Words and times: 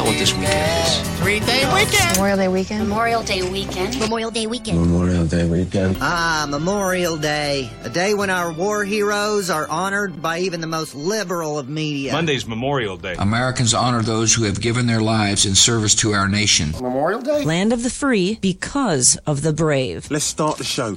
Know 0.00 0.10
what 0.10 0.18
this 0.18 0.34
weekend 0.34 0.86
is. 0.86 1.18
Three 1.20 1.40
day 1.40 1.64
weekend. 1.74 2.12
Memorial 2.12 2.36
Day 2.36 2.48
weekend. 2.48 2.88
Memorial 2.88 3.22
Day 3.22 3.42
weekend. 3.42 3.98
Memorial 3.98 4.30
Day 4.30 4.46
weekend. 4.46 4.80
Memorial 4.80 5.26
Day 5.26 5.48
weekend. 5.48 5.96
Ah, 6.00 6.46
Memorial 6.48 7.16
Day. 7.16 7.70
A 7.84 7.90
day 7.90 8.14
when 8.14 8.30
our 8.30 8.52
war 8.52 8.84
heroes 8.84 9.50
are 9.50 9.68
honored 9.68 10.22
by 10.22 10.38
even 10.38 10.60
the 10.60 10.66
most 10.66 10.94
liberal 10.94 11.58
of 11.58 11.68
media. 11.68 12.12
Monday's 12.12 12.46
Memorial 12.46 12.96
Day. 12.96 13.14
Americans 13.18 13.74
honor 13.74 14.02
those 14.02 14.34
who 14.34 14.44
have 14.44 14.60
given 14.60 14.86
their 14.86 15.02
lives 15.02 15.44
in 15.44 15.54
service 15.54 15.94
to 15.96 16.12
our 16.12 16.28
nation. 16.28 16.70
Memorial 16.72 17.20
Day? 17.20 17.44
Land 17.44 17.72
of 17.72 17.82
the 17.82 17.90
free 17.90 18.38
because 18.40 19.16
of 19.26 19.42
the 19.42 19.52
brave. 19.52 20.10
Let's 20.10 20.24
start 20.24 20.56
the 20.56 20.64
show. 20.64 20.96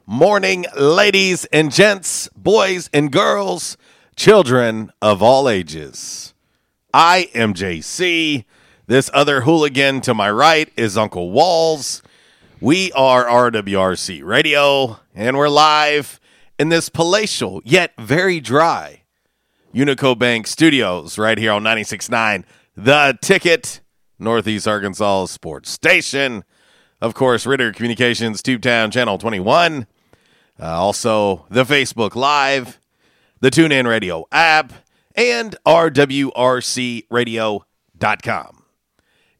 morning, 0.11 0.65
ladies 0.77 1.45
and 1.53 1.71
gents, 1.71 2.27
boys 2.35 2.89
and 2.93 3.13
girls, 3.13 3.77
children 4.17 4.91
of 5.01 5.23
all 5.23 5.47
ages. 5.47 6.33
I 6.93 7.29
am 7.33 7.53
JC. 7.53 8.43
This 8.87 9.09
other 9.13 9.41
hooligan 9.41 10.01
to 10.01 10.13
my 10.13 10.29
right 10.29 10.69
is 10.75 10.97
Uncle 10.97 11.31
Walls. 11.31 12.03
We 12.59 12.91
are 12.91 13.23
RWRC 13.23 14.21
Radio, 14.21 14.99
and 15.15 15.37
we're 15.37 15.47
live 15.47 16.19
in 16.59 16.67
this 16.67 16.89
palatial 16.89 17.61
yet 17.63 17.93
very 17.97 18.41
dry 18.41 19.03
Unico 19.73 20.19
Bank 20.19 20.45
Studios 20.45 21.17
right 21.17 21.37
here 21.37 21.53
on 21.53 21.63
96.9 21.63 22.43
The 22.75 23.17
Ticket, 23.21 23.79
Northeast 24.19 24.67
Arkansas 24.67 25.27
Sports 25.27 25.69
Station. 25.69 26.43
Of 26.99 27.13
course, 27.13 27.45
Ritter 27.45 27.71
Communications, 27.71 28.41
Tubetown 28.41 28.91
Channel 28.91 29.17
21. 29.17 29.87
Uh, 30.61 30.79
also, 30.79 31.45
the 31.49 31.63
Facebook 31.63 32.13
Live, 32.15 32.79
the 33.39 33.49
TuneIn 33.49 33.87
Radio 33.87 34.27
app, 34.31 34.71
and 35.15 35.55
RWRCRadio.com. 35.65 38.63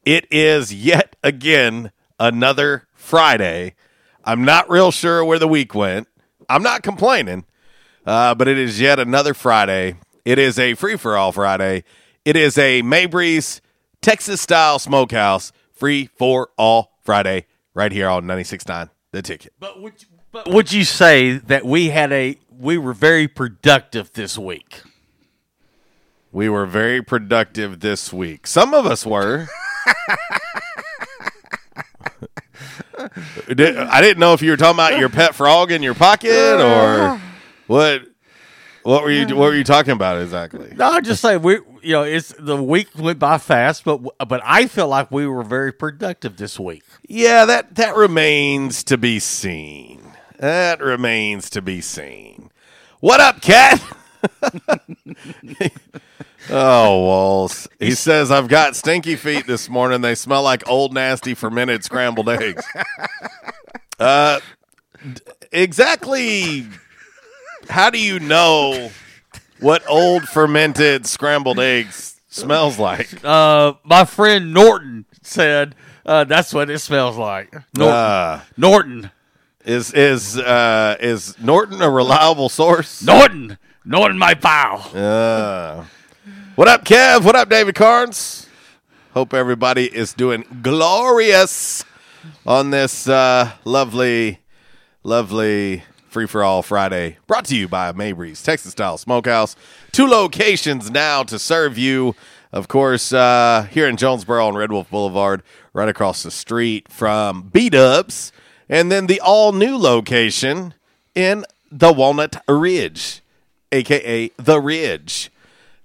It 0.04 0.26
is 0.32 0.74
yet 0.74 1.16
again 1.24 1.92
another 2.20 2.88
Friday. 2.94 3.76
I'm 4.24 4.44
not 4.44 4.68
real 4.70 4.90
sure 4.92 5.24
where 5.24 5.38
the 5.38 5.48
week 5.48 5.76
went. 5.76 6.08
I'm 6.50 6.64
not 6.64 6.82
complaining, 6.82 7.46
uh, 8.06 8.34
but 8.36 8.48
it 8.48 8.58
is 8.58 8.82
yet 8.82 9.00
another 9.00 9.36
Friday. 9.36 9.98
It 10.26 10.40
is 10.40 10.58
a 10.58 10.74
free 10.74 10.98
for 10.98 11.16
all 11.16 11.32
Friday. 11.32 11.84
It 12.26 12.36
is 12.36 12.58
a 12.58 12.82
Mabry's 12.82 13.62
Texas 14.02 14.42
style 14.42 14.80
smokehouse 14.80 15.52
free 15.72 16.10
for 16.18 16.50
all 16.58 16.98
Friday 17.02 17.46
right 17.74 17.92
here 17.92 18.10
on 18.10 18.26
96.9 18.26 18.90
The 19.12 19.22
Ticket. 19.22 19.54
But 19.60 19.82
would 19.82 20.02
you, 20.02 20.08
but 20.32 20.50
would 20.50 20.72
you 20.72 20.84
say 20.84 21.34
that 21.34 21.66
we 21.66 21.90
had 21.90 22.12
a 22.12 22.38
we 22.58 22.78
were 22.78 22.94
very 22.94 23.28
productive 23.28 24.14
this 24.14 24.38
week? 24.38 24.82
We 26.32 26.48
were 26.48 26.66
very 26.66 27.02
productive 27.02 27.82
this 27.82 28.14
week. 28.14 28.48
Some 28.48 28.74
of 28.74 28.86
us 28.86 29.06
were. 29.06 29.48
I 33.50 34.02
didn't 34.02 34.20
know 34.20 34.34
if 34.34 34.42
you 34.42 34.52
were 34.52 34.58
talking 34.58 34.76
about 34.76 34.98
your 34.98 35.10
pet 35.10 35.36
frog 35.36 35.72
in 35.72 35.84
your 35.84 35.96
pocket 35.96 36.62
or 36.62 37.20
what. 37.68 38.04
What 38.84 39.04
were 39.04 39.12
you 39.12 39.28
What 39.28 39.50
were 39.50 39.56
you 39.56 39.64
talking 39.64 39.92
about 39.92 40.20
exactly? 40.20 40.74
No, 40.76 40.90
I 40.90 41.02
just 41.02 41.22
say 41.22 41.38
we 41.38 41.60
you 41.84 41.94
know 41.94 42.02
it's 42.04 42.34
the 42.40 42.62
week 42.62 42.88
went 42.98 43.20
by 43.20 43.38
fast, 43.38 43.84
but 43.84 44.02
but 44.28 44.42
I 44.44 44.66
feel 44.66 44.88
like 44.88 45.12
we 45.12 45.28
were 45.28 45.44
very 45.44 45.72
productive 45.72 46.38
this 46.38 46.60
week. 46.60 46.84
Yeah, 47.08 47.46
that 47.46 47.76
that 47.76 47.96
remains 47.96 48.84
to 48.86 48.98
be 48.98 49.20
seen. 49.20 50.11
That 50.42 50.82
remains 50.82 51.52
to 51.52 51.62
be 51.62 51.82
seen. 51.82 52.50
What 53.00 53.20
up, 53.20 53.42
cat? 53.42 53.80
oh, 56.50 56.98
Walls. 56.98 57.68
He 57.80 57.92
says 57.92 58.32
I've 58.32 58.48
got 58.48 58.76
stinky 58.76 59.16
feet 59.16 59.46
this 59.46 59.70
morning. 59.70 60.02
They 60.02 60.16
smell 60.16 60.42
like 60.42 60.68
old 60.68 60.96
nasty 60.96 61.36
fermented 61.36 61.84
scrambled 61.84 62.28
eggs. 62.28 62.66
Uh, 64.00 64.40
d- 65.14 65.22
exactly. 65.52 66.66
How 67.70 67.92
do 67.92 68.00
you 68.00 68.20
know 68.20 68.90
what 69.60 69.88
old 69.88 70.24
fermented 70.24 71.06
scrambled 71.06 71.60
eggs 71.60 72.20
smells 72.30 72.80
like? 72.80 73.24
Uh, 73.24 73.74
my 73.84 74.06
friend 74.06 74.56
Norton 74.56 75.06
said 75.22 75.76
uh, 76.04 76.24
that's 76.24 76.52
what 76.52 76.72
it 76.72 76.80
smells 76.80 77.16
like. 77.16 77.54
Norton. 77.78 77.96
Uh, 77.96 78.42
Norton. 78.58 79.12
Is 79.66 79.94
is 79.94 80.38
uh, 80.38 80.98
is 81.00 81.40
Norton 81.40 81.82
a 81.82 81.90
reliable 81.90 82.50
source? 82.50 83.04
Norton. 83.04 83.58
Norton, 83.84 84.18
my 84.18 84.36
pal. 84.36 84.92
Uh, 84.94 85.86
what 86.56 86.68
up, 86.68 86.86
Kev? 86.86 87.24
What 87.24 87.36
up, 87.36 87.50
David 87.50 87.74
Carnes? 87.74 88.48
Hope 89.14 89.34
everybody 89.34 89.86
is 89.86 90.14
doing 90.14 90.46
glorious 90.62 91.84
on 92.46 92.70
this 92.70 93.08
uh, 93.08 93.52
lovely, 93.66 94.40
lovely 95.04 95.84
free 96.10 96.28
for 96.28 96.44
all 96.44 96.62
Friday. 96.62 97.18
Brought 97.26 97.46
to 97.46 97.56
you 97.56 97.68
by 97.68 97.92
Mabry's 97.92 98.44
Texas 98.44 98.74
Style 98.74 98.98
Smokehouse. 98.98 99.56
Two 99.92 100.08
locations 100.08 100.92
now 100.92 101.24
to 101.24 101.40
serve 101.40 101.78
you. 101.78 102.16
Of 102.54 102.68
course, 102.68 103.12
uh, 103.14 103.68
here 103.72 103.88
in 103.88 103.98
Jonesboro 103.98 104.46
on 104.46 104.56
Red 104.56 104.72
Wolf 104.72 104.90
Boulevard, 104.90 105.42
right 105.74 105.90
across 105.90 106.22
the 106.22 106.32
street 106.32 106.92
from 106.92 107.50
B 107.52 107.70
Dubs, 107.70 108.32
and 108.72 108.92
then 108.92 109.06
the 109.06 109.22
all 109.22 109.52
new 109.52 109.78
location 109.78 110.74
in 111.14 111.46
the 111.72 111.94
Walnut 111.94 112.42
Ridge, 112.48 113.22
aka 113.72 114.32
the 114.38 114.60
Ridge. 114.60 115.30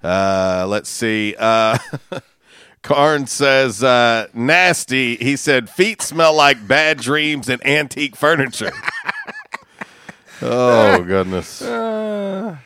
Uh, 0.02 0.64
let's 0.68 0.88
see. 0.88 1.34
Uh, 1.38 1.76
Carnes 2.82 3.32
says 3.32 3.82
uh, 3.82 4.28
nasty. 4.32 5.16
He 5.16 5.36
said 5.36 5.68
feet 5.68 6.00
smell 6.00 6.32
like 6.34 6.66
bad 6.68 6.98
dreams 6.98 7.48
and 7.48 7.64
antique 7.66 8.14
furniture. 8.16 8.72
oh 10.42 11.02
goodness! 11.02 11.62
Uh, 11.62 12.56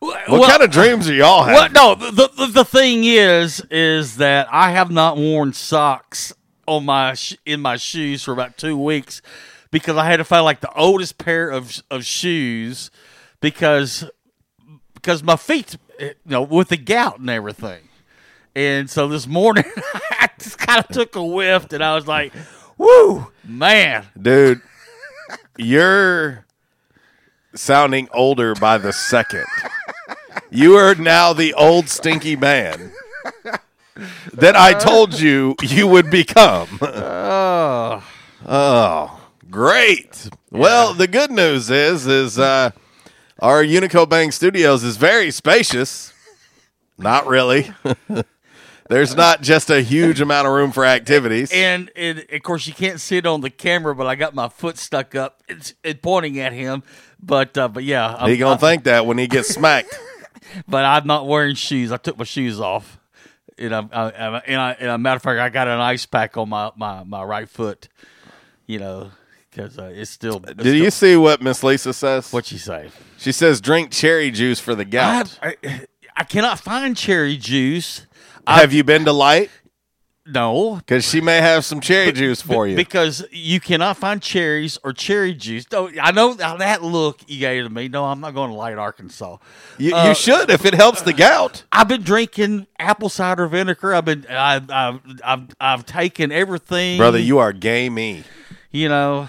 what 0.00 0.28
well- 0.28 0.48
kind 0.48 0.62
of 0.62 0.70
dreams 0.70 1.08
are 1.08 1.14
y'all 1.14 1.46
Well, 1.46 1.62
having? 1.62 1.72
no, 1.72 1.94
the, 1.94 2.28
the 2.36 2.46
the 2.46 2.64
thing 2.64 3.04
is, 3.04 3.64
is 3.70 4.16
that 4.18 4.48
I 4.50 4.72
have 4.72 4.90
not 4.90 5.16
worn 5.16 5.52
socks 5.52 6.34
on 6.66 6.84
my 6.84 7.14
sh- 7.14 7.36
in 7.46 7.60
my 7.60 7.76
shoes 7.76 8.22
for 8.22 8.32
about 8.32 8.56
two 8.58 8.76
weeks 8.76 9.22
because 9.72 9.96
I 9.96 10.04
had 10.06 10.18
to 10.18 10.24
find 10.24 10.44
like 10.44 10.60
the 10.60 10.72
oldest 10.74 11.18
pair 11.18 11.50
of 11.50 11.82
of 11.90 12.04
shoes 12.04 12.92
because 13.40 14.08
because 14.94 15.24
my 15.24 15.34
feet, 15.34 15.76
eh, 15.98 16.04
you 16.08 16.14
know, 16.26 16.42
with 16.42 16.68
the 16.68 16.76
gout 16.76 17.18
and 17.18 17.28
everything. 17.28 17.88
And 18.54 18.88
so 18.88 19.08
this 19.08 19.26
morning, 19.26 19.64
I 20.10 20.28
just 20.38 20.58
kind 20.58 20.78
of 20.78 20.86
took 20.88 21.16
a 21.16 21.24
whiff, 21.24 21.72
and 21.72 21.82
I 21.82 21.94
was 21.96 22.06
like, 22.06 22.32
"Woo, 22.78 23.26
man!" 23.42 24.06
Dude, 24.20 24.60
you're 25.56 26.44
sounding 27.54 28.08
older 28.12 28.54
by 28.54 28.78
the 28.78 28.92
second. 28.92 29.46
You 30.50 30.76
are 30.76 30.94
now 30.94 31.32
the 31.32 31.54
old 31.54 31.88
stinky 31.88 32.36
man 32.36 32.92
that 34.34 34.54
I 34.54 34.74
told 34.74 35.18
you 35.18 35.56
you 35.62 35.86
would 35.86 36.10
become. 36.10 36.78
Oh, 36.82 38.04
Oh, 38.44 39.21
great. 39.52 40.28
Well, 40.50 40.94
the 40.94 41.06
good 41.06 41.30
news 41.30 41.70
is 41.70 42.06
is 42.08 42.38
uh, 42.38 42.70
our 43.38 43.62
Unico 43.62 44.08
Bank 44.08 44.32
Studios 44.32 44.82
is 44.82 44.96
very 44.96 45.30
spacious. 45.30 46.12
Not 46.98 47.26
really. 47.28 47.70
There's 48.88 49.14
not 49.14 49.42
just 49.42 49.70
a 49.70 49.80
huge 49.80 50.20
amount 50.20 50.46
of 50.48 50.52
room 50.52 50.72
for 50.72 50.84
activities. 50.84 51.50
and, 51.52 51.90
and 51.96 52.26
of 52.30 52.42
course 52.42 52.66
you 52.66 52.74
can't 52.74 53.00
see 53.00 53.16
it 53.16 53.26
on 53.26 53.40
the 53.40 53.48
camera, 53.48 53.94
but 53.94 54.06
I 54.06 54.16
got 54.16 54.34
my 54.34 54.48
foot 54.48 54.76
stuck 54.76 55.14
up, 55.14 55.40
it's, 55.48 55.72
it 55.82 56.02
pointing 56.02 56.38
at 56.40 56.52
him. 56.52 56.82
But 57.22 57.56
uh, 57.56 57.68
but 57.68 57.84
yeah, 57.84 58.16
I'm, 58.18 58.28
he 58.28 58.36
gonna 58.36 58.50
I'm- 58.52 58.58
think 58.58 58.84
that 58.84 59.06
when 59.06 59.18
he 59.18 59.28
gets 59.28 59.48
smacked. 59.48 59.94
But 60.68 60.84
I'm 60.84 61.06
not 61.06 61.26
wearing 61.26 61.54
shoes. 61.54 61.92
I 61.92 61.96
took 61.96 62.18
my 62.18 62.24
shoes 62.24 62.60
off, 62.60 62.98
and 63.56 63.74
I'm, 63.74 63.88
I, 63.90 64.02
I, 64.10 64.38
and, 64.40 64.60
I, 64.60 64.72
and 64.72 64.90
a 64.90 64.98
matter 64.98 65.16
of 65.16 65.22
fact, 65.22 65.40
I 65.40 65.48
got 65.48 65.66
an 65.66 65.80
ice 65.80 66.04
pack 66.04 66.36
on 66.36 66.50
my, 66.50 66.72
my, 66.76 67.04
my 67.04 67.22
right 67.22 67.48
foot. 67.48 67.88
You 68.66 68.80
know, 68.80 69.10
because 69.52 69.78
uh, 69.78 69.92
it's 69.94 70.10
still. 70.10 70.42
it's 70.46 70.62
Did 70.62 70.76
you 70.76 70.90
see 70.90 71.16
what 71.16 71.42
Miss 71.42 71.62
Lisa 71.62 71.92
says? 71.92 72.32
What 72.32 72.46
she 72.46 72.58
say? 72.58 72.90
She 73.18 73.32
says 73.32 73.60
drink 73.60 73.90
cherry 73.90 74.30
juice 74.30 74.58
for 74.58 74.74
the 74.74 74.82
I, 74.82 74.84
gout. 74.84 75.28
have, 75.42 75.56
I, 75.64 75.86
I 76.16 76.24
cannot 76.24 76.58
find 76.58 76.96
cherry 76.96 77.36
juice. 77.36 78.06
Have 78.46 78.72
you 78.72 78.82
been 78.82 79.04
to 79.04 79.12
Light? 79.12 79.50
No, 80.24 80.76
Because 80.76 81.04
she 81.08 81.20
may 81.20 81.38
have 81.38 81.64
some 81.64 81.80
cherry 81.80 82.12
juice 82.12 82.40
for 82.40 82.64
you. 82.64 82.76
because 82.76 83.26
you 83.32 83.58
cannot 83.58 83.96
find 83.96 84.22
cherries 84.22 84.78
or 84.84 84.92
cherry 84.92 85.34
juice. 85.34 85.66
I 85.72 86.12
know 86.12 86.34
that 86.34 86.80
look 86.80 87.22
you 87.26 87.40
gave 87.40 87.64
to 87.64 87.70
me. 87.70 87.88
No, 87.88 88.04
I'm 88.04 88.20
not 88.20 88.32
going 88.32 88.50
to 88.50 88.56
Light, 88.56 88.78
Arkansas. 88.78 89.38
you, 89.78 89.92
uh, 89.92 90.06
you 90.06 90.14
should 90.14 90.48
if 90.48 90.64
it 90.64 90.74
helps 90.74 91.02
the 91.02 91.12
gout. 91.12 91.64
I've 91.72 91.88
been 91.88 92.02
drinking 92.02 92.68
apple 92.78 93.08
cider 93.08 93.48
vinegar. 93.48 93.94
I've 93.94 94.04
been 94.04 94.24
I've 94.28 94.70
I've 94.70 95.00
I've, 95.24 95.46
I've 95.60 95.86
taken 95.86 96.30
everything, 96.30 96.98
Brother, 96.98 97.18
you 97.18 97.38
are 97.38 97.52
gamey. 97.52 98.22
You 98.72 98.88
know. 98.88 99.28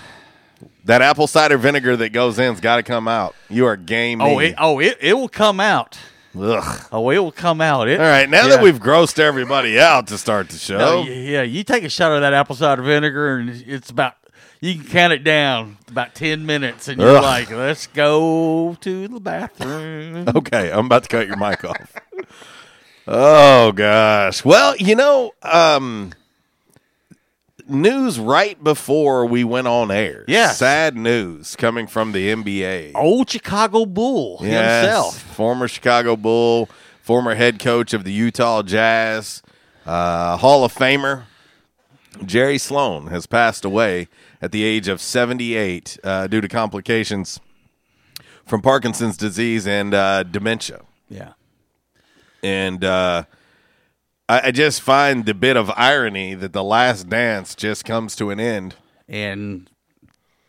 That 0.85 1.01
apple 1.01 1.27
cider 1.27 1.57
vinegar 1.57 1.95
that 1.97 2.09
goes 2.09 2.39
in's 2.39 2.59
got 2.59 2.77
to 2.77 2.83
come 2.83 3.07
out. 3.07 3.35
You 3.49 3.65
are 3.67 3.77
gamey. 3.77 4.23
Oh, 4.23 4.39
it, 4.39 4.55
oh, 4.57 4.79
it, 4.79 4.97
it 5.01 5.13
will 5.13 5.29
come 5.29 5.59
out. 5.59 5.97
Ugh. 6.37 6.87
Oh, 6.91 7.09
it 7.09 7.19
will 7.19 7.31
come 7.31 7.61
out. 7.61 7.87
It, 7.87 7.99
All 7.99 8.05
right, 8.05 8.29
now 8.29 8.43
yeah. 8.47 8.55
that 8.55 8.63
we've 8.63 8.79
grossed 8.79 9.19
everybody 9.19 9.79
out 9.79 10.07
to 10.07 10.17
start 10.17 10.49
the 10.49 10.57
show, 10.57 10.77
No, 10.77 11.03
yeah, 11.03 11.43
you 11.43 11.63
take 11.63 11.83
a 11.83 11.89
shot 11.89 12.11
of 12.11 12.21
that 12.21 12.33
apple 12.33 12.55
cider 12.55 12.81
vinegar, 12.81 13.37
and 13.37 13.49
it's 13.67 13.89
about 13.89 14.15
you 14.59 14.75
can 14.75 14.85
count 14.85 15.13
it 15.13 15.23
down 15.23 15.77
about 15.89 16.15
ten 16.15 16.45
minutes, 16.45 16.87
and 16.87 16.99
you're 16.99 17.17
Ugh. 17.17 17.23
like, 17.23 17.51
"Let's 17.51 17.87
go 17.87 18.75
to 18.81 19.07
the 19.07 19.19
bathroom." 19.19 20.27
Okay, 20.35 20.71
I'm 20.71 20.87
about 20.87 21.03
to 21.03 21.09
cut 21.09 21.27
your 21.27 21.37
mic 21.37 21.63
off. 21.63 21.93
Oh 23.05 23.73
gosh. 23.73 24.45
Well, 24.45 24.77
you 24.77 24.95
know, 24.95 25.33
um 25.41 26.13
news 27.73 28.19
right 28.19 28.61
before 28.63 29.25
we 29.25 29.43
went 29.43 29.67
on 29.67 29.91
air. 29.91 30.23
Yeah. 30.27 30.51
Sad 30.51 30.95
news 30.95 31.55
coming 31.55 31.87
from 31.87 32.11
the 32.11 32.29
NBA. 32.33 32.91
Old 32.95 33.29
Chicago 33.29 33.85
Bull 33.85 34.37
Yes, 34.41 34.83
himself. 34.85 35.21
Former 35.35 35.67
Chicago 35.67 36.15
Bull, 36.15 36.69
former 37.01 37.35
head 37.35 37.59
coach 37.59 37.93
of 37.93 38.03
the 38.03 38.11
Utah 38.13 38.61
Jazz, 38.63 39.41
uh, 39.85 40.37
Hall 40.37 40.63
of 40.63 40.73
Famer. 40.73 41.23
Jerry 42.25 42.57
Sloan 42.59 43.07
has 43.07 43.25
passed 43.25 43.65
away 43.65 44.07
at 44.41 44.51
the 44.51 44.63
age 44.63 44.87
of 44.87 45.01
78 45.01 45.97
uh, 46.03 46.27
due 46.27 46.41
to 46.41 46.47
complications 46.47 47.39
from 48.45 48.61
Parkinson's 48.61 49.17
disease 49.17 49.65
and 49.65 49.93
uh, 49.93 50.23
dementia. 50.23 50.81
Yeah. 51.09 51.33
And 52.43 52.83
uh, 52.83 53.23
I, 54.29 54.47
I 54.47 54.51
just 54.51 54.81
find 54.81 55.25
the 55.25 55.33
bit 55.33 55.57
of 55.57 55.71
irony 55.75 56.33
that 56.35 56.53
the 56.53 56.63
last 56.63 57.09
dance 57.09 57.55
just 57.55 57.83
comes 57.85 58.15
to 58.17 58.29
an 58.29 58.39
end 58.39 58.75
And 59.09 59.69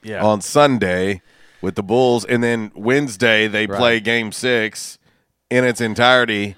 yeah, 0.03 0.23
on 0.25 0.41
Sunday 0.43 1.23
with 1.63 1.75
the 1.77 1.83
Bulls, 1.83 2.25
and 2.25 2.43
then 2.43 2.71
Wednesday 2.75 3.49
they 3.49 3.67
Right. 3.67 3.79
play 3.79 4.01
Game 4.01 4.33
Six 4.33 4.99
in 5.51 5.65
its 5.65 5.81
entirety. 5.81 6.57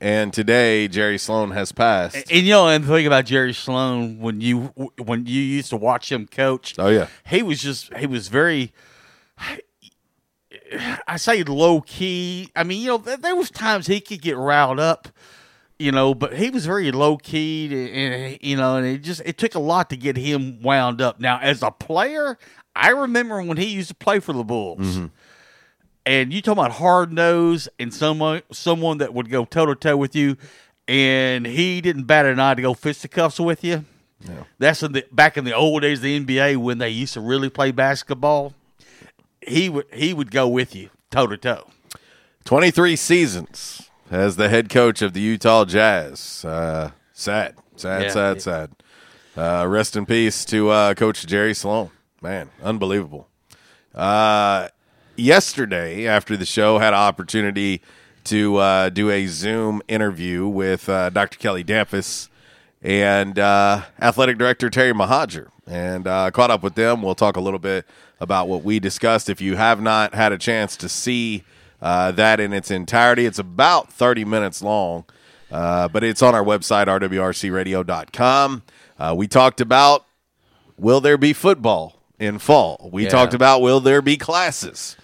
And 0.00 0.32
today 0.32 0.88
Jerry 0.88 1.16
Sloan 1.16 1.52
has 1.52 1.70
passed. 1.70 2.16
and 2.16 2.42
you 2.44 2.50
know, 2.50 2.66
and 2.68 2.82
the 2.82 2.88
thing 2.88 3.06
about 3.06 3.24
Jerry 3.24 3.52
Sloan 3.54 4.18
when 4.18 4.40
you 4.40 4.72
when 4.98 5.26
you 5.26 5.40
used 5.40 5.70
to 5.70 5.76
watch 5.76 6.10
him 6.10 6.26
coach, 6.26 6.74
oh 6.78 6.88
yeah, 6.88 7.06
he 7.26 7.42
was 7.44 7.62
just 7.62 7.94
he 7.94 8.06
was 8.06 8.26
very 8.28 8.72
I 11.06 11.16
say 11.18 11.42
low 11.44 11.80
key. 11.82 12.50
I 12.56 12.64
mean, 12.64 12.80
you 12.82 12.88
know, 12.88 12.98
there, 12.98 13.16
there 13.16 13.36
was 13.36 13.50
times 13.50 13.86
he 13.86 14.00
could 14.00 14.20
get 14.22 14.36
riled 14.36 14.80
up, 14.80 15.08
you 15.82 15.90
know, 15.92 16.14
but 16.14 16.34
he 16.34 16.50
was 16.50 16.64
very 16.64 16.92
low 16.92 17.16
key, 17.16 17.66
and 17.92 18.38
you 18.40 18.56
know, 18.56 18.76
and 18.76 18.86
it 18.86 18.98
just 18.98 19.20
it 19.24 19.36
took 19.36 19.54
a 19.54 19.58
lot 19.58 19.90
to 19.90 19.96
get 19.96 20.16
him 20.16 20.62
wound 20.62 21.00
up. 21.00 21.18
Now, 21.18 21.40
as 21.40 21.62
a 21.62 21.70
player, 21.70 22.38
I 22.76 22.90
remember 22.90 23.42
when 23.42 23.56
he 23.56 23.66
used 23.66 23.88
to 23.88 23.94
play 23.94 24.20
for 24.20 24.32
the 24.32 24.44
Bulls. 24.44 24.78
Mm-hmm. 24.78 25.06
And 26.04 26.32
you 26.32 26.42
talking 26.42 26.58
about 26.58 26.72
hard 26.72 27.12
nose 27.12 27.68
and 27.78 27.92
someone 27.92 28.42
someone 28.52 28.98
that 28.98 29.12
would 29.12 29.28
go 29.28 29.44
toe 29.44 29.66
to 29.66 29.74
toe 29.74 29.96
with 29.96 30.14
you, 30.14 30.36
and 30.86 31.46
he 31.46 31.80
didn't 31.80 32.04
bat 32.04 32.26
an 32.26 32.38
eye 32.38 32.54
to 32.54 32.62
go 32.62 32.74
fisticuffs 32.74 33.40
with 33.40 33.64
you. 33.64 33.84
That's 34.58 34.82
in 34.82 34.92
the 34.92 35.04
back 35.10 35.36
in 35.36 35.44
the 35.44 35.54
old 35.54 35.82
days 35.82 35.98
of 35.98 36.02
the 36.02 36.24
NBA 36.24 36.56
when 36.58 36.78
they 36.78 36.90
used 36.90 37.14
to 37.14 37.20
really 37.20 37.50
play 37.50 37.72
basketball. 37.72 38.54
He 39.40 39.68
would 39.68 39.86
he 39.92 40.14
would 40.14 40.30
go 40.30 40.46
with 40.46 40.76
you 40.76 40.90
toe 41.10 41.26
to 41.26 41.36
toe. 41.36 41.66
23 42.44 42.96
seasons 42.96 43.90
as 44.12 44.36
the 44.36 44.48
head 44.50 44.68
coach 44.68 45.00
of 45.02 45.14
the 45.14 45.20
Utah 45.20 45.64
Jazz. 45.64 46.44
Uh, 46.44 46.90
sad, 47.12 47.54
sad, 47.76 48.02
Yeah. 48.02 48.08
sad, 48.10 48.42
sad. 48.42 48.70
Uh, 49.36 49.66
rest 49.66 49.96
in 49.96 50.04
peace 50.04 50.44
to 50.44 50.68
uh, 50.68 50.94
Coach 50.94 51.26
Jerry 51.26 51.54
Sloan. 51.54 51.90
Man, 52.20 52.50
unbelievable. 52.62 53.26
Uh, 53.94 54.68
yesterday, 55.16 56.06
after 56.06 56.36
the 56.36 56.44
show, 56.44 56.78
had 56.78 56.92
an 56.92 57.00
opportunity 57.00 57.80
to 58.24 58.56
uh, 58.58 58.88
do 58.90 59.10
a 59.10 59.26
Zoom 59.26 59.80
interview 59.88 60.46
with 60.46 60.88
uh, 60.88 61.08
Dr. 61.10 61.38
Kelly 61.38 61.64
Damphousse 61.64 62.28
and 62.82 63.38
uh, 63.38 63.82
athletic 64.00 64.36
director 64.36 64.68
Terry 64.68 64.92
Mohajir, 64.92 65.48
and 65.66 66.06
uh, 66.06 66.30
caught 66.30 66.50
up 66.50 66.62
with 66.62 66.74
them. 66.74 67.00
We'll 67.02 67.14
talk 67.14 67.36
a 67.36 67.40
little 67.40 67.58
bit 67.58 67.86
about 68.20 68.46
what 68.46 68.62
we 68.62 68.78
discussed. 68.78 69.30
If 69.30 69.40
you 69.40 69.56
have 69.56 69.80
not 69.80 70.14
had 70.14 70.32
a 70.32 70.38
chance 70.38 70.76
to 70.76 70.88
see 70.88 71.44
uh, 71.82 72.12
that 72.12 72.40
in 72.40 72.52
its 72.54 72.70
entirety, 72.70 73.26
it's 73.26 73.38
about 73.38 73.92
30 73.92 74.24
minutes 74.24 74.62
long, 74.62 75.04
uh, 75.50 75.88
but 75.88 76.02
it's 76.04 76.22
on 76.22 76.34
our 76.34 76.44
website, 76.44 76.86
rwrcradio.com. 76.86 78.62
Uh, 78.98 79.14
we 79.16 79.26
talked 79.28 79.60
about 79.60 80.06
will 80.78 81.00
there 81.00 81.18
be 81.18 81.32
football 81.32 82.00
in 82.18 82.38
fall? 82.38 82.88
We 82.92 83.04
Yeah. 83.04 83.10
talked 83.10 83.34
about 83.34 83.60
will 83.62 83.80
there 83.80 84.00
be 84.02 84.16
classes 84.16 84.96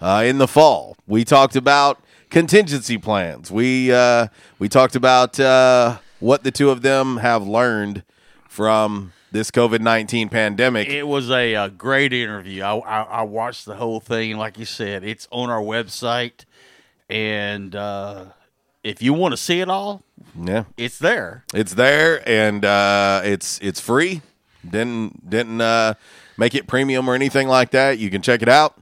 uh, 0.00 0.22
in 0.24 0.38
the 0.38 0.46
fall? 0.48 0.96
We 1.06 1.24
talked 1.24 1.56
about 1.56 2.00
contingency 2.30 2.98
plans. 2.98 3.50
We 3.50 3.92
uh, 3.92 4.28
we 4.58 4.68
talked 4.68 4.94
about 4.96 5.40
uh, 5.40 5.98
what 6.20 6.44
the 6.44 6.50
two 6.50 6.70
of 6.70 6.82
them 6.82 7.18
have 7.18 7.46
learned 7.46 8.02
from 8.48 9.12
this 9.32 9.50
COVID 9.50 9.80
nineteen 9.80 10.28
pandemic. 10.28 10.88
It 10.88 11.06
was 11.06 11.30
a, 11.30 11.54
uh 11.54 11.68
great 11.68 12.12
interview. 12.12 12.62
I, 12.62 12.76
I 12.78 13.02
I 13.02 13.22
watched 13.22 13.66
the 13.66 13.76
whole 13.76 14.00
thing. 14.00 14.36
Like 14.36 14.58
you 14.58 14.64
said, 14.64 15.04
it's 15.04 15.28
on 15.30 15.50
our 15.50 15.60
website, 15.60 16.44
and 17.08 17.74
uh, 17.74 18.26
if 18.82 19.02
you 19.02 19.12
want 19.12 19.32
to 19.32 19.36
see 19.36 19.60
it 19.60 19.68
all, 19.68 20.02
yeah, 20.40 20.64
it's 20.76 20.98
there. 20.98 21.44
it's 21.54 21.74
there 21.74 22.26
and 22.28 22.64
uh, 22.64 23.20
it's 23.24 23.58
it's 23.60 23.80
free. 23.80 24.22
Didn't 24.68 25.28
didn't 25.28 25.60
uh, 25.60 25.94
make 26.36 26.54
it 26.54 26.66
premium 26.66 27.08
or 27.08 27.14
anything 27.14 27.48
like 27.48 27.70
that. 27.72 27.98
You 27.98 28.10
can 28.10 28.22
check 28.22 28.42
it 28.42 28.48
out. 28.48 28.76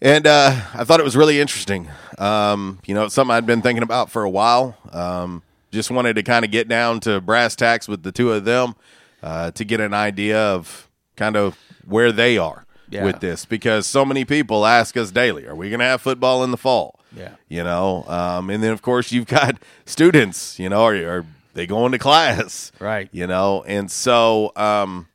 And 0.00 0.26
uh, 0.26 0.50
I 0.74 0.84
thought 0.84 1.00
it 1.00 1.04
was 1.04 1.16
really 1.16 1.40
interesting. 1.40 1.88
Um, 2.18 2.80
you 2.84 2.94
know, 2.94 3.04
it's 3.04 3.14
something 3.14 3.34
I'd 3.34 3.46
been 3.46 3.62
thinking 3.62 3.82
about 3.82 4.10
for 4.10 4.22
a 4.22 4.28
while. 4.28 4.76
Um, 4.92 5.42
just 5.72 5.90
wanted 5.90 6.14
to 6.16 6.22
kind 6.22 6.44
of 6.44 6.50
get 6.50 6.68
down 6.68 7.00
to 7.00 7.20
brass 7.20 7.56
tacks 7.56 7.88
with 7.88 8.02
the 8.02 8.12
two 8.12 8.32
of 8.32 8.44
them 8.44 8.74
uh, 9.24 9.50
to 9.52 9.64
get 9.64 9.80
an 9.80 9.94
idea 9.94 10.38
of 10.38 10.88
kind 11.16 11.34
of 11.36 11.56
where 11.86 12.12
they 12.12 12.36
are 12.38 12.66
Yeah. 12.90 13.04
with 13.04 13.20
this 13.20 13.44
because 13.46 13.86
so 13.86 14.04
many 14.04 14.24
people 14.24 14.66
ask 14.66 14.96
us 14.96 15.10
daily, 15.10 15.46
are 15.46 15.54
we 15.56 15.70
going 15.70 15.80
to 15.80 15.86
have 15.86 16.00
football 16.02 16.44
in 16.44 16.50
the 16.50 16.56
fall? 16.58 17.00
Yeah. 17.16 17.30
You 17.48 17.64
know, 17.64 18.04
um, 18.08 18.50
and 18.50 18.62
then 18.62 18.72
of 18.72 18.82
course 18.82 19.10
you've 19.12 19.26
got 19.26 19.56
students, 19.86 20.58
you 20.58 20.68
know, 20.68 20.84
are, 20.84 20.94
are 21.18 21.26
they 21.54 21.66
going 21.66 21.92
to 21.92 21.98
class? 21.98 22.70
Right. 22.78 23.08
You 23.12 23.26
know, 23.26 23.64
and 23.66 23.90
so 23.90 24.52
um, 24.56 25.06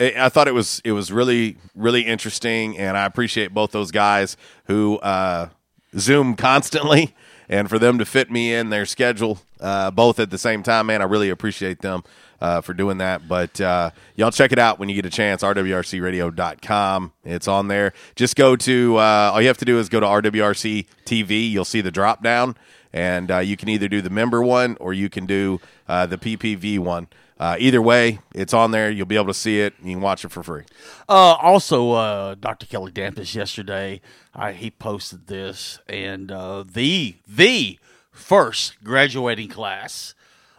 I 0.00 0.14
I 0.26 0.28
thought 0.28 0.48
it 0.48 0.54
was 0.54 0.80
it 0.84 0.92
was 0.92 1.10
really 1.12 1.56
really 1.74 2.02
interesting, 2.02 2.76
and 2.78 2.96
I 2.96 3.04
appreciate 3.06 3.54
both 3.54 3.70
those 3.70 3.90
guys 3.92 4.36
who 4.64 4.98
uh, 4.98 5.48
Zoom 5.96 6.34
constantly, 6.34 7.14
and 7.48 7.68
for 7.70 7.78
them 7.78 7.98
to 7.98 8.04
fit 8.04 8.30
me 8.30 8.52
in 8.52 8.70
their 8.70 8.84
schedule 8.86 9.38
uh, 9.60 9.90
both 9.92 10.18
at 10.18 10.30
the 10.30 10.38
same 10.38 10.62
time, 10.64 10.86
man, 10.86 11.00
I 11.02 11.04
really 11.04 11.30
appreciate 11.30 11.80
them 11.80 12.02
uh, 12.40 12.60
for 12.60 12.74
doing 12.74 12.98
that. 12.98 13.28
But 13.28 13.60
uh, 13.60 13.90
y'all 14.16 14.30
check 14.30 14.52
it 14.52 14.58
out 14.58 14.78
when 14.78 14.88
you 14.88 14.94
get 14.94 15.06
a 15.06 15.10
chance. 15.10 15.42
RWRCRadio.com. 15.42 17.12
It's 17.24 17.48
on 17.48 17.68
there. 17.68 17.92
Just 18.16 18.36
go 18.36 18.56
to 18.56 18.96
uh, 18.96 19.30
all 19.32 19.40
you 19.40 19.48
have 19.48 19.58
to 19.58 19.64
do 19.64 19.78
is 19.78 19.88
go 19.88 20.00
to 20.00 20.06
RWRC 20.06 20.86
TV. 21.04 21.50
You'll 21.50 21.64
see 21.64 21.80
the 21.80 21.90
drop 21.90 22.22
down, 22.22 22.56
and 22.92 23.30
uh, 23.30 23.38
you 23.38 23.56
can 23.56 23.68
either 23.68 23.88
do 23.88 24.00
the 24.00 24.10
member 24.10 24.42
one 24.42 24.76
or 24.80 24.92
you 24.92 25.08
can 25.08 25.26
do 25.26 25.60
uh, 25.88 26.06
the 26.06 26.18
PPV 26.18 26.78
one. 26.78 27.08
Uh, 27.38 27.56
either 27.58 27.80
way, 27.80 28.18
it's 28.34 28.52
on 28.52 28.70
there. 28.70 28.90
You'll 28.90 29.06
be 29.06 29.16
able 29.16 29.28
to 29.28 29.34
see 29.34 29.60
it. 29.60 29.72
You 29.82 29.94
can 29.94 30.02
watch 30.02 30.26
it 30.26 30.30
for 30.30 30.42
free. 30.42 30.64
Also, 31.08 32.34
Dr. 32.34 32.66
Kelly 32.66 32.92
Damphousse 32.92 33.34
yesterday, 33.34 34.02
I, 34.34 34.52
he 34.52 34.70
posted 34.70 35.26
this, 35.26 35.78
and 35.88 36.28
the 36.28 37.14
the 37.26 37.78
first 38.12 38.84
graduating 38.84 39.48
class 39.48 40.14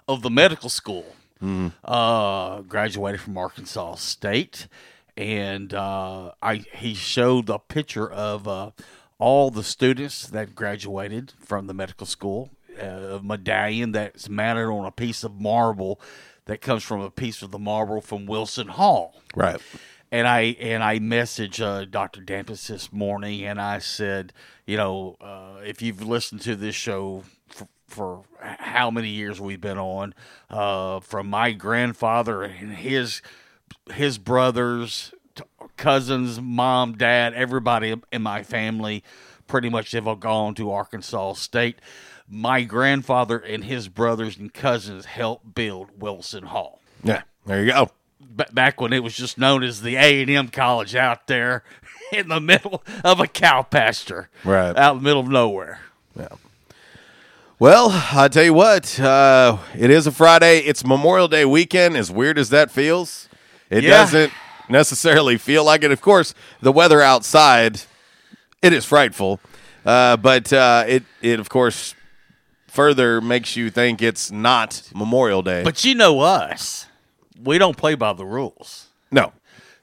of 0.08 0.24
the 0.24 0.32
medical 0.32 0.70
school 0.70 1.16
uh, 1.83 2.62
graduated 2.62 3.21
from 3.21 3.38
Arkansas 3.38 3.95
State, 3.95 4.67
and 5.17 5.74
uh, 5.74 6.31
I 6.41 6.57
he 6.74 6.93
showed 6.93 7.50
a 7.50 7.60
picture 7.60 8.10
of 8.10 8.48
uh, 8.48 8.71
all 9.17 9.51
the 9.51 9.63
students 9.63 10.27
that 10.27 10.55
graduated 10.55 11.33
from 11.39 11.67
the 11.67 11.74
medical 11.74 12.07
school, 12.07 12.50
uh, 12.81 12.86
a 12.86 13.21
medallion 13.21 13.91
that's 13.91 14.29
mounted 14.29 14.65
on 14.65 14.86
a 14.86 14.91
piece 14.91 15.24
of 15.24 15.39
marble 15.39 16.00
that 16.45 16.62
comes 16.62 16.83
from 16.83 17.01
a 17.01 17.12
piece 17.12 17.41
of 17.41 17.51
the 17.51 17.60
marble 17.60 18.01
from 18.01 18.25
Wilson 18.25 18.67
Hall. 18.67 19.21
Right. 19.36 19.62
And 20.12 20.27
I 20.27 20.57
and 20.60 20.83
I 20.83 21.00
messaged 21.00 21.63
uh, 21.63 21.86
Dr. 21.86 22.21
Damphousse 22.21 22.67
this 22.67 22.91
morning, 22.91 23.45
and 23.45 23.62
I 23.62 23.79
said, 23.79 24.33
you 24.65 24.75
know, 24.75 25.15
uh, 25.21 25.62
if 25.63 25.81
you've 25.81 26.01
listened 26.05 26.41
to 26.41 26.55
this 26.55 26.75
show 26.75 27.24
for, 27.91 28.24
how 28.39 28.89
many 28.89 29.10
years 29.10 29.39
we've 29.39 29.62
been 29.62 29.77
on, 29.77 30.13
uh, 30.50 31.00
from 31.01 31.27
my 31.29 31.51
grandfather 31.51 32.43
and 32.43 32.74
his 32.74 33.21
his 33.93 34.17
brothers, 34.17 35.13
t- 35.36 35.43
cousins, 35.77 36.39
mom, 36.41 36.93
dad, 36.98 37.33
everybody 37.33 37.95
in 38.12 38.21
my 38.21 38.43
family, 38.43 39.03
pretty 39.48 39.69
much 39.69 39.91
have 39.91 40.07
all 40.07 40.15
gone 40.15 40.53
to 40.55 40.71
Arkansas 40.71 41.33
State. 41.33 41.79
My 42.27 42.63
grandfather 42.63 43.38
and 43.38 43.63
his 43.65 43.88
brothers 43.89 44.38
and 44.38 44.53
cousins 44.53 45.05
helped 45.05 45.53
build 45.55 45.89
Wilson 46.00 46.43
Hall 46.45 46.79
Yeah. 47.03 47.24
There 47.45 47.63
you 47.63 47.71
go. 47.71 47.89
b- 48.36 48.45
back 48.53 48.79
when 48.79 48.93
it 48.93 49.03
was 49.03 49.15
just 49.15 49.38
known 49.38 49.63
as 49.63 49.81
the 49.81 49.95
A 49.98 50.21
and 50.21 50.29
M 50.29 50.48
College 50.50 50.95
out 50.95 51.27
there 51.27 51.63
in 52.13 52.29
the 52.29 52.39
middle 52.39 52.83
of 53.03 53.19
a 53.19 53.27
cow 53.27 53.63
pasture, 53.63 54.29
Right. 54.45 54.75
out 54.77 54.93
in 54.93 55.00
the 55.00 55.03
middle 55.03 55.21
of 55.21 55.27
nowhere. 55.29 55.79
Yeah. 56.17 56.27
Well, 57.62 57.89
I 57.91 58.27
tell 58.27 58.44
you 58.44 58.56
what, 58.56 59.00
uh, 59.00 59.60
it 59.77 59.91
is 59.91 60.08
a 60.08 60.12
Friday. 60.12 60.62
It's 60.62 60.84
Memorial 60.84 61.27
Day 61.27 61.46
weekend. 61.46 61.96
As 61.96 62.10
weird 62.10 62.39
as 62.39 62.50
that 62.50 62.72
feels, 62.72 63.30
it 63.70 63.84
Yeah. 63.84 63.91
doesn't 63.91 64.34
necessarily 64.68 65.38
feel 65.38 65.63
like 65.63 65.84
it. 65.84 65.91
Of 65.91 66.01
course, 66.01 66.34
the 66.60 66.72
weather 66.72 67.03
outside, 67.03 67.82
it 68.63 68.74
is 68.74 68.84
frightful, 68.84 69.39
uh, 69.86 70.18
but 70.18 70.51
uh, 70.51 70.86
it 70.88 71.03
it 71.22 71.39
of 71.39 71.50
course 71.50 71.94
further 72.68 73.22
makes 73.22 73.56
you 73.56 73.70
think 73.70 74.01
it's 74.01 74.32
not 74.32 74.82
Memorial 74.96 75.44
Day. 75.44 75.62
But 75.63 75.86
you 75.86 75.94
know 75.94 76.22
us, 76.22 76.88
we 77.39 77.60
don't 77.60 77.77
play 77.77 77.94
by 77.94 78.13
the 78.13 78.25
rules. 78.25 78.88
no, 79.12 79.34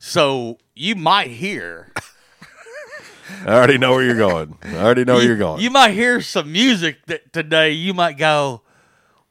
So 0.00 0.58
you 0.74 0.96
might 0.96 1.28
hear, 1.30 1.92
I 3.44 3.54
already 3.54 3.78
know 3.78 3.92
where 3.92 4.04
you're 4.04 4.16
going. 4.16 4.56
I 4.62 4.76
already 4.76 5.04
know 5.04 5.14
where 5.14 5.22
you, 5.22 5.28
you're 5.28 5.38
going. 5.38 5.62
You 5.62 5.70
might 5.70 5.92
hear 5.92 6.20
some 6.20 6.50
music 6.52 7.04
that 7.06 7.32
today. 7.32 7.72
You 7.72 7.94
might 7.94 8.16
go, 8.16 8.62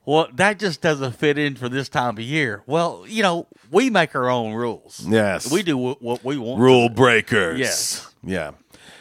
"Well, 0.06 0.28
that 0.36 0.60
just 0.60 0.82
doesn't 0.82 1.14
fit 1.14 1.38
in 1.38 1.56
for 1.56 1.70
this 1.70 1.90
time 1.90 2.18
of 2.18 2.24
year." 2.24 2.64
Well, 2.66 3.06
you 3.08 3.24
know, 3.24 3.48
we 3.72 3.90
make 3.90 4.16
our 4.16 4.30
own 4.30 4.54
rules. 4.54 5.06
Yes. 5.08 5.52
we 5.52 5.64
do 5.64 5.78
what, 5.78 6.02
what 6.02 6.24
we 6.24 6.38
want. 6.38 6.60
Rule 6.60 6.90
breakers. 6.90 7.60
Yes. 7.60 8.14
Yeah. 8.24 8.52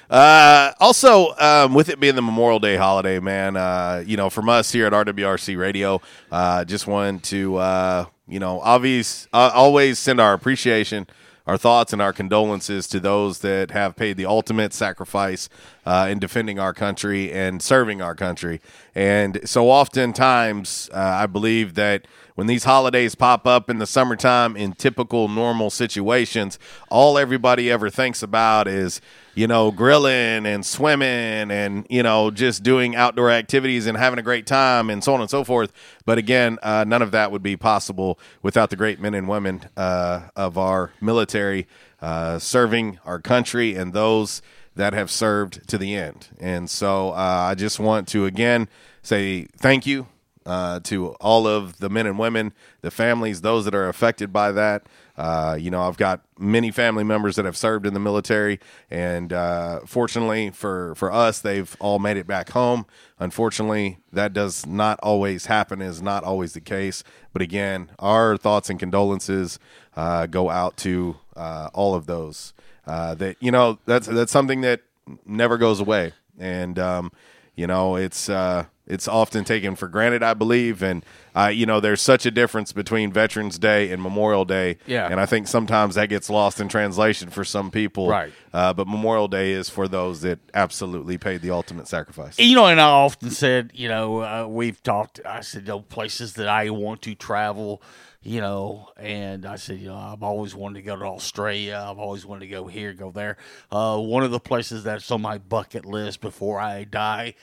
Uh, 0.08 0.72
also, 0.78 1.34
um, 1.38 1.74
with 1.74 1.88
it 1.88 1.98
being 1.98 2.14
the 2.14 2.22
Memorial 2.22 2.60
Day 2.60 2.76
holiday, 2.76 3.18
man, 3.18 3.56
uh, 3.56 4.04
you 4.06 4.16
know, 4.16 4.30
from 4.30 4.48
us 4.48 4.70
here 4.70 4.86
at 4.86 4.92
RWRC 4.92 5.58
Radio, 5.58 6.00
uh, 6.30 6.64
just 6.64 6.86
wanted 6.86 7.24
to, 7.24 7.56
uh, 7.56 8.04
you 8.28 8.38
know, 8.38 8.60
obvious, 8.60 9.26
uh, 9.32 9.50
always 9.52 9.98
send 9.98 10.20
our 10.20 10.32
appreciation, 10.32 11.08
our 11.46 11.56
thoughts, 11.56 11.92
and 11.92 12.02
our 12.02 12.12
condolences 12.12 12.88
to 12.88 13.00
those 13.00 13.38
that 13.40 13.70
have 13.70 13.96
paid 13.96 14.16
the 14.16 14.26
ultimate 14.26 14.72
sacrifice 14.72 15.48
uh, 15.84 16.08
in 16.10 16.18
defending 16.18 16.58
our 16.58 16.74
country 16.74 17.32
and 17.32 17.62
serving 17.62 18.02
our 18.02 18.14
country. 18.14 18.60
And 18.94 19.40
so, 19.48 19.70
oftentimes, 19.70 20.90
uh, 20.92 20.98
I 20.98 21.26
believe 21.26 21.74
that 21.74 22.06
when 22.36 22.46
these 22.46 22.64
holidays 22.64 23.14
pop 23.14 23.46
up 23.46 23.68
in 23.68 23.78
the 23.78 23.86
summertime 23.86 24.56
in 24.56 24.74
typical 24.74 25.26
normal 25.26 25.70
situations, 25.70 26.58
all 26.90 27.18
everybody 27.18 27.70
ever 27.70 27.90
thinks 27.90 28.22
about 28.22 28.68
is, 28.68 29.00
you 29.34 29.46
know, 29.46 29.70
grilling 29.70 30.46
and 30.46 30.64
swimming 30.64 31.50
and, 31.50 31.86
you 31.88 32.02
know, 32.02 32.30
just 32.30 32.62
doing 32.62 32.94
outdoor 32.94 33.30
activities 33.30 33.86
and 33.86 33.96
having 33.96 34.18
a 34.18 34.22
great 34.22 34.46
time 34.46 34.90
and 34.90 35.02
so 35.02 35.14
on 35.14 35.22
and 35.22 35.30
so 35.30 35.44
forth. 35.44 35.72
But 36.04 36.18
again, 36.18 36.58
uh, 36.62 36.84
none 36.86 37.00
of 37.00 37.10
that 37.12 37.32
would 37.32 37.42
be 37.42 37.56
possible 37.56 38.18
without 38.42 38.68
the 38.68 38.76
great 38.76 39.00
men 39.00 39.14
and 39.14 39.26
women 39.26 39.62
uh, 39.74 40.28
of 40.36 40.58
our 40.58 40.92
military 41.00 41.66
uh, 42.02 42.38
serving 42.38 42.98
our 43.06 43.18
country 43.18 43.74
and 43.74 43.94
those 43.94 44.42
that 44.74 44.92
have 44.92 45.10
served 45.10 45.66
to 45.70 45.78
the 45.78 45.94
end. 45.94 46.28
And 46.38 46.68
so 46.68 47.12
uh, 47.12 47.48
I 47.50 47.54
just 47.54 47.80
want 47.80 48.08
to 48.08 48.26
again 48.26 48.68
say 49.02 49.46
thank 49.56 49.86
you 49.86 50.06
uh, 50.46 50.80
to 50.84 51.08
all 51.20 51.46
of 51.46 51.78
the 51.78 51.90
men 51.90 52.06
and 52.06 52.18
women, 52.18 52.52
the 52.80 52.90
families, 52.90 53.40
those 53.40 53.64
that 53.64 53.74
are 53.74 53.88
affected 53.88 54.32
by 54.32 54.52
that. 54.52 54.86
Uh, 55.16 55.56
you 55.58 55.70
know, 55.70 55.82
I've 55.82 55.96
got 55.96 56.22
many 56.38 56.70
family 56.70 57.02
members 57.02 57.36
that 57.36 57.44
have 57.44 57.56
served 57.56 57.86
in 57.86 57.94
the 57.94 58.00
military, 58.00 58.60
and 58.90 59.32
uh, 59.32 59.80
fortunately 59.86 60.50
for 60.50 60.94
for 60.94 61.10
us, 61.10 61.40
they've 61.40 61.74
all 61.80 61.98
made 61.98 62.16
it 62.16 62.26
back 62.26 62.50
home. 62.50 62.86
Unfortunately, 63.18 63.98
that 64.12 64.32
does 64.32 64.66
not 64.66 65.00
always 65.02 65.46
happen. 65.46 65.82
Is 65.82 66.02
not 66.02 66.22
always 66.22 66.52
the 66.52 66.60
case. 66.60 67.02
But 67.32 67.42
again, 67.42 67.90
our 67.98 68.36
thoughts 68.36 68.70
and 68.70 68.78
condolences 68.78 69.58
uh, 69.96 70.26
go 70.26 70.50
out 70.50 70.76
to 70.78 71.16
uh, 71.34 71.70
all 71.74 71.94
of 71.94 72.06
those. 72.06 72.52
Uh, 72.86 73.14
that 73.14 73.36
you 73.40 73.50
know, 73.50 73.78
that's 73.86 74.06
that's 74.06 74.32
something 74.32 74.60
that 74.60 74.82
never 75.24 75.58
goes 75.58 75.80
away, 75.80 76.12
and 76.38 76.78
um, 76.78 77.10
you 77.56 77.66
know, 77.66 77.96
it's 77.96 78.28
uh, 78.28 78.66
it's 78.86 79.08
often 79.08 79.44
taken 79.44 79.74
for 79.76 79.88
granted, 79.88 80.22
I 80.22 80.34
believe, 80.34 80.82
and 80.82 81.04
uh, 81.34 81.48
you 81.48 81.66
know, 81.66 81.80
there's 81.80 82.00
such 82.00 82.24
a 82.26 82.30
difference 82.30 82.72
between 82.72 83.12
Veterans 83.12 83.58
Day 83.58 83.90
and 83.90 84.02
Memorial 84.02 84.44
Day, 84.44 84.78
Yeah. 84.86 85.08
and 85.10 85.20
I 85.20 85.26
think 85.26 85.48
sometimes 85.48 85.96
that 85.96 86.08
gets 86.08 86.30
lost 86.30 86.60
in 86.60 86.68
translation 86.68 87.28
for 87.30 87.44
some 87.44 87.70
people, 87.70 88.08
Right. 88.08 88.32
Uh, 88.52 88.72
but 88.72 88.86
Memorial 88.88 89.28
Day 89.28 89.52
is 89.52 89.68
for 89.68 89.86
those 89.88 90.22
that 90.22 90.38
absolutely 90.54 91.18
paid 91.18 91.42
the 91.42 91.50
ultimate 91.50 91.88
sacrifice. 91.88 92.38
You 92.38 92.54
know, 92.54 92.66
and 92.66 92.80
I 92.80 92.86
often 92.88 93.30
said, 93.30 93.72
you 93.74 93.88
know, 93.88 94.22
uh, 94.22 94.46
we've 94.48 94.82
talked. 94.82 95.20
I 95.26 95.40
said, 95.40 95.62
you 95.62 95.68
know, 95.68 95.80
places 95.80 96.34
that 96.34 96.48
I 96.48 96.70
want 96.70 97.02
to 97.02 97.14
travel, 97.14 97.82
you 98.22 98.40
know, 98.40 98.88
and 98.96 99.44
I 99.44 99.56
said, 99.56 99.78
you 99.78 99.88
know, 99.88 99.96
I've 99.96 100.22
always 100.22 100.54
wanted 100.54 100.76
to 100.80 100.82
go 100.82 100.96
to 100.96 101.04
Australia. 101.04 101.84
I've 101.86 101.98
always 101.98 102.24
wanted 102.24 102.46
to 102.46 102.50
go 102.50 102.66
here, 102.66 102.92
go 102.94 103.10
there. 103.10 103.36
Uh, 103.70 103.98
one 103.98 104.22
of 104.22 104.30
the 104.30 104.40
places 104.40 104.84
that's 104.84 105.10
on 105.10 105.20
my 105.20 105.36
bucket 105.38 105.84
list 105.84 106.20
before 106.22 106.58
I 106.58 106.84
die, 106.84 107.34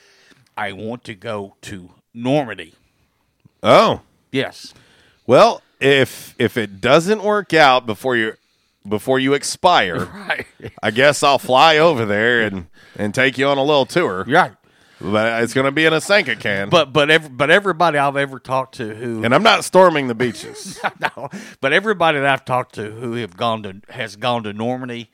I 0.56 0.72
want 0.72 1.04
to 1.04 1.14
go 1.14 1.56
to 1.62 1.90
Normandy. 2.12 2.74
Oh, 3.62 4.00
Yes. 4.30 4.74
well, 5.26 5.62
if 5.80 6.34
if 6.38 6.56
it 6.56 6.80
doesn't 6.80 7.22
work 7.22 7.52
out 7.54 7.86
before 7.86 8.16
you 8.16 8.34
before 8.88 9.18
you 9.18 9.32
expire, 9.34 10.04
Right. 10.14 10.46
I 10.82 10.90
guess 10.90 11.22
I'll 11.22 11.38
fly 11.38 11.78
over 11.78 12.04
there 12.04 12.42
and 12.42 12.66
and 12.96 13.14
take 13.14 13.38
you 13.38 13.46
on 13.46 13.58
a 13.58 13.62
little 13.62 13.86
tour. 13.86 14.24
Right. 14.28 14.52
But 15.00 15.42
it's 15.42 15.52
going 15.52 15.64
to 15.66 15.72
be 15.72 15.84
in 15.84 15.92
a 15.92 16.00
Sanka 16.00 16.36
can. 16.36 16.68
But 16.70 16.92
but 16.92 17.10
every, 17.10 17.28
but 17.28 17.50
everybody 17.50 17.98
I've 17.98 18.16
ever 18.16 18.38
talked 18.38 18.76
to 18.76 18.94
who 18.94 19.24
and 19.24 19.34
I'm 19.34 19.42
not 19.42 19.64
storming 19.64 20.06
the 20.08 20.14
beaches. 20.14 20.78
no, 21.00 21.28
but 21.60 21.72
everybody 21.72 22.18
that 22.20 22.26
I've 22.28 22.44
talked 22.44 22.74
to 22.76 22.90
who 22.90 23.14
have 23.14 23.36
gone 23.36 23.62
to 23.64 23.80
has 23.90 24.16
gone 24.16 24.44
to 24.44 24.52
Normandy, 24.52 25.10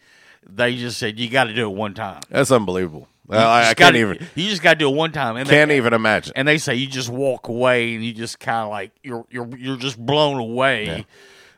they 0.49 0.77
just 0.77 0.99
said 0.99 1.19
you 1.19 1.29
got 1.31 1.45
to 1.45 1.55
do 1.55 1.71
it 1.71 1.75
one 1.75 1.95
time. 1.95 2.21
That's 2.29 2.51
unbelievable. 2.53 3.09
Well, 3.31 3.41
You 3.41 3.47
I, 3.47 3.61
just 3.61 3.71
I 3.71 3.75
can't 3.75 3.95
gotta- 3.95 3.99
even. 3.99 4.27
You 4.35 4.49
just 4.51 4.63
got 4.63 4.73
to 4.75 4.79
do 4.81 4.91
it 4.91 4.95
one 4.95 5.13
time, 5.13 5.37
and 5.37 5.49
Can't 5.49 5.69
they, 5.69 5.77
even 5.77 5.93
imagine. 5.93 6.33
And 6.37 6.47
they 6.49 6.59
say 6.59 6.75
you 6.75 6.87
just 6.89 7.09
walk 7.09 7.49
away, 7.49 7.95
and 7.95 8.05
you 8.05 8.13
just 8.13 8.41
kind 8.41 8.65
of 8.65 8.71
like 8.71 8.91
you're 9.03 9.25
you're 9.31 9.49
you're 9.57 9.77
just 9.77 9.99
blown 10.05 10.39
away. 10.39 11.07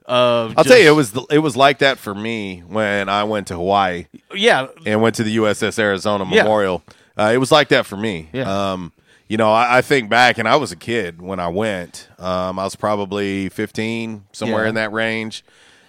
Of 0.05 0.55
I'll 0.59 0.65
tell 0.65 0.79
you, 0.79 0.89
it 0.89 0.95
was 0.97 1.13
the, 1.13 1.23
it 1.31 1.39
was 1.39 1.57
like 1.57 1.79
that 1.79 1.97
for 1.99 2.15
me 2.15 2.59
when 2.67 3.09
I 3.09 3.25
went 3.25 3.47
to 3.49 3.55
Hawaii. 3.57 4.07
Yeah. 4.35 4.67
and 4.85 5.01
went 5.01 5.15
to 5.17 5.23
the 5.23 5.37
USS 5.37 5.79
Arizona 5.79 6.27
Yeah. 6.29 6.43
Memorial. 6.43 6.83
Uh, 7.17 7.31
it 7.33 7.39
was 7.39 7.53
like 7.53 7.69
that 7.69 7.87
for 7.87 7.97
me. 7.97 8.29
Yeah. 8.33 8.73
Um, 8.73 8.93
you 9.29 9.37
know, 9.37 9.51
I, 9.53 9.79
I 9.79 9.81
think 9.83 10.11
back, 10.11 10.39
and 10.39 10.49
I 10.49 10.57
was 10.57 10.73
a 10.73 10.77
kid 10.77 11.23
when 11.23 11.39
I 11.41 11.49
went. 11.49 12.09
Um, 12.19 12.59
I 12.59 12.65
was 12.65 12.75
probably 12.77 13.49
15, 13.49 14.25
somewhere 14.33 14.65
Yeah. 14.65 14.69
in 14.71 14.75
that 14.75 14.93
range, 14.93 15.45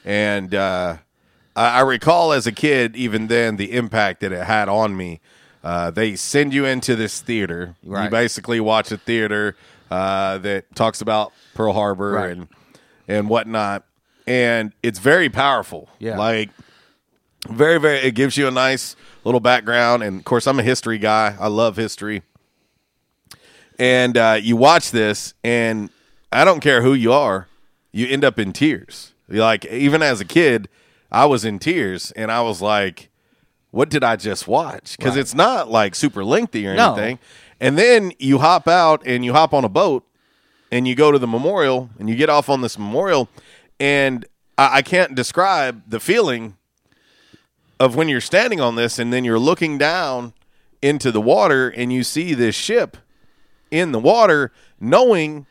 and 0.05 0.53
uh, 0.53 0.97
I, 1.55 1.79
I 1.79 1.81
recall 1.81 2.31
as 2.33 2.45
a 2.47 2.51
kid, 2.51 2.95
even 2.95 3.27
then, 3.27 3.57
the 3.57 3.73
impact 3.73 4.21
that 4.21 4.31
it 4.31 4.43
had 4.45 4.69
on 4.69 4.95
me. 4.95 5.19
Uh, 5.63 5.89
they 5.91 6.15
send 6.15 6.53
you 6.53 6.65
into 6.65 6.95
this 6.95 7.21
theater. 7.21 7.75
You 7.83 8.09
basically 8.09 8.59
watch 8.59 8.91
a 8.91 8.97
theater 8.97 9.55
uh, 9.89 10.37
that 10.39 10.73
talks 10.75 10.99
about 11.01 11.31
Pearl 11.53 11.73
Harbor 11.73 12.11
Right. 12.11 12.31
and 12.31 12.47
and 13.07 13.29
whatnot, 13.29 13.85
and 14.27 14.73
it's 14.81 14.99
very 14.99 15.29
powerful. 15.29 15.89
Yeah. 15.99 16.17
like 16.17 16.49
very 17.49 17.77
very 17.79 17.97
it 17.99 18.15
gives 18.15 18.37
you 18.37 18.47
a 18.47 18.51
nice 18.51 18.95
little 19.25 19.41
background 19.41 20.01
and 20.01 20.17
of 20.19 20.23
course 20.23 20.47
i'm 20.47 20.59
a 20.59 20.63
history 20.63 20.97
guy 20.97 21.35
i 21.41 21.47
love 21.47 21.75
history 21.75 22.21
and 23.77 24.17
uh, 24.17 24.37
you 24.41 24.55
watch 24.55 24.91
this 24.91 25.33
and 25.43 25.89
i 26.31 26.45
don't 26.45 26.61
care 26.61 26.81
who 26.81 26.93
you 26.93 27.11
are 27.11 27.47
you 27.91 28.07
end 28.07 28.23
up 28.23 28.39
in 28.39 28.53
tears 28.53 29.13
You're 29.27 29.41
like 29.41 29.65
even 29.65 30.01
as 30.01 30.21
a 30.21 30.25
kid 30.25 30.69
i 31.11 31.25
was 31.25 31.43
in 31.43 31.59
tears 31.59 32.11
and 32.11 32.31
i 32.31 32.39
was 32.41 32.61
like 32.61 33.09
what 33.73 33.89
did 33.89 34.03
i 34.03 34.15
just 34.15 34.47
watch 34.47 34.95
because 34.97 35.15
Right. 35.15 35.19
it's 35.21 35.33
not 35.33 35.69
like 35.69 35.95
super 35.95 36.23
lengthy 36.23 36.65
or 36.67 36.75
No. 36.75 36.93
anything 36.93 37.19
and 37.59 37.77
then 37.77 38.11
you 38.19 38.37
hop 38.39 38.67
out 38.67 39.01
and 39.05 39.25
you 39.25 39.33
hop 39.33 39.53
on 39.53 39.65
a 39.65 39.69
boat 39.69 40.05
and 40.71 40.87
you 40.87 40.95
go 40.95 41.11
to 41.11 41.17
the 41.19 41.27
memorial 41.27 41.89
and 41.99 42.07
you 42.09 42.15
get 42.15 42.29
off 42.29 42.49
on 42.49 42.61
this 42.61 42.77
memorial 42.77 43.27
and 43.79 44.25
I, 44.57 44.77
I 44.77 44.81
can't 44.83 45.15
describe 45.15 45.81
the 45.87 45.99
feeling 45.99 46.55
of 47.79 47.95
when 47.95 48.07
you're 48.09 48.21
standing 48.21 48.61
on 48.61 48.75
this 48.75 48.99
and 48.99 49.11
then 49.11 49.23
you're 49.25 49.39
looking 49.39 49.77
down 49.77 50.33
into 50.81 51.11
the 51.11 51.21
water 51.21 51.69
and 51.69 51.91
you 51.91 52.03
see 52.03 52.33
this 52.33 52.55
ship 52.55 52.97
in 53.71 53.91
the 53.91 53.99
water 53.99 54.51
knowing 54.79 55.45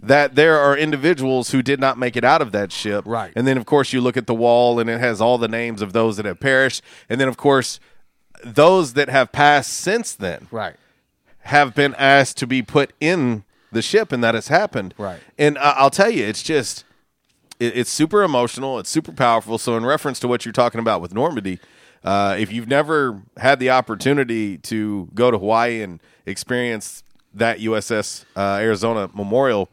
that 0.00 0.34
there 0.34 0.58
are 0.58 0.76
individuals 0.76 1.50
who 1.50 1.62
did 1.62 1.80
not 1.80 1.98
make 1.98 2.16
it 2.16 2.24
out 2.24 2.40
of 2.40 2.52
that 2.52 2.70
ship 2.72 3.04
Right. 3.06 3.32
and 3.34 3.46
then 3.46 3.56
of 3.56 3.66
course 3.66 3.92
you 3.92 4.00
look 4.00 4.16
at 4.16 4.26
the 4.26 4.34
wall 4.34 4.78
and 4.78 4.88
it 4.88 5.00
has 5.00 5.20
all 5.20 5.38
the 5.38 5.48
names 5.48 5.82
of 5.82 5.92
those 5.92 6.16
that 6.18 6.26
have 6.26 6.38
perished 6.40 6.82
and 7.08 7.20
then 7.20 7.28
of 7.28 7.36
course 7.36 7.80
those 8.44 8.92
that 8.92 9.08
have 9.08 9.32
passed 9.32 9.72
since 9.72 10.14
then 10.14 10.46
right. 10.52 10.76
have 11.40 11.74
been 11.74 11.94
asked 11.96 12.36
to 12.38 12.46
be 12.46 12.62
put 12.62 12.92
in 13.00 13.42
the 13.72 13.82
ship 13.82 14.12
and 14.12 14.22
that 14.24 14.34
has 14.34 14.48
happened. 14.48 14.94
Right. 14.96 15.20
And 15.36 15.58
I 15.58 15.70
I'll 15.72 15.90
tell 15.90 16.10
you, 16.10 16.24
it's 16.24 16.42
just, 16.42 16.84
it, 17.60 17.76
it's 17.76 17.90
super 17.90 18.22
emotional. 18.22 18.78
It's 18.78 18.88
super 18.88 19.12
powerful. 19.12 19.58
So, 19.58 19.76
in 19.76 19.84
reference 19.84 20.20
to 20.20 20.28
what 20.28 20.44
you're 20.46 20.52
talking 20.52 20.78
about 20.80 21.00
with 21.02 21.12
Normandy, 21.12 21.58
uh, 22.04 22.36
if 22.38 22.52
you've 22.52 22.68
never 22.68 23.20
had 23.36 23.58
the 23.58 23.70
opportunity 23.70 24.56
to 24.58 25.08
go 25.14 25.30
to 25.30 25.38
Hawaii 25.38 25.82
and 25.82 26.00
experience 26.24 27.02
that 27.34 27.58
USS 27.58 28.24
uh, 28.36 28.58
Arizona 28.60 29.10
Memorial, 29.12 29.68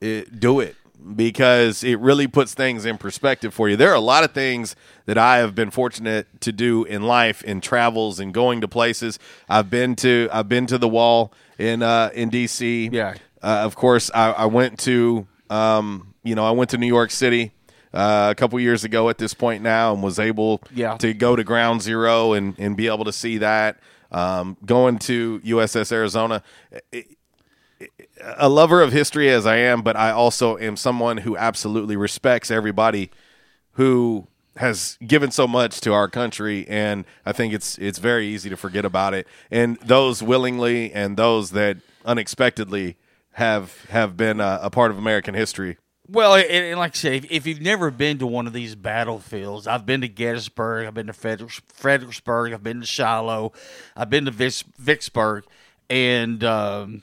it, 0.00 0.38
do 0.40 0.60
it 0.60 0.76
because 1.14 1.84
it 1.84 1.98
really 2.00 2.26
puts 2.26 2.54
things 2.54 2.84
in 2.84 2.98
perspective 2.98 3.52
for 3.54 3.68
you. 3.68 3.76
There 3.76 3.90
are 3.90 3.94
a 3.96 4.00
lot 4.00 4.24
of 4.24 4.32
things 4.32 4.74
that 5.04 5.16
I 5.18 5.38
have 5.38 5.54
been 5.54 5.70
fortunate 5.70 6.26
to 6.40 6.52
do 6.52 6.84
in 6.84 7.02
life, 7.02 7.42
in 7.44 7.60
travels 7.60 8.18
and 8.18 8.32
going 8.34 8.60
to 8.62 8.68
places. 8.68 9.18
I've 9.48 9.70
been 9.70 9.94
to 9.96 10.28
I've 10.32 10.48
been 10.48 10.66
to 10.66 10.78
the 10.78 10.88
wall 10.88 11.32
in 11.58 11.82
uh, 11.82 12.10
in 12.14 12.30
DC. 12.30 12.92
Yeah. 12.92 13.14
Uh, 13.42 13.60
of 13.64 13.76
course, 13.76 14.10
I, 14.14 14.32
I 14.32 14.46
went 14.46 14.78
to 14.80 15.26
um, 15.50 16.14
you 16.24 16.34
know 16.34 16.44
I 16.44 16.50
went 16.50 16.70
to 16.70 16.78
New 16.78 16.86
York 16.88 17.10
City 17.12 17.52
uh, 17.94 18.28
a 18.30 18.34
couple 18.34 18.58
years 18.58 18.82
ago 18.82 19.08
at 19.08 19.18
this 19.18 19.34
point 19.34 19.62
now, 19.62 19.92
and 19.92 20.02
was 20.02 20.18
able 20.18 20.60
Yeah. 20.74 20.96
to 20.96 21.14
go 21.14 21.36
to 21.36 21.44
Ground 21.44 21.82
Zero 21.82 22.32
and 22.32 22.58
and 22.58 22.76
be 22.76 22.88
able 22.88 23.04
to 23.04 23.12
see 23.12 23.38
that. 23.38 23.78
Um, 24.10 24.56
going 24.64 24.98
to 25.00 25.40
USS 25.44 25.90
Arizona, 25.92 26.42
a 28.22 28.48
lover 28.48 28.82
of 28.82 28.92
history 28.92 29.30
as 29.30 29.46
I 29.46 29.56
am, 29.56 29.82
but 29.82 29.96
I 29.96 30.10
also 30.10 30.58
am 30.58 30.76
someone 30.76 31.18
who 31.18 31.36
absolutely 31.36 31.96
respects 31.96 32.50
everybody 32.50 33.10
who 33.72 34.26
has 34.56 34.96
given 35.06 35.30
so 35.30 35.46
much 35.46 35.80
to 35.82 35.92
our 35.92 36.08
country 36.08 36.66
and 36.66 37.04
I 37.26 37.32
think 37.32 37.52
it's 37.52 37.76
it's 37.76 37.98
very 37.98 38.26
easy 38.26 38.48
to 38.48 38.56
forget 38.56 38.86
about 38.86 39.12
it 39.12 39.26
and 39.50 39.76
those 39.80 40.22
willingly 40.22 40.94
and 40.94 41.18
those 41.18 41.50
that 41.50 41.76
unexpectedly 42.06 42.96
have 43.32 43.84
have 43.90 44.16
been 44.16 44.40
a, 44.40 44.60
a 44.62 44.70
part 44.70 44.90
of 44.90 44.96
American 44.96 45.34
history. 45.34 45.76
Well, 46.08 46.36
and, 46.36 46.46
and 46.46 46.78
like 46.78 46.92
I 46.92 46.96
say, 46.96 47.16
if, 47.16 47.30
if 47.30 47.46
you've 47.46 47.60
never 47.60 47.90
been 47.90 48.18
to 48.18 48.26
one 48.26 48.46
of 48.46 48.52
these 48.52 48.74
battlefields, 48.76 49.66
I've 49.66 49.84
been 49.84 50.02
to 50.02 50.08
Gettysburg, 50.08 50.86
I've 50.86 50.94
been 50.94 51.08
to 51.08 51.12
Freder- 51.12 51.60
Fredericksburg, 51.74 52.52
I've 52.52 52.62
been 52.62 52.80
to 52.80 52.86
Shiloh, 52.86 53.52
I've 53.96 54.08
been 54.08 54.24
to 54.26 54.30
Vicksburg, 54.30 55.44
and 55.90 56.42
um, 56.44 57.02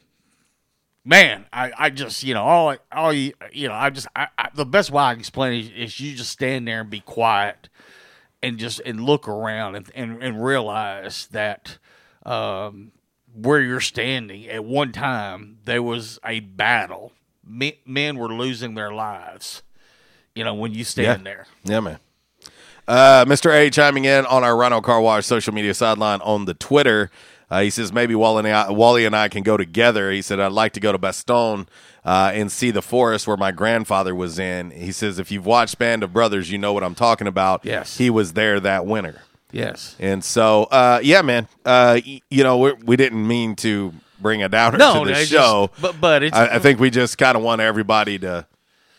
man, 1.06 1.46
I, 1.52 1.72
I 1.78 1.90
just 1.90 2.24
you 2.24 2.34
know 2.34 2.44
all 2.44 2.76
all 2.92 3.14
you 3.14 3.34
you 3.52 3.68
know 3.68 3.74
I 3.74 3.90
just 3.90 4.08
I, 4.16 4.28
I, 4.38 4.50
the 4.54 4.66
best 4.66 4.92
way 4.92 5.04
I 5.04 5.14
can 5.14 5.20
explain 5.20 5.54
it 5.54 5.66
is, 5.66 5.72
is 5.94 6.00
you 6.00 6.16
just 6.16 6.32
stand 6.32 6.68
there 6.68 6.82
and 6.82 6.90
be 6.90 7.00
quiet 7.02 7.70
and 8.42 8.58
just 8.58 8.80
and 8.86 9.02
look 9.02 9.28
around 9.28 9.76
and 9.76 9.92
and, 9.96 10.24
and 10.24 10.44
realize 10.44 11.28
that 11.28 11.78
um, 12.26 12.92
where 13.34 13.62
you're 13.62 13.82
standing 13.82 14.48
at 14.48 14.64
one 14.64 14.92
time 14.92 15.58
there 15.66 15.84
was 15.84 16.20
a 16.26 16.40
battle. 16.40 17.14
Me- 17.46 17.80
Men 17.86 18.18
were 18.18 18.30
losing 18.34 18.76
their 18.76 18.94
lives. 18.94 19.64
You 20.36 20.44
know 20.44 20.54
when 20.54 20.74
you 20.74 20.84
stand 20.84 21.26
there. 21.26 21.48
Yeah, 21.64 21.80
man. 21.82 22.00
Uh, 22.88 23.24
Mr. 23.26 23.50
A 23.54 23.70
chiming 23.70 24.04
in 24.06 24.26
on 24.26 24.44
our 24.44 24.58
Rhino 24.58 24.82
Car 24.82 25.00
Wash 25.00 25.26
social 25.26 25.54
media 25.54 25.74
sideline 25.74 26.20
on 26.22 26.46
the 26.46 26.54
Twitter. 26.54 27.12
Uh, 27.54 27.62
he 27.62 27.70
says 27.70 27.94
maybe 27.94 28.16
Wally 28.16 28.40
and, 28.40 28.48
I, 28.48 28.72
Wally 28.72 29.06
and 29.06 29.16
I 29.16 29.30
can 29.30 29.44
go 29.44 29.58
together. 29.58 30.10
He 30.12 30.22
said 30.24 30.40
I'd 30.40 30.52
like 30.52 30.74
to 30.74 30.80
go 30.80 30.92
to 30.92 30.98
Bastogne 30.98 31.68
uh, 32.04 32.32
and 32.34 32.52
see 32.52 32.72
the 32.72 32.82
forest 32.82 33.28
where 33.28 33.38
my 33.38 33.52
grandfather 33.52 34.16
was 34.16 34.40
in. 34.40 34.72
He 34.72 34.92
says 34.92 35.20
if 35.20 35.30
you've 35.32 35.46
watched 35.46 35.78
Band 35.78 36.02
of 36.02 36.12
Brothers, 36.12 36.50
you 36.52 36.58
know 36.58 36.74
what 36.74 36.84
I'm 36.84 36.96
talking 36.96 37.28
about. 37.28 37.64
Yes. 37.64 37.98
he 37.98 38.10
was 38.10 38.34
there 38.34 38.60
that 38.62 38.86
winter. 38.88 39.22
Yes. 39.52 39.96
And 40.00 40.24
so, 40.24 40.64
uh, 40.64 41.00
yeah, 41.04 41.22
man. 41.22 41.48
Uh, 41.64 42.00
y- 42.04 42.22
you 42.32 42.44
know, 42.44 42.58
we're, 42.58 42.74
we 42.84 42.96
didn't 42.98 43.26
mean 43.28 43.56
to 43.58 43.94
bring 44.20 44.42
a 44.42 44.50
downer 44.50 44.80
No, 44.80 45.04
to 45.04 45.12
the 45.14 45.24
show, 45.26 45.68
just- 45.74 45.82
but- 45.82 46.02
but 46.02 46.24
it's- 46.24 46.50
I, 46.50 46.56
I 46.56 46.60
think 46.60 46.80
we 46.80 46.90
just 46.90 47.20
kind 47.20 47.38
of 47.38 47.44
want 47.44 47.62
everybody 47.62 48.18
to. 48.20 48.48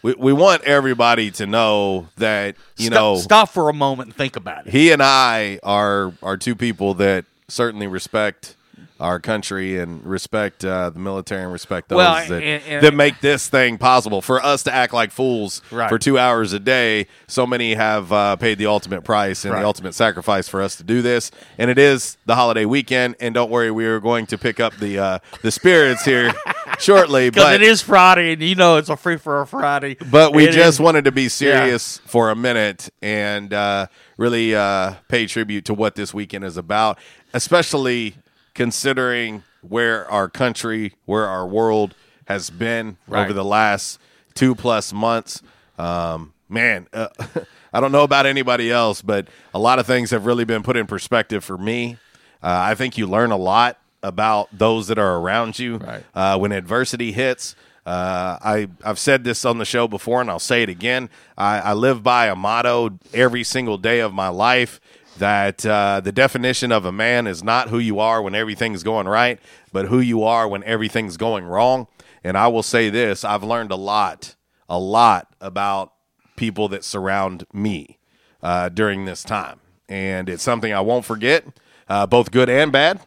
We, 0.02 0.14
we 0.16 0.32
want 0.32 0.62
everybody 0.62 1.30
to 1.32 1.46
know 1.46 2.08
that 2.18 2.54
you 2.76 2.86
Stop- 2.86 2.94
know 2.94 3.16
stop 3.16 3.48
for 3.48 3.68
a 3.68 3.72
moment 3.72 4.08
and 4.10 4.16
think 4.16 4.36
about 4.36 4.66
it. 4.66 4.70
he 4.72 4.92
and 4.92 5.02
I 5.02 5.58
are 5.62 6.12
are 6.22 6.36
two 6.36 6.54
people 6.54 6.94
that 6.94 7.24
certainly 7.48 7.86
respect 7.86 8.56
our 8.98 9.20
country 9.20 9.78
and 9.78 10.04
respect 10.04 10.64
uh, 10.64 10.88
the 10.90 10.98
military 10.98 11.42
and 11.42 11.52
respect 11.52 11.88
those 11.88 11.96
Well, 11.96 12.14
that, 12.14 12.42
and- 12.42 12.62
and- 12.64 12.84
that 12.84 12.94
make 12.94 13.20
this 13.20 13.48
thing 13.48 13.76
possible. 13.78 14.20
For 14.22 14.42
us 14.44 14.62
to 14.64 14.72
act 14.74 14.92
like 14.92 15.10
fools 15.10 15.62
Right. 15.70 15.88
for 15.88 15.98
two 15.98 16.18
hours 16.18 16.52
a 16.52 16.58
day, 16.60 17.06
so 17.26 17.46
many 17.46 17.74
have 17.74 18.12
uh, 18.12 18.36
paid 18.36 18.58
the 18.58 18.66
ultimate 18.66 19.02
price 19.02 19.44
and 19.44 19.52
Right. 19.54 19.60
the 19.60 19.66
ultimate 19.66 19.94
sacrifice 19.94 20.48
for 20.48 20.62
us 20.62 20.76
to 20.76 20.84
do 20.84 21.02
this. 21.02 21.30
And 21.58 21.70
it 21.70 21.78
is 21.78 22.16
the 22.26 22.34
holiday 22.36 22.64
weekend. 22.64 23.16
And 23.20 23.34
don't 23.34 23.50
worry, 23.50 23.70
we 23.70 23.84
are 23.84 24.00
going 24.00 24.26
to 24.26 24.38
pick 24.38 24.58
up 24.60 24.76
the 24.76 24.98
uh, 24.98 25.18
the 25.42 25.50
spirits 25.50 26.04
here 26.04 26.32
shortly. 26.78 27.30
Because 27.30 27.44
But 27.44 27.54
it 27.54 27.62
is 27.62 27.82
Friday, 27.82 28.32
and 28.32 28.42
you 28.42 28.54
know 28.54 28.76
it's 28.76 28.88
a 28.88 28.96
free 28.96 29.16
for 29.16 29.40
a 29.40 29.46
Friday. 29.46 29.96
but 30.10 30.32
we 30.34 30.44
It 30.48 30.52
just 30.52 30.74
is- 30.76 30.80
wanted 30.80 31.04
to 31.06 31.12
be 31.12 31.28
serious 31.28 31.98
for 32.06 32.30
a 32.30 32.36
minute 32.36 32.90
and 33.02 33.52
uh, 33.52 33.86
really 34.16 34.54
uh, 34.54 34.94
pay 35.08 35.26
tribute 35.26 35.64
to 35.66 35.74
what 35.74 35.94
this 35.94 36.12
weekend 36.14 36.44
is 36.44 36.56
about, 36.56 36.98
especially 37.32 38.14
considering 38.54 39.42
where 39.60 40.10
our 40.10 40.28
country, 40.28 40.92
where 41.04 41.26
our 41.26 41.46
world 41.46 41.94
has 42.26 42.50
been 42.50 42.96
Right. 43.06 43.22
over 43.24 43.32
the 43.32 43.44
last 43.44 43.98
two 44.34 44.54
plus 44.54 44.92
months. 44.92 45.42
Um, 45.78 46.32
man, 46.48 46.86
uh, 46.92 47.08
I 47.72 47.80
don't 47.80 47.92
know 47.92 48.04
about 48.04 48.24
anybody 48.26 48.70
else, 48.70 49.02
but 49.02 49.28
a 49.52 49.58
lot 49.58 49.78
of 49.78 49.86
things 49.86 50.10
have 50.12 50.24
really 50.26 50.44
been 50.44 50.62
put 50.62 50.76
in 50.76 50.86
perspective 50.86 51.44
for 51.44 51.58
me. 51.58 51.98
Uh, 52.42 52.48
I 52.70 52.74
think 52.74 52.96
you 52.96 53.06
learn 53.06 53.30
a 53.32 53.36
lot 53.36 53.78
about 54.04 54.48
those 54.56 54.86
that 54.88 54.98
are 54.98 55.16
around 55.16 55.58
you 55.58 55.78
Right. 55.78 56.04
uh, 56.14 56.38
when 56.38 56.52
adversity 56.52 57.10
hits. 57.12 57.56
Uh, 57.86 58.38
I 58.42 58.68
I've 58.84 58.98
said 58.98 59.24
this 59.24 59.44
on 59.44 59.58
the 59.58 59.64
show 59.64 59.86
before, 59.88 60.20
and 60.20 60.30
I'll 60.30 60.38
say 60.38 60.62
it 60.62 60.68
again. 60.70 61.10
I, 61.36 61.58
I 61.60 61.72
live 61.74 62.02
by 62.02 62.26
a 62.28 62.34
motto 62.36 62.98
every 63.12 63.44
single 63.44 63.76
day 63.76 64.00
of 64.00 64.14
my 64.14 64.28
life 64.28 64.80
that 65.18 65.64
uh, 65.66 66.00
the 66.00 66.10
definition 66.12 66.72
of 66.72 66.84
a 66.86 66.92
man 66.92 67.26
is 67.26 67.42
not 67.44 67.68
who 67.68 67.78
you 67.78 68.00
are 68.00 68.22
when 68.22 68.34
everything's 68.34 68.82
going 68.82 69.06
right, 69.06 69.38
but 69.72 69.86
who 69.86 70.00
you 70.00 70.22
are 70.24 70.48
when 70.48 70.64
everything's 70.64 71.16
going 71.16 71.44
wrong. 71.44 71.86
And 72.24 72.38
I 72.38 72.46
will 72.48 72.62
say 72.62 72.88
this: 72.88 73.22
I've 73.22 73.44
learned 73.44 73.70
a 73.70 73.76
lot, 73.76 74.34
a 74.68 74.78
lot 74.78 75.28
about 75.40 75.92
people 76.36 76.68
that 76.68 76.84
surround 76.84 77.44
me 77.52 77.98
uh, 78.42 78.70
during 78.70 79.04
this 79.04 79.22
time, 79.22 79.60
and 79.90 80.28
it's 80.30 80.42
something 80.42 80.72
I 80.72 80.80
won't 80.80 81.04
forget, 81.04 81.44
uh, 81.88 82.06
both 82.06 82.30
good 82.30 82.48
and 82.48 82.72
bad. 82.72 82.98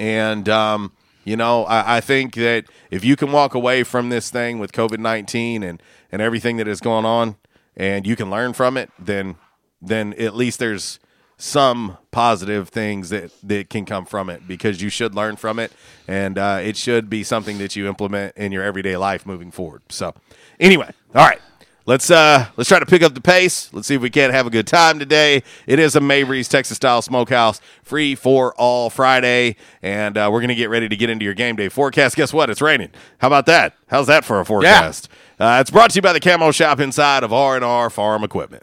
And 0.00 0.48
um, 0.48 0.92
you 1.24 1.36
know, 1.36 1.64
I, 1.66 1.98
I 1.98 2.00
think 2.00 2.34
that 2.36 2.64
if 2.90 3.04
you 3.04 3.16
can 3.16 3.30
walk 3.30 3.54
away 3.54 3.84
from 3.84 4.08
this 4.08 4.30
thing 4.30 4.58
with 4.58 4.72
COVID 4.72 4.98
nineteen 4.98 5.62
and 5.62 5.80
and 6.10 6.22
everything 6.22 6.56
that 6.56 6.66
is 6.66 6.80
going 6.80 7.04
on, 7.04 7.36
and 7.76 8.06
you 8.06 8.16
can 8.16 8.30
learn 8.30 8.54
from 8.54 8.78
it, 8.78 8.90
then 8.98 9.36
then 9.82 10.14
at 10.14 10.34
least 10.34 10.58
there's 10.58 10.98
some 11.36 11.98
positive 12.10 12.70
things 12.70 13.10
that 13.10 13.30
that 13.42 13.68
can 13.68 13.84
come 13.84 14.06
from 14.06 14.30
it 14.30 14.48
because 14.48 14.80
you 14.80 14.88
should 14.88 15.14
learn 15.14 15.36
from 15.36 15.58
it, 15.58 15.70
and 16.08 16.38
uh, 16.38 16.60
it 16.62 16.78
should 16.78 17.10
be 17.10 17.22
something 17.22 17.58
that 17.58 17.76
you 17.76 17.86
implement 17.86 18.34
in 18.38 18.52
your 18.52 18.64
everyday 18.64 18.96
life 18.96 19.26
moving 19.26 19.50
forward. 19.50 19.82
So, 19.90 20.14
anyway, 20.58 20.90
all 21.14 21.26
right. 21.26 21.40
Let's 21.90 22.08
uh 22.08 22.46
let's 22.56 22.68
try 22.68 22.78
to 22.78 22.86
pick 22.86 23.02
up 23.02 23.14
the 23.14 23.20
pace. 23.20 23.68
Let's 23.72 23.88
see 23.88 23.96
if 23.96 24.00
we 24.00 24.10
can't 24.10 24.32
have 24.32 24.46
a 24.46 24.50
good 24.50 24.68
time 24.68 25.00
today. 25.00 25.42
It 25.66 25.80
is 25.80 25.96
a 25.96 26.00
Mabry's 26.00 26.48
Texas 26.48 26.76
style 26.76 27.02
smokehouse, 27.02 27.60
free 27.82 28.14
for 28.14 28.54
all 28.54 28.90
Friday, 28.90 29.56
and 29.82 30.16
uh, 30.16 30.28
we're 30.30 30.40
gonna 30.40 30.54
get 30.54 30.70
ready 30.70 30.88
to 30.88 30.94
get 30.94 31.10
into 31.10 31.24
your 31.24 31.34
game 31.34 31.56
day 31.56 31.68
forecast. 31.68 32.14
Guess 32.14 32.32
what? 32.32 32.48
It's 32.48 32.62
raining. 32.62 32.90
How 33.18 33.26
about 33.26 33.46
that? 33.46 33.74
How's 33.88 34.06
that 34.06 34.24
for 34.24 34.38
a 34.38 34.44
forecast? 34.44 35.08
Uh, 35.40 35.58
it's 35.60 35.72
brought 35.72 35.90
to 35.90 35.96
you 35.96 36.02
by 36.02 36.12
the 36.12 36.20
Camo 36.20 36.52
Shop 36.52 36.78
inside 36.78 37.24
of 37.24 37.32
R 37.32 37.56
and 37.56 37.64
R 37.64 37.90
Farm 37.90 38.22
Equipment. 38.22 38.62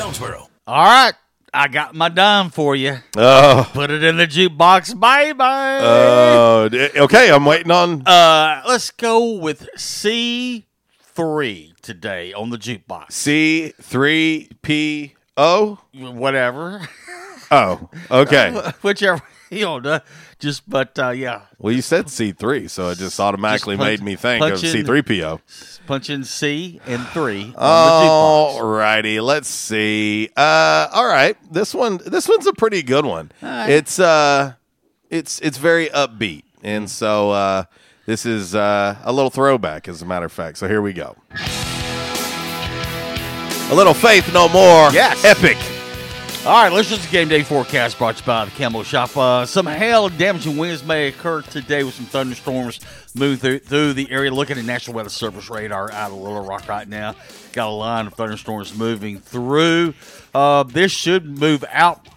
Jonesboro. 0.00 0.48
All 0.66 0.84
right. 0.84 1.12
I 1.52 1.68
got 1.68 1.94
my 1.94 2.08
dime 2.08 2.48
for 2.48 2.74
you. 2.74 2.96
Oh. 3.18 3.68
Put 3.74 3.90
it 3.90 4.02
in 4.02 4.16
the 4.16 4.26
jukebox. 4.26 4.98
Bye 4.98 5.34
bye. 5.34 5.78
Oh, 5.82 6.68
d- 6.70 6.88
okay. 6.96 7.30
I'm 7.30 7.44
waiting 7.44 7.70
on. 7.70 8.06
Uh, 8.06 8.62
let's 8.66 8.90
go 8.92 9.34
with 9.34 9.68
C 9.76 10.64
three 11.02 11.74
today 11.82 12.32
on 12.32 12.48
the 12.48 12.56
jukebox. 12.56 13.12
C 13.12 13.74
three 13.78 14.48
P 14.62 15.16
O. 15.36 15.78
Whatever. 15.92 16.88
Oh, 17.50 17.90
okay. 18.10 18.52
Whichever 18.80 19.20
you 19.58 19.80
know. 19.80 20.00
Just 20.38 20.68
but 20.68 20.98
uh, 20.98 21.10
yeah, 21.10 21.42
Well, 21.58 21.72
you 21.74 21.82
said 21.82 22.08
C 22.08 22.32
three, 22.32 22.68
so 22.68 22.88
it 22.90 22.98
just 22.98 23.18
automatically 23.20 23.74
Just 23.76 23.80
punch- 23.86 24.00
made 24.00 24.04
me 24.04 24.16
think 24.16 24.42
of 24.44 24.58
C 24.58 24.82
three 24.82 25.02
P 25.02 25.22
O. 25.24 25.40
punch 25.86 26.08
in 26.08 26.24
C 26.24 26.80
and 26.86 27.06
three 27.08 27.52
All 27.58 27.62
Oh. 27.68 28.52
the 28.54 28.60
jukebox. 28.60 28.62
Alrighty, 28.62 29.22
let's 29.22 29.48
see. 29.48 30.30
Uh, 30.36 30.88
all 30.92 31.06
right, 31.06 31.36
this 31.52 31.74
one, 31.74 31.98
this 32.06 32.28
one's 32.28 32.46
a 32.46 32.52
pretty 32.52 32.82
good 32.82 33.04
one. 33.04 33.32
right. 33.42 33.68
It's 33.70 33.98
uh, 33.98 34.54
it's 35.10 35.40
it's 35.40 35.58
very 35.58 35.88
upbeat, 35.88 36.44
and 36.62 36.88
so 36.90 37.30
uh, 37.32 37.64
this 38.06 38.24
is 38.24 38.54
uh, 38.54 38.96
a 39.02 39.12
little 39.12 39.30
throwback, 39.30 39.88
as 39.88 40.00
a 40.02 40.06
matter 40.06 40.26
of 40.26 40.32
fact. 40.32 40.58
So 40.58 40.68
here 40.68 40.80
we 40.82 40.92
go. 40.92 41.16
A 43.70 43.74
little 43.74 43.94
Faith 43.94 44.32
No 44.32 44.48
More. 44.48 44.90
Yes. 44.92 45.24
epic. 45.24 45.56
All 46.46 46.54
right, 46.54 46.72
let's 46.72 46.88
just 46.88 47.10
game 47.12 47.28
day 47.28 47.42
forecast 47.42 47.98
brought 47.98 48.16
to 48.16 48.22
you 48.22 48.26
by 48.26 48.46
the 48.46 48.50
Camo 48.52 48.82
Shop. 48.82 49.14
Uh, 49.14 49.44
some 49.44 49.66
hail 49.66 50.08
damaging 50.08 50.56
winds 50.56 50.82
may 50.82 51.08
occur 51.08 51.42
today 51.42 51.84
with 51.84 51.92
some 51.92 52.06
thunderstorms 52.06 52.80
moving 53.14 53.36
through, 53.36 53.58
through 53.58 53.92
the 53.92 54.10
area. 54.10 54.32
Looking 54.32 54.56
at 54.56 54.64
National 54.64 54.96
Weather 54.96 55.10
Service 55.10 55.50
radar 55.50 55.92
out 55.92 56.12
of 56.12 56.16
Little 56.16 56.42
Rock 56.42 56.66
right 56.66 56.88
now, 56.88 57.14
got 57.52 57.68
a 57.68 57.70
line 57.70 58.06
of 58.06 58.14
thunderstorms 58.14 58.74
moving 58.74 59.18
through. 59.18 59.92
Uh, 60.34 60.62
this 60.62 60.90
should 60.90 61.38
move 61.38 61.62
out 61.68 62.08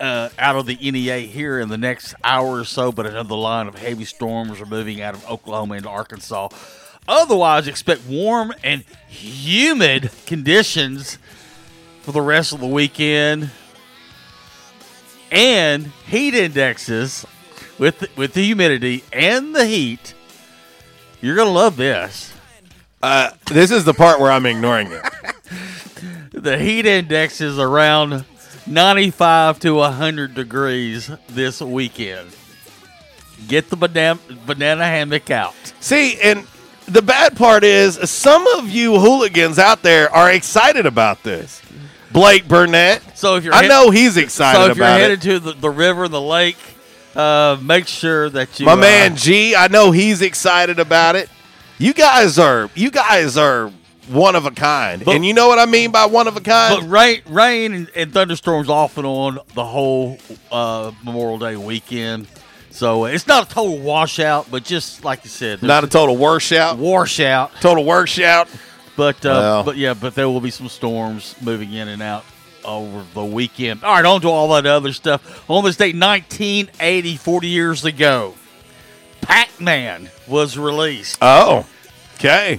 uh, 0.00 0.28
out 0.38 0.54
of 0.54 0.66
the 0.66 0.76
NEA 0.76 1.18
here 1.18 1.58
in 1.58 1.68
the 1.68 1.78
next 1.78 2.14
hour 2.22 2.60
or 2.60 2.64
so, 2.64 2.92
but 2.92 3.06
another 3.06 3.34
line 3.34 3.66
of 3.66 3.74
heavy 3.76 4.04
storms 4.04 4.60
are 4.60 4.66
moving 4.66 5.00
out 5.00 5.14
of 5.14 5.28
Oklahoma 5.28 5.74
into 5.74 5.88
Arkansas. 5.88 6.48
Otherwise, 7.08 7.66
expect 7.66 8.06
warm 8.06 8.54
and 8.62 8.84
humid 9.08 10.12
conditions 10.26 11.18
for 12.06 12.12
the 12.12 12.22
rest 12.22 12.52
of 12.52 12.60
the 12.60 12.66
weekend 12.68 13.50
and 15.32 15.86
heat 16.06 16.34
indexes 16.34 17.26
with 17.80 18.16
with 18.16 18.32
the 18.32 18.44
humidity 18.44 19.02
and 19.12 19.52
the 19.52 19.66
heat. 19.66 20.14
You're 21.20 21.34
gonna 21.34 21.50
love 21.50 21.76
this. 21.76 22.32
Uh, 23.02 23.30
this 23.46 23.72
is 23.72 23.84
the 23.84 23.92
part 23.92 24.20
where 24.20 24.30
I'm 24.30 24.46
ignoring 24.46 24.92
it. 24.92 25.02
The 26.32 26.58
heat 26.58 26.84
index 26.84 27.40
is 27.40 27.58
around 27.58 28.24
95 28.66 29.58
to 29.60 29.72
100 29.72 30.34
degrees 30.34 31.10
this 31.30 31.62
weekend. 31.62 32.28
Get 33.48 33.70
the 33.70 33.76
banana, 33.76 34.20
banana 34.44 34.84
hammock 34.84 35.30
out. 35.30 35.54
See, 35.80 36.20
and 36.20 36.46
the 36.86 37.00
bad 37.00 37.36
part 37.36 37.64
is 37.64 37.94
some 38.08 38.46
of 38.48 38.68
you 38.68 39.00
hooligans 39.00 39.58
out 39.58 39.82
there 39.82 40.14
are 40.14 40.30
excited 40.30 40.84
about 40.84 41.22
this. 41.22 41.62
Blake 42.16 42.48
Burnett. 42.48 43.02
So 43.18 43.36
if 43.36 43.44
you're 43.44 43.52
I 43.52 43.62
head- 43.62 43.68
know 43.68 43.90
he's 43.90 44.16
excited 44.16 44.58
so 44.58 44.70
if 44.70 44.76
you're 44.78 44.86
headed 44.86 45.18
it. 45.18 45.22
to 45.30 45.38
the, 45.38 45.52
the 45.52 45.68
river, 45.70 46.08
the 46.08 46.20
lake, 46.20 46.56
uh, 47.14 47.58
make 47.62 47.86
sure 47.86 48.30
that 48.30 48.58
you 48.58 48.64
My 48.64 48.72
uh, 48.72 48.76
man 48.76 49.16
G, 49.16 49.54
I 49.54 49.68
know 49.68 49.90
he's 49.90 50.22
excited 50.22 50.78
about 50.78 51.14
it. 51.14 51.28
You 51.78 51.92
guys 51.92 52.38
are 52.38 52.70
you 52.74 52.90
guys 52.90 53.36
are 53.36 53.70
one 54.08 54.34
of 54.34 54.46
a 54.46 54.50
kind. 54.50 55.04
But- 55.04 55.16
and 55.16 55.26
you 55.26 55.34
know 55.34 55.48
what 55.48 55.58
I 55.58 55.66
mean 55.66 55.90
by 55.90 56.06
one 56.06 56.26
of 56.26 56.36
a 56.38 56.40
kind? 56.40 56.80
But 56.80 56.88
rain, 56.88 57.20
rain 57.28 57.74
and, 57.74 57.90
and 57.94 58.12
thunderstorms 58.14 58.70
off 58.70 58.96
and 58.96 59.06
on 59.06 59.38
the 59.54 59.64
whole 59.64 60.16
uh, 60.50 60.92
Memorial 61.04 61.38
Day 61.38 61.56
weekend. 61.56 62.28
So 62.70 63.06
it's 63.06 63.26
not 63.26 63.46
a 63.50 63.54
total 63.54 63.78
washout, 63.78 64.50
but 64.50 64.62
just 64.64 65.04
like 65.04 65.24
you 65.24 65.30
said, 65.30 65.62
Not 65.62 65.84
a 65.84 65.86
total 65.86 66.16
washout. 66.16 66.76
washout. 66.78 67.50
Total 67.60 67.82
washout. 67.84 68.48
But 68.96 69.24
uh, 69.26 69.28
Well. 69.28 69.62
but 69.64 69.76
yeah, 69.76 69.94
but 69.94 70.14
there 70.14 70.28
will 70.28 70.40
be 70.40 70.50
some 70.50 70.68
storms 70.68 71.36
moving 71.42 71.72
in 71.72 71.88
and 71.88 72.02
out 72.02 72.24
over 72.64 73.04
the 73.14 73.24
weekend. 73.24 73.84
All 73.84 73.94
right, 73.94 74.04
on 74.04 74.20
to 74.22 74.28
all 74.28 74.48
that 74.54 74.66
other 74.66 74.92
stuff. 74.92 75.48
On 75.48 75.62
this 75.64 75.76
date, 75.76 75.94
1980, 75.94 77.16
40 77.16 77.46
years 77.48 77.84
ago, 77.84 78.34
Pac-Man 79.20 80.10
was 80.26 80.58
released. 80.58 81.18
Oh. 81.20 81.66
Okay. 82.16 82.58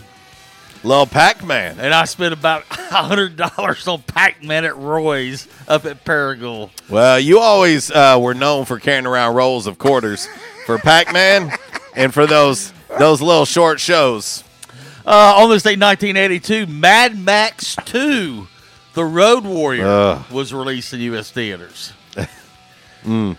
Little 0.83 1.07
Pac-Man. 1.07 1.79
And 1.79 1.93
I 1.93 2.05
spent 2.05 2.33
about 2.33 2.63
$100 2.69 3.91
on 3.91 4.01
Pac-Man 4.03 4.63
at 4.65 4.77
Roy's 4.77 5.47
up 5.67 5.85
at 5.85 6.05
Paragould. 6.05 6.69
Well, 6.89 7.19
you 7.19 7.39
always 7.39 7.89
uh, 7.91 8.17
were 8.21 8.33
known 8.35 8.65
for 8.65 8.79
carrying 8.79 9.05
around 9.07 9.35
rolls 9.35 9.67
of 9.67 9.77
quarters 9.79 10.27
for 10.65 10.77
Pac-Man 10.77 11.51
and 11.95 12.13
for 12.13 12.27
those 12.27 12.71
those 12.99 13.21
little 13.21 13.45
short 13.45 13.79
shows. 13.79 14.43
Uh, 15.07 15.35
on 15.37 15.49
this 15.49 15.63
date, 15.63 15.79
1982, 15.79 16.67
Mad 16.67 17.17
Max 17.17 17.77
2, 17.85 18.45
The 18.93 19.05
Road 19.05 19.45
Warrior, 19.45 19.87
Ugh. 19.87 20.31
was 20.31 20.53
released 20.53 20.91
in 20.93 20.99
U.S. 21.01 21.31
theaters. 21.31 21.93
Mm. 23.03 23.37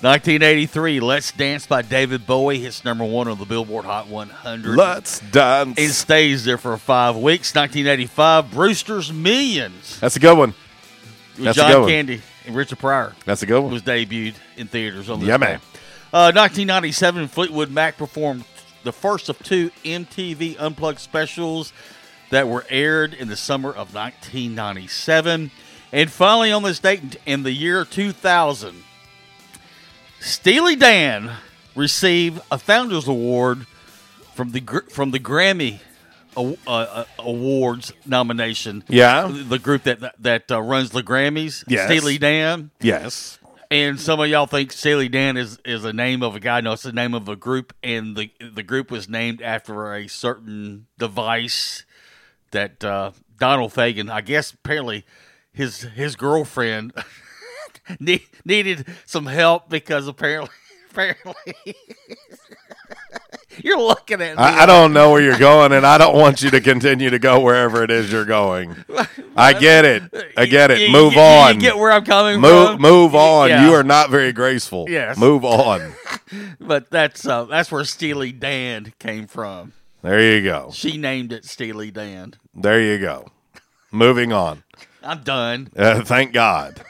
1983, 0.00 0.98
Let's 0.98 1.30
Dance 1.30 1.66
by 1.66 1.82
David 1.82 2.26
Bowie 2.26 2.58
hits 2.58 2.84
number 2.84 3.04
one 3.04 3.28
on 3.28 3.38
the 3.38 3.44
Billboard 3.44 3.84
Hot 3.84 4.08
100. 4.08 4.76
Let's 4.76 5.20
dance. 5.20 5.78
It 5.78 5.92
stays 5.92 6.44
there 6.44 6.58
for 6.58 6.76
five 6.78 7.14
weeks. 7.16 7.54
1985, 7.54 8.50
Brewster's 8.50 9.12
Millions 9.12 10.00
That's 10.00 10.16
a 10.16 10.20
good 10.20 10.36
one. 10.36 10.54
That's 11.38 11.56
a 11.58 11.60
John 11.60 11.70
good 11.70 11.80
one. 11.82 11.88
Candy 11.90 12.22
and 12.46 12.56
Richard 12.56 12.78
Pryor 12.80 13.14
That's 13.24 13.42
a 13.42 13.46
good 13.46 13.60
one. 13.60 13.72
was 13.72 13.82
debuted 13.82 14.34
in 14.56 14.66
theaters 14.66 15.08
on 15.08 15.20
this 15.20 15.28
Yeah, 15.28 15.36
day. 15.36 15.46
man. 15.46 15.60
Uh, 16.12 16.32
1997, 16.34 17.28
Fleetwood 17.28 17.70
Mac 17.70 17.96
performed 17.96 18.44
the 18.84 18.92
first 18.92 19.28
of 19.28 19.42
two 19.42 19.70
MTV 19.84 20.56
Unplugged 20.58 21.00
specials 21.00 21.72
that 22.30 22.48
were 22.48 22.64
aired 22.68 23.14
in 23.14 23.28
the 23.28 23.36
summer 23.36 23.70
of 23.70 23.94
1997. 23.94 25.50
And 25.92 26.10
finally, 26.10 26.52
on 26.52 26.62
this 26.62 26.78
date 26.78 27.16
in 27.26 27.42
the 27.42 27.52
year 27.52 27.84
2000, 27.84 28.82
Steely 30.20 30.76
Dan 30.76 31.30
received 31.74 32.40
a 32.50 32.58
Founders 32.58 33.06
Award 33.08 33.66
from 34.34 34.52
the 34.52 34.82
from 34.90 35.10
the 35.10 35.20
Grammy 35.20 35.80
uh, 36.36 36.54
uh, 36.66 37.04
Awards 37.18 37.92
nomination. 38.06 38.84
Yeah. 38.88 39.30
the 39.30 39.58
group 39.58 39.84
that 39.84 40.14
that 40.20 40.50
uh, 40.50 40.60
runs 40.60 40.90
the 40.90 41.02
Grammys. 41.02 41.64
Yes. 41.68 41.86
Steely 41.86 42.18
Dan. 42.18 42.70
Yes. 42.80 43.38
And 43.70 43.98
some 43.98 44.20
of 44.20 44.28
y'all 44.28 44.46
think 44.46 44.72
Steely 44.72 45.08
Dan 45.08 45.36
is, 45.36 45.58
is 45.64 45.84
a 45.84 45.92
name 45.92 46.22
of 46.22 46.36
a 46.36 46.40
guy. 46.40 46.60
No, 46.60 46.72
it's 46.72 46.82
the 46.82 46.92
name 46.92 47.14
of 47.14 47.28
a 47.28 47.36
group, 47.36 47.74
and 47.82 48.16
the 48.16 48.30
the 48.40 48.62
group 48.62 48.90
was 48.90 49.08
named 49.08 49.42
after 49.42 49.92
a 49.94 50.06
certain 50.08 50.86
device 50.98 51.84
that 52.50 52.84
uh, 52.84 53.12
Donald 53.38 53.72
Fagen, 53.72 54.10
I 54.10 54.20
guess, 54.20 54.52
apparently 54.52 55.04
his 55.52 55.82
his 55.82 56.16
girlfriend 56.16 56.92
need, 58.00 58.22
needed 58.44 58.86
some 59.06 59.26
help 59.26 59.68
because 59.68 60.06
apparently 60.06 60.54
Apparently. 60.90 61.34
You're 63.64 63.80
looking 63.80 64.20
at 64.20 64.36
me. 64.36 64.42
I, 64.42 64.62
I 64.62 64.66
don't 64.66 64.92
know 64.92 65.10
where 65.12 65.20
you're 65.22 65.38
going, 65.38 65.72
and 65.72 65.86
I 65.86 65.98
don't 65.98 66.16
want 66.16 66.42
you 66.42 66.50
to 66.50 66.60
continue 66.60 67.10
to 67.10 67.18
go 67.18 67.40
wherever 67.40 67.82
it 67.84 67.90
is 67.90 68.10
you're 68.10 68.24
going. 68.24 68.74
I 69.36 69.52
get 69.58 69.84
it. 69.84 70.02
I 70.36 70.46
get 70.46 70.70
it. 70.70 70.80
You- 70.80 70.90
Move 70.90 71.12
you- 71.14 71.20
you 71.20 71.24
on. 71.24 71.58
get 71.58 71.76
where 71.76 71.92
I'm 71.92 72.04
coming 72.04 72.40
move, 72.40 72.72
from? 72.72 72.80
Move 72.82 73.14
on. 73.14 73.48
Yeah. 73.48 73.66
You 73.66 73.74
are 73.74 73.82
not 73.84 74.10
very 74.10 74.32
graceful. 74.32 74.86
Yes. 74.88 75.16
Move 75.18 75.44
on. 75.44 75.92
But 76.58 76.90
that's 76.90 77.26
uh, 77.26 77.44
that's 77.44 77.70
where 77.70 77.84
Steely 77.84 78.32
Dan 78.32 78.92
came 78.98 79.26
from. 79.28 79.72
There 80.02 80.20
you 80.20 80.42
go. 80.42 80.70
She 80.72 80.96
named 80.96 81.32
it 81.32 81.44
Steely 81.44 81.90
Dan. 81.92 82.34
There 82.54 82.80
you 82.80 82.98
go. 82.98 83.28
Moving 83.92 84.32
on. 84.32 84.64
I'm 85.02 85.22
done. 85.22 85.68
Uh, 85.76 86.02
thank 86.02 86.32
God. 86.32 86.82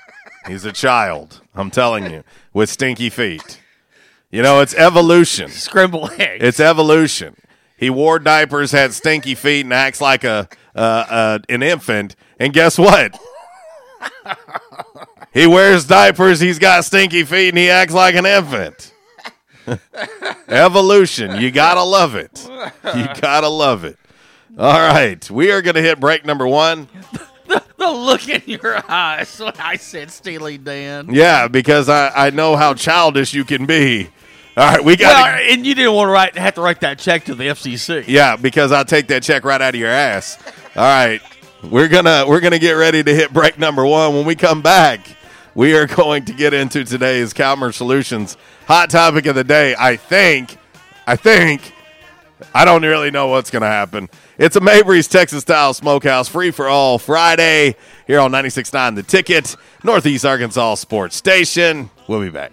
He's 0.47 0.65
a 0.65 0.73
child. 0.73 1.41
I'm 1.55 1.71
telling 1.71 2.11
you, 2.11 2.23
with 2.55 2.71
stinky 2.71 3.11
feet. 3.11 3.61
You 4.35 4.43
know, 4.43 4.63
it's 4.63 4.75
evolution. 4.75 5.49
Scrambled 5.49 6.11
eggs. 6.19 6.43
It's 6.43 6.59
evolution. 6.59 7.37
He 7.77 7.89
wore 7.89 8.19
diapers, 8.19 8.73
had 8.73 8.93
stinky 8.93 9.37
feet, 9.37 9.65
and 9.65 9.73
acts 9.73 10.01
like 10.01 10.25
a 10.25 10.49
uh, 10.75 10.79
uh, 10.81 11.39
an 11.49 11.63
infant. 11.63 12.17
And 12.41 12.53
guess 12.53 12.77
what? 12.77 13.17
he 15.33 15.47
wears 15.47 15.85
diapers. 15.85 16.41
He's 16.41 16.59
got 16.59 16.85
stinky 16.85 17.23
feet, 17.23 17.51
and 17.51 17.59
he 17.59 17.71
acts 17.71 17.95
like 17.95 18.17
an 18.17 18.27
infant. 18.27 18.93
evolution. 20.49 21.41
You 21.41 21.53
gotta 21.53 21.85
love 21.85 22.17
it. 22.17 22.45
You 22.93 23.07
gotta 23.21 23.49
love 23.49 23.85
it. 23.85 24.01
All 24.59 24.81
right, 24.81 25.31
we 25.31 25.53
are 25.53 25.63
gonna 25.63 25.81
hit 25.81 26.01
break 26.01 26.27
number 26.27 26.49
one. 26.49 26.89
the 27.47 27.89
look 27.89 28.29
in 28.29 28.43
your 28.47 28.83
eyes 28.91 29.39
when 29.39 29.55
I 29.61 29.77
said 29.77 30.11
Steely 30.11 30.59
Dan. 30.59 31.15
Yeah, 31.15 31.47
because 31.47 31.89
I, 31.89 32.27
I 32.27 32.31
know 32.31 32.57
how 32.57 32.75
childish 32.75 33.33
you 33.33 33.45
can 33.45 33.67
be. 33.67 34.11
All 34.57 34.71
right, 34.71 34.85
we 34.85 34.97
got. 34.97 35.25
Well, 35.25 35.53
and 35.53 35.67
you 35.67 35.75
didn't 35.75 35.95
want 35.95 36.09
to 36.09 36.13
write 36.13 36.39
have 36.39 36.55
to 36.55 36.61
write 36.61 36.81
that 36.81 36.99
check 36.99 37.25
to 37.25 37.35
the 37.35 37.45
FCC. 37.45 38.05
Yeah, 38.07 38.37
because 38.37 38.71
I'll 38.71 38.85
take 38.85 39.09
that 39.09 39.23
check 39.25 39.45
right 39.45 39.61
out 39.61 39.75
of 39.75 39.81
your 39.81 39.91
ass. 39.91 40.39
All 40.77 40.83
right. 40.83 41.21
We're 41.71 41.89
gonna 41.89 42.25
we're 42.29 42.41
gonna 42.41 42.59
get 42.59 42.73
ready 42.73 43.03
to 43.03 43.15
hit 43.15 43.33
break 43.33 43.59
number 43.59 43.85
one. 43.85 44.15
When 44.15 44.27
we 44.27 44.37
come 44.37 44.63
back, 44.63 45.01
we 45.55 45.77
are 45.77 45.87
going 45.87 46.25
to 46.27 46.33
get 46.33 46.55
into 46.55 46.85
today's 46.85 47.33
Calmer 47.33 47.73
Solutions 47.73 48.37
hot 48.67 48.91
topic 48.91 49.27
of 49.27 49.35
the 49.35 49.45
day. 49.45 49.75
I 49.79 49.97
think 49.97 50.57
I 51.07 51.17
think 51.17 51.73
I 52.55 52.65
don't 52.65 52.83
really 52.83 53.11
know 53.11 53.29
what's 53.29 53.51
gonna 53.51 53.67
happen. 53.67 54.09
It's 54.39 54.57
a 54.57 54.61
Mabry's 54.61 55.09
Texas 55.09 55.43
style 55.43 55.75
smokehouse 55.75 56.29
free 56.29 56.51
for 56.51 56.69
all 56.69 56.99
Friday 56.99 57.77
here 58.07 58.21
on 58.21 58.31
96.9 58.33 58.97
The 58.97 59.03
Ticket, 59.03 59.57
Northeast 59.83 60.25
Arkansas 60.25 60.75
Sports 60.77 61.17
Station. 61.17 61.91
We'll 62.09 62.21
be 62.21 62.31
back. 62.31 62.53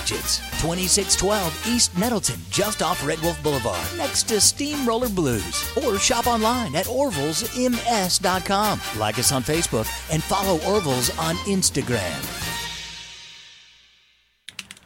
budgets. 0.00 0.38
2612 0.62 1.66
East 1.68 1.96
Nettleton, 1.96 2.40
just 2.50 2.82
off 2.82 3.06
Red 3.06 3.20
Wolf 3.20 3.42
Boulevard, 3.42 3.86
next 3.96 4.24
to 4.24 4.40
Steamroller 4.40 5.08
Blues. 5.08 5.70
Or 5.84 5.98
shop 5.98 6.26
online 6.26 6.74
at 6.74 6.86
orvillesms.com. 6.86 8.80
Like 8.98 9.18
us 9.18 9.32
on 9.32 9.42
Facebook 9.42 9.86
and 10.12 10.22
follow 10.22 10.58
Orville's 10.70 11.10
on 11.18 11.36
Instagram. 11.46 12.49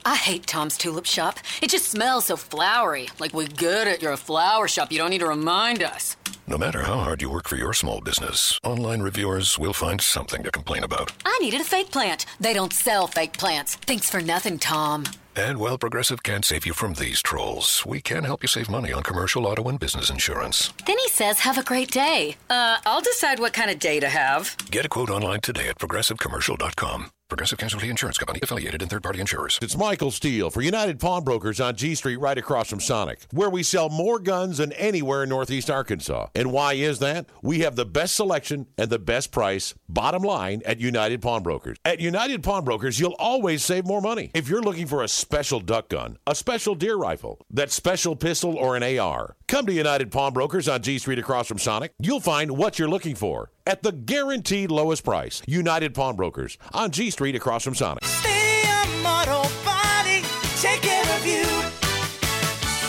I 0.05 0.17
hate 0.17 0.47
Tom's 0.47 0.77
Tulip 0.77 1.07
Shop. 1.07 1.39
It 1.63 1.71
just 1.71 1.91
smells 1.91 2.27
so 2.27 2.37
flowery. 2.37 3.09
Like 3.19 3.33
we're 3.33 3.49
good 3.49 3.89
at 3.89 4.03
your 4.03 4.17
flower 4.17 4.69
shop. 4.69 4.93
You 4.93 4.99
don't 4.99 5.11
need 5.11 5.21
to 5.21 5.27
remind 5.27 5.83
us. 5.83 6.17
No 6.47 6.59
matter 6.59 6.83
how 6.83 6.99
hard 6.99 7.23
you 7.23 7.31
work 7.31 7.49
for 7.49 7.57
your 7.57 7.73
small 7.73 8.03
business, 8.03 8.61
online 8.63 9.01
reviewers 9.01 9.59
will 9.59 9.73
find 9.73 10.01
something 10.01 10.43
to 10.43 10.51
complain 10.51 10.85
about. 10.85 11.13
I 11.25 11.39
needed 11.41 11.63
a 11.63 11.65
fake 11.65 11.91
plant. 11.91 12.27
They 12.39 12.53
don't 12.53 12.73
sell 12.73 13.07
fake 13.07 13.39
plants. 13.39 13.77
Thanks 13.77 14.11
for 14.11 14.21
nothing, 14.21 14.59
Tom. 14.59 15.05
And 15.37 15.59
while 15.59 15.79
Progressive 15.79 16.23
can't 16.23 16.45
save 16.45 16.67
you 16.67 16.75
from 16.75 16.95
these 16.95 17.23
trolls, 17.23 17.85
we 17.87 18.01
can 18.03 18.25
help 18.25 18.43
you 18.45 18.49
save 18.49 18.69
money 18.69 18.93
on 18.93 19.03
commercial 19.03 19.47
auto 19.47 19.69
and 19.69 19.81
business 19.81 20.11
insurance. 20.11 20.71
Then 20.87 20.99
he 20.99 21.09
says, 21.09 21.41
have 21.41 21.57
a 21.59 21.65
great 21.65 21.91
day. 21.91 22.37
Uh, 22.51 22.77
I'll 22.85 23.01
decide 23.01 23.41
what 23.41 23.55
kind 23.55 23.71
of 23.71 23.79
day 23.79 23.99
to 23.99 24.09
have. 24.09 24.55
Get 24.71 24.85
a 24.85 24.89
quote 24.89 25.11
online 25.11 25.41
today 25.41 25.69
at 25.69 25.79
progressivecommercial.com. 25.79 27.11
Progressive 27.31 27.59
Casualty 27.59 27.89
Insurance 27.89 28.19
Company 28.19 28.39
affiliated 28.43 28.83
and 28.83 28.91
third-party 28.91 29.19
insurers. 29.19 29.59
It's 29.63 29.79
Michael 29.79 30.11
Steele 30.11 30.51
for 30.51 30.61
United 30.61 31.01
Pawnbrokers 31.01 31.59
on 31.59 31.75
G 31.75 31.95
Street 31.95 32.17
right 32.17 32.37
across 32.37 32.69
from 32.69 32.81
Sonic, 32.81 33.21
where 33.33 33.49
we 33.49 33.63
sell 33.63 33.89
more 33.89 34.19
guns 34.19 34.59
than 34.59 34.73
anywhere 34.73 35.23
in 35.23 35.31
Northeast 35.31 35.71
Arkansas. 35.71 36.29
And 36.35 36.53
why 36.53 36.75
is 36.75 36.99
that? 36.99 37.25
We 37.43 37.61
have 37.61 37.77
the 37.77 37.87
best 37.87 38.15
selection 38.15 38.67
and 38.77 38.91
the 38.91 38.99
best 38.99 39.33
price, 39.33 39.75
bottom 39.89 40.23
line, 40.23 40.61
at 40.67 40.81
United 40.81 41.23
Pawnbrokers. 41.23 41.79
At 41.83 41.99
United 41.99 42.43
Pawnbrokers, 42.43 43.01
you'll 43.01 43.17
always 43.19 43.65
save 43.65 43.87
more 43.87 44.03
money. 44.03 44.31
If 44.35 44.51
you're 44.51 44.63
looking 44.63 44.87
for 44.87 45.03
a 45.03 45.09
special 45.09 45.61
duck 45.61 45.89
gun, 45.89 46.19
a 46.27 46.35
special 46.35 46.75
deer 46.75 46.97
rifle, 46.97 47.41
that 47.51 47.73
special 47.73 48.15
pistol, 48.17 48.55
or 48.55 48.77
an 48.77 48.99
AR, 48.99 49.35
come 49.49 49.65
to 49.65 49.73
United 49.73 50.13
Pawnbrokers 50.13 50.69
on 50.69 50.83
G 50.83 50.99
Street 50.99 51.19
across 51.19 51.49
from 51.49 51.59
Sonic. 51.59 51.95
You'll 51.99 52.21
find 52.21 52.59
what 52.59 52.79
you're 52.79 52.87
looking 52.87 53.15
for 53.15 53.51
at 53.67 53.83
the 53.83 53.93
guaranteed 53.93 54.71
lowest 54.71 55.05
price. 55.05 55.43
United 55.47 55.95
Pawnbrokers 55.95 56.59
on 56.73 56.91
G 56.91 57.11
Street 57.11 57.35
across 57.35 57.65
from 57.65 57.75
Sonic. 57.75 58.05
Stadium 58.05 59.07
Auto 59.07 59.49
Body, 59.65 60.23
take 60.61 60.83
care 60.83 61.17
of 61.17 61.27
you. 61.27 61.45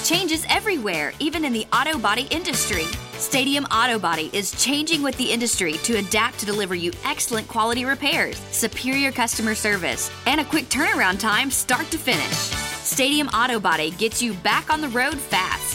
Changes 0.04 0.46
everywhere, 0.50 1.14
even 1.20 1.44
in 1.46 1.54
the 1.54 1.66
auto 1.74 1.98
body 1.98 2.28
industry. 2.30 2.84
Stadium 3.14 3.66
Auto 3.66 3.98
Body 3.98 4.30
is 4.34 4.52
changing 4.64 5.02
with 5.02 5.18
the 5.18 5.32
industry 5.32 5.74
to 5.84 5.98
adapt 5.98 6.38
to 6.40 6.46
deliver 6.46 6.76
you 6.76 6.92
excellent 7.06 7.48
quality 7.48 7.86
repairs, 7.86 8.38
superior 8.52 9.12
customer 9.12 9.56
service, 9.56 10.12
and 10.28 10.40
a 10.40 10.46
quick 10.46 10.66
turnaround 10.66 11.20
time 11.20 11.50
start 11.50 11.90
to 11.90 11.98
finish. 11.98 12.36
Stadium 12.84 13.30
Auto 13.30 13.60
Body 13.60 13.92
gets 13.92 14.22
you 14.22 14.34
back 14.36 14.72
on 14.72 14.80
the 14.80 14.90
road 14.90 15.16
fast. 15.18 15.75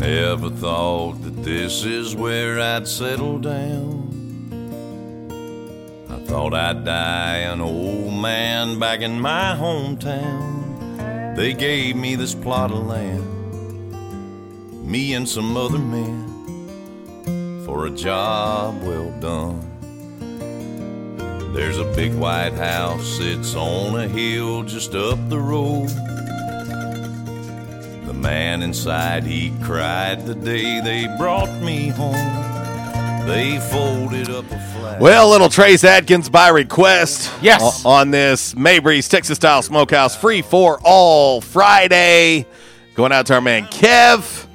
never 0.00 0.48
thought 0.48 1.22
that 1.22 1.42
this 1.42 1.84
is 1.84 2.16
where 2.16 2.58
I'd 2.58 2.88
settle 2.88 3.38
down. 3.38 4.08
I 6.08 6.18
thought 6.24 6.54
I'd 6.54 6.86
die 6.86 7.40
an 7.40 7.60
old 7.60 8.14
man 8.14 8.78
back 8.78 9.02
in 9.02 9.20
my 9.20 9.54
hometown. 9.54 11.36
They 11.36 11.52
gave 11.52 11.96
me 11.96 12.16
this 12.16 12.34
plot 12.34 12.70
of 12.70 12.86
land, 12.86 13.26
me 14.90 15.12
and 15.12 15.28
some 15.28 15.54
other 15.54 15.78
men, 15.78 17.62
for 17.66 17.84
a 17.86 17.90
job 17.90 18.82
well 18.82 19.12
done. 19.20 19.66
There's 21.52 21.76
a 21.78 21.84
big 21.94 22.14
white 22.14 22.54
house, 22.54 23.18
it's 23.20 23.54
on 23.54 24.00
a 24.00 24.08
hill 24.08 24.62
just 24.62 24.94
up 24.94 25.18
the 25.28 25.38
road. 25.38 25.90
The 28.20 28.28
man 28.28 28.60
inside, 28.60 29.24
he 29.24 29.50
cried 29.62 30.26
the 30.26 30.34
day 30.34 30.82
they 30.82 31.06
brought 31.16 31.48
me 31.62 31.88
home. 31.88 32.12
They 33.26 33.58
folded 33.70 34.28
up 34.28 34.44
a 34.44 34.58
flag. 34.58 35.00
Well, 35.00 35.30
little 35.30 35.48
Trace 35.48 35.84
Adkins 35.84 36.28
by 36.28 36.48
request. 36.48 37.30
Yes. 37.40 37.82
o- 37.82 37.88
On 37.88 38.10
this 38.10 38.54
Mabry's 38.54 39.08
Texas 39.08 39.36
Style 39.36 39.62
Smokehouse 39.62 40.14
free 40.14 40.42
for 40.42 40.78
all 40.84 41.40
Friday. 41.40 42.44
Going 42.94 43.10
out 43.10 43.24
to 43.28 43.34
our 43.36 43.40
man 43.40 43.64
Kev. 43.68 44.46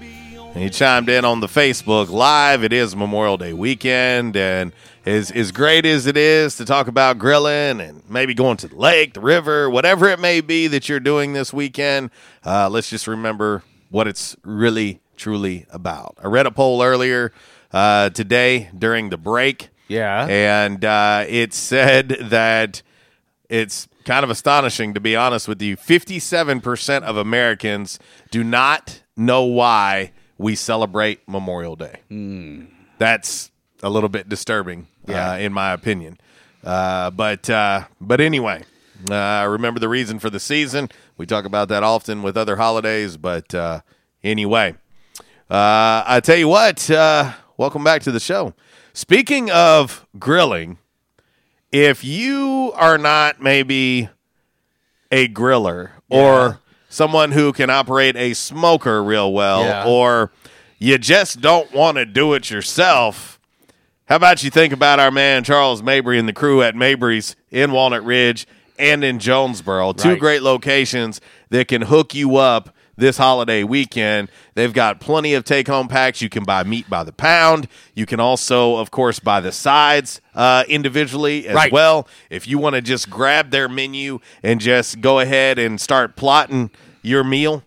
And 0.56 0.63
he 0.63 0.70
chimed 0.70 1.10
in 1.10 1.26
on 1.26 1.41
the 1.41 1.48
Facebook 1.48 2.10
Live. 2.10 2.63
It 2.63 2.72
is 2.72 2.96
Memorial 2.96 3.36
Day 3.36 3.52
weekend. 3.52 4.38
And 4.38 4.72
as, 5.06 5.30
as 5.30 5.52
great 5.52 5.86
as 5.86 6.06
it 6.06 6.15
is 6.15 6.56
to 6.56 6.63
talk 6.63 6.88
about 6.88 7.18
grilling 7.18 7.82
and 7.82 8.10
maybe 8.10 8.34
going 8.34 8.56
to 8.58 8.70
the 8.70 8.76
lake, 8.78 9.15
the 9.15 9.20
river, 9.20 9.70
whatever 9.70 10.08
it 10.08 10.18
may 10.18 10.39
be 10.39 10.68
that 10.68 10.88
you're 10.88 11.02
doing 11.02 11.34
this 11.34 11.52
weekend, 11.52 12.10
uh, 12.46 12.70
let's 12.70 12.89
just 12.89 13.06
remember 13.06 13.63
what 13.89 14.08
it's 14.08 14.38
really, 14.44 15.02
truly 15.18 15.65
about. 15.72 16.18
I 16.24 16.28
read 16.28 16.46
a 16.46 16.52
poll 16.52 16.82
earlier 16.82 17.34
uh, 17.74 18.12
today 18.12 18.70
during 18.78 19.10
the 19.10 19.18
break. 19.18 19.68
Yeah. 19.89 20.26
And 20.26 20.86
uh, 20.86 21.26
it 21.28 21.54
said 21.54 22.15
that 22.30 22.82
it's 23.50 23.89
kind 24.06 24.24
of 24.24 24.30
astonishing, 24.30 24.94
to 24.94 25.02
be 25.02 25.18
honest 25.18 25.50
with 25.50 25.62
you. 25.62 25.76
57% 25.76 27.04
of 27.04 27.18
Americans 27.18 28.00
do 28.32 28.41
not 28.41 29.01
know 29.18 29.43
why 29.43 30.14
we 30.38 30.55
celebrate 30.55 31.27
Memorial 31.27 31.75
Day. 31.75 32.01
That's 32.97 33.51
a 33.83 33.89
little 33.89 34.09
bit 34.09 34.29
disturbing, 34.29 34.88
uh, 35.07 35.38
in 35.39 35.53
my 35.53 35.71
opinion. 35.73 36.17
Uh, 36.63 37.11
but 37.11 37.49
uh, 37.49 37.86
but 38.01 38.19
anyway, 38.21 38.63
uh, 39.11 39.45
remember 39.49 39.79
the 39.79 39.89
reason 39.89 40.19
for 40.19 40.29
the 40.29 40.39
season. 40.39 40.89
We 41.17 41.25
talk 41.25 41.45
about 41.45 41.69
that 41.69 41.83
often 41.83 42.23
with 42.23 42.38
other 42.38 42.55
holidays. 42.55 43.17
But 43.17 43.53
uh, 43.53 43.81
anyway, 44.23 44.75
uh, 45.49 46.03
I 46.05 46.21
tell 46.23 46.38
you 46.38 46.47
what. 46.47 46.89
Uh, 46.89 47.33
welcome 47.57 47.83
back 47.83 48.01
to 48.03 48.11
the 48.11 48.19
show. 48.19 48.53
Speaking 48.93 49.51
of 49.51 50.07
grilling, 50.17 50.77
if 51.71 52.03
you 52.03 52.71
are 52.75 52.97
not 52.97 53.41
maybe 53.41 54.09
a 55.11 55.27
griller 55.27 55.91
or 56.09 56.59
someone 56.96 57.32
who 57.34 57.52
can 57.52 57.70
operate 57.70 58.16
a 58.16 58.34
smoker 58.34 59.04
real 59.04 59.32
well, 59.34 59.64
Yeah. 59.66 59.84
or 59.86 60.32
you 60.80 60.98
just 60.98 61.41
don't 61.41 61.72
want 61.74 61.98
to 61.98 62.06
do 62.06 62.34
it 62.34 62.50
yourself, 62.50 63.34
How 64.08 64.18
about 64.18 64.43
you 64.43 64.52
think 64.52 64.72
about 64.72 65.00
our 65.00 65.10
man 65.10 65.43
Charles 65.43 65.82
Mabry 65.82 66.20
and 66.20 66.28
the 66.30 66.34
crew 66.34 66.62
at 66.62 66.76
Mabry's 66.76 67.36
in 67.50 67.72
Walnut 67.72 68.06
Ridge 68.06 68.46
and 68.78 69.04
in 69.04 69.18
Jonesboro? 69.18 69.93
Two 69.93 70.16
great 70.16 70.43
locations 70.43 71.20
that 71.50 71.68
can 71.68 71.82
hook 71.82 72.14
you 72.14 72.36
up 72.38 72.70
this 72.98 73.18
holiday 73.18 73.64
weekend. 73.64 74.30
They've 74.54 74.72
got 74.72 75.00
plenty 75.00 75.34
of 75.34 75.43
take 75.43 75.68
home 75.68 75.88
packs. 75.88 76.22
You 76.22 76.30
can 76.30 76.43
buy 76.43 76.64
meat 76.64 76.88
by 76.88 77.04
the 77.04 77.12
pound. 77.12 77.68
You 77.96 78.06
can 78.06 78.20
also, 78.20 78.76
of 78.78 78.91
course, 78.91 79.20
buy 79.20 79.41
the 79.41 79.52
sides 79.52 80.22
uh, 80.36 80.64
individually 80.70 81.48
as 81.48 81.56
Right. 81.56 81.72
well. 81.72 82.08
If 82.30 82.48
you 82.48 82.58
want 82.60 82.76
to 82.76 82.82
just 82.82 83.10
grab 83.10 83.50
their 83.50 83.68
menu 83.68 84.20
and 84.43 84.62
just 84.62 85.02
go 85.02 85.20
ahead 85.20 85.58
and 85.58 85.82
start 85.82 86.16
plotting 86.16 86.70
your 87.06 87.24
meal, 87.24 87.64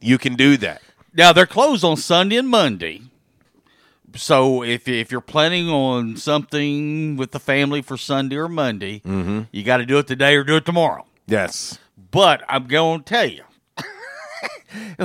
you 0.00 0.16
can 0.18 0.34
do 0.34 0.56
that. 0.58 0.80
Now 1.14 1.32
they're 1.32 1.46
closed 1.46 1.84
on 1.84 1.96
Sunday 1.96 2.36
and 2.36 2.48
Monday. 2.48 3.02
So 4.16 4.62
if 4.64 4.88
if 4.88 5.12
you're 5.12 5.20
planning 5.20 5.68
on 5.68 6.16
something 6.16 7.16
with 7.16 7.30
the 7.32 7.38
family 7.40 7.82
for 7.82 7.96
Sunday 7.96 8.36
or 8.36 8.48
Monday, 8.48 9.00
Mm-hmm. 9.00 9.42
you 9.52 9.62
got 9.62 9.76
to 9.78 9.86
do 9.86 9.98
it 9.98 10.06
today 10.06 10.34
or 10.36 10.42
do 10.44 10.56
it 10.56 10.64
tomorrow. 10.64 11.06
Yes. 11.26 11.78
But 12.10 12.42
I'm 12.48 12.66
going 12.66 13.00
to 13.00 13.04
tell 13.04 13.26
you, 13.26 13.44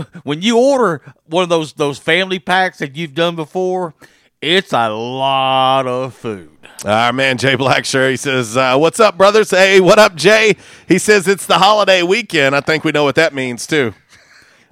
when 0.23 0.41
you 0.41 0.57
order 0.57 1.01
one 1.27 1.43
of 1.43 1.49
those 1.49 1.73
those 1.73 1.99
family 1.99 2.39
packs 2.39 2.79
that 2.79 2.95
you've 2.95 3.13
done 3.13 3.35
before, 3.35 3.93
it's 4.41 4.73
a 4.73 4.89
lot 4.89 5.85
of 5.87 6.15
food. 6.15 6.54
Our 6.83 7.13
man 7.13 7.37
Jay 7.37 7.55
Blacksher, 7.55 8.11
he 8.11 8.17
says, 8.17 8.57
uh, 8.57 8.77
"What's 8.77 8.99
up, 8.99 9.17
brothers? 9.17 9.51
Hey, 9.51 9.79
what 9.79 9.97
up, 9.97 10.15
Jay?" 10.15 10.55
He 10.87 10.99
says 10.99 11.27
it's 11.27 11.45
the 11.45 11.57
holiday 11.57 12.03
weekend. 12.03 12.55
I 12.55 12.59
think 12.59 12.83
we 12.83 12.91
know 12.91 13.03
what 13.03 13.15
that 13.15 13.33
means 13.33 13.65
too. 13.65 13.93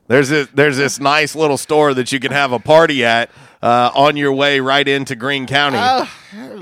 There's 0.07 0.29
this, 0.29 0.47
there's 0.53 0.77
this 0.77 0.99
nice 0.99 1.33
little 1.33 1.57
store 1.57 1.93
that 1.93 2.11
you 2.11 2.19
can 2.19 2.31
have 2.31 2.51
a 2.51 2.59
party 2.59 3.05
at 3.05 3.31
uh, 3.61 3.89
on 3.95 4.17
your 4.17 4.33
way 4.33 4.59
right 4.59 4.87
into 4.87 5.15
Greene 5.15 5.47
County. 5.47 5.77
Uh, 5.77 6.05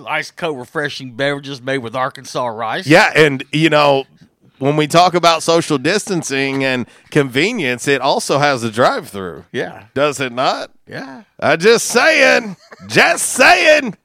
ice 0.07 0.29
cold, 0.31 0.59
refreshing 0.59 1.13
beverages 1.15 1.61
made 1.61 1.79
with 1.79 1.95
Arkansas 1.95 2.45
rice. 2.45 2.85
Yeah, 2.85 3.11
and 3.15 3.43
you 3.51 3.69
know, 3.69 4.05
when 4.59 4.77
we 4.77 4.85
talk 4.85 5.15
about 5.15 5.41
social 5.41 5.79
distancing 5.79 6.63
and 6.63 6.85
convenience, 7.09 7.87
it 7.87 7.99
also 7.99 8.37
has 8.37 8.63
a 8.63 8.69
drive-through. 8.69 9.45
Yeah. 9.51 9.85
Does 9.95 10.19
it 10.19 10.31
not? 10.31 10.69
Yeah. 10.87 11.23
I 11.39 11.55
just 11.55 11.87
saying, 11.87 12.57
just 12.87 13.25
saying. 13.25 13.97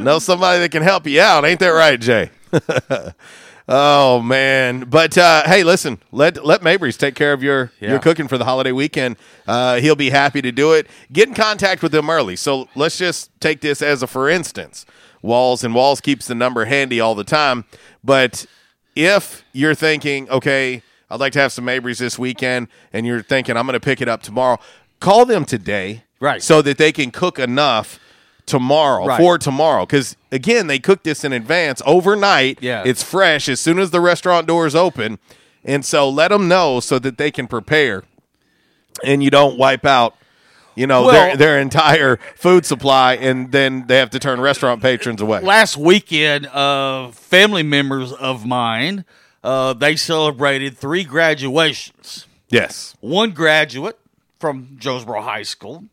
Know 0.00 0.18
somebody 0.18 0.60
that 0.60 0.70
can 0.70 0.82
help 0.82 1.06
you 1.06 1.20
out, 1.20 1.44
ain't 1.44 1.60
that 1.60 1.68
right, 1.68 2.00
Jay? 2.00 2.30
oh 3.68 4.20
man, 4.20 4.80
but 4.88 5.16
uh, 5.16 5.42
hey, 5.44 5.62
listen, 5.62 5.98
let 6.10 6.44
let 6.44 6.62
Mabry's 6.62 6.96
take 6.96 7.14
care 7.14 7.32
of 7.32 7.42
your 7.42 7.70
Yeah. 7.80 7.90
your 7.90 7.98
cooking 7.98 8.28
for 8.28 8.38
the 8.38 8.44
holiday 8.44 8.72
weekend. 8.72 9.16
Uh, 9.46 9.76
he'll 9.76 9.96
be 9.96 10.10
happy 10.10 10.42
to 10.42 10.52
do 10.52 10.72
it. 10.72 10.86
Get 11.12 11.28
in 11.28 11.34
contact 11.34 11.82
with 11.82 11.92
them 11.92 12.08
early. 12.10 12.36
So 12.36 12.68
let's 12.74 12.98
just 12.98 13.30
take 13.40 13.60
this 13.60 13.82
as 13.82 14.02
a 14.02 14.06
for 14.06 14.28
instance. 14.28 14.86
Walls 15.22 15.62
and 15.62 15.74
Walls 15.74 16.00
keeps 16.00 16.26
the 16.26 16.34
number 16.34 16.64
handy 16.64 16.98
all 16.98 17.14
the 17.14 17.24
time, 17.24 17.64
but 18.02 18.46
if 18.96 19.44
you're 19.52 19.74
thinking, 19.74 20.28
okay, 20.30 20.82
I'd 21.10 21.20
like 21.20 21.34
to 21.34 21.40
have 21.40 21.52
some 21.52 21.66
Mabry's 21.66 21.98
this 21.98 22.18
weekend, 22.18 22.68
and 22.92 23.04
you're 23.06 23.22
thinking 23.22 23.56
I'm 23.56 23.66
going 23.66 23.74
to 23.74 23.80
pick 23.80 24.00
it 24.00 24.08
up 24.08 24.22
tomorrow, 24.22 24.58
call 24.98 25.26
them 25.26 25.44
today, 25.44 26.04
Right. 26.20 26.42
So 26.42 26.60
that 26.62 26.76
they 26.76 26.92
can 26.92 27.10
cook 27.10 27.38
enough 27.38 27.98
tomorrow 28.50 29.06
Right. 29.06 29.18
for 29.18 29.38
tomorrow. 29.38 29.86
Because 29.86 30.16
again, 30.32 30.66
they 30.66 30.78
cook 30.78 31.02
this 31.02 31.24
in 31.24 31.32
advance 31.32 31.80
overnight. 31.86 32.58
Yeah. 32.60 32.82
it's 32.84 33.02
fresh 33.02 33.48
as 33.48 33.60
soon 33.60 33.78
as 33.78 33.90
the 33.90 34.00
restaurant 34.00 34.46
doors 34.46 34.74
open, 34.74 35.18
and 35.64 35.84
so 35.84 36.08
let 36.08 36.28
them 36.28 36.48
know 36.48 36.80
so 36.80 36.98
that 36.98 37.16
they 37.18 37.30
can 37.30 37.46
prepare, 37.46 38.04
and 39.04 39.22
you 39.22 39.30
don't 39.30 39.56
wipe 39.58 39.86
out. 39.86 40.14
You 40.76 40.86
know 40.86 41.02
Well- 41.04 41.12
their 41.12 41.36
their 41.36 41.58
entire 41.60 42.18
food 42.36 42.64
supply, 42.64 43.14
and 43.14 43.50
then 43.52 43.84
they 43.86 43.96
have 43.98 44.10
to 44.10 44.18
turn 44.18 44.40
restaurant 44.40 44.80
patrons 44.80 45.20
away. 45.20 45.40
Last 45.40 45.76
weekend, 45.76 46.46
uh, 46.46 47.10
family 47.10 47.62
members 47.64 48.12
of 48.12 48.46
mine, 48.46 49.04
uh, 49.44 49.72
they 49.74 49.96
celebrated 49.96 50.78
three 50.78 51.02
graduations. 51.04 52.26
Yes. 52.48 52.94
One 53.00 53.30
graduate 53.32 53.98
from 54.38 54.76
Jonesboro 54.78 55.22
High 55.22 55.42
School, 55.42 55.84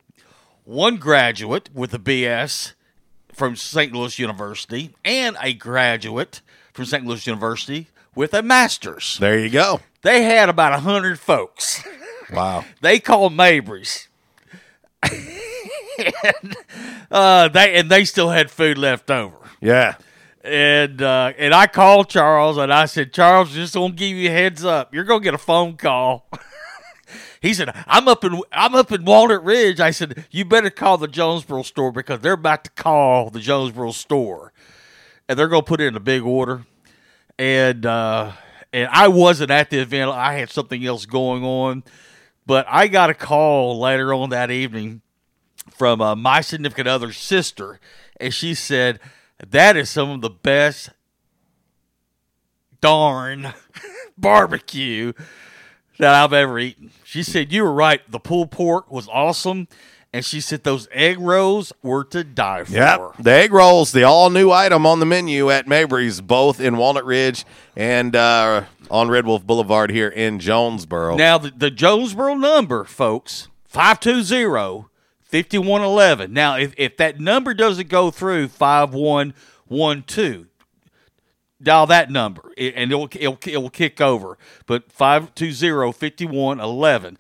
one 0.68 0.98
graduate 0.98 1.70
with 1.74 1.94
a 1.94 2.00
BS 2.00 2.74
from 3.32 3.56
St. 3.56 3.94
Louis 3.94 4.20
University, 4.20 4.94
and 5.06 5.38
a 5.42 5.54
graduate 5.54 6.42
from 6.74 6.84
St. 6.86 7.06
Louis 7.06 7.26
University 7.26 7.88
with 8.16 8.34
a 8.34 8.42
master's. 8.42 9.18
There 9.18 9.40
you 9.40 9.50
go. 9.50 9.80
They 10.02 10.24
had 10.24 10.50
about 10.50 10.74
a 10.74 10.80
hundred 10.80 11.20
folks. 11.20 11.84
Wow. 12.34 12.66
They 12.82 13.00
called 13.00 13.34
Mabry's. 13.34 14.10
and, 15.04 16.56
uh, 17.10 17.48
they 17.48 17.76
and 17.76 17.90
they 17.90 18.04
still 18.04 18.30
had 18.30 18.52
food 18.52 18.78
left 18.78 19.10
over. 19.10 19.38
Yeah. 19.62 19.96
And 20.44 21.02
uh, 21.02 21.32
and 21.38 21.54
I 21.54 21.68
called 21.68 22.10
Charles 22.10 22.58
and 22.58 22.74
I 22.74 22.86
said, 22.86 23.14
Charles, 23.14 23.54
just 23.54 23.74
gonna 23.74 23.94
give 23.94 24.18
you 24.18 24.30
a 24.30 24.34
heads 24.34 24.66
up. 24.66 24.94
You're 24.94 25.06
gonna 25.06 25.24
get 25.24 25.34
a 25.34 25.40
phone 25.40 25.78
call. 25.78 26.28
he 27.42 27.54
said, 27.54 27.72
I'm 27.88 28.08
up 28.08 28.24
in 28.24 28.42
I'm 28.52 28.76
up 28.76 28.92
in 28.92 29.06
Walnut 29.06 29.44
Ridge. 29.44 29.80
I 29.80 29.92
said, 29.92 30.26
you 30.32 30.46
better 30.46 30.70
call 30.70 30.98
the 30.98 31.08
Jonesboro 31.08 31.64
store 31.64 31.92
because 31.92 32.22
they're 32.22 32.34
about 32.34 32.64
to 32.66 32.72
call 32.72 33.30
the 33.30 33.40
Jonesboro 33.40 33.92
store, 33.92 34.54
and 35.28 35.38
they're 35.38 35.48
gonna 35.48 35.64
put 35.64 35.82
in 35.82 35.96
a 35.96 36.00
big 36.00 36.24
order. 36.24 36.66
And 37.38 37.86
uh, 37.86 38.32
and 38.74 38.90
I 38.92 39.08
wasn't 39.08 39.52
at 39.52 39.70
the 39.70 39.80
event. 39.80 40.12
I 40.12 40.34
had 40.34 40.50
something 40.50 40.86
else 40.86 41.06
going 41.06 41.44
on, 41.44 41.84
but 42.46 42.66
I 42.70 42.88
got 42.88 43.10
a 43.10 43.14
call 43.14 43.80
later 43.80 44.14
on 44.14 44.30
that 44.32 44.52
evening 44.52 45.02
from 45.70 46.02
uh, 46.02 46.16
my 46.16 46.42
significant 46.42 46.88
other's 46.88 47.18
sister, 47.18 47.80
and 48.20 48.34
she 48.34 48.54
said 48.54 49.00
that 49.48 49.78
is 49.78 49.90
some 49.90 50.10
of 50.10 50.22
the 50.22 50.30
best 50.30 50.90
darn 52.82 53.54
barbecue 54.18 55.14
that 56.00 56.14
I've 56.14 56.34
ever 56.34 56.60
eaten. 56.60 56.92
She 57.04 57.24
said 57.24 57.52
you 57.52 57.64
were 57.64 57.74
right. 57.74 58.02
The 58.10 58.20
pulled 58.20 58.52
pork 58.52 58.92
was 58.92 59.08
awesome, 59.10 59.68
and 60.14 60.24
she 60.26 60.42
said 60.42 60.64
those 60.64 60.88
egg 60.92 61.20
rolls 61.20 61.74
were 61.82 62.04
to 62.06 62.24
die 62.24 62.64
for. 62.64 62.74
Yep. 62.74 63.02
The 63.20 63.32
egg 63.32 63.52
rolls, 63.54 63.92
the 63.92 64.04
all 64.04 64.30
new 64.30 64.52
item 64.52 64.86
on 64.86 65.00
the 65.00 65.06
menu 65.06 65.50
at 65.50 65.68
Mabry's, 65.68 66.22
both 66.22 66.60
in 66.60 66.78
Walnut 66.78 67.06
Ridge 67.06 67.46
and 67.76 68.16
uh, 68.16 68.64
on 68.90 69.10
Red 69.10 69.26
Wolf 69.26 69.46
Boulevard 69.46 69.92
here 69.92 70.10
in 70.10 70.40
Jonesboro. 70.40 71.18
Now 71.18 71.38
the, 71.38 71.52
the 71.52 71.72
Jonesboro 71.72 72.36
number, 72.36 72.84
folks, 72.84 73.48
520-5111. 73.74 76.30
Now 76.30 76.58
if, 76.58 76.74
if 76.78 76.98
that 76.98 77.20
number 77.20 77.54
doesn't 77.54 77.90
go 77.90 78.12
through 78.12 78.48
5112, 78.50 80.46
dial 81.62 81.86
that 81.88 82.12
number 82.12 82.52
and 82.58 82.92
it'll, 82.92 83.08
it'll, 83.14 83.40
it'll 83.46 83.70
kick 83.70 84.02
over. 84.02 84.38
But 84.66 84.90
520-5111. 84.90 87.16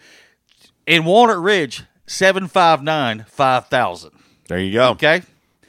In 0.85 1.05
Walnut 1.05 1.39
Ridge, 1.39 1.83
759-5000. 2.07 4.11
there 4.47 4.59
you 4.59 4.73
go. 4.73 4.89
Okay? 4.91 5.21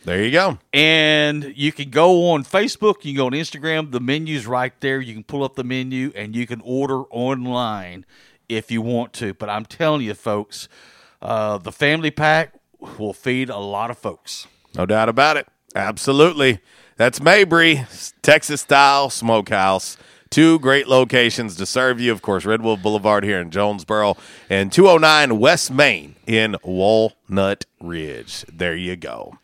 There 0.05 0.25
you 0.25 0.31
go. 0.31 0.59
And 0.73 1.53
you 1.57 1.73
can 1.73 1.91
go 1.91 2.31
on 2.31 2.45
Facebook, 2.45 3.05
you 3.05 3.13
can 3.13 3.17
go 3.17 3.27
on 3.27 3.33
Instagram, 3.33 3.91
the 3.91 4.01
menu's 4.01 4.47
right 4.47 4.73
there. 4.81 5.01
You 5.01 5.13
can 5.13 5.25
pull 5.25 5.45
up 5.45 5.57
the 5.57 5.65
menu 5.65 6.13
and 6.15 6.35
you 6.35 6.47
can 6.47 6.63
order 6.63 7.03
online 7.11 8.07
if 8.49 8.71
you 8.71 8.81
want 8.81 9.13
to. 9.15 9.35
But 9.35 9.51
I'm 9.51 9.67
telling 9.67 10.03
you, 10.03 10.15
folks, 10.15 10.69
uh, 11.21 11.59
the 11.59 11.73
family 11.73 12.11
pack 12.11 12.55
will 12.97 13.13
feed 13.13 13.51
a 13.51 13.59
lot 13.59 13.91
of 13.91 13.99
folks. 13.99 14.47
No 14.75 14.87
doubt 14.87 15.09
about 15.09 15.37
it. 15.37 15.49
Absolutely. 15.75 16.61
That's 16.99 17.23
Mabry, 17.23 17.87
Texas 18.23 18.63
style 18.63 19.09
smokehouse. 19.09 19.97
Two 20.31 20.59
great 20.59 20.89
locations 20.89 21.55
to 21.55 21.65
serve 21.65 22.01
you. 22.01 22.11
Of 22.11 22.23
course, 22.23 22.45
Red 22.45 22.61
Wolf 22.61 22.83
Boulevard 22.83 23.23
here 23.23 23.39
in 23.39 23.53
Jonesboro 23.53 24.17
and 24.51 24.73
209 24.73 25.39
West 25.39 25.71
Main 25.71 26.17
in 26.27 26.57
Walnut 26.65 27.67
Ridge. 27.81 28.45
There 28.53 28.75
you 28.75 28.97
go. 28.97 29.39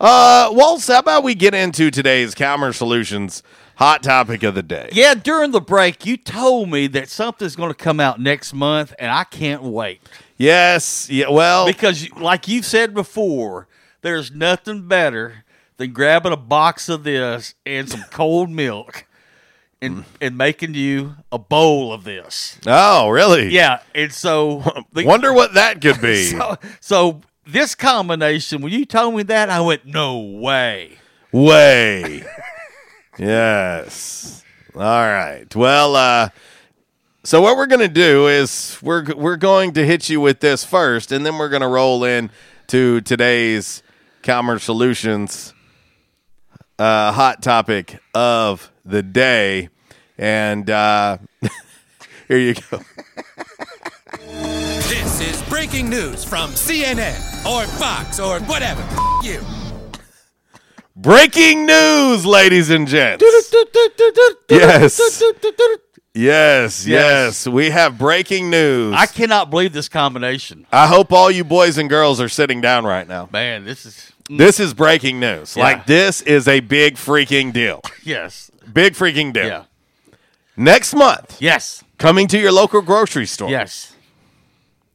Uh, 0.00 0.48
Walls, 0.52 0.86
how 0.86 1.00
about 1.00 1.24
we 1.24 1.34
get 1.34 1.54
into 1.54 1.90
today's 1.90 2.34
Calmer 2.34 2.72
Solutions 2.72 3.42
hot 3.76 4.02
topic 4.02 4.42
of 4.42 4.54
the 4.54 4.62
day? 4.62 4.88
Yeah, 4.90 5.12
during 5.12 5.50
the 5.50 5.60
break, 5.60 6.06
you 6.06 6.16
told 6.16 6.70
me 6.70 6.86
that 6.86 7.10
something's 7.10 7.54
going 7.54 7.68
to 7.68 7.74
come 7.74 8.00
out 8.00 8.18
next 8.18 8.54
month, 8.54 8.94
and 8.98 9.10
I 9.10 9.24
can't 9.24 9.62
wait. 9.62 10.00
Yes. 10.38 11.10
Yeah. 11.10 11.28
Well, 11.28 11.66
Because, 11.66 12.10
like 12.12 12.48
you've 12.48 12.64
said 12.64 12.94
before, 12.94 13.68
there's 14.00 14.32
nothing 14.32 14.88
better 14.88 15.43
than 15.76 15.92
grabbing 15.92 16.32
a 16.32 16.36
box 16.36 16.88
of 16.88 17.04
this 17.04 17.54
and 17.66 17.88
some 17.88 18.04
cold 18.10 18.50
milk 18.50 19.06
and, 19.80 20.04
and 20.20 20.38
making 20.38 20.74
you 20.74 21.16
a 21.30 21.38
bowl 21.38 21.92
of 21.92 22.04
this. 22.04 22.58
oh, 22.66 23.08
really? 23.08 23.48
Yeah, 23.50 23.80
and 23.94 24.12
so 24.12 24.62
the- 24.92 25.04
Wonder 25.06 25.32
what 25.32 25.54
that 25.54 25.80
could 25.80 26.00
be. 26.00 26.24
so, 26.30 26.56
so 26.80 27.20
this 27.46 27.74
combination, 27.74 28.62
when 28.62 28.72
you 28.72 28.84
told 28.86 29.14
me 29.14 29.22
that, 29.24 29.50
I 29.50 29.60
went, 29.60 29.84
no 29.84 30.18
way. 30.18 30.98
Way. 31.32 32.24
yes. 33.18 34.42
All 34.74 34.80
right. 34.80 35.46
Well, 35.54 35.96
uh, 35.96 36.28
so 37.22 37.40
what 37.40 37.56
we're 37.56 37.66
going 37.66 37.80
to 37.80 37.88
do 37.88 38.28
is 38.28 38.78
we're 38.82 39.14
we're 39.14 39.36
going 39.36 39.72
to 39.74 39.86
hit 39.86 40.08
you 40.08 40.20
with 40.20 40.40
this 40.40 40.64
first, 40.64 41.10
and 41.10 41.24
then 41.24 41.38
we're 41.38 41.48
going 41.48 41.62
to 41.62 41.68
roll 41.68 42.04
in 42.04 42.30
to 42.68 43.00
today's 43.00 43.82
Calmer 44.22 44.58
Solutions 44.58 45.53
uh, 46.78 47.12
hot 47.12 47.42
topic 47.42 47.98
of 48.14 48.70
the 48.84 49.02
day. 49.02 49.68
And 50.18 50.68
uh, 50.70 51.18
here 52.28 52.38
you 52.38 52.54
go. 52.70 52.80
This 54.18 55.20
is 55.20 55.42
breaking 55.48 55.88
news 55.90 56.24
from 56.24 56.50
CNN 56.50 57.44
or 57.46 57.66
Fox 57.66 58.20
or 58.20 58.40
whatever. 58.40 58.82
you. 59.22 59.40
Breaking 60.96 61.66
news, 61.66 62.24
ladies 62.24 62.70
and 62.70 62.86
gents. 62.86 63.24
Yes. 64.48 65.22
Yes, 66.16 66.86
yes. 66.86 67.48
We 67.48 67.70
have 67.70 67.98
breaking 67.98 68.48
news. 68.48 68.94
I 68.96 69.06
cannot 69.06 69.50
believe 69.50 69.72
this 69.72 69.88
combination. 69.88 70.64
I 70.70 70.86
hope 70.86 71.12
all 71.12 71.28
you 71.32 71.42
boys 71.42 71.76
and 71.78 71.90
girls 71.90 72.20
are 72.20 72.28
sitting 72.28 72.60
down 72.60 72.84
right 72.84 73.08
now. 73.08 73.28
Man, 73.32 73.64
this 73.64 73.84
is 73.84 74.12
Mm. 74.30 74.38
This 74.38 74.58
is 74.60 74.72
breaking 74.74 75.20
news. 75.20 75.56
Yeah. 75.56 75.62
Like 75.64 75.86
this 75.86 76.22
is 76.22 76.48
a 76.48 76.60
big 76.60 76.96
freaking 76.96 77.52
deal. 77.52 77.82
yes. 78.02 78.50
Big 78.72 78.94
freaking 78.94 79.32
deal. 79.32 79.46
Yeah. 79.46 79.64
Next 80.56 80.94
month, 80.94 81.42
Yes. 81.42 81.82
coming 81.98 82.28
to 82.28 82.38
your 82.38 82.52
local 82.52 82.80
grocery 82.80 83.26
store. 83.26 83.50
Yes. 83.50 83.94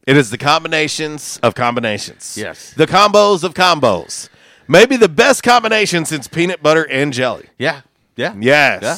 It 0.07 0.17
is 0.17 0.31
the 0.31 0.37
combinations 0.37 1.37
of 1.43 1.53
combinations. 1.53 2.35
Yes. 2.37 2.73
The 2.73 2.87
combos 2.87 3.43
of 3.43 3.53
combos. 3.53 4.29
Maybe 4.67 4.95
the 4.97 5.09
best 5.09 5.43
combination 5.43 6.05
since 6.05 6.27
peanut 6.27 6.63
butter 6.63 6.83
and 6.89 7.11
jelly. 7.13 7.47
Yeah. 7.59 7.81
Yeah. 8.15 8.33
Yes. 8.39 8.81
Yeah. 8.81 8.97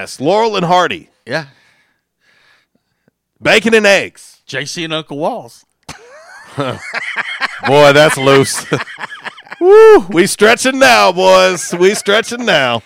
Yes. 0.00 0.20
Laurel 0.20 0.56
and 0.56 0.66
Hardy. 0.66 1.08
Yeah. 1.24 1.46
Bacon 3.40 3.72
and 3.74 3.86
eggs. 3.86 4.42
JC 4.46 4.84
and 4.84 4.92
Uncle 4.92 5.16
Walls. 5.18 5.64
Boy, 6.56 7.92
that's 7.92 8.16
loose. 8.16 8.66
Woo, 9.60 10.00
we 10.08 10.26
stretching 10.26 10.78
now, 10.78 11.10
boys. 11.12 11.74
We 11.74 11.94
stretching 11.94 12.44
now. 12.44 12.82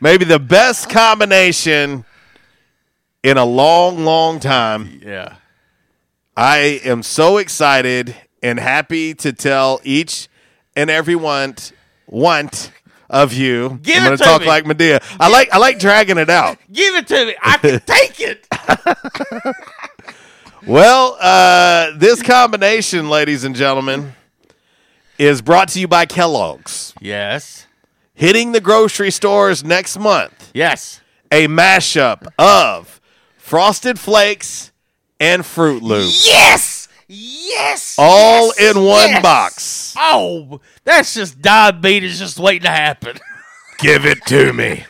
Maybe 0.00 0.24
the 0.24 0.38
best 0.38 0.88
combination 0.88 2.04
in 3.22 3.36
a 3.36 3.44
long, 3.44 4.04
long 4.04 4.40
time. 4.40 5.00
Yeah. 5.04 5.36
I 6.36 6.80
am 6.84 7.02
so 7.02 7.38
excited 7.38 8.14
and 8.42 8.58
happy 8.60 9.12
to 9.16 9.32
tell 9.32 9.80
each 9.82 10.28
and 10.76 10.88
every 10.88 11.16
one, 11.16 11.56
one 12.06 12.50
of 13.10 13.32
you. 13.32 13.80
Give 13.82 13.96
I'm 13.96 14.04
gonna 14.04 14.16
to 14.18 14.22
talk 14.24 14.40
me. 14.42 14.46
like 14.46 14.64
Madea. 14.64 15.02
I 15.18 15.28
like 15.28 15.52
I 15.52 15.58
like 15.58 15.78
dragging 15.80 16.16
it 16.18 16.30
out. 16.30 16.58
Give 16.72 16.94
it 16.94 17.08
to 17.08 17.26
me. 17.26 17.34
I 17.42 17.56
can 17.58 17.80
take 17.86 18.20
it. 18.20 18.46
Well, 20.66 21.16
uh, 21.20 21.92
this 21.96 22.22
combination, 22.22 23.08
ladies 23.08 23.44
and 23.44 23.56
gentlemen, 23.56 24.14
is 25.18 25.42
brought 25.42 25.68
to 25.70 25.80
you 25.80 25.88
by 25.88 26.06
Kellogg's. 26.06 26.94
Yes. 27.00 27.66
Hitting 28.14 28.52
the 28.52 28.60
grocery 28.60 29.10
stores 29.10 29.64
next 29.64 29.98
month. 29.98 30.50
Yes. 30.54 31.00
A 31.30 31.46
mashup 31.46 32.26
of 32.38 33.00
Frosted 33.36 33.98
Flakes 33.98 34.72
and 35.20 35.42
Froot 35.42 35.82
Loops. 35.82 36.26
Yes. 36.26 36.88
Yes. 37.08 37.96
All 37.98 38.52
yes, 38.58 38.60
in 38.60 38.84
one 38.84 39.08
yes. 39.10 39.22
box. 39.22 39.94
Oh, 39.96 40.60
that's 40.84 41.14
just 41.14 41.40
diabetes 41.40 42.18
just 42.18 42.38
waiting 42.38 42.62
to 42.62 42.70
happen. 42.70 43.16
Give 43.78 44.04
it 44.04 44.24
to 44.26 44.52
me. 44.52 44.84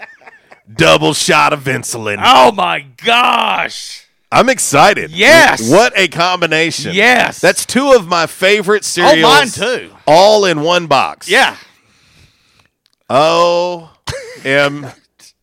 Double 0.72 1.14
shot 1.14 1.53
of 1.53 1.64
insulin. 1.64 2.20
Oh 2.22 2.53
my 2.53 2.81
gosh. 2.81 4.08
I'm 4.31 4.49
excited. 4.49 5.11
Yes. 5.11 5.70
What 5.70 5.93
a 5.97 6.09
combination. 6.09 6.95
Yes. 6.95 7.41
That's 7.41 7.64
two 7.64 7.93
of 7.93 8.07
my 8.07 8.26
favorite 8.26 8.85
cereals. 8.85 9.18
Oh, 9.18 9.22
mine 9.22 9.49
too. 9.49 9.91
All 10.07 10.45
in 10.45 10.62
one 10.62 10.87
box. 10.87 11.29
Yeah. 11.29 11.57
O 13.09 13.91
M 14.45 14.87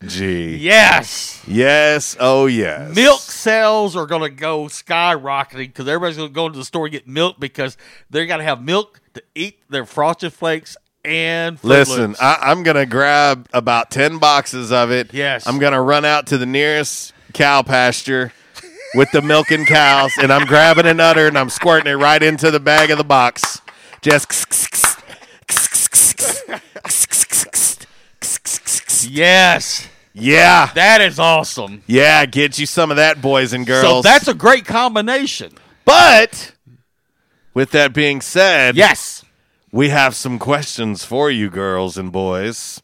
G. 0.05 0.57
Yes. 0.57 1.43
Yes. 1.47 2.15
Oh, 2.19 2.45
yes. 2.45 2.95
Milk 2.95 3.21
sales 3.21 3.95
are 3.95 4.05
going 4.05 4.21
to 4.21 4.29
go 4.29 4.65
skyrocketing 4.65 5.67
because 5.67 5.87
everybody's 5.87 6.17
going 6.17 6.29
to 6.29 6.33
go 6.33 6.49
to 6.49 6.57
the 6.57 6.65
store 6.65 6.85
and 6.85 6.91
get 6.91 7.07
milk 7.07 7.39
because 7.39 7.77
they're 8.11 8.27
going 8.27 8.39
to 8.39 8.45
have 8.45 8.61
milk 8.61 9.01
to 9.15 9.23
eat 9.33 9.59
their 9.69 9.85
frosted 9.85 10.31
flakes 10.31 10.77
and 11.03 11.59
Fruit 11.59 11.69
Listen, 11.69 12.07
Loops. 12.09 12.21
I, 12.21 12.37
I'm 12.41 12.61
going 12.61 12.77
to 12.77 12.85
grab 12.85 13.47
about 13.51 13.89
10 13.89 14.19
boxes 14.19 14.71
of 14.71 14.91
it. 14.91 15.11
Yes. 15.13 15.47
I'm 15.47 15.57
going 15.57 15.73
to 15.73 15.81
run 15.81 16.05
out 16.05 16.27
to 16.27 16.37
the 16.37 16.45
nearest 16.45 17.13
cow 17.33 17.63
pasture 17.63 18.31
with 18.95 19.11
the 19.11 19.21
milking 19.21 19.65
cows, 19.65 20.13
and 20.17 20.31
I'm 20.31 20.45
grabbing 20.47 20.85
an 20.85 20.99
udder 20.99 21.27
and 21.27 21.37
I'm 21.37 21.49
squirting 21.49 21.91
it 21.91 21.95
right 21.95 22.21
into 22.21 22.51
the 22.51 22.59
bag 22.59 22.91
of 22.91 22.97
the 22.97 23.03
box. 23.03 23.61
Just. 24.01 24.25
yes. 29.09 29.87
Yeah. 30.13 30.71
That 30.73 31.01
is 31.01 31.19
awesome. 31.19 31.83
Yeah, 31.87 32.25
get 32.25 32.57
you 32.57 32.65
some 32.65 32.89
of 32.91 32.97
that, 32.97 33.21
boys 33.21 33.53
and 33.53 33.65
girls. 33.65 33.83
So 33.83 34.01
that's 34.01 34.27
a 34.27 34.33
great 34.33 34.65
combination. 34.65 35.51
But 35.83 36.53
with 37.53 37.71
that 37.71 37.93
being 37.93 38.21
said, 38.21 38.75
Yes. 38.75 39.23
we 39.71 39.89
have 39.89 40.15
some 40.15 40.39
questions 40.39 41.03
for 41.03 41.29
you, 41.29 41.49
girls 41.49 41.97
and 41.97 42.11
boys. 42.11 42.81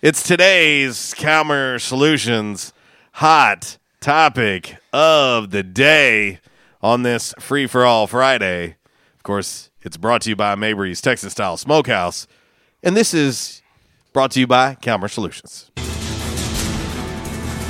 It's 0.00 0.22
today's 0.22 1.14
Calmer 1.18 1.78
Solutions 1.78 2.72
hot 3.12 3.76
topic 4.00 4.77
of 4.92 5.50
the 5.50 5.62
day 5.62 6.40
on 6.82 7.02
this 7.02 7.34
Free 7.38 7.66
for 7.66 7.84
All 7.84 8.06
Friday. 8.06 8.76
Of 9.16 9.22
course, 9.22 9.70
it's 9.82 9.96
brought 9.96 10.22
to 10.22 10.30
you 10.30 10.36
by 10.36 10.54
Mabry's 10.54 11.00
Texas 11.00 11.32
Style 11.32 11.56
Smokehouse. 11.56 12.26
And 12.82 12.96
this 12.96 13.12
is 13.14 13.62
brought 14.12 14.30
to 14.32 14.40
you 14.40 14.46
by 14.46 14.74
Calmer 14.76 15.08
Solutions. 15.08 15.70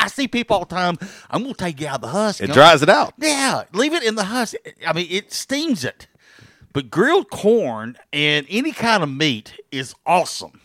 I 0.00 0.08
see 0.08 0.28
people 0.28 0.56
all 0.58 0.64
the 0.66 0.74
time. 0.74 0.98
I'm 1.30 1.44
to 1.44 1.54
take 1.54 1.80
you 1.80 1.86
out 1.88 1.96
of 1.96 2.00
the 2.02 2.08
husk. 2.08 2.42
It 2.42 2.52
dries 2.52 2.82
it 2.82 2.90
out. 2.90 3.14
Yeah, 3.18 3.64
leave 3.72 3.94
it 3.94 4.02
in 4.02 4.16
the 4.16 4.24
husk. 4.24 4.54
I 4.86 4.92
mean, 4.92 5.06
it 5.10 5.32
steams 5.32 5.82
it. 5.84 6.08
But 6.74 6.90
grilled 6.90 7.30
corn 7.30 7.96
and 8.12 8.46
any 8.50 8.72
kind 8.72 9.02
of 9.02 9.08
meat 9.10 9.54
is 9.70 9.94
awesome. 10.04 10.60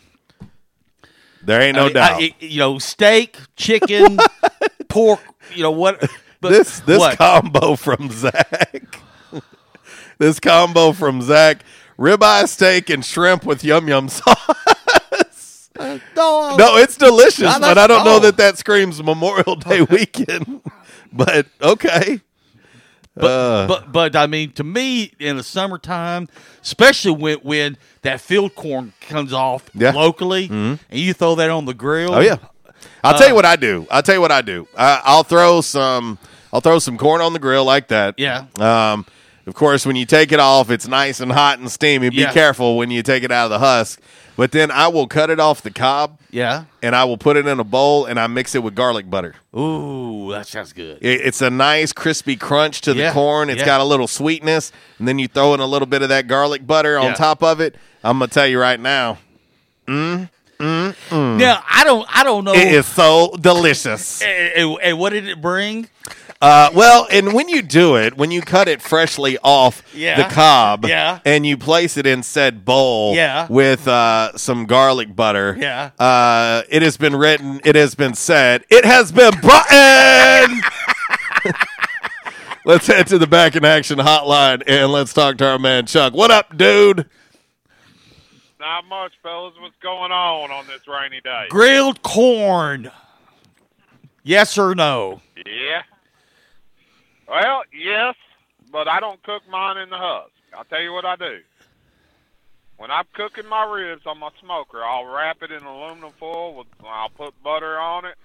There 1.41 1.61
ain't 1.61 1.75
no 1.75 1.83
I 1.83 1.85
mean, 1.85 1.93
doubt. 1.93 2.21
I- 2.21 2.35
you 2.39 2.59
know, 2.59 2.79
steak, 2.79 3.37
chicken, 3.55 4.17
pork. 4.89 5.21
You 5.55 5.63
know 5.63 5.71
what? 5.71 6.03
But 6.41 6.49
this 6.49 6.79
this 6.81 6.99
what? 6.99 7.17
combo 7.17 7.75
from 7.75 8.09
Zach. 8.11 8.99
this 10.19 10.39
combo 10.39 10.91
from 10.91 11.21
Zach: 11.21 11.63
ribeye 11.97 12.47
steak 12.47 12.89
and 12.89 13.03
shrimp 13.03 13.45
with 13.45 13.63
yum 13.63 13.87
yum 13.87 14.09
sauce. 14.09 15.69
no, 16.15 16.55
no, 16.57 16.77
it's 16.77 16.97
delicious, 16.97 17.57
but 17.59 17.77
I 17.77 17.87
don't 17.87 18.05
know 18.05 18.19
that 18.19 18.37
that 18.37 18.57
screams 18.57 19.01
Memorial 19.01 19.55
Day 19.67 19.81
weekend. 19.81 20.61
but 21.13 21.47
okay, 21.61 22.21
But, 23.15 23.25
Uh. 23.25 23.67
but 23.67 23.91
but 23.91 24.15
I 24.15 24.27
mean, 24.27 24.51
to 24.53 24.63
me, 24.63 25.11
in 25.19 25.37
the 25.37 25.43
summertime, 25.43 26.27
especially 26.61 27.11
when 27.11 27.37
when 27.39 27.77
that 28.03 28.21
field 28.21 28.55
corn 28.55 28.93
comes 29.01 29.33
off 29.33 29.69
Yeah. 29.73 29.91
locally, 29.91 30.49
Mhm. 30.49 30.79
and 30.89 30.99
you 30.99 31.13
throw 31.13 31.35
that 31.35 31.49
on 31.49 31.65
the 31.65 31.73
grill. 31.73 32.13
Oh 32.13 32.19
yeah. 32.21 32.37
I'll 33.07 33.15
Uh, 33.15 33.17
tell 33.17 33.27
you 33.29 33.35
what 33.35 33.45
I 33.45 33.55
do. 33.55 33.87
I'll 33.89 34.01
tell 34.03 34.15
you 34.15 34.21
what 34.21 34.31
I 34.31 34.41
do. 34.41 34.67
I, 34.77 35.01
I'll 35.03 35.23
throw 35.23 35.61
some. 35.61 36.17
I'll 36.53 36.61
throw 36.61 36.79
some 36.79 36.97
corn 36.97 37.21
on 37.21 37.33
the 37.33 37.39
grill 37.39 37.65
like 37.65 37.87
that. 37.89 38.15
Yeah. 38.17 38.45
Um, 38.59 39.05
of 39.45 39.53
course, 39.53 39.85
when 39.85 39.95
you 39.95 40.05
take 40.05 40.31
it 40.31 40.39
off, 40.39 40.69
it's 40.69 40.87
nice 40.87 41.19
and 41.19 41.31
hot 41.31 41.59
and 41.59 41.71
steamy. 41.71 42.09
Be 42.09 42.17
Yeah. 42.17 42.33
careful 42.33 42.77
when 42.77 42.89
you 42.91 43.03
take 43.03 43.23
it 43.23 43.31
out 43.31 43.45
of 43.45 43.49
the 43.51 43.59
husk. 43.59 43.99
But 44.35 44.51
then 44.51 44.69
I 44.71 44.87
will 44.87 45.07
cut 45.07 45.29
it 45.29 45.39
off 45.39 45.61
the 45.61 45.71
cob. 45.71 46.19
Yeah. 46.29 46.65
And 46.83 46.95
I 46.95 47.05
will 47.05 47.17
put 47.17 47.37
it 47.37 47.47
in 47.47 47.59
a 47.59 47.63
bowl 47.63 48.05
and 48.05 48.19
I 48.19 48.27
mix 48.27 48.53
it 48.55 48.61
with 48.61 48.75
garlic 48.75 49.09
butter. 49.09 49.35
Ooh, 49.57 50.29
that 50.31 50.47
sounds 50.47 50.73
good. 50.73 50.99
It- 51.01 51.21
It's 51.21 51.41
a 51.41 51.49
nice 51.49 51.91
crispy 51.91 52.35
crunch 52.35 52.81
to 52.81 52.93
the 52.93 52.99
Yeah, 53.03 53.13
corn. 53.13 53.49
It's 53.49 53.59
yeah. 53.61 53.65
got 53.65 53.81
a 53.81 53.83
little 53.83 54.07
sweetness, 54.07 54.71
and 54.99 55.07
then 55.07 55.17
you 55.17 55.27
throw 55.27 55.53
in 55.53 55.59
a 55.59 55.65
little 55.65 55.87
bit 55.87 56.01
of 56.01 56.09
that 56.09 56.27
garlic 56.27 56.67
butter 56.67 56.97
on 56.99 57.13
top 57.15 57.41
of 57.43 57.59
it. 57.61 57.75
I'm 58.03 58.19
gonna 58.19 58.27
tell 58.29 58.47
you 58.47 58.59
right 58.59 58.79
now. 58.79 59.17
Mm, 59.87 60.29
mm, 60.59 60.95
mm. 61.09 61.37
Now 61.37 61.63
I 61.69 61.83
don't 61.83 62.07
I 62.13 62.23
don't 62.23 62.43
know. 62.43 62.53
It 62.53 62.67
is 62.67 62.85
so 62.85 63.35
delicious. 63.39 64.21
And, 64.21 64.77
and- 64.81 64.97
what 64.99 65.11
did 65.11 65.27
it 65.27 65.41
bring? 65.41 65.87
Uh, 66.39 66.69
well, 66.75 67.07
and 67.11 67.33
when 67.33 67.49
you 67.49 67.63
do 67.63 67.95
it, 67.95 68.15
when 68.15 68.29
you 68.29 68.41
cut 68.41 68.67
it 68.67 68.79
freshly 68.79 69.39
off 69.43 69.81
Yeah. 69.95 70.17
the 70.27 70.33
cob, 70.35 70.85
Yeah. 70.85 71.17
and 71.25 71.47
you 71.47 71.57
place 71.57 71.97
it 71.97 72.05
in 72.05 72.21
said 72.21 72.63
bowl, 72.63 73.15
Yeah. 73.15 73.47
with 73.49 73.87
uh, 73.87 74.37
some 74.37 74.67
garlic 74.67 75.15
butter, 75.15 75.57
Yeah. 75.59 75.89
uh, 75.97 76.61
it 76.69 76.83
has 76.83 76.95
been 76.95 77.15
written, 77.15 77.59
it 77.65 77.73
has 77.75 77.95
been 77.95 78.13
said, 78.13 78.65
it 78.69 78.85
has 78.85 79.11
been 79.11 79.33
brought 79.41 79.71
in. 79.71 80.61
let's 82.65 82.85
head 82.87 83.07
to 83.07 83.17
the 83.17 83.27
back 83.27 83.55
in 83.55 83.65
action 83.65 83.97
hotline 83.97 84.61
and 84.67 84.91
let's 84.91 85.13
talk 85.13 85.37
to 85.37 85.45
our 85.47 85.57
man 85.59 85.85
Chuck. 85.87 86.13
What 86.13 86.29
up, 86.31 86.55
dude? 86.55 87.07
Not 88.59 88.85
much, 88.85 89.13
fellas. 89.21 89.53
What's 89.59 89.75
going 89.81 90.11
on 90.11 90.51
on 90.51 90.65
this 90.67 90.87
rainy 90.87 91.21
day? 91.21 91.45
Grilled 91.49 92.01
corn. 92.01 92.91
Yes 94.23 94.57
or 94.57 94.73
no? 94.75 95.21
Yeah. 95.45 95.83
Well, 97.27 97.63
yes, 97.77 98.15
but 98.71 98.87
I 98.87 98.99
don't 98.99 99.21
cook 99.23 99.43
mine 99.49 99.77
in 99.77 99.89
the 99.89 99.97
husk. 99.97 100.31
I'll 100.57 100.63
tell 100.65 100.81
you 100.81 100.91
what 100.93 101.05
I 101.05 101.15
do. 101.15 101.39
When 102.77 102.89
I'm 102.91 103.05
cooking 103.13 103.47
my 103.47 103.63
ribs 103.65 104.05
on 104.05 104.19
my 104.19 104.29
smoker, 104.41 104.83
I'll 104.83 105.05
wrap 105.05 105.41
it 105.43 105.51
in 105.51 105.63
aluminum 105.63 106.11
foil. 106.19 106.55
With, 106.55 106.67
I'll 106.85 107.09
put 107.09 107.41
butter 107.43 107.77
on 107.79 108.05
it 108.05 108.15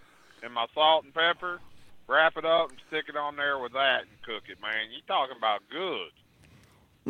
and 0.42 0.52
my 0.52 0.66
salt 0.74 1.04
and 1.04 1.14
pepper. 1.14 1.60
Wrap 2.08 2.36
it 2.36 2.44
up 2.44 2.70
and 2.70 2.78
stick 2.88 3.06
it 3.08 3.16
on 3.16 3.36
there 3.36 3.58
with 3.58 3.72
that 3.72 4.02
and 4.02 4.10
cook 4.24 4.42
it, 4.48 4.60
man. 4.60 4.90
You 4.94 5.00
talking 5.06 5.36
about 5.36 5.60
good? 5.70 6.10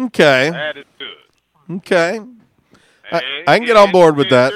Okay, 0.04 0.50
That 0.50 0.76
is 0.76 0.84
good. 0.98 1.76
okay, 1.78 2.20
I, 3.12 3.42
I 3.46 3.58
can 3.58 3.66
get 3.66 3.76
on 3.76 3.92
board 3.92 4.16
with 4.16 4.30
that. 4.30 4.52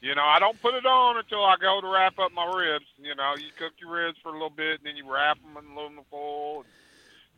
You 0.00 0.16
know, 0.16 0.24
I 0.24 0.40
don't 0.40 0.60
put 0.60 0.74
it 0.74 0.84
on 0.84 1.16
until 1.16 1.44
I 1.44 1.54
go 1.60 1.80
to 1.80 1.86
wrap 1.86 2.18
up 2.18 2.32
my 2.32 2.44
ribs. 2.56 2.86
You 3.00 3.14
know, 3.14 3.34
you 3.36 3.46
cook 3.56 3.72
your 3.80 3.90
ribs 3.92 4.18
for 4.22 4.30
a 4.30 4.32
little 4.32 4.50
bit, 4.50 4.80
and 4.80 4.86
then 4.86 4.96
you 4.96 5.10
wrap 5.10 5.38
them 5.40 5.56
in 5.56 5.76
aluminum 5.76 6.04
foil. 6.10 6.60
And 6.60 6.64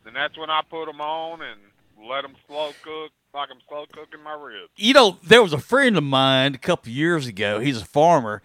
then 0.03 0.13
that's 0.15 0.35
when 0.37 0.49
I 0.49 0.61
put 0.67 0.85
them 0.87 0.99
on 0.99 1.41
and 1.43 1.59
let 2.03 2.23
them 2.23 2.33
slow 2.47 2.71
cook 2.81 3.11
like 3.35 3.49
I'm 3.51 3.59
slow 3.67 3.85
cooking 3.91 4.23
my 4.23 4.33
ribs. 4.33 4.71
you 4.77 4.93
know, 4.93 5.17
there 5.21 5.43
was 5.43 5.53
a 5.53 5.59
friend 5.59 5.95
of 5.97 6.03
mine 6.03 6.55
a 6.55 6.57
couple 6.57 6.89
of 6.89 6.95
years 6.95 7.27
ago. 7.27 7.59
He's 7.59 7.81
a 7.81 7.85
farmer, 7.85 8.41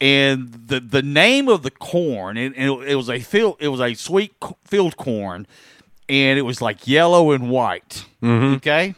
and 0.00 0.52
the 0.66 0.80
the 0.80 1.02
name 1.02 1.48
of 1.48 1.62
the 1.62 1.70
corn, 1.70 2.36
and, 2.36 2.56
and 2.56 2.82
it, 2.82 2.94
was 2.96 3.08
a 3.08 3.20
field, 3.20 3.56
it 3.60 3.68
was 3.68 3.80
a 3.80 3.94
sweet 3.94 4.32
field 4.64 4.96
corn, 4.96 5.46
and 6.08 6.38
it 6.38 6.42
was 6.42 6.60
like 6.60 6.88
yellow 6.88 7.30
and 7.32 7.50
white. 7.50 8.04
Mhm. 8.22 8.56
Okay, 8.56 8.94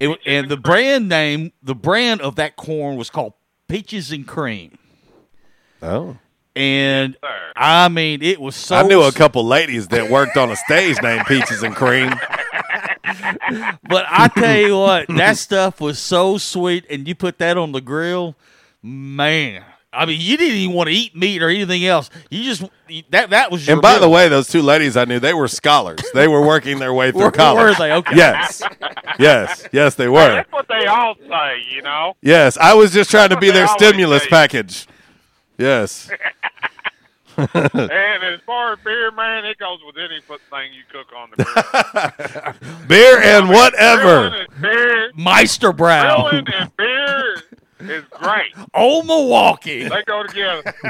it, 0.00 0.18
and 0.26 0.48
the 0.48 0.56
brand 0.56 1.08
name, 1.08 1.52
the 1.62 1.74
brand 1.74 2.20
of 2.20 2.36
that 2.36 2.56
corn 2.56 2.96
was 2.96 3.10
called 3.10 3.34
Peaches 3.68 4.10
and 4.12 4.26
Cream, 4.26 4.76
Oh. 5.82 6.16
and 6.56 7.16
I 7.56 7.88
mean, 7.88 8.22
it 8.22 8.40
was 8.40 8.56
so. 8.56 8.76
I 8.76 8.82
knew 8.82 9.02
a 9.02 9.12
couple 9.12 9.44
ladies 9.46 9.88
that 9.88 10.10
worked 10.10 10.36
on 10.36 10.50
a 10.50 10.56
stage 10.56 10.96
named 11.02 11.26
Peaches 11.26 11.62
and 11.62 11.74
Cream. 11.74 12.12
But 13.88 14.06
I 14.08 14.28
tell 14.28 14.56
you 14.56 14.78
what, 14.78 15.06
that 15.08 15.36
stuff 15.36 15.80
was 15.80 15.98
so 15.98 16.36
sweet, 16.38 16.84
and 16.90 17.06
you 17.06 17.14
put 17.14 17.38
that 17.38 17.56
on 17.56 17.72
the 17.72 17.80
grill, 17.80 18.34
man. 18.82 19.62
I 19.94 20.06
mean, 20.06 20.20
you 20.20 20.36
didn't 20.36 20.56
even 20.56 20.74
want 20.74 20.88
to 20.88 20.94
eat 20.94 21.14
meat 21.16 21.42
or 21.42 21.48
anything 21.48 21.84
else. 21.86 22.10
You 22.30 22.42
just 22.44 22.62
that 23.10 23.30
that 23.30 23.50
was. 23.50 23.66
Your 23.66 23.74
And 23.74 23.82
by 23.82 23.98
the 23.98 24.08
way, 24.08 24.28
those 24.28 24.48
two 24.48 24.62
ladies 24.62 24.96
I 24.96 25.04
knew, 25.04 25.20
they 25.20 25.34
were 25.34 25.48
scholars. 25.48 26.00
They 26.14 26.28
were 26.28 26.44
working 26.44 26.78
their 26.78 26.92
way 26.92 27.12
through 27.12 27.20
Were- 27.24 27.30
college. 27.30 27.78
were 27.78 27.84
they? 27.86 27.92
Okay. 27.92 28.16
Yes. 28.16 28.62
Yes. 29.18 29.68
Yes, 29.72 29.94
they 29.94 30.04
Hey, 30.04 30.08
were. 30.10 30.34
that's 30.34 30.52
what 30.52 30.68
they 30.68 30.86
all 30.86 31.14
say, 31.28 31.62
you 31.70 31.82
know. 31.82 32.16
Yes. 32.22 32.56
I 32.58 32.74
was 32.74 32.92
just 32.92 33.10
trying 33.10 33.28
to 33.30 33.38
be 33.38 33.50
their 33.50 33.66
what 33.66 33.78
they 33.78 33.86
always 33.86 33.94
stimulus 33.94 34.22
say. 34.24 34.28
package. 34.28 34.86
Yes. 35.58 36.10
and 37.36 37.50
as 38.22 38.40
far 38.46 38.74
as 38.74 38.78
beer, 38.84 39.10
man, 39.10 39.44
it 39.44 39.58
goes 39.58 39.80
with 39.84 39.96
any 39.98 40.20
thing 40.20 40.72
you 40.72 40.82
cook 40.92 41.08
on 41.16 41.30
the 41.36 42.54
grill. 42.62 42.86
Beer 42.86 43.18
and 43.20 43.48
whatever. 43.48 44.30
Grilling 44.30 44.46
and 44.52 44.62
beer, 44.62 45.10
Meister 45.16 45.72
Brau. 45.72 46.28
grilling 46.30 46.46
and 46.54 46.76
beer 46.76 47.36
is 47.90 48.04
great. 48.10 48.52
Old 48.74 49.06
Milwaukee. 49.06 49.84
They 49.88 50.02
go 50.04 50.22
together. 50.24 50.74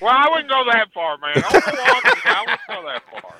well, 0.00 0.14
I 0.14 0.28
wouldn't 0.30 0.48
go 0.48 0.64
that 0.70 0.92
far, 0.92 1.18
man. 1.18 1.32
I 1.36 1.50
wouldn't, 1.52 2.26
I 2.26 2.40
wouldn't 2.40 2.60
go 2.68 2.86
that 2.88 3.02
far. 3.10 3.34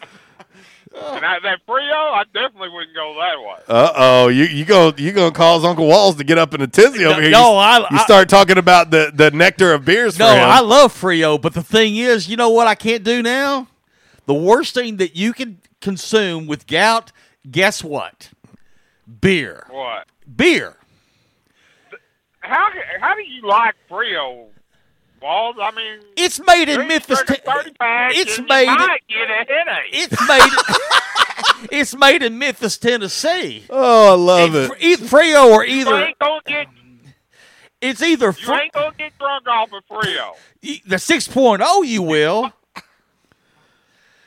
And 1.17 1.25
I, 1.25 1.39
that 1.41 1.61
Frio, 1.67 1.93
I 1.95 2.25
definitely 2.33 2.71
wouldn't 2.71 2.95
go 2.95 3.15
that 3.21 3.39
way. 3.41 3.63
Uh 3.69 3.93
oh, 3.95 4.29
you 4.29 4.45
you 4.45 4.65
go 4.65 4.93
you 4.97 5.13
gonna 5.13 5.31
cause 5.31 5.65
Uncle 5.65 5.87
Walls 5.87 6.17
to 6.17 6.25
get 6.25 6.39
up 6.39 6.55
in 6.55 6.63
a 6.63 6.67
tizzy 6.67 7.05
over 7.05 7.21
here. 7.21 7.31
no, 7.31 7.53
you, 7.53 7.59
I- 7.59 7.79
you 7.91 7.99
I- 7.99 8.05
start 8.05 8.29
talking 8.29 8.59
about 8.59 8.91
the, 8.91 9.13
the 9.15 9.31
nectar 9.31 9.73
of 9.75 9.85
beers. 9.85 10.19
No, 10.19 10.27
for 10.27 10.33
him. 10.35 10.49
I 10.49 10.61
love 10.61 10.93
Frio, 10.93 11.37
but 11.39 11.53
the 11.55 11.63
thing 11.63 11.97
is, 11.97 12.29
you 12.29 12.37
know 12.37 12.49
what 12.51 12.67
I 12.67 12.75
can't 12.75 13.05
do 13.05 13.23
now? 13.23 13.69
The 14.27 14.35
worst 14.35 14.75
thing 14.75 14.97
that 14.97 15.15
you 15.15 15.33
can 15.33 15.61
consume 15.81 16.47
with 16.47 16.67
gout, 16.67 17.13
guess 17.49 17.85
what? 17.85 18.31
Beer. 19.21 19.67
What? 19.71 20.07
Beer. 20.37 20.77
How 22.49 22.69
how 23.01 23.15
do 23.15 23.23
you 23.23 23.43
like 23.47 23.75
Frio, 23.89 24.47
Walls? 25.21 25.57
I 25.61 25.71
mean, 25.73 26.01
It's 26.17 26.41
made 26.47 26.69
in 26.69 26.89
Memphis. 26.89 27.21
30 27.21 27.35
Ten- 27.43 27.55
30 27.55 27.71
packs 27.73 28.15
it's 28.19 28.39
made- 28.41 28.65
You 28.67 28.77
might 28.77 29.01
get 29.09 29.31
a 29.31 29.35
headache. 29.35 29.91
It's 29.93 30.29
made. 30.29 31.69
it's 31.79 31.97
made 31.97 32.23
in 32.23 32.39
Memphis, 32.39 32.79
Tennessee. 32.79 33.65
Oh, 33.69 34.13
I 34.13 34.17
love 34.17 34.55
It's 34.55 34.73
it. 34.73 34.77
fr- 34.77 34.85
Either 34.85 35.07
Frio 35.09 35.49
or 35.51 35.65
you 35.67 35.81
either. 35.83 35.97
ain't 35.97 36.19
gonna 36.19 36.41
get 36.47 36.67
It's 37.81 38.03
either 38.03 38.35
you 38.41 38.53
ain't 38.55 38.73
gonna 38.73 38.95
get 38.97 39.17
drunk 39.19 39.47
off 39.47 39.71
of 39.73 39.85
Frio. 39.87 40.35
the 40.63 40.97
6.0 40.97 41.87
you 41.87 42.03
will. 42.03 42.53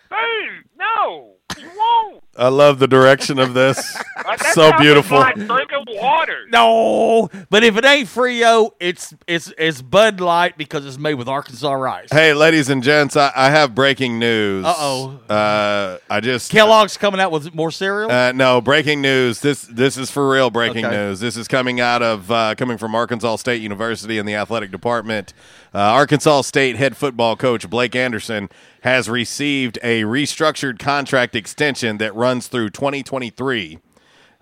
Dude, 0.09 0.65
no, 0.78 1.34
you 1.57 1.69
won't. 1.78 2.24
I 2.41 2.47
love 2.49 2.79
the 2.79 2.87
direction 2.87 3.39
of 3.39 3.53
this. 3.53 3.97
Like, 4.23 4.37
that 4.39 4.53
so 4.53 4.71
beautiful. 4.77 5.17
Like 5.17 5.33
drinking 5.35 5.85
water. 5.89 6.45
No, 6.49 7.27
but 7.49 7.63
if 7.63 7.75
it 7.75 7.83
ain't 7.83 8.07
Frio, 8.07 8.73
it's 8.79 9.13
it's 9.27 9.51
it's 9.57 9.81
Bud 9.81 10.21
Light 10.21 10.57
because 10.57 10.85
it's 10.85 10.99
made 10.99 11.15
with 11.15 11.27
Arkansas 11.27 11.73
rice. 11.73 12.09
Hey, 12.11 12.33
ladies 12.33 12.69
and 12.69 12.83
gents, 12.83 13.17
I, 13.17 13.31
I 13.35 13.49
have 13.49 13.73
breaking 13.73 14.19
news. 14.19 14.63
Uh-oh. 14.63 15.19
Uh 15.27 15.97
I 16.09 16.19
just 16.21 16.51
Kellogg's 16.51 16.97
coming 16.97 17.19
out 17.19 17.31
with 17.31 17.53
more 17.55 17.71
cereal. 17.71 18.11
Uh, 18.11 18.31
no, 18.31 18.61
breaking 18.61 19.01
news. 19.01 19.41
This 19.41 19.63
this 19.63 19.97
is 19.97 20.11
for 20.11 20.29
real 20.29 20.51
breaking 20.51 20.85
Okay. 20.85 20.95
news. 20.95 21.19
This 21.19 21.35
is 21.35 21.47
coming 21.47 21.79
out 21.81 22.03
of 22.03 22.29
uh, 22.31 22.53
coming 22.55 22.77
from 22.77 22.93
Arkansas 22.93 23.37
State 23.37 23.61
University 23.61 24.19
in 24.19 24.27
the 24.27 24.35
athletic 24.35 24.69
department. 24.71 25.33
Uh, 25.73 25.79
Arkansas 25.79 26.41
State 26.43 26.75
head 26.75 26.95
football 26.95 27.35
coach 27.35 27.67
Blake 27.69 27.95
Anderson 27.95 28.49
has 28.81 29.09
received 29.09 29.77
a 29.83 30.01
restructured 30.03 30.79
contract 30.79 31.35
extension 31.35 31.97
that 31.97 32.13
runs 32.15 32.30
through 32.39 32.69
2023. 32.69 33.79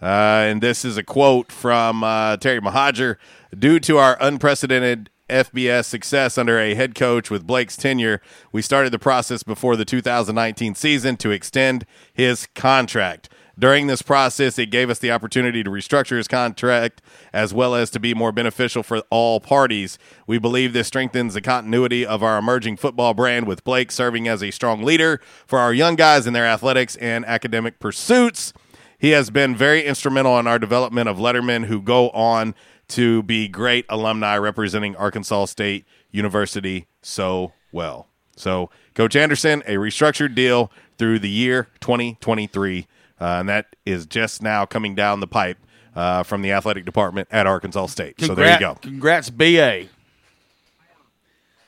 Uh, 0.01 0.05
and 0.05 0.61
this 0.61 0.85
is 0.85 0.97
a 0.97 1.03
quote 1.03 1.51
from 1.51 2.03
uh, 2.03 2.37
Terry 2.37 2.61
Mohajir. 2.61 3.17
Due 3.57 3.79
to 3.79 3.97
our 3.97 4.17
unprecedented 4.21 5.09
FBS 5.29 5.85
success 5.85 6.37
under 6.37 6.59
a 6.59 6.73
head 6.73 6.95
coach 6.95 7.29
with 7.29 7.45
Blake's 7.45 7.75
tenure, 7.75 8.21
we 8.51 8.61
started 8.61 8.91
the 8.91 8.99
process 8.99 9.43
before 9.43 9.75
the 9.75 9.85
2019 9.85 10.75
season 10.75 11.17
to 11.17 11.31
extend 11.31 11.85
his 12.13 12.47
contract. 12.55 13.29
During 13.59 13.87
this 13.87 14.01
process, 14.01 14.57
it 14.57 14.67
gave 14.67 14.89
us 14.89 14.99
the 14.99 15.11
opportunity 15.11 15.63
to 15.63 15.69
restructure 15.69 16.15
his 16.15 16.29
contract 16.29 17.01
as 17.33 17.53
well 17.53 17.75
as 17.75 17.89
to 17.89 17.99
be 17.99 18.13
more 18.13 18.31
beneficial 18.31 18.83
for 18.83 19.03
all 19.09 19.41
parties. 19.41 19.99
We 20.25 20.39
believe 20.39 20.71
this 20.71 20.87
strengthens 20.87 21.33
the 21.33 21.41
continuity 21.41 22.05
of 22.05 22.23
our 22.23 22.37
emerging 22.37 22.77
football 22.77 23.13
brand 23.13 23.47
with 23.47 23.65
Blake 23.65 23.91
serving 23.91 24.29
as 24.29 24.41
a 24.41 24.51
strong 24.51 24.83
leader 24.83 25.19
for 25.45 25.59
our 25.59 25.73
young 25.73 25.97
guys 25.97 26.25
in 26.25 26.31
their 26.31 26.45
athletics 26.45 26.95
and 26.97 27.25
academic 27.25 27.79
pursuits. 27.79 28.53
He 28.97 29.09
has 29.09 29.29
been 29.29 29.57
very 29.57 29.85
instrumental 29.85 30.39
in 30.39 30.47
our 30.47 30.59
development 30.59 31.09
of 31.09 31.17
lettermen 31.17 31.65
who 31.65 31.81
go 31.81 32.11
on 32.11 32.55
to 32.89 33.23
be 33.23 33.49
great 33.49 33.85
alumni 33.89 34.37
representing 34.37 34.95
Arkansas 34.95 35.45
State 35.45 35.85
University 36.11 36.87
so 37.01 37.51
well. 37.73 38.07
So, 38.37 38.69
Coach 38.95 39.17
Anderson, 39.17 39.63
a 39.67 39.75
restructured 39.75 40.33
deal 40.33 40.71
through 40.97 41.19
the 41.19 41.29
year 41.29 41.67
2023, 41.81 42.79
uh, 42.79 42.98
and 43.19 43.49
that 43.49 43.75
is 43.85 44.05
just 44.05 44.41
now 44.41 44.65
coming 44.65 44.95
down 44.95 45.19
the 45.19 45.27
pipe 45.27 45.57
uh, 45.95 46.23
from 46.23 46.41
the 46.41 46.51
athletic 46.51 46.85
department 46.85 47.27
at 47.31 47.47
Arkansas 47.47 47.87
State. 47.87 48.19
so 48.21 48.35
there 48.35 48.53
you 48.53 48.59
go. 48.59 48.75
Congrats, 48.75 49.29
BA. 49.29 49.87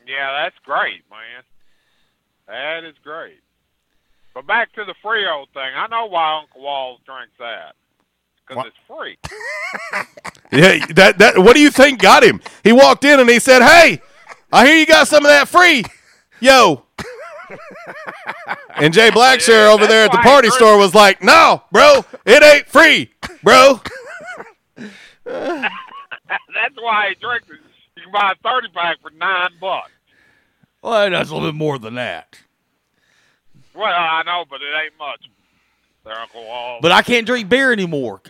Yeah, 0.08 0.44
that's 0.44 0.58
great, 0.66 1.04
man. 1.10 1.44
That 2.48 2.84
is 2.88 2.96
great. 3.04 3.40
But 4.34 4.48
back 4.48 4.74
to 4.74 4.84
the 4.86 4.96
free 5.02 5.28
old 5.28 5.50
thing. 5.54 5.62
I 5.76 5.88
know 5.88 6.06
why 6.06 6.40
Uncle 6.42 6.62
Walls 6.62 7.00
drinks 7.06 7.34
that. 7.40 7.76
Because 8.48 8.66
it's 8.68 8.78
free. 8.88 9.18
Yeah, 10.52 10.86
that 10.96 11.18
that. 11.20 11.38
What 11.40 11.56
do 11.56 11.62
you 11.62 11.72
think 11.72 12.02
got 12.02 12.26
him? 12.26 12.42
He 12.62 12.74
walked 12.74 13.06
in 13.06 13.22
and 13.22 13.30
he 13.30 13.40
said, 13.40 13.62
"Hey, 13.62 14.02
I 14.52 14.68
hear 14.68 14.76
you 14.76 14.86
got 14.86 15.08
some 15.08 15.24
of 15.24 15.30
that 15.30 15.48
free, 15.48 15.86
yo." 16.42 16.84
And 18.82 18.94
Jay 18.94 19.12
Blackshear 19.12 19.72
over 19.72 19.86
there 19.86 20.06
at 20.06 20.12
the 20.12 20.18
party 20.18 20.50
store 20.50 20.78
was 20.78 20.96
like, 20.96 21.24
"No, 21.24 21.64
bro, 21.72 22.04
it 22.26 22.44
ain't 22.44 22.68
free, 22.68 23.12
bro." 23.44 23.80
that's 25.24 25.70
why 26.76 27.10
he 27.10 27.16
drinks 27.16 27.48
it. 27.50 27.60
You 27.96 28.04
can 28.04 28.12
buy 28.12 28.32
a 28.32 28.36
30 28.44 28.70
pack 28.74 29.02
for 29.02 29.12
nine 29.12 29.52
bucks. 29.60 29.92
Well, 30.82 31.10
that's 31.12 31.30
a 31.30 31.34
little 31.34 31.50
bit 31.50 31.56
more 31.56 31.78
than 31.78 31.96
that. 31.96 32.40
Well, 33.76 33.86
I 33.86 34.24
know, 34.24 34.46
but 34.50 34.62
it 34.62 34.84
ain't 34.84 34.98
much. 34.98 35.30
There, 36.04 36.20
Uncle 36.20 36.44
Walls. 36.44 36.80
But 36.82 36.92
I 36.92 37.04
can't 37.04 37.28
drink 37.28 37.48
beer 37.48 37.72
anymore. 37.72 38.22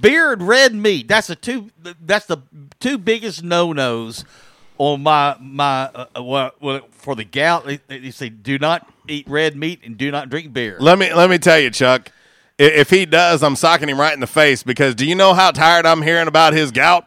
Beer 0.00 0.34
and 0.34 0.46
red 0.46 0.74
meat. 0.74 1.08
That's 1.08 1.28
the 1.28 1.36
two. 1.36 1.70
That's 1.80 2.26
the 2.26 2.38
two 2.80 2.98
biggest 2.98 3.42
no 3.42 3.72
nos 3.72 4.26
on 4.76 5.02
my 5.02 5.36
my 5.40 5.84
uh, 5.94 6.06
uh, 6.14 6.22
what, 6.22 6.60
what, 6.60 6.94
for 6.94 7.16
the 7.16 7.24
gout. 7.24 7.64
They, 7.64 7.78
they 7.88 8.10
say 8.10 8.28
do 8.28 8.58
not 8.58 8.86
eat 9.08 9.28
red 9.28 9.56
meat 9.56 9.80
and 9.84 9.96
do 9.96 10.10
not 10.10 10.30
drink 10.30 10.52
beer. 10.52 10.76
Let 10.80 10.98
me 10.98 11.12
let 11.12 11.30
me 11.30 11.38
tell 11.38 11.58
you, 11.60 11.70
Chuck. 11.70 12.10
If 12.58 12.90
he 12.90 13.04
does, 13.04 13.42
I'm 13.42 13.56
socking 13.56 13.88
him 13.88 13.98
right 13.98 14.14
in 14.14 14.20
the 14.20 14.26
face 14.28 14.62
because 14.62 14.94
do 14.94 15.04
you 15.04 15.14
know 15.16 15.34
how 15.34 15.50
tired 15.50 15.86
I'm 15.86 16.02
hearing 16.02 16.28
about 16.28 16.52
his 16.52 16.70
gout 16.70 17.06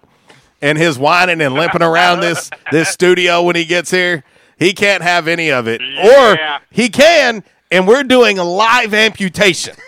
and 0.61 0.77
his 0.77 0.99
whining 0.99 1.39
and 1.39 1.53
limping 1.53 1.81
around 1.81 2.19
this 2.19 2.49
this 2.71 2.89
studio 2.89 3.43
when 3.43 3.55
he 3.55 3.63
gets 3.65 3.89
here? 3.91 4.23
He 4.57 4.73
can't 4.73 5.03
have 5.03 5.27
any 5.27 5.51
of 5.51 5.67
it, 5.67 5.81
Yeah. 5.81 6.55
or 6.55 6.61
he 6.71 6.89
can, 6.89 7.43
and 7.71 7.87
we're 7.87 8.03
doing 8.03 8.39
a 8.39 8.43
live 8.43 8.93
amputation. 8.93 9.75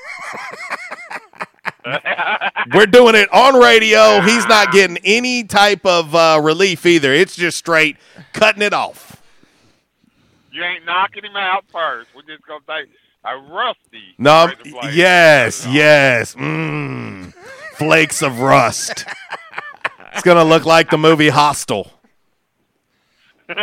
we're 2.74 2.86
doing 2.86 3.16
it 3.16 3.32
on 3.34 3.60
radio. 3.60 4.22
He's 4.22 4.45
not 4.47 4.72
getting 4.72 4.97
any 5.03 5.43
type 5.43 5.86
of 5.86 6.14
uh, 6.14 6.39
relief 6.43 6.86
either. 6.86 7.14
It's 7.14 7.36
just 7.36 7.57
straight 7.57 7.97
cutting 8.34 8.62
it 8.62 8.74
off. 8.74 9.09
You 10.60 10.66
ain't 10.66 10.86
knocking 10.86 11.24
him 11.24 11.38
out 11.38 11.64
first. 11.72 12.10
We're 12.14 12.24
just 12.24 12.45
going 12.45 12.60
to 12.62 12.68
take 12.68 12.89
a 13.24 13.38
rusty. 13.38 14.14
No, 14.18 14.32
I'm- 14.32 14.49
razor 14.49 14.72
blade. 14.72 14.93
yes, 14.93 15.66
yes. 15.68 16.36
Mm, 16.36 17.34
flakes 17.76 18.22
of 18.22 18.41
rust. 18.41 19.05
It's 20.12 20.24
gonna 20.24 20.43
look 20.43 20.66
like 20.66 20.89
the 20.89 20.97
movie 20.97 21.30
Hostel. 21.30 21.91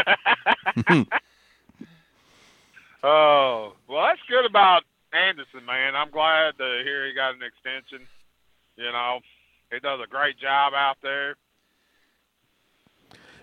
Oh, 3.02 3.74
well, 3.88 4.04
that's 4.06 4.20
good 4.28 4.44
about 4.46 4.82
Anderson, 5.12 5.64
man. 5.64 5.94
I'm 5.94 6.10
glad 6.10 6.58
to 6.58 6.80
hear 6.82 7.06
he 7.06 7.14
got 7.14 7.34
an 7.34 7.40
extension. 7.42 8.06
You 8.76 8.90
know, 8.90 9.20
he 9.70 9.78
does 9.78 10.00
a 10.02 10.08
great 10.08 10.38
job 10.40 10.72
out 10.74 10.96
there. 11.02 11.36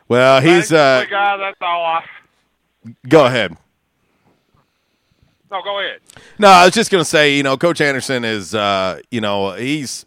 Well, 0.09 0.41
he's 0.41 0.73
uh. 0.73 1.05
Guys, 1.09 1.39
that's 1.39 1.57
all 1.61 1.85
I. 1.85 2.03
Go 3.07 3.25
ahead. 3.25 3.57
No, 5.51 5.61
go 5.61 5.79
ahead. 5.79 5.99
No, 6.39 6.47
I 6.47 6.65
was 6.65 6.73
just 6.73 6.89
gonna 6.89 7.05
say, 7.05 7.35
you 7.35 7.43
know, 7.43 7.57
Coach 7.57 7.79
Anderson 7.79 8.25
is, 8.25 8.55
uh, 8.55 8.99
you 9.11 9.21
know, 9.21 9.51
he's 9.51 10.03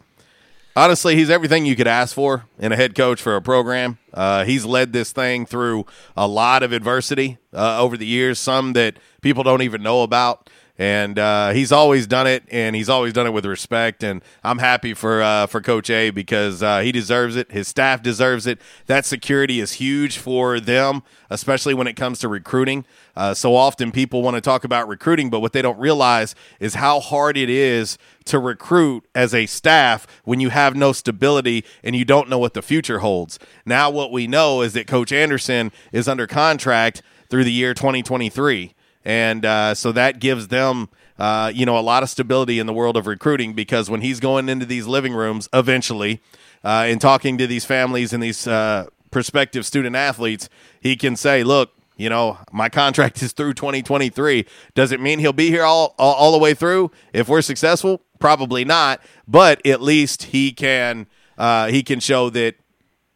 honestly 0.75 1.15
he's 1.15 1.29
everything 1.29 1.65
you 1.65 1.75
could 1.75 1.87
ask 1.87 2.13
for 2.13 2.45
in 2.59 2.71
a 2.71 2.75
head 2.75 2.95
coach 2.95 3.21
for 3.21 3.35
a 3.35 3.41
program. 3.41 3.97
Uh, 4.13 4.43
he's 4.43 4.65
led 4.65 4.91
this 4.93 5.11
thing 5.11 5.45
through 5.45 5.85
a 6.17 6.27
lot 6.27 6.63
of 6.63 6.73
adversity 6.73 7.37
uh, 7.53 7.81
over 7.81 7.95
the 7.95 8.05
years, 8.05 8.39
some 8.39 8.73
that 8.73 8.97
people 9.21 9.43
don't 9.43 9.61
even 9.61 9.81
know 9.81 10.03
about. 10.03 10.49
And 10.79 11.17
uh, 11.17 11.51
he's 11.53 11.71
always 11.71 12.05
done 12.05 12.27
it, 12.27 12.43
and 12.51 12.75
he's 12.75 12.87
always 12.87 13.11
done 13.11 13.25
it 13.25 13.31
with 13.31 13.45
respect. 13.45 14.03
And 14.03 14.21
I'm 14.43 14.59
happy 14.59 14.93
for 14.93 15.23
uh, 15.23 15.47
for 15.47 15.59
Coach 15.59 15.89
A 15.89 16.11
because 16.11 16.61
uh, 16.61 16.81
he 16.81 16.91
deserves 16.91 17.35
it. 17.35 17.51
His 17.51 17.67
staff 17.67 18.03
deserves 18.03 18.45
it. 18.45 18.59
That 18.85 19.03
security 19.03 19.59
is 19.59 19.73
huge 19.73 20.17
for 20.17 20.59
them, 20.59 21.01
especially 21.31 21.73
when 21.73 21.87
it 21.87 21.95
comes 21.95 22.19
to 22.19 22.27
recruiting. 22.27 22.85
Uh, 23.15 23.33
so 23.33 23.55
often 23.55 23.91
people 23.91 24.21
want 24.21 24.35
to 24.35 24.41
talk 24.41 24.63
about 24.63 24.87
recruiting, 24.87 25.31
but 25.31 25.39
what 25.39 25.51
they 25.51 25.63
don't 25.63 25.79
realize 25.79 26.35
is 26.59 26.75
how 26.75 26.99
hard 26.99 27.37
it 27.37 27.49
is 27.49 27.97
to 28.25 28.37
recruit 28.37 29.03
as 29.15 29.33
a 29.33 29.47
staff 29.47 30.05
when 30.25 30.39
you 30.39 30.49
have 30.49 30.75
no 30.75 30.91
stability 30.91 31.65
and 31.83 31.95
you 31.95 32.05
don't 32.05 32.29
know 32.29 32.37
what 32.37 32.53
the 32.53 32.61
future 32.61 32.99
holds. 32.99 33.39
Now, 33.65 33.89
what 33.89 34.11
we 34.11 34.27
know 34.27 34.61
is 34.61 34.73
that 34.73 34.85
Coach 34.85 35.11
Anderson 35.11 35.71
is 35.91 36.07
under 36.07 36.27
contract 36.27 37.01
through 37.29 37.45
the 37.45 37.51
year 37.51 37.73
2023. 37.73 38.75
And 39.07 39.45
uh, 39.45 39.73
so 39.73 39.93
that 39.93 40.19
gives 40.19 40.49
them, 40.49 40.89
uh, 41.17 41.49
you 41.55 41.65
know, 41.65 41.77
a 41.77 41.79
lot 41.79 42.03
of 42.03 42.09
stability 42.09 42.59
in 42.59 42.67
the 42.67 42.73
world 42.73 42.97
of 42.97 43.07
recruiting 43.07 43.53
because 43.53 43.89
when 43.89 44.01
he's 44.01 44.19
going 44.19 44.49
into 44.49 44.65
these 44.65 44.85
living 44.85 45.13
rooms 45.13 45.47
eventually 45.53 46.21
uh, 46.61 46.83
and 46.87 46.99
talking 46.99 47.37
to 47.37 47.47
these 47.47 47.63
families 47.63 48.11
and 48.11 48.21
these 48.21 48.45
uh, 48.47 48.87
prospective 49.09 49.65
student 49.65 49.95
athletes, 49.95 50.49
he 50.81 50.97
can 50.97 51.15
say, 51.15 51.45
look, 51.45 51.71
you 51.95 52.09
know, 52.09 52.37
my 52.51 52.67
contract 52.67 53.23
is 53.23 53.31
through 53.31 53.53
2023. 53.53 54.45
Does 54.75 54.91
it 54.91 54.99
mean 54.99 55.19
he'll 55.19 55.31
be 55.31 55.51
here 55.51 55.63
all, 55.63 55.95
all, 55.97 56.13
all 56.15 56.31
the 56.33 56.37
way 56.37 56.53
through? 56.53 56.91
If 57.13 57.29
we're 57.29 57.41
successful, 57.41 58.01
probably 58.19 58.65
not. 58.65 58.99
But 59.25 59.65
at 59.65 59.81
least 59.81 60.23
he 60.23 60.51
can 60.51 61.07
uh, 61.37 61.67
he 61.67 61.81
can 61.81 62.01
show 62.01 62.29
that 62.31 62.55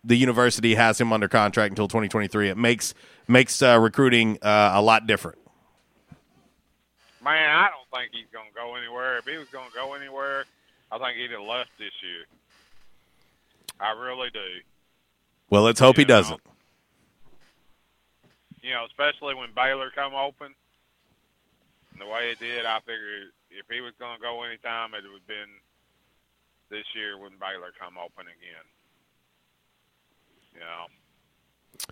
the 0.06 0.16
university 0.16 0.76
has 0.76 1.02
him 1.02 1.12
under 1.12 1.28
contract 1.28 1.72
until 1.72 1.90
2023. 1.90 2.48
It 2.48 2.58
makes 2.58 2.94
makes 3.28 3.62
uh, 3.62 3.78
recruiting 3.78 4.38
uh, 4.42 4.72
a 4.74 4.82
lot 4.82 5.06
different. 5.06 5.41
Man, 7.24 7.50
I 7.50 7.70
don't 7.70 8.00
think 8.00 8.12
he's 8.14 8.30
going 8.34 8.48
to 8.50 8.56
go 8.56 8.76
anywhere. 8.76 9.18
If 9.20 9.26
he 9.26 9.38
was 9.38 9.48
going 9.50 9.70
to 9.70 9.76
go 9.76 9.94
anywhere, 9.94 10.46
I 10.92 10.98
think 10.98 11.18
he'd 11.18 11.32
have 11.32 11.42
left 11.42 11.70
this 11.78 11.94
year. 12.02 12.26
I 13.80 13.92
really 13.92 14.30
do. 14.32 14.40
Well, 15.50 15.64
let's 15.64 15.80
hope 15.80 15.98
he 15.98 16.06
doesn't. 16.06 16.42
You 18.64 18.72
know, 18.72 18.86
especially 18.86 19.36
when 19.36 19.50
Baylor 19.56 19.92
come 19.94 20.14
open. 20.14 20.54
The 21.98 22.06
way 22.08 22.32
it 22.32 22.40
did, 22.40 22.66
I 22.66 22.80
figured 22.80 23.30
if 23.52 23.66
he 23.70 23.82
was 23.82 23.94
going 24.00 24.16
to 24.16 24.22
go 24.22 24.44
anytime, 24.44 24.94
it 24.94 25.04
would 25.04 25.20
have 25.20 25.28
been 25.28 25.50
this 26.70 26.86
year 26.96 27.18
when 27.18 27.32
Baylor 27.40 27.72
come 27.80 27.98
open 27.98 28.26
again. 28.26 28.66
You 30.54 30.60
know. 30.62 30.86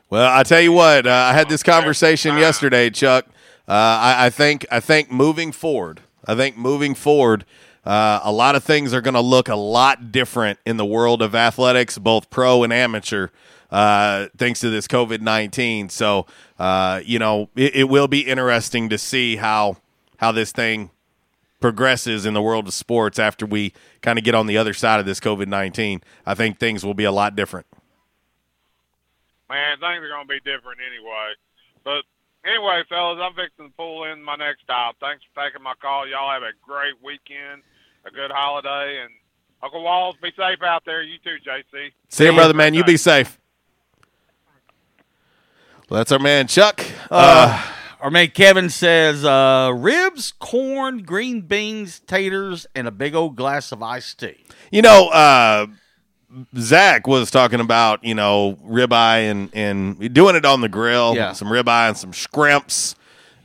Well, 0.09 0.31
I 0.31 0.43
tell 0.43 0.61
you 0.61 0.71
what, 0.71 1.05
uh, 1.05 1.11
I 1.11 1.33
had 1.33 1.49
this 1.49 1.63
conversation 1.63 2.37
yesterday, 2.37 2.89
Chuck. 2.89 3.25
Uh, 3.69 3.71
I, 4.01 4.25
I 4.25 4.29
think 4.31 4.65
I 4.71 4.79
think 4.79 5.11
moving 5.11 5.51
forward, 5.51 6.01
I 6.25 6.33
think 6.33 6.57
moving 6.57 6.95
forward, 6.95 7.45
uh, 7.85 8.19
a 8.23 8.31
lot 8.31 8.55
of 8.55 8.63
things 8.63 8.95
are 8.95 9.01
going 9.01 9.13
to 9.13 9.21
look 9.21 9.47
a 9.47 9.55
lot 9.55 10.11
different 10.11 10.57
in 10.65 10.77
the 10.77 10.85
world 10.85 11.21
of 11.21 11.35
athletics, 11.35 11.99
both 11.99 12.31
pro 12.31 12.63
and 12.63 12.73
amateur, 12.73 13.27
uh, 13.69 14.25
thanks 14.35 14.59
to 14.61 14.71
this 14.71 14.87
COVID 14.87 15.21
nineteen. 15.21 15.87
So, 15.89 16.25
uh, 16.57 17.01
you 17.05 17.19
know, 17.19 17.49
it, 17.55 17.75
it 17.75 17.83
will 17.89 18.07
be 18.07 18.21
interesting 18.21 18.89
to 18.89 18.97
see 18.97 19.35
how 19.35 19.77
how 20.17 20.31
this 20.31 20.51
thing 20.51 20.89
progresses 21.59 22.25
in 22.25 22.33
the 22.33 22.41
world 22.41 22.67
of 22.67 22.73
sports 22.73 23.19
after 23.19 23.45
we 23.45 23.73
kind 24.01 24.17
of 24.17 24.25
get 24.25 24.33
on 24.33 24.47
the 24.47 24.57
other 24.57 24.73
side 24.73 24.99
of 24.99 25.05
this 25.05 25.19
COVID 25.19 25.47
nineteen. 25.47 26.01
I 26.25 26.33
think 26.33 26.57
things 26.57 26.83
will 26.83 26.95
be 26.95 27.03
a 27.03 27.11
lot 27.11 27.35
different. 27.35 27.67
Man, 29.47 29.77
things 29.77 30.03
are 30.03 30.09
going 30.09 30.27
to 30.27 30.33
be 30.33 30.39
different 30.39 30.79
anyway. 30.81 31.33
But 31.83 32.01
anyway, 32.49 32.83
fellas, 32.89 33.19
I'm 33.21 33.33
fixing 33.33 33.67
to 33.67 33.73
pull 33.75 34.05
in 34.05 34.23
my 34.23 34.35
next 34.35 34.63
stop. 34.63 34.95
Thanks 34.99 35.23
for 35.33 35.43
taking 35.43 35.61
my 35.61 35.73
call. 35.81 36.07
Y'all 36.07 36.31
have 36.31 36.43
a 36.43 36.51
great 36.65 36.95
weekend, 37.03 37.61
a 38.05 38.11
good 38.11 38.31
holiday, 38.31 39.01
and 39.03 39.11
Uncle 39.61 39.83
Walls, 39.83 40.15
be 40.21 40.31
safe 40.37 40.61
out 40.63 40.83
there. 40.85 41.01
You 41.03 41.17
too, 41.23 41.37
JC. 41.45 41.91
See 42.09 42.25
you, 42.25 42.33
brother, 42.33 42.53
man. 42.53 42.73
You 42.73 42.83
be 42.83 42.97
safe. 42.97 43.37
Well, 45.89 45.99
that's 45.99 46.11
our 46.11 46.19
man, 46.19 46.47
Chuck. 46.47 46.85
Uh, 47.09 47.71
our 47.99 48.11
man 48.11 48.29
Kevin 48.29 48.69
says 48.69 49.25
uh, 49.25 49.71
ribs, 49.75 50.31
corn, 50.31 50.99
green 50.99 51.41
beans, 51.41 51.99
taters, 51.99 52.67
and 52.75 52.87
a 52.87 52.91
big 52.91 53.15
old 53.15 53.35
glass 53.35 53.71
of 53.71 53.83
iced 53.83 54.19
tea. 54.19 54.45
You 54.71 54.81
know, 54.81 55.09
uh, 55.09 55.65
Zach 56.57 57.07
was 57.07 57.31
talking 57.31 57.59
about 57.59 58.03
you 58.03 58.15
know 58.15 58.57
ribeye 58.63 59.31
and 59.31 59.49
and 59.53 60.13
doing 60.13 60.35
it 60.35 60.45
on 60.45 60.61
the 60.61 60.69
grill. 60.69 61.15
Yeah. 61.15 61.33
some 61.33 61.47
ribeye 61.47 61.89
and 61.89 61.97
some 61.97 62.13
scrimps, 62.13 62.95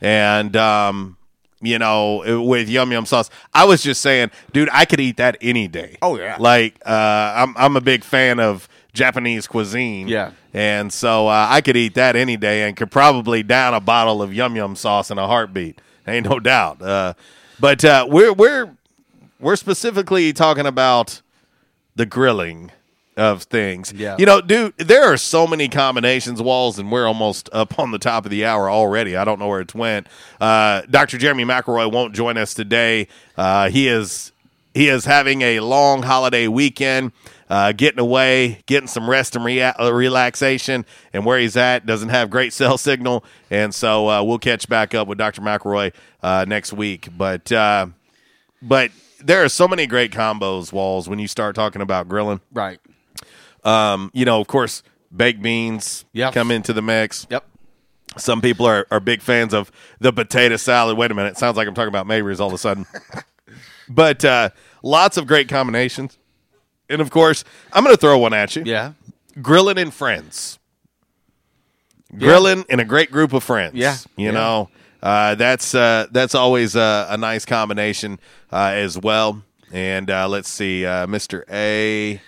and 0.01 0.55
um, 0.55 1.17
you 1.61 1.79
know 1.79 2.41
with 2.45 2.69
yum 2.69 2.91
yum 2.91 3.05
sauce. 3.05 3.29
I 3.53 3.65
was 3.65 3.81
just 3.81 4.01
saying, 4.01 4.31
dude, 4.53 4.69
I 4.71 4.85
could 4.85 4.99
eat 4.99 5.17
that 5.17 5.37
any 5.41 5.67
day. 5.67 5.97
Oh, 6.01 6.17
yeah. 6.17 6.37
like 6.39 6.79
uh, 6.85 7.33
I'm 7.35 7.55
I'm 7.57 7.75
a 7.75 7.81
big 7.81 8.03
fan 8.03 8.39
of 8.39 8.67
Japanese 8.93 9.47
cuisine. 9.47 10.07
Yeah. 10.07 10.31
And 10.53 10.91
so 10.91 11.27
uh, 11.27 11.47
I 11.49 11.61
could 11.61 11.75
eat 11.75 11.95
that 11.95 12.15
any 12.15 12.37
day 12.37 12.67
and 12.67 12.77
could 12.77 12.89
probably 12.89 13.43
down 13.43 13.73
a 13.73 13.81
bottle 13.81 14.21
of 14.21 14.33
yum 14.33 14.55
yum 14.55 14.75
sauce 14.75 15.11
in 15.11 15.17
a 15.17 15.27
heartbeat. 15.27 15.81
Ain't 16.07 16.29
no 16.29 16.39
doubt. 16.39 16.81
Uh, 16.81 17.13
but 17.59 17.83
uh, 17.83 18.07
we're 18.09 18.33
we're 18.33 18.75
we're 19.39 19.55
specifically 19.55 20.31
talking 20.33 20.65
about 20.65 21.21
the 21.95 22.05
grilling 22.05 22.71
of 23.17 23.43
things. 23.43 23.93
Yeah. 23.93 24.15
You 24.19 24.25
know, 24.25 24.41
dude, 24.41 24.77
there 24.77 25.05
are 25.05 25.17
so 25.17 25.47
many 25.47 25.69
combinations, 25.69 26.41
walls, 26.41 26.77
and 26.79 26.91
we're 26.91 27.07
almost 27.07 27.49
up 27.53 27.79
on 27.79 27.91
the 27.91 27.99
top 27.99 28.25
of 28.25 28.31
the 28.31 28.45
hour 28.45 28.69
already. 28.69 29.15
I 29.15 29.23
don't 29.23 29.39
know 29.39 29.47
where 29.47 29.61
it's 29.61 29.73
went. 29.73 30.07
Uh, 30.39 30.81
Dr. 30.89 31.17
Jeremy 31.17 31.45
McElroy 31.45 31.91
won't 31.91 32.13
join 32.13 32.37
us 32.37 32.53
today. 32.53 33.07
Uh, 33.37 33.69
he 33.69 33.87
is 33.87 34.31
he 34.73 34.89
is 34.89 35.05
having 35.05 35.41
a 35.41 35.61
long 35.61 36.03
holiday 36.03 36.49
weekend, 36.49 37.13
uh, 37.49 37.71
getting 37.71 37.99
away, 37.99 38.61
getting 38.65 38.87
some 38.87 39.09
rest 39.09 39.37
and 39.37 39.45
rea- 39.45 39.61
uh, 39.61 39.93
relaxation, 39.93 40.85
and 41.13 41.25
where 41.25 41.39
he's 41.39 41.55
at 41.55 41.85
doesn't 41.85 42.09
have 42.09 42.29
great 42.29 42.51
cell 42.53 42.77
signal, 42.77 43.23
and 43.49 43.73
so 43.73 44.09
uh, 44.09 44.21
we'll 44.21 44.39
catch 44.39 44.67
back 44.67 44.93
up 44.93 45.07
with 45.07 45.17
Dr. 45.17 45.41
McElroy 45.41 45.93
uh, 46.21 46.43
next 46.45 46.73
week. 46.73 47.07
But 47.17 47.49
uh, 47.53 47.87
but 48.61 48.91
there 49.19 49.43
are 49.43 49.49
so 49.49 49.67
many 49.67 49.87
great 49.87 50.11
combos, 50.11 50.71
Walls, 50.73 51.07
when 51.09 51.19
you 51.19 51.27
start 51.27 51.55
talking 51.55 51.81
about 51.81 52.07
grilling. 52.07 52.41
Right. 52.51 52.79
Um, 53.63 54.11
you 54.13 54.25
know, 54.25 54.39
of 54.41 54.47
course, 54.47 54.83
baked 55.15 55.41
beans 55.41 56.05
Yep. 56.13 56.33
come 56.33 56.51
into 56.51 56.73
the 56.73 56.81
mix. 56.81 57.25
Yep. 57.29 57.45
Some 58.17 58.39
people 58.41 58.65
are, 58.65 58.87
are 58.91 58.99
big 58.99 59.21
fans 59.21 59.53
of 59.53 59.71
the 59.99 60.13
potato 60.13 60.55
salad. 60.57 60.97
Wait 60.97 61.11
a 61.11 61.13
minute. 61.13 61.37
Sounds 61.37 61.57
like 61.57 61.67
I'm 61.67 61.73
talking 61.73 61.89
about 61.89 62.07
Mabry's 62.07 62.39
all 62.39 62.47
of 62.47 62.53
a 62.53 62.57
sudden. 62.57 62.85
but 63.89 64.23
uh, 64.23 64.49
lots 64.83 65.17
of 65.17 65.27
great 65.27 65.49
combinations. 65.49 66.17
And 66.89 67.01
of 67.01 67.09
course, 67.09 67.43
I'm 67.73 67.83
going 67.83 67.95
to 67.95 67.99
throw 67.99 68.17
one 68.19 68.33
at 68.33 68.55
you. 68.55 68.63
Yeah. 68.65 68.93
Grilling 69.41 69.77
in 69.77 69.91
friends. 69.91 70.59
Grilling 72.17 72.63
in 72.69 72.79
a 72.79 72.85
great 72.85 73.11
group 73.11 73.33
of 73.33 73.43
friends. 73.43 73.73
Yeah. 73.75 73.97
You 74.15 74.27
Yeah. 74.27 74.31
know, 74.31 74.69
uh, 75.05 75.35
that's 75.35 75.75
uh, 75.75 76.07
that's 76.11 76.33
always 76.35 76.75
a, 76.75 77.05
a 77.11 77.17
nice 77.17 77.45
combination 77.45 78.19
uh, 78.51 78.71
as 78.73 78.97
well. 78.97 79.41
And 79.71 80.09
uh, 80.09 80.27
let's 80.27 80.49
see, 80.49 80.85
uh, 80.85 81.05
Mr. 81.07 81.43
A. 81.51 82.19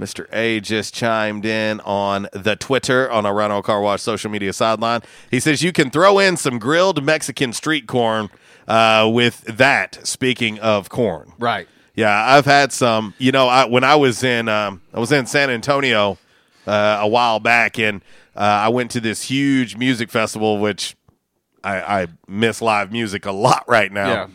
Mr. 0.00 0.26
A 0.32 0.58
just 0.58 0.94
chimed 0.94 1.44
in 1.46 1.78
on 1.80 2.26
the 2.32 2.56
Twitter 2.56 3.08
on 3.10 3.24
our 3.24 3.32
Rhino 3.34 3.62
Car 3.62 3.80
Wash 3.80 4.02
social 4.02 4.30
media 4.32 4.52
sideline. 4.52 5.00
He 5.30 5.38
says 5.38 5.62
you 5.62 5.70
can 5.72 5.90
throw 5.90 6.18
in 6.18 6.36
some 6.36 6.58
grilled 6.58 7.04
Mexican 7.04 7.52
street 7.52 7.86
corn 7.86 8.28
uh, 8.66 9.08
with 9.12 9.42
that. 9.42 10.04
Speaking 10.04 10.58
of 10.58 10.88
corn, 10.88 11.32
Right. 11.38 11.68
yeah, 11.94 12.34
I've 12.34 12.46
had 12.46 12.72
some. 12.72 13.14
You 13.18 13.30
know, 13.30 13.46
I, 13.46 13.66
when 13.66 13.84
I 13.84 13.94
was 13.94 14.24
in 14.24 14.48
um, 14.48 14.80
I 14.92 14.98
was 14.98 15.12
in 15.12 15.26
San 15.26 15.50
Antonio 15.50 16.18
uh, 16.66 16.98
a 17.02 17.06
while 17.06 17.38
back, 17.38 17.78
and 17.78 18.02
uh, 18.34 18.40
I 18.40 18.70
went 18.70 18.90
to 18.92 19.00
this 19.00 19.22
huge 19.24 19.76
music 19.76 20.10
festival, 20.10 20.58
which 20.58 20.96
I, 21.64 22.02
I 22.02 22.06
miss 22.28 22.60
live 22.62 22.90
music 22.92 23.26
a 23.26 23.32
lot 23.32 23.64
right 23.68 23.90
now. 23.92 24.28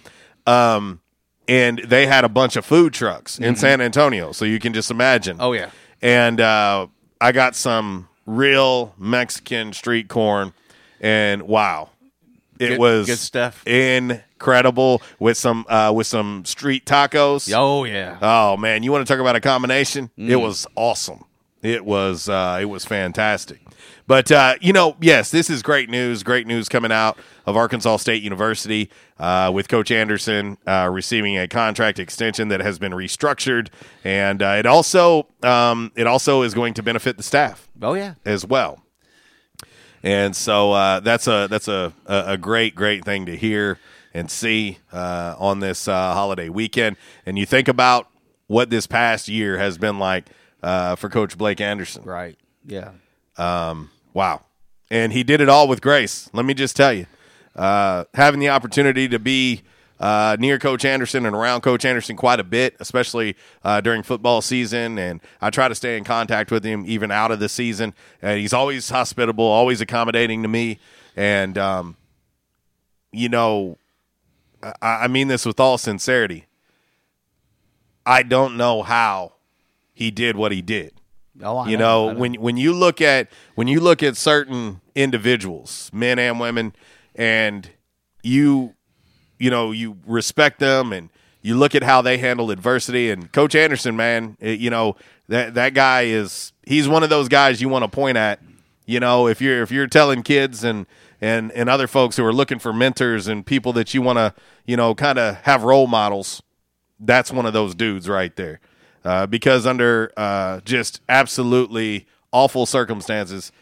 Um, 0.45 1.01
and 1.47 1.79
they 1.79 2.05
had 2.07 2.23
a 2.25 2.29
bunch 2.29 2.55
of 2.55 2.65
food 2.65 2.93
trucks 2.93 3.39
in 3.39 3.53
Mhm. 3.55 3.57
San 3.57 3.81
Antonio, 3.81 4.31
so 4.31 4.45
you 4.45 4.59
can 4.59 4.73
just 4.73 4.91
imagine. 4.91 5.37
Oh, 5.39 5.53
yeah. 5.53 5.69
And 6.01 6.39
uh, 6.41 6.87
I 7.21 7.31
got 7.31 7.55
some 7.55 8.07
real 8.25 8.93
Mexican 8.97 9.73
street 9.73 10.07
corn, 10.09 10.53
and 10.99 11.43
wow, 11.43 11.89
it 12.59 12.69
Good- 12.69 12.79
was 12.79 13.05
good 13.07 13.17
stuff. 13.19 13.65
incredible 13.67 15.01
with 15.19 15.37
some 15.37 15.65
uh, 15.69 15.91
with 15.95 16.07
some 16.07 16.43
street 16.45 16.85
tacos. 16.85 17.51
Oh 17.55 17.83
yeah. 17.85 18.17
Oh 18.21 18.57
man, 18.57 18.83
you 18.83 18.91
want 18.91 19.07
to 19.07 19.11
talk 19.13 19.19
about 19.21 19.35
a 19.35 19.41
combination? 19.41 20.11
It 20.17 20.31
Mm. 20.33 20.41
was 20.41 20.67
awesome. 20.75 21.23
It 21.61 21.85
was 21.85 22.29
uh, 22.29 22.59
it 22.61 22.65
was 22.65 22.85
fantastic. 22.85 23.59
But 24.07 24.31
uh, 24.31 24.55
you 24.61 24.71
know, 24.73 24.95
yes, 25.01 25.31
this 25.31 25.49
is 25.49 25.61
great 25.61 25.89
news. 25.89 26.23
Great 26.23 26.47
news 26.47 26.69
coming 26.69 26.91
out 26.91 27.19
of 27.45 27.57
Arkansas 27.57 27.97
State 27.97 28.23
University 28.23 28.89
uh, 29.19 29.51
with 29.53 29.67
Coach 29.67 29.91
Anderson 29.91 30.57
uh, 30.65 30.89
receiving 30.91 31.37
a 31.37 31.47
contract 31.47 31.99
extension 31.99 32.47
that 32.47 32.61
has 32.61 32.79
been 32.79 32.93
restructured, 32.93 33.67
and 34.03 34.41
uh, 34.41 34.55
it 34.57 34.65
also 34.65 35.27
um, 35.43 35.91
it 35.95 36.07
also 36.07 36.41
is 36.41 36.53
going 36.53 36.73
to 36.75 36.83
benefit 36.83 37.17
the 37.17 37.23
staff. 37.23 37.67
Oh 37.81 37.93
yeah. 37.93 38.15
as 38.25 38.45
well. 38.45 38.81
And 40.03 40.35
so 40.35 40.71
uh, 40.71 41.01
that's 41.01 41.27
a 41.27 41.47
that's 41.49 41.67
a, 41.67 41.91
a 42.05 42.23
a 42.27 42.37
great 42.37 42.75
great 42.75 43.03
thing 43.03 43.25
to 43.25 43.35
hear 43.35 43.77
and 44.13 44.31
see 44.31 44.79
uh, 44.93 45.35
on 45.37 45.59
this 45.59 45.87
uh, 45.87 46.13
holiday 46.13 46.49
weekend. 46.49 46.95
And 47.25 47.37
you 47.37 47.45
think 47.45 47.67
about 47.67 48.09
what 48.47 48.69
this 48.69 48.87
past 48.87 49.27
year 49.27 49.57
has 49.57 49.77
been 49.77 49.99
like 49.99 50.27
uh, 50.63 50.95
for 50.95 51.09
Coach 51.09 51.37
Blake 51.37 51.59
Anderson. 51.59 52.03
Right. 52.03 52.37
Yeah. 52.65 52.91
Um, 53.37 53.91
wow. 54.17 54.41
And 54.89 55.13
he 55.13 55.23
did 55.23 55.41
it 55.41 55.47
all 55.47 55.67
with 55.67 55.79
grace. 55.79 56.27
Let 56.33 56.43
me 56.43 56.55
just 56.55 56.75
tell 56.75 56.91
you, 56.91 57.05
uh, 57.55 58.05
having 58.15 58.39
the 58.39 58.49
opportunity 58.49 59.07
to 59.07 59.19
be 59.19 59.61
uh, 59.99 60.35
near 60.39 60.57
Coach 60.57 60.85
Anderson 60.85 61.25
and 61.25 61.35
around 61.35 61.61
Coach 61.61 61.85
Anderson 61.85 62.15
quite 62.15 62.39
a 62.39 62.43
bit, 62.43 62.75
especially 62.79 63.35
uh, 63.63 63.79
during 63.79 64.01
football 64.01 64.41
season. 64.41 64.97
And 64.97 65.21
I 65.39 65.51
try 65.51 65.67
to 65.67 65.75
stay 65.75 65.97
in 65.97 66.03
contact 66.03 66.49
with 66.49 66.63
him 66.63 66.83
even 66.87 67.11
out 67.11 67.29
of 67.29 67.39
the 67.39 67.47
season. 67.47 67.93
And 68.21 68.39
he's 68.39 68.53
always 68.53 68.89
hospitable, 68.89 69.45
always 69.45 69.81
accommodating 69.81 70.41
to 70.41 70.47
me. 70.47 70.79
And, 71.15 71.55
um, 71.57 71.95
you 73.11 73.29
know, 73.29 73.77
I, 74.63 75.03
I 75.03 75.07
mean 75.07 75.27
this 75.27 75.45
with 75.45 75.59
all 75.59 75.77
sincerity. 75.77 76.47
I 78.03 78.23
don't 78.23 78.57
know 78.57 78.81
how 78.81 79.33
he 79.93 80.09
did 80.09 80.35
what 80.35 80.51
he 80.51 80.63
did. 80.63 80.96
Oh, 81.43 81.57
I 81.57 81.69
you 81.69 81.77
know, 81.77 82.11
know, 82.11 82.19
when 82.19 82.33
when 82.35 82.57
you 82.57 82.73
look 82.73 83.01
at 83.01 83.29
when 83.55 83.67
you 83.67 83.79
look 83.79 84.01
at 84.01 84.17
certain 84.17 84.81
individuals, 84.95 85.89
men 85.93 86.17
and 86.19 86.39
women, 86.39 86.73
and 87.15 87.69
you 88.23 88.73
you 89.39 89.49
know 89.49 89.71
you 89.71 89.97
respect 90.05 90.59
them 90.59 90.91
and 90.93 91.09
you 91.41 91.55
look 91.55 91.75
at 91.75 91.83
how 91.83 92.01
they 92.01 92.17
handle 92.17 92.49
adversity. 92.51 93.11
And 93.11 93.31
Coach 93.31 93.55
Anderson, 93.55 93.95
man, 93.95 94.35
it- 94.39 94.59
you 94.59 94.69
know 94.69 94.95
that 95.27 95.53
that 95.53 95.73
guy 95.73 96.03
is 96.03 96.53
he's 96.65 96.87
one 96.87 97.03
of 97.03 97.09
those 97.09 97.27
guys 97.27 97.61
you 97.61 97.69
want 97.69 97.83
to 97.83 97.89
point 97.89 98.17
at. 98.17 98.39
You 98.85 98.99
know, 98.99 99.27
if 99.27 99.41
you're 99.41 99.61
if 99.61 99.69
you're 99.71 99.87
telling 99.87 100.23
kids 100.23 100.63
and 100.63 100.87
and 101.21 101.51
and 101.51 101.69
other 101.69 101.87
folks 101.87 102.15
who 102.17 102.25
are 102.25 102.33
looking 102.33 102.57
for 102.59 102.71
mentors 102.73 103.27
and 103.27 103.45
people 103.45 103.73
that 103.73 103.93
you 103.93 104.01
want 104.01 104.17
to 104.17 104.33
you 104.65 104.77
know 104.77 104.95
kind 104.95 105.19
of 105.19 105.35
have 105.43 105.63
role 105.63 105.87
models, 105.87 106.41
that's 106.99 107.31
one 107.31 107.45
of 107.45 107.53
those 107.53 107.75
dudes 107.75 108.07
right 108.09 108.35
there. 108.37 108.59
Uh, 109.07 109.25
because 109.25 109.65
under 109.65 110.11
uh, 110.17 110.59
just 110.65 110.99
absolutely 111.07 112.05
awful 112.33 112.65
circumstances, 112.65 113.53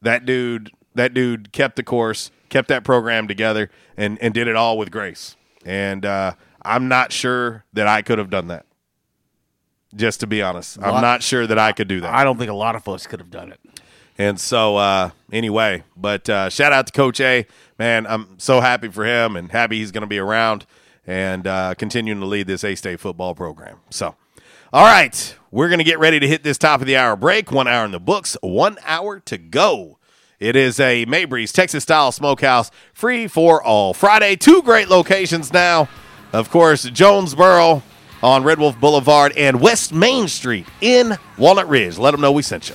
that 0.00 0.24
dude 0.24 0.70
that 0.94 1.12
dude 1.12 1.52
kept 1.52 1.76
the 1.76 1.82
course, 1.82 2.30
kept 2.48 2.68
that 2.68 2.84
program 2.84 3.28
together, 3.28 3.70
and 3.98 4.18
and 4.22 4.32
did 4.32 4.48
it 4.48 4.56
all 4.56 4.78
with 4.78 4.90
grace. 4.90 5.36
And 5.66 6.06
uh, 6.06 6.32
I'm 6.62 6.88
not 6.88 7.12
sure 7.12 7.64
that 7.74 7.86
I 7.86 8.00
could 8.00 8.18
have 8.18 8.30
done 8.30 8.48
that. 8.48 8.64
Just 9.94 10.20
to 10.20 10.26
be 10.26 10.40
honest, 10.40 10.78
I'm 10.82 11.02
not 11.02 11.22
sure 11.22 11.46
that 11.46 11.58
I 11.58 11.72
could 11.72 11.88
do 11.88 12.00
that. 12.00 12.14
I 12.14 12.24
don't 12.24 12.38
think 12.38 12.50
a 12.50 12.54
lot 12.54 12.74
of 12.74 12.88
us 12.88 13.06
could 13.06 13.20
have 13.20 13.30
done 13.30 13.52
it. 13.52 13.60
And 14.16 14.40
so, 14.40 14.78
uh, 14.78 15.10
anyway, 15.30 15.84
but 15.98 16.30
uh, 16.30 16.48
shout 16.48 16.72
out 16.72 16.86
to 16.86 16.92
Coach 16.94 17.20
A. 17.20 17.46
Man, 17.78 18.06
I'm 18.06 18.38
so 18.38 18.62
happy 18.62 18.88
for 18.88 19.04
him 19.04 19.36
and 19.36 19.52
happy 19.52 19.80
he's 19.80 19.92
going 19.92 20.00
to 20.00 20.08
be 20.08 20.18
around 20.18 20.64
and 21.06 21.46
uh, 21.46 21.74
continuing 21.74 22.20
to 22.20 22.26
lead 22.26 22.46
this 22.46 22.64
A 22.64 22.74
State 22.74 23.00
football 23.00 23.34
program. 23.34 23.76
So, 23.90 24.16
all 24.72 24.84
right, 24.84 25.34
we're 25.50 25.68
going 25.68 25.78
to 25.78 25.84
get 25.84 25.98
ready 25.98 26.20
to 26.20 26.28
hit 26.28 26.42
this 26.42 26.58
top 26.58 26.80
of 26.80 26.86
the 26.86 26.96
hour 26.96 27.16
break. 27.16 27.50
One 27.50 27.66
hour 27.66 27.86
in 27.86 27.90
the 27.90 27.98
books, 27.98 28.36
one 28.42 28.76
hour 28.84 29.18
to 29.20 29.38
go. 29.38 29.98
It 30.38 30.56
is 30.56 30.78
a 30.78 31.06
Mabry's 31.06 31.52
Texas 31.52 31.84
style 31.84 32.12
smokehouse, 32.12 32.70
free 32.92 33.28
for 33.28 33.62
all. 33.62 33.94
Friday, 33.94 34.36
two 34.36 34.62
great 34.62 34.88
locations 34.88 35.52
now. 35.52 35.88
Of 36.34 36.50
course, 36.50 36.84
Jonesboro 36.84 37.82
on 38.22 38.44
Red 38.44 38.58
Wolf 38.58 38.78
Boulevard 38.78 39.32
and 39.36 39.60
West 39.60 39.92
Main 39.92 40.28
Street 40.28 40.66
in 40.82 41.16
Walnut 41.38 41.68
Ridge. 41.68 41.96
Let 41.96 42.10
them 42.10 42.20
know 42.20 42.32
we 42.32 42.42
sent 42.42 42.68
you. 42.68 42.74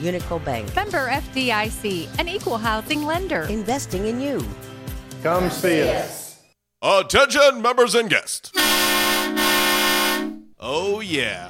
Unico 0.00 0.44
Bank. 0.44 0.74
Member 0.74 1.08
FDIC, 1.08 2.08
an 2.18 2.28
equal 2.28 2.58
housing 2.58 3.04
lender. 3.04 3.42
Investing 3.42 4.06
in 4.06 4.20
you. 4.20 4.44
Come 5.22 5.50
see 5.50 5.88
us. 5.88 6.42
Attention, 6.82 7.60
members 7.62 7.94
and 7.94 8.08
guests. 8.08 8.50
Oh, 10.58 11.00
yeah. 11.04 11.49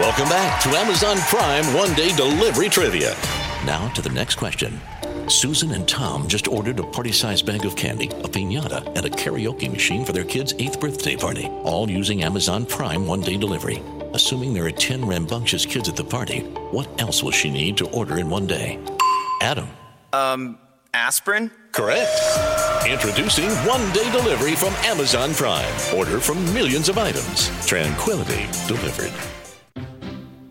Welcome 0.00 0.28
back 0.28 0.62
to 0.62 0.70
Amazon 0.70 1.16
Prime 1.28 1.74
One 1.74 1.94
Day 1.94 2.14
Delivery 2.16 2.68
Trivia. 2.68 3.14
Now 3.66 3.88
to 3.94 4.02
the 4.02 4.08
next 4.08 4.36
question. 4.36 4.80
Susan 5.28 5.72
and 5.72 5.88
Tom 5.88 6.28
just 6.28 6.48
ordered 6.48 6.78
a 6.78 6.82
party 6.82 7.12
sized 7.12 7.46
bag 7.46 7.64
of 7.64 7.76
candy, 7.76 8.06
a 8.08 8.28
pinata, 8.28 8.86
and 8.96 9.06
a 9.06 9.10
karaoke 9.10 9.70
machine 9.70 10.04
for 10.04 10.12
their 10.12 10.24
kid's 10.24 10.54
eighth 10.58 10.80
birthday 10.80 11.16
party, 11.16 11.46
all 11.64 11.90
using 11.90 12.22
Amazon 12.22 12.66
Prime 12.66 13.06
One 13.06 13.20
Day 13.20 13.36
Delivery. 13.36 13.82
Assuming 14.12 14.52
there 14.52 14.66
are 14.66 14.70
10 14.70 15.04
rambunctious 15.04 15.66
kids 15.66 15.88
at 15.88 15.96
the 15.96 16.04
party, 16.04 16.40
what 16.70 16.88
else 17.00 17.22
will 17.22 17.30
she 17.30 17.50
need 17.50 17.76
to 17.78 17.88
order 17.90 18.18
in 18.18 18.28
one 18.30 18.46
day? 18.46 18.78
Adam. 19.40 19.68
Um, 20.12 20.58
aspirin? 20.92 21.50
Correct. 21.72 22.10
Introducing 22.86 23.50
one 23.66 23.92
day 23.92 24.10
delivery 24.12 24.54
from 24.54 24.74
Amazon 24.84 25.34
Prime. 25.34 25.74
Order 25.96 26.20
from 26.20 26.44
millions 26.52 26.88
of 26.88 26.98
items. 26.98 27.48
Tranquility 27.66 28.46
delivered. 28.66 29.12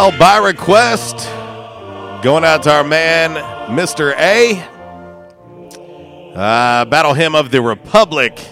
Well, 0.00 0.18
by 0.18 0.38
request, 0.38 1.26
going 2.22 2.42
out 2.42 2.62
to 2.62 2.72
our 2.72 2.82
man, 2.82 3.32
Mr. 3.68 4.14
A. 4.16 4.58
Uh, 6.34 6.86
Battle 6.86 7.12
Hymn 7.12 7.34
of 7.34 7.50
the 7.50 7.60
Republic 7.60 8.42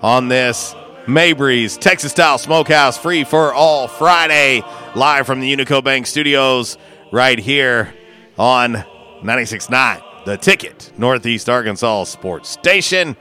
on 0.00 0.28
this 0.28 0.74
Mabry's 1.06 1.76
Texas 1.76 2.12
Style 2.12 2.38
Smokehouse 2.38 2.96
free 2.96 3.24
for 3.24 3.52
all 3.52 3.88
Friday, 3.88 4.62
live 4.94 5.26
from 5.26 5.40
the 5.40 5.54
Unico 5.54 5.84
Bank 5.84 6.06
Studios, 6.06 6.78
right 7.12 7.38
here 7.38 7.92
on 8.38 8.76
96.9 9.22 10.24
The 10.24 10.38
Ticket, 10.38 10.92
Northeast 10.96 11.50
Arkansas 11.50 12.04
Sports 12.04 12.48
Station, 12.48 13.18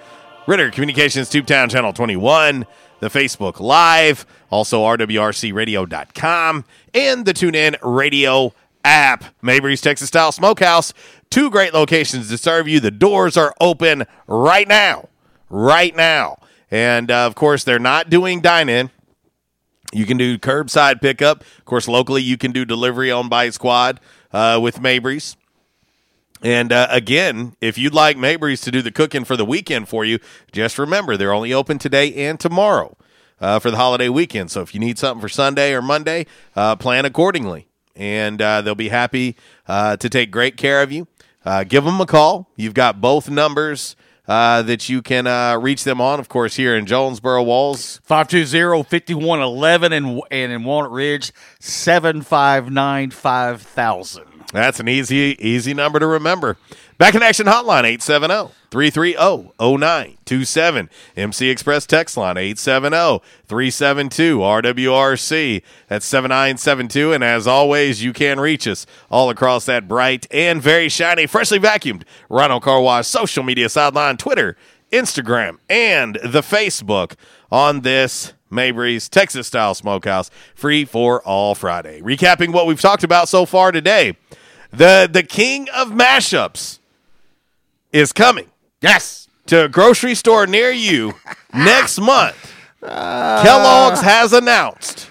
Ritter 0.48 0.72
Communications 0.72 1.30
Tubetown 1.30 1.70
Channel 1.70 1.92
21, 1.92 2.66
the 3.02 3.10
Facebook 3.10 3.60
Live, 3.60 4.26
also 4.56 4.84
RWRCRadio.com, 4.84 6.66
and 6.94 7.26
the 7.26 7.34
TuneIn 7.34 7.76
Radio 7.84 8.54
app. 8.86 9.26
Mabry's 9.42 9.82
Texas 9.82 10.08
Style 10.08 10.32
Smokehouse, 10.32 10.94
two 11.30 11.50
great 11.50 11.74
locations 11.74 12.30
to 12.30 12.38
serve 12.38 12.66
you. 12.66 12.80
The 12.80 12.90
doors 12.90 13.36
are 13.36 13.54
open 13.60 14.06
right 14.28 14.68
now. 14.68 15.10
Right 15.50 15.94
now. 15.94 16.38
And 16.72 17.12
uh, 17.12 17.26
of 17.26 17.36
course, 17.36 17.66
they're 17.66 17.80
not 17.80 18.10
doing 18.10 18.40
dine 18.40 18.70
in. 18.70 18.92
You 19.92 20.06
can 20.06 20.16
do 20.16 20.38
curbside 20.38 21.02
pickup. 21.02 21.42
Of 21.42 21.66
course, 21.66 21.90
locally, 21.90 22.22
you 22.22 22.38
can 22.38 22.54
do 22.54 22.64
delivery 22.64 23.12
on 23.12 23.28
Bite 23.28 23.54
Squad 23.54 24.00
uh, 24.32 24.58
with 24.62 24.80
Mabry's. 24.80 25.36
And 26.42 26.72
uh, 26.72 26.88
again, 26.90 27.58
if 27.60 27.78
you'd 27.78 27.94
like 27.94 28.16
Mabry's 28.18 28.62
to 28.62 28.72
do 28.72 28.82
the 28.82 28.92
cooking 28.92 29.26
for 29.26 29.36
the 29.36 29.46
weekend 29.46 29.90
for 29.90 30.06
you, 30.06 30.20
just 30.54 30.80
remember 30.80 31.18
they're 31.18 31.34
only 31.34 31.54
open 31.54 31.78
today 31.78 32.14
and 32.28 32.40
tomorrow 32.40 32.96
uh, 33.46 33.60
for 33.60 33.70
the 33.70 33.78
holiday 33.78 34.10
weekend. 34.10 34.50
So 34.50 34.62
if 34.62 34.74
you 34.74 34.80
need 34.80 34.98
something 34.98 35.22
for 35.22 35.30
Sunday 35.30 35.72
or 35.74 35.84
Monday, 35.84 36.26
uh, 36.56 36.76
plan 36.76 37.06
accordingly. 37.06 37.68
And 37.96 38.42
uh, 38.42 38.62
they'll 38.62 38.74
be 38.74 38.90
happy 38.90 39.36
uh, 39.68 39.98
to 39.98 40.10
take 40.10 40.32
great 40.32 40.58
care 40.58 40.82
of 40.82 40.92
you. 40.92 41.08
Uh, 41.46 41.64
give 41.64 41.84
them 41.84 42.02
a 42.02 42.08
call. 42.08 42.50
You've 42.56 42.74
got 42.74 43.00
both 43.00 43.30
numbers 43.30 43.96
uh, 44.28 44.64
that 44.64 44.90
you 44.90 45.04
can 45.04 45.28
uh, 45.28 45.60
reach 45.60 45.84
them 45.84 46.02
on, 46.02 46.20
of 46.20 46.28
course, 46.28 46.56
here 46.56 46.76
in 46.76 46.88
Jonesboro 46.88 47.44
Walls. 47.44 48.02
520-5111 48.10 49.92
and, 49.92 50.22
and 50.32 50.52
in 50.52 50.64
Walnut 50.64 50.92
Ridge, 50.92 51.32
759-5000. 51.62 54.26
That's 54.52 54.80
an 54.80 54.90
easy, 54.90 55.38
easy 55.40 55.76
number 55.76 56.00
to 56.00 56.08
remember. 56.08 56.58
Back 56.98 57.14
in 57.14 57.22
action 57.22 57.46
hotline 57.46 57.84
870 57.84 58.52
330 58.76 59.54
0927. 59.58 60.90
MC 61.16 61.50
Express 61.50 61.86
text 61.86 62.18
line 62.18 62.36
870 62.36 63.24
372 63.48 64.40
RWRC. 64.40 65.62
That's 65.88 66.06
7972. 66.06 67.14
And 67.14 67.24
as 67.24 67.48
always, 67.48 68.04
you 68.04 68.12
can 68.12 68.38
reach 68.38 68.68
us 68.68 68.86
all 69.10 69.30
across 69.30 69.64
that 69.68 69.88
bright 69.88 70.28
and 70.30 70.62
very 70.62 70.90
shiny, 70.90 71.26
freshly 71.26 71.58
vacuumed 71.58 72.04
Rhino 72.28 72.60
Car 72.60 72.82
Wash 72.82 73.08
social 73.08 73.44
media 73.44 73.70
sideline, 73.70 74.18
Twitter, 74.18 74.58
Instagram, 74.92 75.58
and 75.70 76.16
the 76.22 76.42
Facebook 76.42 77.14
on 77.50 77.80
this 77.80 78.34
Mabry's 78.50 79.08
Texas 79.08 79.48
style 79.48 79.74
smokehouse, 79.74 80.30
free 80.54 80.84
for 80.84 81.22
all 81.22 81.56
Friday. 81.56 82.02
Recapping 82.02 82.52
what 82.52 82.68
we've 82.68 82.82
talked 82.82 83.06
about 83.06 83.30
so 83.30 83.46
far 83.46 83.72
today. 83.72 84.18
The 84.72 85.10
the 85.10 85.24
king 85.24 85.70
of 85.70 85.92
mashups 85.92 86.80
is 87.94 88.12
coming. 88.12 88.50
Yes. 88.82 89.28
To 89.48 89.66
a 89.66 89.70
grocery 89.70 90.16
store 90.16 90.48
near 90.48 90.72
you 90.72 91.14
next 91.54 92.00
month. 92.00 92.54
Kellogg's 92.82 94.02
has 94.02 94.34
announced 94.34 95.10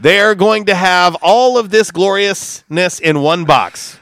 they 0.00 0.20
are 0.20 0.34
going 0.34 0.66
to 0.66 0.74
have 0.74 1.16
all 1.22 1.56
of 1.56 1.70
this 1.70 1.90
gloriousness 1.90 3.00
in 3.00 3.20
one 3.20 3.44
box. 3.44 3.98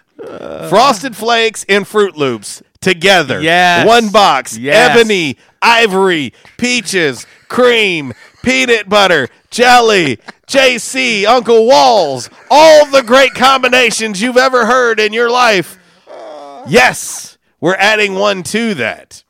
Frosted 0.68 1.16
Flakes 1.16 1.64
and 1.68 1.84
Froot 1.84 2.16
Loops 2.16 2.62
together. 2.80 3.40
Yes. 3.40 3.86
One 3.86 4.10
box. 4.10 4.56
Yes. 4.56 4.96
Ebony, 4.96 5.36
ivory, 5.60 6.32
peaches, 6.58 7.26
cream, 7.48 8.12
peanut 8.42 8.88
butter, 8.88 9.28
jelly, 9.50 10.18
JC, 10.46 11.24
Uncle 11.24 11.66
Walls. 11.66 12.28
All 12.50 12.86
the 12.86 13.02
great 13.02 13.34
combinations 13.34 14.20
you've 14.20 14.36
ever 14.36 14.66
heard 14.66 14.98
in 15.00 15.12
your 15.12 15.30
life. 15.30 15.78
Yes, 16.68 17.31
we're 17.62 17.76
adding 17.76 18.16
one 18.16 18.42
to 18.42 18.74
that. 18.74 19.22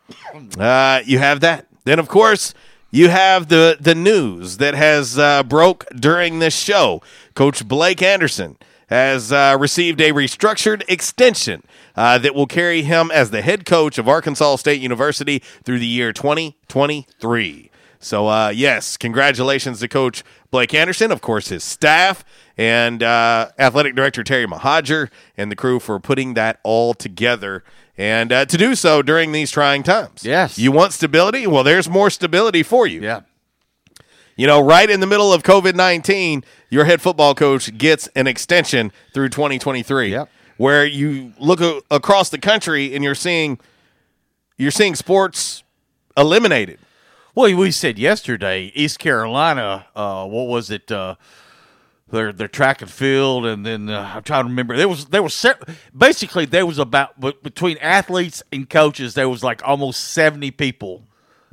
Uh, 0.59 1.03
you 1.05 1.19
have 1.19 1.41
that. 1.41 1.67
Then, 1.85 1.99
of 1.99 2.09
course, 2.09 2.55
you 2.91 3.11
have 3.11 3.49
the 3.49 3.77
the 3.79 3.95
news 3.95 4.57
that 4.57 4.75
has 4.75 5.19
uh, 5.19 5.43
broke 5.43 5.85
during 5.95 6.39
this 6.39 6.57
show. 6.57 7.03
Coach 7.35 7.69
Blake 7.69 8.03
Anderson 8.03 8.57
has 8.89 9.33
uh, 9.33 9.57
received 9.61 10.01
a 10.01 10.13
restructured 10.13 10.83
extension 10.89 11.63
uh, 11.95 12.17
that 12.19 12.35
will 12.35 12.47
carry 12.47 12.83
him 12.83 13.11
as 13.11 13.31
the 13.31 13.43
head 13.43 13.67
coach 13.67 13.99
of 13.99 14.09
Arkansas 14.09 14.57
State 14.57 14.81
University 14.81 15.39
through 15.63 15.79
the 15.79 15.87
year 15.87 16.13
2023. 16.13 17.71
So, 18.01 18.29
uh, 18.29 18.49
yes, 18.49 18.97
congratulations 18.97 19.79
to 19.81 19.89
Coach 19.89 20.25
Blake 20.51 20.75
Anderson, 20.75 21.13
of 21.13 21.21
course, 21.21 21.49
his 21.49 21.63
staff, 21.63 22.25
and 22.59 23.03
uh, 23.03 23.51
athletic 23.59 23.95
director 23.95 24.25
Terry 24.25 24.47
Mohajir 24.47 25.09
and 25.37 25.51
the 25.51 25.57
crew 25.57 25.79
for 25.79 26.01
putting 26.01 26.35
that 26.35 26.59
all 26.65 26.95
together 26.95 27.63
and 27.99 28.33
uh, 28.33 28.45
to 28.47 28.57
do 28.57 28.75
so 28.75 29.03
during 29.03 29.33
these 29.33 29.51
trying 29.51 29.83
times. 29.83 30.25
Yes. 30.25 30.59
You 30.59 30.73
want 30.73 30.93
stability? 30.93 31.47
Well, 31.47 31.65
there's 31.65 31.89
more 31.89 32.11
stability 32.11 32.63
for 32.63 32.87
you. 32.87 33.03
Yeah. 33.03 33.21
You 34.37 34.47
know, 34.47 34.61
right 34.61 34.89
in 34.89 35.01
the 35.01 35.07
middle 35.07 35.33
of 35.33 35.43
COVID 35.43 35.75
19, 35.75 36.43
your 36.71 36.85
head 36.85 37.03
football 37.03 37.35
coach 37.35 37.77
gets 37.77 38.09
an 38.17 38.27
extension 38.27 38.93
through 39.13 39.29
2023. 39.29 40.11
Yep. 40.11 40.31
Where 40.57 40.87
you 40.87 41.33
look 41.39 41.61
a- 41.61 41.81
across 41.91 42.31
the 42.31 42.39
country 42.39 42.95
and 42.95 43.05
you're 43.05 43.15
seeing 43.15 43.59
you're 44.57 44.71
seeing 44.71 44.95
sports 44.95 45.63
eliminated. 46.17 46.79
Well, 47.35 47.55
we 47.57 47.71
said 47.71 47.99
yesterday, 47.99 48.71
East 48.75 48.99
Carolina. 48.99 49.87
Uh, 49.97 50.27
what 50.27 50.49
was 50.49 50.71
it? 50.71 50.91
Uh, 50.93 51.17
their 52.13 52.33
their 52.33 52.47
track 52.49 52.81
and 52.83 52.91
field, 52.91 53.45
and 53.47 53.67
then 53.67 53.89
uh, 53.91 54.13
I'm 54.15 54.23
trying 54.23 54.45
to 54.45 54.49
remember. 54.51 54.77
There 54.77 54.89
was 54.89 55.07
there 55.07 55.23
was 55.23 55.35
se- 55.35 55.55
basically 55.97 56.45
there 56.45 56.65
was 56.67 56.79
about 56.79 57.19
but 57.19 57.43
between 57.43 57.79
athletes 57.79 58.43
and 58.53 58.71
coaches, 58.71 59.15
there 59.15 59.29
was 59.29 59.43
like 59.43 59.61
almost 59.67 60.01
seventy 60.13 60.51
people. 60.53 61.03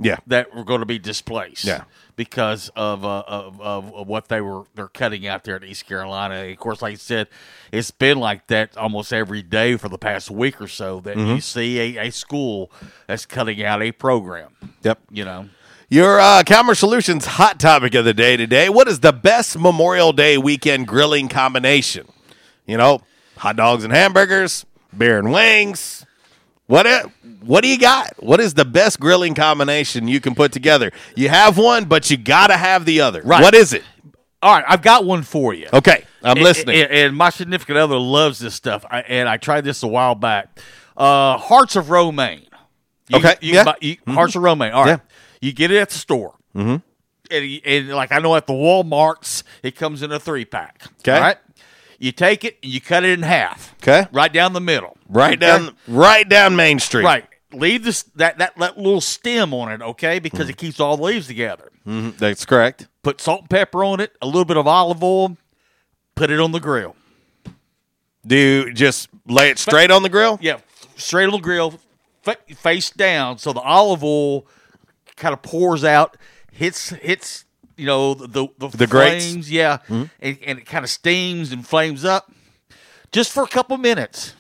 Yeah. 0.02 0.16
that 0.28 0.56
were 0.56 0.64
going 0.64 0.80
to 0.80 0.86
be 0.86 0.98
displaced. 0.98 1.66
Yeah. 1.66 1.84
because 2.16 2.70
of, 2.74 3.04
uh, 3.04 3.24
of 3.28 3.60
of 3.60 4.08
what 4.08 4.30
they 4.30 4.40
were 4.40 4.64
they're 4.74 4.88
cutting 4.88 5.28
out 5.28 5.44
there 5.44 5.58
at 5.58 5.64
East 5.66 5.88
Carolina. 5.88 6.36
And 6.36 6.52
of 6.52 6.58
course, 6.58 6.82
like 6.82 6.94
I 6.94 6.96
said, 6.96 7.28
it's 7.74 7.92
been 7.92 8.18
like 8.18 8.48
that 8.48 8.78
almost 8.78 9.12
every 9.12 9.42
day 9.42 9.76
for 9.76 9.90
the 9.90 9.98
past 9.98 10.32
week 10.32 10.62
or 10.62 10.70
so 10.70 11.02
that 11.02 11.18
you 11.18 11.24
Mhm. 11.26 11.44
see 11.44 11.98
a, 11.98 12.08
a 12.08 12.12
school 12.12 12.72
that's 13.08 13.26
cutting 13.26 13.62
out 13.62 13.82
a 13.84 13.92
program. 13.92 14.52
Yep. 14.84 15.00
You 15.12 15.26
know. 15.26 15.50
Your 15.92 16.20
uh, 16.20 16.44
Calmer 16.46 16.76
Solutions 16.76 17.26
hot 17.26 17.60
topic 17.60 17.96
of 17.96 18.06
the 18.06 18.14
day 18.14 18.38
today. 18.38 18.70
What 18.70 18.88
is 18.88 19.00
the 19.00 19.12
best 19.12 19.58
Memorial 19.58 20.14
Day 20.14 20.38
weekend 20.38 20.88
grilling 20.88 21.28
combination? 21.30 22.08
You 22.68 22.78
know, 22.78 23.02
hot 23.38 23.56
dogs 23.56 23.84
and 23.84 23.92
hamburgers, 23.92 24.66
beer 24.96 25.18
and 25.18 25.32
wings. 25.32 26.06
What 26.68 26.86
what 27.42 27.62
do 27.64 27.68
you 27.70 27.80
got? 27.80 28.14
What 28.24 28.40
is 28.40 28.54
the 28.54 28.66
best 28.66 29.00
grilling 29.00 29.34
combination 29.34 30.08
you 30.08 30.20
can 30.20 30.36
put 30.36 30.52
together? 30.52 30.92
You 31.16 31.30
have 31.30 31.58
one, 31.58 31.86
but 31.86 32.12
you 32.12 32.18
got 32.18 32.48
to 32.48 32.58
have 32.58 32.86
the 32.86 33.02
other. 33.02 33.24
Right. 33.24 33.42
What 33.42 33.56
is 33.56 33.74
it? 33.74 33.82
All 34.44 34.54
right, 34.54 34.64
I've 34.68 34.84
got 34.84 35.04
one 35.06 35.24
for 35.24 35.54
you. 35.56 35.68
Okay, 35.74 36.06
I'm 36.24 36.38
And- 36.38 36.44
listening. 36.44 36.82
And, 36.84 36.92
and 36.92 37.18
my 37.18 37.32
significant 37.32 37.80
other 37.80 37.98
loves 37.98 38.38
this 38.40 38.54
stuff, 38.54 38.86
I, 38.90 39.02
and 39.02 39.28
I 39.28 39.38
tried 39.38 39.66
this 39.66 39.82
a 39.84 39.88
while 39.88 40.16
back. 40.16 40.60
Uh, 40.96 41.38
Hearts 41.38 41.76
of 41.76 41.90
Romaine. 41.90 42.46
You- 43.10 43.18
Okay, 43.18 43.36
you, 43.42 43.56
yeah. 43.56 43.64
buy- 43.64 43.76
you- 43.82 43.98
Mhm. 44.08 44.14
Hearts 44.14 44.36
of 44.36 44.44
Romaine. 44.44 44.72
All 44.72 44.84
right, 44.86 44.92
Yeah. 44.92 45.09
You 45.42 45.52
get 45.54 45.72
it 45.72 45.78
at 45.78 45.90
the 45.90 45.98
store, 45.98 46.36
Mm-hmm. 46.56 46.78
and, 47.32 47.62
and 47.66 47.90
like 47.90 48.12
I 48.12 48.20
know 48.20 48.36
at 48.36 48.48
the 48.48 48.54
WalMarts, 48.54 49.44
it 49.64 49.76
comes 49.76 50.02
in 50.02 50.12
a 50.12 50.20
three 50.20 50.46
pack. 50.46 50.84
Okay. 51.02 51.14
all 51.14 51.22
right. 51.22 51.38
You 52.00 52.12
take 52.14 52.44
it 52.46 52.58
and 52.64 52.72
you 52.72 52.80
cut 52.82 53.04
it 53.04 53.12
in 53.12 53.24
half. 53.24 53.76
Okay. 53.84 54.08
right 54.12 54.32
down 54.32 54.54
the 54.54 54.62
middle. 54.62 54.98
Right 55.10 55.32
Okay? 55.34 55.36
down, 55.66 55.76
right 55.88 56.28
down 56.28 56.56
Main 56.56 56.80
Street. 56.80 57.04
Right. 57.04 57.26
Leave 57.52 57.84
this 57.84 58.04
that, 58.16 58.38
that 58.38 58.56
that 58.58 58.78
little 58.78 59.02
stem 59.02 59.54
on 59.54 59.72
it, 59.72 59.82
okay, 59.82 60.20
because 60.20 60.48
Mm. 60.48 60.52
it 60.52 60.58
keeps 60.58 60.80
all 60.80 60.98
the 60.98 61.04
leaves 61.04 61.28
together. 61.28 61.72
Mhm, 61.88 62.18
That's 62.18 62.46
correct. 62.46 62.88
Put 63.04 63.20
salt 63.22 63.42
and 63.42 63.50
pepper 63.50 63.84
on 63.84 64.00
it, 64.00 64.16
a 64.22 64.26
little 64.28 64.46
bit 64.46 64.56
of 64.58 64.68
olive 64.68 65.04
oil. 65.04 65.36
Put 66.16 66.30
it 66.32 66.40
on 66.40 66.52
the 66.52 66.60
grill. 66.60 66.96
Do 68.26 68.36
you 68.36 68.74
just 68.74 69.10
lay 69.28 69.50
it 69.50 69.58
straight 69.60 69.90
on 69.92 70.04
the 70.04 70.10
grill? 70.10 70.38
Yeah, 70.42 70.58
straight 70.96 71.26
on 71.26 71.32
the 71.32 71.38
grill, 71.40 71.80
face 72.58 72.90
down, 72.92 73.38
so 73.40 73.54
the 73.54 73.62
olive 73.62 74.04
oil 74.04 74.46
kind 75.20 75.34
of 75.34 75.42
pours 75.42 75.84
out, 75.84 76.18
hits 76.52 76.90
hits 76.90 77.46
you 77.78 77.86
know 77.86 78.14
the 78.14 78.28
the, 78.28 78.48
the, 78.70 78.78
The 78.78 78.88
grates? 78.88 79.26
flames, 79.26 79.52
yeah, 79.52 79.78
Mhm. 79.88 80.10
and, 80.20 80.38
and 80.46 80.60
it 80.60 80.66
kind 80.66 80.84
of 80.84 80.90
steams 80.90 81.52
and 81.52 81.66
flames 81.66 82.04
up, 82.04 82.32
just 83.12 83.32
for 83.32 83.44
a 83.44 83.48
couple 83.48 83.78
minutes. 83.78 84.34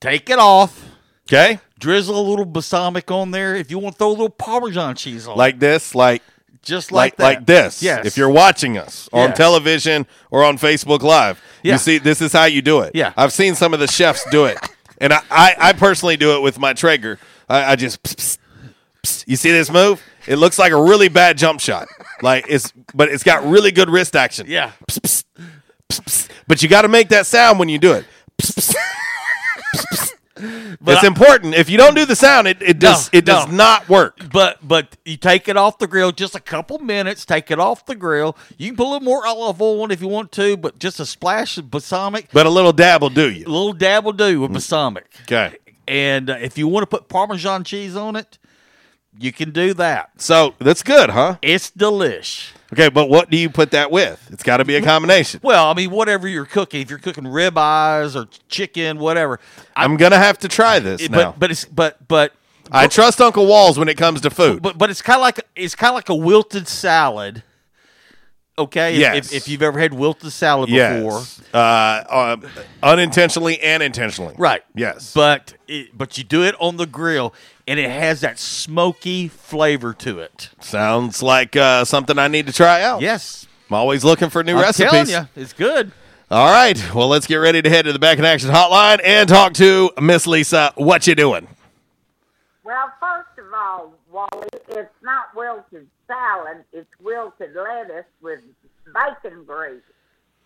Take 0.00 0.28
it 0.30 0.38
off. 0.38 0.84
Okay. 1.28 1.58
Drizzle 1.78 2.18
a 2.18 2.22
little 2.28 2.44
balsamic 2.44 3.10
on 3.10 3.30
there. 3.32 3.56
If 3.56 3.70
you 3.70 3.78
want 3.78 3.94
to 3.96 3.98
throw 3.98 4.08
a 4.08 4.10
little 4.10 4.28
Parmesan 4.30 4.94
cheese 4.94 5.26
on, 5.26 5.36
Like 5.36 5.58
this, 5.58 5.94
like 5.94 6.22
just 6.62 6.92
like, 6.92 7.16
that. 7.16 7.22
like 7.24 7.46
this. 7.46 7.82
Yes. 7.82 8.06
If 8.06 8.16
you're 8.16 8.30
watching 8.30 8.78
us 8.78 9.08
on 9.12 9.30
Yes. 9.30 9.36
television 9.36 10.06
or 10.30 10.44
on 10.44 10.58
Facebook 10.58 11.02
Live, 11.02 11.40
Yeah. 11.62 11.72
you 11.74 11.78
see 11.78 11.98
this 11.98 12.20
is 12.22 12.32
how 12.32 12.44
you 12.44 12.62
do 12.62 12.80
it. 12.80 12.92
Yeah. 12.94 13.12
I've 13.16 13.32
seen 13.32 13.54
some 13.54 13.74
of 13.74 13.80
the 13.80 13.86
chefs 13.88 14.24
do 14.30 14.44
it, 14.46 14.58
and 14.98 15.12
I, 15.12 15.20
I, 15.30 15.54
I 15.58 15.72
personally 15.72 16.16
do 16.16 16.36
it 16.36 16.42
with 16.42 16.58
my 16.58 16.72
Traeger. 16.72 17.18
I, 17.48 17.72
I 17.72 17.76
just, 17.76 18.02
pss, 18.02 18.14
pss, 18.16 18.38
you 19.26 19.36
see 19.36 19.50
this 19.50 19.70
move? 19.70 20.02
It 20.26 20.36
looks 20.36 20.58
like 20.58 20.72
a 20.72 20.82
really 20.82 21.08
bad 21.08 21.38
jump 21.38 21.60
shot, 21.60 21.86
like 22.22 22.46
it's, 22.48 22.72
but 22.94 23.08
it's 23.08 23.22
got 23.22 23.44
really 23.44 23.70
good 23.70 23.88
wrist 23.90 24.16
action. 24.16 24.46
Yeah. 24.48 24.72
Pss, 24.88 24.98
pss, 24.98 25.24
pss. 25.88 26.28
But 26.48 26.62
you 26.62 26.68
got 26.68 26.82
to 26.82 26.88
make 26.88 27.08
that 27.10 27.26
sound 27.26 27.58
when 27.58 27.68
you 27.68 27.78
do 27.78 27.92
it. 27.92 28.04
But 30.38 30.96
it's 30.96 31.04
I- 31.04 31.06
important. 31.06 31.54
If 31.54 31.70
you 31.70 31.78
don't 31.78 31.94
do 31.94 32.04
the 32.04 32.14
sound, 32.14 32.46
it, 32.46 32.60
it 32.60 32.78
does 32.78 33.10
No, 33.10 33.18
it 33.18 33.24
does 33.24 33.46
no. 33.48 33.54
not 33.54 33.88
work. 33.88 34.18
But 34.30 34.58
but 34.66 34.94
you 35.04 35.16
take 35.16 35.48
it 35.48 35.56
off 35.56 35.78
the 35.78 35.86
grill 35.86 36.12
just 36.12 36.34
a 36.34 36.40
couple 36.40 36.78
minutes. 36.78 37.24
Take 37.24 37.50
it 37.50 37.58
off 37.58 37.86
the 37.86 37.94
grill. 37.94 38.36
You 38.58 38.68
can 38.68 38.76
put 38.76 38.84
a 38.84 38.90
little 38.90 39.04
more 39.04 39.26
olive 39.26 39.62
oil 39.62 39.82
on 39.82 39.90
if 39.90 40.02
you 40.02 40.08
want 40.08 40.32
to, 40.32 40.58
but 40.58 40.78
just 40.78 41.00
a 41.00 41.06
splash 41.06 41.56
of 41.56 41.70
balsamic. 41.70 42.28
But 42.34 42.44
a 42.44 42.50
little 42.50 42.74
dab 42.74 43.00
will 43.00 43.08
do 43.10 43.30
you. 43.30 43.46
A 43.46 43.48
little 43.48 43.72
dab 43.72 44.04
will 44.04 44.12
do 44.12 44.40
with 44.42 44.52
balsamic. 44.52 45.06
Okay. 45.22 45.56
And 45.88 46.28
uh, 46.28 46.34
if 46.34 46.58
you 46.58 46.68
want 46.68 46.82
to 46.82 46.86
put 46.86 47.08
Parmesan 47.08 47.64
cheese 47.64 47.96
on 47.96 48.14
it, 48.14 48.36
you 49.18 49.32
can 49.32 49.50
do 49.50 49.74
that. 49.74 50.10
So 50.20 50.54
that's 50.58 50.82
good, 50.82 51.10
huh? 51.10 51.36
It's 51.42 51.70
delish. 51.70 52.50
Okay, 52.72 52.88
but 52.88 53.08
what 53.08 53.30
do 53.30 53.36
you 53.36 53.48
put 53.48 53.70
that 53.70 53.90
with? 53.90 54.28
It's 54.32 54.42
got 54.42 54.56
to 54.56 54.64
be 54.64 54.74
a 54.76 54.82
combination. 54.82 55.40
Well, 55.42 55.70
I 55.70 55.74
mean, 55.74 55.90
whatever 55.90 56.26
you're 56.26 56.44
cooking, 56.46 56.80
if 56.82 56.90
you're 56.90 56.98
cooking 56.98 57.24
ribeyes 57.24 58.16
or 58.20 58.28
chicken, 58.48 58.98
whatever. 58.98 59.38
I'm 59.76 59.96
gonna 59.96 60.18
have 60.18 60.38
to 60.40 60.48
try 60.48 60.78
this 60.80 61.02
It- 61.02 61.10
now. 61.12 61.30
But 61.32 61.38
but 61.38 61.50
it's 61.52 61.64
but 61.64 62.08
but 62.08 62.32
I 62.72 62.88
trust 62.88 63.20
Uncle 63.20 63.46
Walls 63.46 63.78
when 63.78 63.88
it 63.88 63.96
comes 63.96 64.20
to 64.22 64.30
food. 64.30 64.62
but 64.62 64.76
but 64.76 64.90
it's 64.90 65.00
kind 65.02 65.18
of 65.18 65.22
like 65.22 65.40
it's 65.54 65.76
kind 65.76 65.90
of 65.90 65.94
like 65.94 66.08
a 66.08 66.14
wilted 66.14 66.66
salad. 66.66 67.44
Okay. 68.58 68.94
If- 68.94 69.00
Yes. 69.00 69.26
If, 69.28 69.32
if 69.34 69.48
you've 69.48 69.62
ever 69.62 69.78
had 69.78 69.92
wilted 69.94 70.32
salad 70.32 70.68
before. 70.68 70.78
yes, 71.20 71.40
uh, 71.52 71.56
uh, 71.56 72.36
unintentionally 72.82 73.60
and 73.60 73.82
intentionally. 73.82 74.34
Right. 74.38 74.62
Yes. 74.74 75.12
But 75.14 75.54
it, 75.68 75.96
but 75.96 76.16
you 76.18 76.24
do 76.24 76.42
it 76.42 76.54
on 76.60 76.76
the 76.76 76.86
grill, 76.86 77.34
and 77.66 77.78
it 77.78 77.90
has 77.90 78.20
that 78.22 78.38
smoky 78.38 79.28
flavor 79.28 79.92
to 79.94 80.20
it. 80.20 80.50
Sounds 80.60 81.22
like 81.22 81.54
uh, 81.56 81.84
something 81.84 82.18
I 82.18 82.28
need 82.28 82.46
to 82.46 82.52
try 82.52 82.82
out. 82.82 83.00
Yes. 83.02 83.46
I'm 83.68 83.74
always 83.74 84.04
looking 84.04 84.30
for 84.30 84.42
new 84.44 84.54
I'm 84.56 84.62
recipes. 84.62 84.90
telling 84.90 85.08
you, 85.08 85.28
it's 85.42 85.52
good. 85.52 85.92
All 86.30 86.50
right. 86.50 86.80
Well, 86.94 87.08
let's 87.08 87.26
get 87.26 87.36
ready 87.36 87.62
to 87.62 87.68
head 87.68 87.84
to 87.84 87.92
the 87.92 87.98
Back 87.98 88.18
in 88.18 88.24
Action 88.24 88.50
hotline 88.50 89.00
and 89.04 89.28
talk 89.28 89.52
to 89.54 89.90
Miss 90.00 90.26
Lisa. 90.26 90.72
What 90.76 91.06
you 91.06 91.14
doing? 91.14 91.46
Well, 92.64 92.92
first 93.00 93.38
of 93.38 93.52
all, 93.54 93.92
Wally, 94.10 94.48
it's 94.70 94.90
not 95.02 95.34
wilted 95.36 95.86
salad. 96.06 96.64
It's 96.72 96.90
wilted 97.00 97.54
lettuce 97.54 98.04
with 98.20 98.40
bacon 98.94 99.44
grease. 99.44 99.82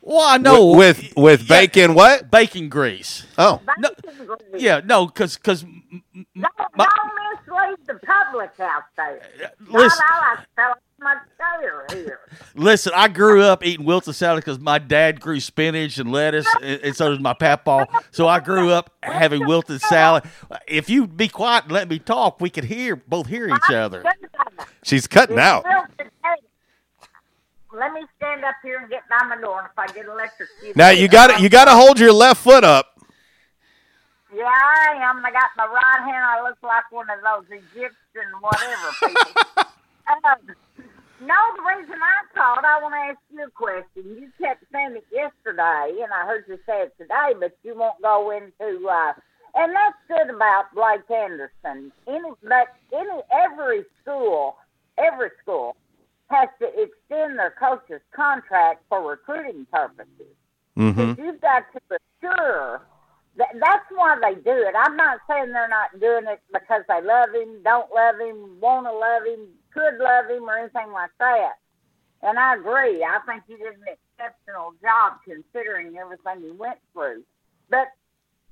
Well, 0.03 0.21
I 0.27 0.39
know 0.39 0.75
with 0.77 1.13
with 1.17 1.47
bacon. 1.47 1.95
What 1.95 2.31
bacon 2.31 2.69
grease? 2.71 3.27
Oh, 3.37 3.61
Bacon 3.83 4.27
grease. 4.27 4.63
Yeah, 4.63 4.81
no, 4.85 5.07
because 5.07 5.37
because 5.37 5.63
Don't, 5.63 6.27
don't 6.35 7.11
mislead 7.47 7.87
the 7.87 7.95
public 8.07 8.51
out 8.61 8.85
there. 8.97 9.21
listen. 9.69 9.99
God, 9.99 10.01
I 10.09 10.35
like 10.35 10.39
to 10.41 10.47
tell 10.57 10.75
my 11.01 11.17
chair 11.37 11.87
here. 11.91 12.21
listen, 12.55 12.93
I 12.95 13.09
grew 13.09 13.43
up 13.43 13.65
eating 13.65 13.87
wilted 13.87 14.15
salad 14.15 14.45
because 14.45 14.59
my 14.59 14.79
dad 14.79 15.21
grew 15.21 15.41
spinach 15.41 15.99
and 15.99 16.13
lettuce, 16.13 16.47
and, 16.63 16.81
and 16.83 16.97
so 16.97 17.11
does 17.11 17.21
my 17.21 17.33
papa. 17.33 17.87
So 18.11 18.29
I 18.29 18.41
grew 18.41 18.71
up 18.71 18.95
having 19.03 19.47
wilted 19.47 19.81
salad. 19.81 20.25
If 20.69 20.91
you 20.91 21.07
be 21.07 21.29
quiet 21.29 21.65
and 21.65 21.73
let 21.73 21.89
me 21.89 21.99
talk, 21.99 22.41
we 22.41 22.51
could 22.51 22.65
hear 22.65 22.97
both 22.97 23.27
hear 23.27 23.49
each 23.49 23.71
other. 23.71 24.05
She's 24.83 25.07
cutting 25.07 25.39
out. 25.39 25.65
Let 27.73 27.93
me 27.93 28.03
stand 28.17 28.45
up 28.45 28.57
here 28.63 28.81
and 28.81 28.91
get 28.91 29.03
by 29.09 29.25
my 29.27 29.41
door, 29.41 29.71
if 29.71 29.79
I 29.79 29.87
get 29.95 30.07
electrocuted, 30.07 30.77
Now 30.77 30.91
you 30.91 31.07
got 31.07 31.37
to 31.37 31.43
you 31.43 31.49
got 31.49 31.67
to 31.67 31.73
hold 31.73 32.01
your 32.01 32.13
left 32.13 32.43
foot 32.43 32.65
up. 32.65 32.99
Yeah, 34.35 34.45
I 34.45 34.95
am. 35.03 35.25
I 35.25 35.31
got 35.31 35.51
my 35.57 35.67
right 35.67 36.01
hand. 36.05 36.25
I 36.25 36.43
look 36.43 36.59
like 36.63 36.91
one 36.91 37.07
of 37.11 37.19
those 37.23 37.47
Egyptian 37.51 38.31
whatever 38.41 38.91
people. 39.01 39.33
um, 40.25 40.57
no, 41.21 41.37
the 41.57 41.77
reason 41.77 41.95
I 41.95 42.35
called, 42.35 42.65
I 42.65 42.81
want 42.83 42.95
to 42.95 43.13
ask 43.13 43.19
you 43.33 43.45
a 43.45 43.51
question. 43.51 44.17
You 44.19 44.31
kept 44.41 44.65
saying 44.73 44.97
it 44.97 45.05
yesterday, 45.13 46.01
and 46.03 46.13
I 46.13 46.27
heard 46.27 46.45
you 46.49 46.59
say 46.67 46.83
it 46.83 46.95
today, 46.99 47.35
but 47.39 47.57
you 47.63 47.77
won't 47.77 48.01
go 48.03 48.31
into. 48.31 48.89
Uh, 48.89 49.13
and 49.55 49.75
that's 49.75 49.97
good 50.09 50.35
about 50.35 50.73
Blake 50.75 51.11
Anderson. 51.11 51.93
Any, 52.07 52.31
but 52.43 52.69
any 52.93 53.21
every 53.33 53.85
school, 54.03 54.57
every 54.97 55.31
school 55.43 55.77
has 56.29 56.49
to 56.61 56.67
extend 56.69 57.39
their 57.39 57.55
coach's 57.59 58.03
contract 58.15 58.85
for 58.89 59.03
recruiting 59.03 59.67
purposes. 59.73 60.35
Mm-hmm. 60.79 61.21
You've 61.21 61.41
got 61.41 61.65
to 61.73 61.99
assure 61.99 62.83
that 63.37 63.49
that's 63.55 63.87
why 63.91 64.17
they 64.23 64.35
do 64.35 64.57
it. 64.57 64.75
I'm 64.79 64.97
not 64.97 65.19
saying 65.29 65.53
they're 65.53 65.69
not 65.69 65.99
doing 66.01 66.25
it 66.27 66.41
because 66.53 66.83
they 66.89 67.03
love 67.03 67.35
him, 67.35 67.63
don't 67.65 67.93
love 67.95 68.21
him, 68.21 68.61
want 68.61 68.87
to 68.87 68.93
love 68.93 69.27
him, 69.27 69.49
could 69.73 69.99
love 69.99 70.29
him, 70.29 70.49
or 70.49 70.59
anything 70.59 70.93
like 70.93 71.11
that. 71.19 71.53
And 72.23 72.39
I 72.39 72.55
agree. 72.55 73.03
I 73.03 73.19
think 73.27 73.45
he 73.49 73.57
did 73.57 73.75
an 73.75 73.97
exceptional 74.19 74.75
job 74.83 75.15
considering 75.25 75.97
everything 75.97 76.43
he 76.43 76.51
went 76.51 76.79
through. 76.93 77.23
But 77.71 77.89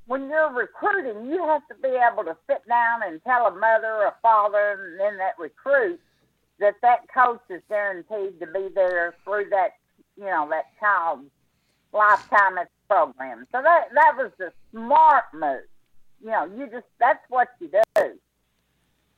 when 0.06 0.28
you're 0.30 0.52
recruiting, 0.52 1.30
you 1.30 1.46
have 1.46 1.66
to 1.68 1.74
be 1.82 1.88
able 1.88 2.24
to 2.24 2.36
sit 2.48 2.66
down 2.66 3.02
and 3.06 3.22
tell 3.24 3.46
a 3.46 3.50
mother 3.50 4.04
a 4.04 4.14
father 4.22 4.88
and 4.88 5.00
then 5.00 5.18
that 5.18 5.38
recruit 5.38 6.00
that 6.60 6.74
that 6.82 7.00
coach 7.12 7.42
is 7.50 7.62
guaranteed 7.68 8.40
to 8.40 8.46
be 8.46 8.68
there 8.74 9.14
through 9.24 9.48
that, 9.50 9.74
you 10.16 10.24
know, 10.24 10.48
that 10.50 10.64
child's 10.80 11.30
lifetime 11.92 12.58
at 12.58 12.68
the 12.68 12.94
program. 12.94 13.46
So 13.52 13.60
that 13.62 13.88
that 13.94 14.14
was 14.16 14.32
the 14.38 14.52
smart 14.70 15.24
move. 15.34 15.68
You 16.22 16.30
know, 16.30 16.50
you 16.56 16.68
just 16.70 16.86
that's 16.98 17.22
what 17.28 17.48
you 17.60 17.68
do. 17.68 18.18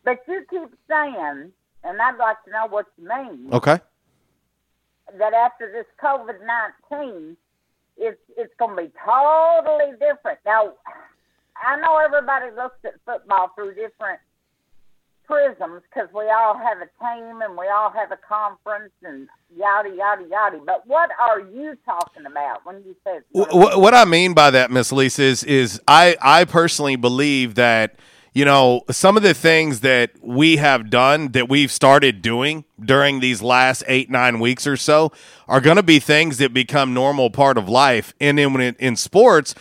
But 0.05 0.21
you 0.27 0.45
keep 0.51 0.71
saying, 0.89 1.53
and 1.85 2.01
I'd 2.01 2.17
like 2.17 2.43
to 2.45 2.51
know 2.51 2.67
what 2.69 2.87
you 2.99 3.09
mean. 3.09 3.49
Okay. 3.53 3.79
That 5.19 5.33
after 5.33 5.71
this 5.73 5.87
COVID 6.03 6.39
nineteen, 6.47 7.37
it's 7.97 8.21
it's 8.37 8.53
going 8.59 8.77
to 8.77 8.83
be 8.83 8.93
totally 9.05 9.93
different. 9.93 10.39
Now, 10.47 10.73
I 11.57 11.77
know 11.81 11.99
everybody 11.99 12.55
looks 12.55 12.79
at 12.85 12.95
football 13.05 13.51
through 13.55 13.75
different 13.75 14.21
prisms 15.27 15.83
because 15.89 16.09
we 16.13 16.25
all 16.29 16.57
have 16.59 16.79
a 16.79 16.91
team 16.99 17.41
and 17.41 17.57
we 17.57 17.69
all 17.69 17.91
have 17.91 18.11
a 18.11 18.17
conference 18.17 18.93
and 19.05 19.29
yada 19.57 19.89
yada 19.97 20.25
yada. 20.29 20.59
But 20.65 20.87
what 20.87 21.11
are 21.21 21.41
you 21.41 21.77
talking 21.85 22.27
about 22.27 22.65
when 22.67 22.83
you 22.85 22.97
say 23.05 23.21
Wh- 23.35 23.51
wh- 23.51 23.79
what 23.79 23.95
I 23.95 24.05
mean 24.05 24.35
by 24.35 24.51
that, 24.51 24.71
Miss 24.71 24.91
Lisa, 24.93 25.23
is 25.23 25.45
is 25.45 25.81
I 25.87 26.17
I 26.21 26.45
personally 26.45 26.97
believe 26.97 27.55
that 27.57 27.97
you 28.33 28.45
know 28.45 28.83
some 28.91 29.17
of 29.17 29.23
the 29.23 29.35
things 29.35 29.81
that 29.81 30.11
we 30.21 30.57
have 30.57 30.91
done 30.91 31.33
that 31.33 31.49
we've 31.49 31.71
started 31.71 32.23
doing 32.23 32.65
during 32.79 33.21
these 33.21 33.43
last 33.43 33.83
eight 33.87 34.11
nine 34.11 34.39
weeks 34.39 34.67
or 34.67 34.77
so 34.77 35.13
are 35.49 35.61
going 35.61 35.77
to 35.77 35.83
be 35.83 35.99
things 35.99 36.39
that 36.39 36.55
become 36.55 36.95
normal 36.95 37.31
part 37.31 37.59
of 37.59 37.69
life. 37.69 38.15
And 38.21 38.39
in 38.39 38.61
in 38.79 38.97
sports, 38.97 39.55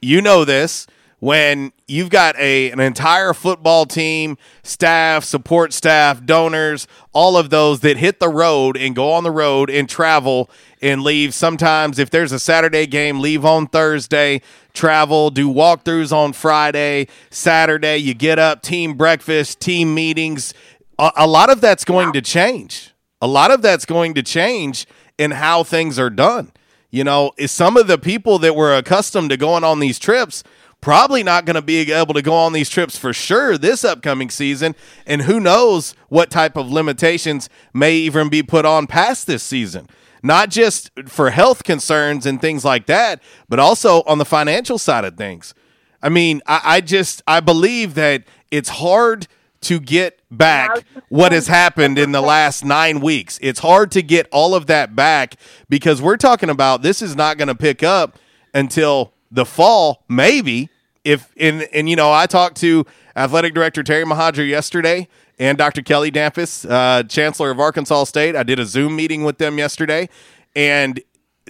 you 0.00 0.20
know 0.20 0.44
this 0.44 0.86
when 1.20 1.72
you've 1.86 2.10
got 2.10 2.36
a 2.38 2.70
an 2.70 2.80
entire 2.80 3.32
football 3.32 3.86
team, 3.86 4.36
staff, 4.62 5.24
support 5.24 5.72
staff, 5.72 6.24
donors, 6.24 6.86
all 7.12 7.36
of 7.36 7.50
those 7.50 7.80
that 7.80 7.96
hit 7.96 8.20
the 8.20 8.28
road 8.28 8.76
and 8.76 8.94
go 8.94 9.12
on 9.12 9.24
the 9.24 9.30
road 9.30 9.68
and 9.70 9.88
travel 9.88 10.48
and 10.80 11.02
leave. 11.02 11.34
Sometimes 11.34 11.98
if 11.98 12.10
there's 12.10 12.32
a 12.32 12.38
Saturday 12.38 12.86
game, 12.86 13.20
leave 13.20 13.44
on 13.44 13.66
Thursday, 13.66 14.40
travel, 14.74 15.30
do 15.30 15.52
walkthroughs 15.52 16.12
on 16.12 16.32
Friday, 16.32 17.08
Saturday, 17.30 17.96
you 17.96 18.14
get 18.14 18.38
up, 18.38 18.62
team 18.62 18.94
breakfast, 18.94 19.60
team 19.60 19.94
meetings. 19.94 20.54
A, 20.98 21.10
a 21.16 21.26
lot 21.26 21.50
of 21.50 21.60
that's 21.60 21.84
going 21.84 22.12
to 22.12 22.22
change. 22.22 22.94
A 23.20 23.26
lot 23.26 23.50
of 23.50 23.62
that's 23.62 23.84
going 23.84 24.14
to 24.14 24.22
change 24.22 24.86
in 25.18 25.32
how 25.32 25.64
things 25.64 25.98
are 25.98 26.10
done. 26.10 26.52
You 26.90 27.04
know, 27.04 27.32
some 27.46 27.76
of 27.76 27.86
the 27.86 27.98
people 27.98 28.38
that 28.38 28.54
were 28.54 28.74
accustomed 28.74 29.30
to 29.30 29.36
going 29.36 29.64
on 29.64 29.80
these 29.80 29.98
trips 29.98 30.42
probably 30.80 31.22
not 31.22 31.44
going 31.44 31.54
to 31.54 31.62
be 31.62 31.92
able 31.92 32.14
to 32.14 32.22
go 32.22 32.34
on 32.34 32.52
these 32.52 32.70
trips 32.70 32.96
for 32.96 33.12
sure 33.12 33.58
this 33.58 33.84
upcoming 33.84 34.30
season. 34.30 34.74
And 35.06 35.22
who 35.22 35.40
knows 35.40 35.94
what 36.08 36.30
type 36.30 36.56
of 36.56 36.70
limitations 36.70 37.48
may 37.72 37.94
even 37.94 38.28
be 38.28 38.42
put 38.42 38.64
on 38.64 38.86
past 38.86 39.26
this 39.26 39.42
season. 39.42 39.88
Not 40.22 40.50
just 40.50 40.90
for 41.06 41.30
health 41.30 41.64
concerns 41.64 42.26
and 42.26 42.40
things 42.40 42.64
like 42.64 42.86
that, 42.86 43.22
but 43.48 43.58
also 43.58 44.02
on 44.02 44.18
the 44.18 44.24
financial 44.24 44.78
side 44.78 45.04
of 45.04 45.16
things. 45.16 45.54
I 46.02 46.08
mean, 46.08 46.42
I, 46.46 46.60
I 46.64 46.80
just 46.80 47.22
I 47.26 47.40
believe 47.40 47.94
that 47.94 48.24
it's 48.50 48.68
hard 48.68 49.26
to 49.60 49.80
get 49.80 50.20
back 50.30 50.84
what 51.08 51.32
has 51.32 51.48
happened 51.48 51.98
in 51.98 52.12
the 52.12 52.20
last 52.20 52.64
nine 52.64 53.00
weeks. 53.00 53.38
It's 53.42 53.60
hard 53.60 53.90
to 53.92 54.02
get 54.02 54.28
all 54.30 54.54
of 54.54 54.66
that 54.66 54.94
back 54.94 55.34
because 55.68 56.00
we're 56.00 56.16
talking 56.16 56.50
about 56.50 56.82
this 56.82 57.02
is 57.02 57.16
not 57.16 57.38
going 57.38 57.48
to 57.48 57.54
pick 57.54 57.82
up 57.82 58.18
until 58.54 59.12
the 59.30 59.44
fall, 59.44 60.04
maybe. 60.08 60.68
If 61.04 61.32
and 61.38 61.62
and 61.72 61.88
you 61.88 61.96
know, 61.96 62.12
I 62.12 62.26
talked 62.26 62.56
to 62.58 62.84
athletic 63.16 63.54
director 63.54 63.82
Terry 63.82 64.04
Mohajir 64.04 64.48
yesterday 64.48 65.08
and 65.38 65.56
Dr. 65.56 65.82
Kelly 65.82 66.10
Damphousse, 66.10 66.68
uh, 66.68 67.04
Chancellor 67.04 67.50
of 67.50 67.60
Arkansas 67.60 68.04
State. 68.04 68.34
I 68.34 68.42
did 68.42 68.58
a 68.58 68.66
Zoom 68.66 68.96
meeting 68.96 69.24
with 69.24 69.38
them 69.38 69.58
yesterday, 69.58 70.08
and 70.54 71.00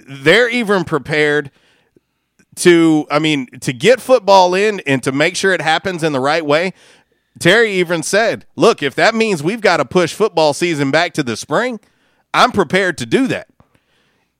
they're 0.06 0.48
even 0.48 0.84
prepared 0.84 1.50
to, 2.56 3.06
I 3.10 3.18
mean, 3.18 3.46
to 3.60 3.72
get 3.72 4.00
football 4.00 4.54
in 4.54 4.80
and 4.86 5.02
to 5.04 5.12
make 5.12 5.36
sure 5.36 5.52
it 5.52 5.62
happens 5.62 6.02
in 6.02 6.12
the 6.12 6.20
right 6.20 6.44
way. 6.44 6.74
Terry 7.38 7.72
even 7.72 8.02
said, 8.02 8.46
"Look, 8.56 8.82
if 8.82 8.94
that 8.96 9.14
means 9.14 9.42
we've 9.42 9.60
got 9.60 9.76
to 9.76 9.84
push 9.84 10.12
football 10.12 10.52
season 10.52 10.90
back 10.90 11.14
to 11.14 11.22
the 11.22 11.36
spring, 11.36 11.80
I'm 12.34 12.52
prepared 12.52 12.98
to 12.98 13.06
do 13.06 13.26
that." 13.28 13.48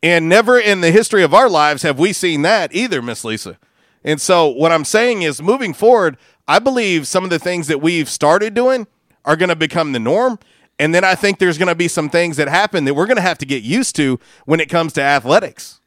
And 0.03 0.29
never 0.29 0.59
in 0.59 0.81
the 0.81 0.91
history 0.91 1.23
of 1.23 1.35
our 1.35 1.49
lives 1.49 1.83
have 1.83 1.99
we 1.99 2.13
seen 2.13 2.43
that 2.43 2.75
either, 2.75 3.03
Miss 3.03 3.25
Lisa. 3.25 3.59
And 4.05 4.21
so 4.21 4.47
what 4.47 4.71
I'm 4.71 4.85
saying 4.85 5.23
is 5.23 5.43
moving 5.43 5.75
forward, 5.75 6.17
I 6.47 6.61
believe 6.61 7.07
some 7.07 7.25
of 7.25 7.31
the 7.31 7.39
things 7.39 7.67
that 7.67 7.81
we've 7.81 8.09
started 8.09 8.55
doing 8.55 8.87
are 9.25 9.37
going 9.37 9.49
to 9.49 9.57
become 9.57 9.93
the 9.93 9.99
norm. 9.99 10.39
And 10.79 10.95
then 10.95 11.03
I 11.03 11.17
think 11.17 11.39
there's 11.39 11.59
going 11.59 11.69
to 11.69 11.75
be 11.75 11.89
some 11.89 12.09
things 12.09 12.37
that 12.37 12.49
happen 12.49 12.85
that 12.85 12.95
we're 12.95 13.07
going 13.07 13.17
to 13.17 13.23
have 13.23 13.39
to 13.39 13.47
get 13.47 13.65
used 13.65 13.97
to 13.97 14.21
when 14.45 14.61
it 14.61 14.69
comes 14.69 14.93
to 14.95 15.03
athletics. 15.03 15.81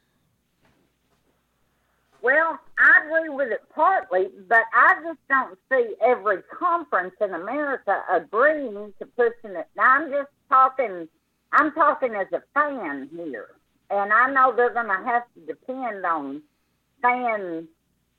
Well, 2.20 2.60
I 2.78 3.06
agree 3.06 3.30
with 3.30 3.50
it 3.50 3.62
partly, 3.74 4.28
but 4.48 4.62
I 4.74 4.94
just 5.02 5.18
don't 5.28 5.58
see 5.70 5.94
every 6.02 6.42
conference 6.42 7.14
in 7.20 7.32
America 7.32 8.02
agreeing 8.12 8.92
to 8.98 9.06
pushing 9.06 9.56
it. 9.56 9.66
Now, 9.76 9.94
I'm 9.96 10.10
just 10.10 10.28
talking. 10.48 11.08
I'm 11.52 11.72
talking 11.72 12.14
as 12.14 12.28
a 12.32 12.42
fan 12.54 13.10
here, 13.14 13.50
and 13.92 14.12
I 14.12 14.30
know 14.32 14.54
they're 14.56 14.72
going 14.72 14.86
to 14.86 15.04
have 15.04 15.24
to 15.34 15.40
depend 15.46 16.04
on 16.04 16.42
fan 17.00 17.68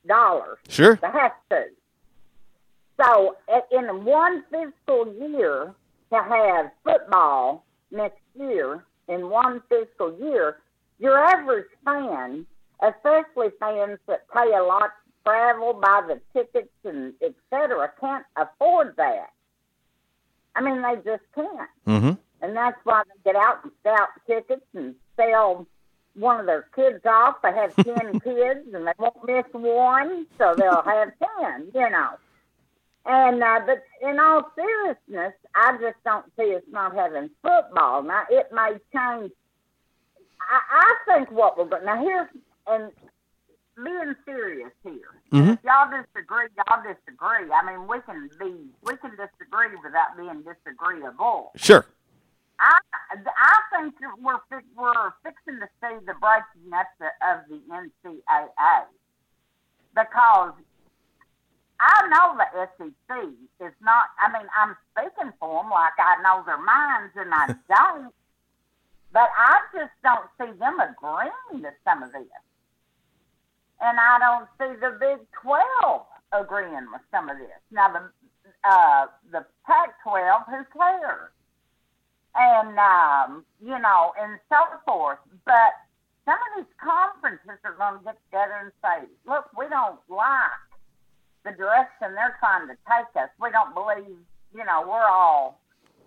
dollars. 0.07 0.59
Sure. 0.69 0.95
They 1.01 1.07
have 1.07 1.33
to. 1.49 1.65
So, 3.01 3.35
in 3.71 4.05
one 4.05 4.43
fiscal 4.51 5.13
year, 5.19 5.73
to 6.13 6.21
have 6.21 6.71
football 6.83 7.65
next 7.91 8.21
year 8.39 8.85
in 9.07 9.29
one 9.29 9.61
fiscal 9.67 10.17
year, 10.19 10.57
your 10.99 11.17
average 11.17 11.67
fan, 11.83 12.45
especially 12.81 13.49
fans 13.59 13.99
that 14.07 14.29
pay 14.29 14.53
a 14.53 14.63
lot 14.63 14.91
to 15.05 15.11
travel, 15.25 15.73
buy 15.73 16.01
the 16.07 16.21
tickets, 16.33 16.69
and 16.85 17.13
et 17.21 17.33
cetera, 17.49 17.91
can't 17.99 18.25
afford 18.37 18.95
that. 18.97 19.31
I 20.55 20.61
mean, 20.61 20.81
they 20.81 20.95
just 20.97 21.23
can't. 21.33 21.69
Mm-hmm. 21.87 22.11
And 22.41 22.55
that's 22.55 22.77
why 22.83 23.03
they 23.07 23.31
get 23.31 23.35
out 23.41 23.63
and 23.63 23.71
scout 23.81 24.09
tickets 24.27 24.65
and 24.75 24.95
sell 25.15 25.67
one 26.15 26.39
of 26.39 26.45
their 26.45 26.67
kids 26.75 27.03
off. 27.05 27.37
They 27.41 27.51
have 27.53 27.75
10 27.75 28.19
kids 28.19 28.67
and 28.73 28.87
they 28.87 28.91
won't 28.97 29.25
miss 29.25 29.45
one, 29.51 30.27
so 30.37 30.53
they'll 30.55 30.81
have 30.83 31.11
10, 31.41 31.71
you 31.73 31.89
know. 31.89 32.09
And, 33.05 33.43
uh, 33.43 33.59
but 33.65 33.83
in 34.01 34.17
all 34.19 34.49
seriousness, 34.55 35.33
I 35.55 35.73
just 35.81 35.97
don't 36.05 36.25
see 36.39 36.55
us 36.55 36.61
not 36.71 36.95
having 36.95 37.29
football. 37.41 38.01
Now, 38.03 38.23
it 38.29 38.47
may 38.53 38.71
change. 38.95 39.31
I, 40.41 40.59
I 40.71 40.95
think 41.05 41.31
what 41.31 41.57
we're 41.57 41.65
going 41.65 41.85
now 41.85 42.01
here's, 42.01 42.29
and 42.67 42.91
being 43.83 44.15
serious 44.25 44.71
here. 44.83 44.99
Mhm. 45.33 45.57
Y'all 45.63 45.89
disagree, 45.89 46.47
y'all 46.55 46.81
disagree. 46.83 47.51
I 47.51 47.65
mean, 47.65 47.87
we 47.87 47.99
can 48.01 48.29
be, 48.39 48.53
we 48.83 48.95
can 48.97 49.11
disagree 49.11 49.75
without 49.83 50.15
being 50.15 50.43
disagreeable. 50.43 51.51
Sure. 51.55 51.85
I 53.13 53.17
I 53.37 53.57
think 53.71 53.95
we're 54.21 54.39
fi- 54.49 54.73
we're 54.75 55.13
fixing 55.23 55.59
to 55.59 55.67
see 55.81 55.95
the 56.05 56.13
breaking 56.17 56.73
up 56.73 56.87
the, 56.99 57.09
of 57.21 57.45
the 57.49 57.61
NCAA 57.69 58.85
because 59.93 60.53
I 61.79 62.07
know 62.09 62.37
the 62.37 62.67
SEC 62.77 63.17
is 63.59 63.73
not. 63.81 64.05
I 64.17 64.31
mean, 64.33 64.47
I'm 64.57 64.75
speaking 64.91 65.31
for 65.39 65.61
them 65.61 65.71
like 65.71 65.93
I 65.99 66.21
know 66.23 66.43
their 66.45 66.61
minds, 66.61 67.13
and 67.15 67.33
I 67.33 67.47
don't. 67.69 68.13
But 69.11 69.29
I 69.37 69.61
just 69.75 69.93
don't 70.03 70.25
see 70.39 70.57
them 70.57 70.79
agreeing 70.79 71.61
to 71.61 71.71
some 71.85 72.01
of 72.01 72.11
this, 72.11 72.25
and 73.79 73.99
I 73.99 74.17
don't 74.17 74.49
see 74.57 74.79
the 74.79 74.97
Big 74.99 75.19
Twelve 75.39 76.05
agreeing 76.31 76.87
with 76.91 77.01
some 77.11 77.29
of 77.29 77.37
this. 77.37 77.61
Now 77.69 77.93
the 77.93 78.09
uh, 78.63 79.05
the 79.31 79.45
Pac-12, 79.67 80.45
who 80.47 80.79
cares? 80.79 81.29
And 82.35 82.77
um, 82.79 83.45
you 83.61 83.77
know, 83.77 84.13
and 84.19 84.39
so 84.49 84.57
forth. 84.85 85.19
But 85.45 85.77
some 86.25 86.39
of 86.49 86.65
these 86.65 86.73
conferences 86.81 87.61
are 87.63 87.77
going 87.77 87.99
to 87.99 88.03
get 88.03 88.17
together 88.25 88.57
and 88.63 88.71
say, 88.81 89.07
"Look, 89.25 89.49
we 89.57 89.69
don't 89.69 89.99
like 90.09 90.63
the 91.43 91.51
direction 91.51 92.15
they're 92.15 92.35
trying 92.39 92.67
to 92.67 92.75
take 92.87 93.11
us. 93.21 93.29
We 93.39 93.51
don't 93.51 93.75
believe, 93.75 94.17
you 94.55 94.65
know, 94.65 94.83
we're 94.87 95.05
all, 95.05 95.59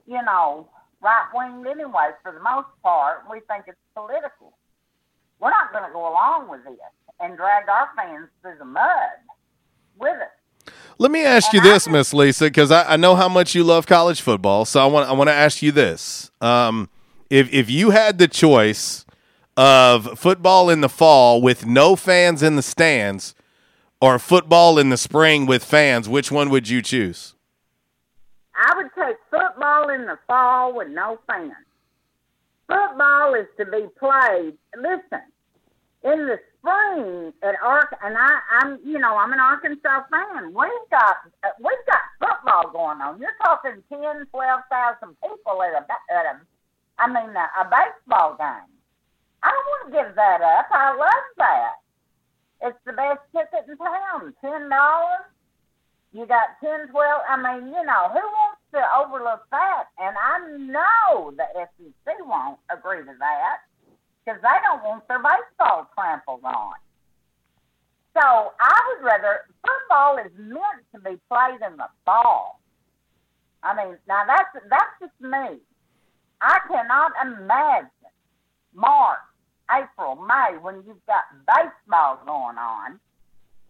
you 0.06 0.20
know, 0.24 0.68
right 1.02 1.28
winged 1.32 1.66
anyway 1.66 2.16
for 2.22 2.32
the 2.32 2.40
most 2.40 2.68
part. 2.82 3.24
We 3.30 3.40
think 3.48 3.64
it's 3.68 3.78
political. 3.94 4.56
We're 5.40 5.50
not 5.50 5.72
going 5.72 5.84
to 5.84 5.92
go 5.92 6.08
along 6.08 6.48
with 6.48 6.64
this 6.64 6.92
and 7.20 7.36
drag 7.36 7.68
our 7.68 7.88
fans 7.96 8.28
through 8.40 8.56
the 8.58 8.64
mud 8.64 9.20
with 9.98 10.16
it. 10.16 10.36
Let 10.98 11.10
me 11.10 11.24
ask 11.24 11.52
you 11.52 11.60
this, 11.60 11.86
Miss 11.88 12.14
Lisa, 12.14 12.44
because 12.46 12.70
I, 12.70 12.94
I 12.94 12.96
know 12.96 13.14
how 13.14 13.28
much 13.28 13.54
you 13.54 13.64
love 13.64 13.86
college 13.86 14.22
football. 14.22 14.64
So 14.64 14.80
I 14.80 14.86
want 14.86 15.08
I 15.08 15.12
want 15.12 15.28
to 15.28 15.34
ask 15.34 15.60
you 15.60 15.72
this: 15.72 16.30
um, 16.40 16.88
if 17.28 17.52
if 17.52 17.70
you 17.70 17.90
had 17.90 18.18
the 18.18 18.28
choice 18.28 19.04
of 19.56 20.18
football 20.18 20.70
in 20.70 20.80
the 20.80 20.88
fall 20.88 21.42
with 21.42 21.66
no 21.66 21.96
fans 21.96 22.42
in 22.42 22.56
the 22.56 22.62
stands, 22.62 23.34
or 24.00 24.18
football 24.18 24.78
in 24.78 24.88
the 24.88 24.96
spring 24.96 25.46
with 25.46 25.64
fans, 25.64 26.08
which 26.08 26.30
one 26.30 26.48
would 26.50 26.68
you 26.68 26.80
choose? 26.80 27.34
I 28.54 28.74
would 28.76 28.90
take 28.94 29.16
football 29.30 29.90
in 29.90 30.06
the 30.06 30.18
fall 30.26 30.74
with 30.74 30.88
no 30.88 31.18
fans. 31.26 31.52
Football 32.68 33.34
is 33.34 33.46
to 33.58 33.66
be 33.66 33.86
played. 33.98 34.54
Listen, 34.76 35.22
in 36.04 36.26
the 36.26 36.38
spring 36.66 37.32
at 37.42 37.54
Ark, 37.62 37.94
and 38.02 38.16
I, 38.16 38.40
I'm, 38.60 38.78
you 38.84 38.98
know, 38.98 39.16
I'm 39.16 39.32
an 39.32 39.40
Arkansas 39.40 40.02
fan. 40.10 40.46
We've 40.46 40.88
got 40.90 41.16
we've 41.60 41.86
got 41.86 42.02
football 42.18 42.70
going 42.72 43.00
on. 43.00 43.20
You're 43.20 43.36
talking 43.42 43.82
ten, 43.88 44.26
twelve 44.30 44.60
thousand 44.70 45.16
people 45.22 45.62
at 45.62 45.74
a, 45.74 45.82
at 46.12 46.26
a, 46.26 46.40
I 46.98 47.06
mean, 47.06 47.34
a, 47.36 47.46
a 47.60 47.64
baseball 47.70 48.36
game. 48.38 48.72
I 49.42 49.50
don't 49.50 49.66
want 49.66 49.82
to 49.86 49.92
give 49.92 50.16
that 50.16 50.40
up. 50.42 50.66
I 50.72 50.90
love 50.90 51.26
that. 51.38 51.72
It's 52.62 52.78
the 52.84 52.92
best 52.92 53.20
ticket 53.30 53.68
in 53.68 53.76
town. 53.76 54.34
Ten 54.40 54.68
dollars. 54.68 55.30
You 56.12 56.26
got 56.26 56.58
ten, 56.62 56.88
twelve. 56.88 57.22
I 57.28 57.36
mean, 57.36 57.68
you 57.68 57.84
know, 57.84 58.10
who 58.10 58.22
wants 58.22 58.62
to 58.74 58.82
overlook 58.98 59.46
that? 59.52 59.84
And 59.98 60.16
I 60.18 60.38
know 60.58 61.30
the 61.30 61.46
SEC 61.54 62.14
won't 62.26 62.58
agree 62.70 63.00
to 63.00 63.14
that 63.20 63.65
because 64.26 64.42
they 64.42 64.58
don't 64.66 64.82
want 64.82 65.06
their 65.06 65.22
baseball 65.22 65.88
trampled 65.94 66.42
on. 66.42 66.74
So 68.14 68.52
I 68.58 68.76
would 68.88 69.04
rather 69.04 69.46
football 69.62 70.18
is 70.18 70.32
meant 70.36 70.82
to 70.94 71.00
be 71.00 71.20
played 71.30 71.62
in 71.64 71.76
the 71.76 71.86
fall. 72.04 72.60
I 73.62 73.76
mean, 73.76 73.96
now 74.08 74.24
that's 74.26 74.66
that's 74.68 74.94
just 75.00 75.20
me. 75.20 75.60
I 76.40 76.58
cannot 76.68 77.12
imagine 77.22 77.90
March, 78.74 79.18
April, 79.70 80.16
May 80.16 80.58
when 80.60 80.82
you've 80.86 81.04
got 81.06 81.24
baseball 81.46 82.20
going 82.26 82.58
on 82.58 83.00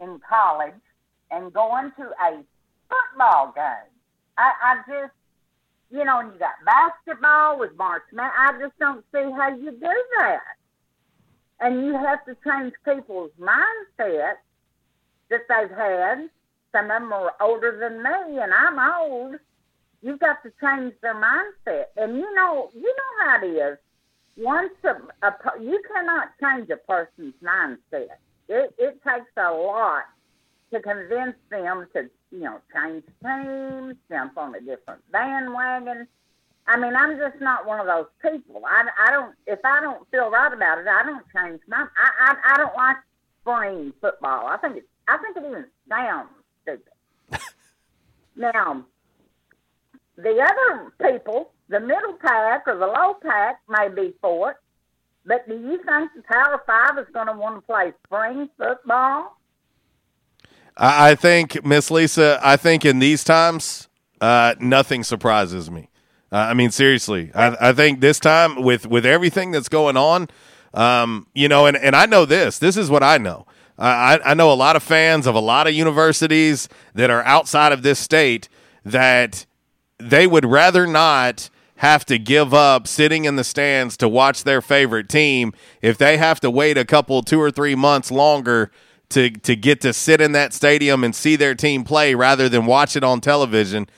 in 0.01 0.21
college 0.29 0.83
and 1.31 1.53
going 1.53 1.93
to 1.97 2.05
a 2.23 2.43
football 2.89 3.53
game. 3.55 3.93
I, 4.39 4.53
I 4.63 4.77
just, 4.87 5.15
you 5.91 6.05
know, 6.05 6.21
and 6.21 6.33
you 6.33 6.39
got 6.39 6.55
basketball 6.65 7.59
with 7.59 7.77
March 7.77 8.03
Man. 8.13 8.31
I 8.37 8.53
just 8.61 8.79
don't 8.79 9.05
see 9.13 9.23
how 9.23 9.55
you 9.55 9.71
do 9.71 10.05
that. 10.19 10.41
And 11.61 11.87
you 11.87 11.93
have 11.95 12.25
to 12.27 12.37
change 12.47 12.75
people's 12.85 13.31
mindset 13.41 14.35
that 15.31 15.41
they've 15.49 15.77
had. 15.77 16.29
Some 16.73 16.91
of 16.91 17.03
them 17.03 17.13
are 17.13 17.33
older 17.41 17.79
than 17.79 18.03
me, 18.03 18.41
and 18.43 18.53
I'm 18.53 18.79
old. 18.79 19.37
You've 20.03 20.21
got 20.21 20.43
to 20.43 20.53
change 20.61 20.95
their 21.01 21.15
mindset. 21.15 21.87
And 21.97 22.17
you 22.17 22.35
know, 22.35 22.71
you 22.75 22.83
know 22.83 23.25
how 23.25 23.43
it 23.43 23.49
is. 23.49 23.79
Once 24.37 24.73
a, 24.85 25.27
a 25.27 25.35
you 25.61 25.81
cannot 25.91 26.29
change 26.43 26.69
a 26.69 26.77
person's 26.77 27.35
mindset. 27.43 28.19
It, 28.49 28.75
it 28.79 29.01
takes 29.03 29.31
a 29.39 29.51
lot 29.51 30.05
to 30.73 30.81
convince 30.81 31.37
them 31.51 31.87
to, 31.95 32.11
you 32.31 32.41
know, 32.41 32.59
change 32.75 33.05
teams, 33.23 33.95
jump 34.11 34.37
on 34.37 34.55
a 34.55 34.61
different 34.61 35.01
bandwagon. 35.13 36.07
I 36.67 36.77
mean, 36.77 36.97
I'm 36.97 37.17
just 37.17 37.41
not 37.41 37.67
one 37.67 37.79
of 37.79 37.87
those 37.87 38.07
people. 38.21 38.63
I, 38.67 38.89
I 39.07 39.11
don't. 39.13 39.35
If 39.47 39.61
I 39.65 39.81
don't 39.81 40.09
feel 40.11 40.31
right 40.31 40.53
about 40.53 40.79
it, 40.79 40.87
I 40.89 41.05
don't 41.05 41.25
change 41.35 41.61
my. 41.69 41.87
I 41.97 42.33
I, 42.33 42.55
I 42.55 42.57
don't 42.57 42.75
like 42.75 42.97
spring 43.41 43.93
football. 44.01 44.47
I 44.47 44.57
think 44.57 44.79
it. 44.79 44.89
I 45.07 45.19
think 45.19 45.37
it 45.37 45.45
even 45.47 45.67
sounds 45.89 46.31
stupid. 46.63 47.43
now, 48.37 48.85
the 50.17 50.41
other 50.43 50.93
people, 51.13 51.53
the 51.69 51.79
middle 51.79 52.15
pack 52.15 52.65
or 52.67 52.77
the 52.77 52.87
low 52.87 53.15
pack, 53.23 53.61
may 53.69 53.89
be 53.89 54.15
for 54.21 54.51
it. 54.51 54.57
But 55.25 55.49
do 55.49 55.55
you 55.55 55.79
think 55.85 56.11
the 56.17 56.23
Power 56.23 56.63
Five 56.67 56.99
is 56.99 57.07
going 57.13 57.29
to 57.29 57.33
want 57.33 57.57
to 57.57 57.61
play 57.61 57.93
spring 58.07 58.49
football? 58.59 59.36
I, 60.77 61.15
think, 61.15 61.65
Miss 61.65 61.91
Lisa, 61.91 62.39
I 62.43 62.57
think 62.57 62.85
in 62.85 62.99
these 62.99 63.25
times, 63.25 63.89
uh, 64.21 64.55
nothing 64.61 65.05
surprises 65.05 65.71
me. 65.71 65.89
Uh, 66.33 66.37
I 66.37 66.55
mean, 66.55 66.71
seriously, 66.71 67.31
I, 67.35 67.69
I 67.69 67.73
think 67.73 68.01
this 68.01 68.19
time 68.19 68.63
with 68.63 68.87
with 68.87 69.07
everything 69.07 69.53
that's 69.53 69.69
going 69.69 69.97
on, 69.97 70.29
um, 70.75 71.29
you 71.35 71.49
know, 71.49 71.67
and, 71.67 71.77
and 71.77 71.95
I 71.95 72.07
know 72.07 72.25
this. 72.25 72.59
This 72.59 72.77
is 72.77 72.91
what 72.91 73.03
I 73.03 73.17
know. 73.19 73.47
I, 73.79 74.19
I 74.25 74.35
know 74.35 74.51
a 74.51 74.55
lot 74.55 74.75
of 74.75 74.83
fans 74.83 75.27
of 75.27 75.35
a 75.35 75.41
lot 75.41 75.67
of 75.67 75.75
universities 75.75 76.69
that 76.95 77.11
are 77.11 77.23
outside 77.25 77.73
of 77.73 77.83
this 77.83 77.99
state 77.99 78.49
that 78.85 79.47
they 79.99 80.27
would 80.27 80.45
rather 80.45 80.87
not 80.87 81.51
have 81.77 82.07
to 82.07 82.19
give 82.19 82.55
up 82.55 82.87
sitting 82.87 83.27
in 83.27 83.37
the 83.37 83.45
stands 83.45 83.97
to 83.99 84.09
watch 84.09 84.45
their 84.45 84.63
favorite 84.63 85.09
team 85.09 85.53
if 85.83 85.99
they 85.99 86.17
have 86.17 86.41
to 86.41 86.51
wait 86.51 86.79
a 86.79 86.85
couple 86.85 87.23
two 87.23 87.41
or 87.41 87.51
three 87.51 87.75
months 87.75 88.11
longer 88.11 88.71
to 89.11 89.31
to 89.31 89.57
get 89.57 89.81
to 89.83 89.93
sit 89.93 90.21
in 90.21 90.33
that 90.33 90.53
stadium 90.53 91.05
and 91.05 91.15
see 91.15 91.37
their 91.37 91.55
team 91.55 91.85
play 91.85 92.15
rather 92.15 92.49
than 92.49 92.67
watch 92.67 92.97
it 92.97 93.05
on 93.05 93.21
television. 93.21 93.89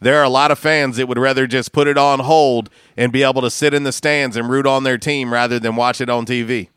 There 0.00 0.18
are 0.18 0.24
a 0.24 0.28
lot 0.28 0.50
of 0.50 0.58
fans 0.58 0.96
that 0.96 1.06
would 1.06 1.18
rather 1.18 1.46
just 1.46 1.72
put 1.72 1.86
it 1.86 1.96
on 1.96 2.20
hold 2.20 2.70
and 2.96 3.12
be 3.12 3.22
able 3.22 3.40
to 3.42 3.50
sit 3.50 3.72
in 3.72 3.84
the 3.84 3.92
stands 3.92 4.36
and 4.36 4.50
root 4.50 4.66
on 4.66 4.82
their 4.82 4.98
team 4.98 5.32
rather 5.32 5.60
than 5.60 5.76
watch 5.76 6.00
it 6.00 6.10
on 6.10 6.26
TV. 6.26 6.70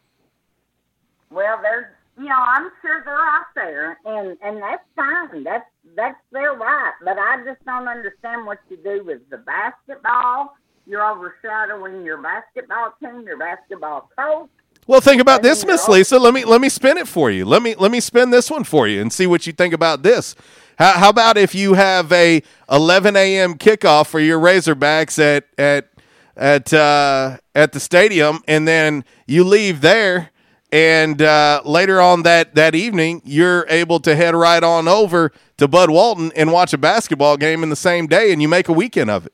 Well, 1.31 1.59
there's, 1.63 1.87
you 2.19 2.25
know, 2.25 2.35
I'm 2.37 2.69
sure 2.83 3.01
they're 3.03 3.15
out 3.15 3.47
there, 3.55 3.97
and 4.05 4.37
and 4.43 4.61
that's 4.61 4.83
fine. 4.95 5.43
That's 5.43 5.65
that's 5.95 6.19
their 6.31 6.53
right. 6.53 6.93
But 7.03 7.17
I 7.17 7.43
just 7.43 7.65
don't 7.65 7.87
understand 7.87 8.45
what 8.45 8.59
you 8.69 8.77
do 8.77 9.03
with 9.03 9.27
the 9.29 9.37
basketball. 9.37 10.55
You're 10.85 11.03
overshadowing 11.03 12.05
your 12.05 12.21
basketball 12.21 12.93
team, 12.99 13.23
your 13.23 13.37
basketball 13.37 14.09
coach. 14.15 14.49
Well, 14.87 15.01
think 15.01 15.19
about 15.19 15.41
this, 15.41 15.65
Miss 15.65 15.87
Lisa. 15.87 16.19
Let 16.19 16.33
me 16.33 16.45
let 16.45 16.61
me 16.61 16.69
spin 16.69 16.97
it 16.97 17.07
for 17.07 17.31
you. 17.31 17.43
Let 17.43 17.63
me 17.63 17.73
let 17.73 17.89
me 17.89 17.99
spin 17.99 18.29
this 18.29 18.51
one 18.51 18.63
for 18.63 18.87
you 18.87 19.01
and 19.01 19.11
see 19.11 19.25
what 19.25 19.47
you 19.47 19.53
think 19.53 19.73
about 19.73 20.03
this. 20.03 20.35
How, 20.77 20.91
how 20.91 21.09
about 21.09 21.37
if 21.37 21.55
you 21.55 21.73
have 21.73 22.11
a 22.11 22.43
11 22.69 23.15
a.m. 23.15 23.55
kickoff 23.55 24.07
for 24.07 24.19
your 24.19 24.39
Razorbacks 24.39 25.17
at 25.17 25.45
at 25.57 25.89
at 26.37 26.71
uh, 26.71 27.37
at 27.55 27.71
the 27.71 27.79
stadium, 27.79 28.41
and 28.47 28.67
then 28.67 29.05
you 29.25 29.43
leave 29.43 29.81
there, 29.81 30.29
and 30.71 31.19
uh, 31.19 31.63
later 31.65 31.99
on 31.99 32.21
that 32.21 32.53
that 32.53 32.75
evening, 32.75 33.23
you're 33.25 33.65
able 33.69 33.99
to 34.01 34.15
head 34.15 34.35
right 34.35 34.63
on 34.63 34.87
over 34.87 35.31
to 35.57 35.67
Bud 35.67 35.89
Walton 35.89 36.31
and 36.35 36.51
watch 36.51 36.73
a 36.73 36.77
basketball 36.77 37.37
game 37.37 37.63
in 37.63 37.69
the 37.69 37.75
same 37.75 38.05
day, 38.05 38.31
and 38.31 38.39
you 38.39 38.47
make 38.47 38.69
a 38.69 38.73
weekend 38.73 39.09
of 39.09 39.25
it. 39.25 39.33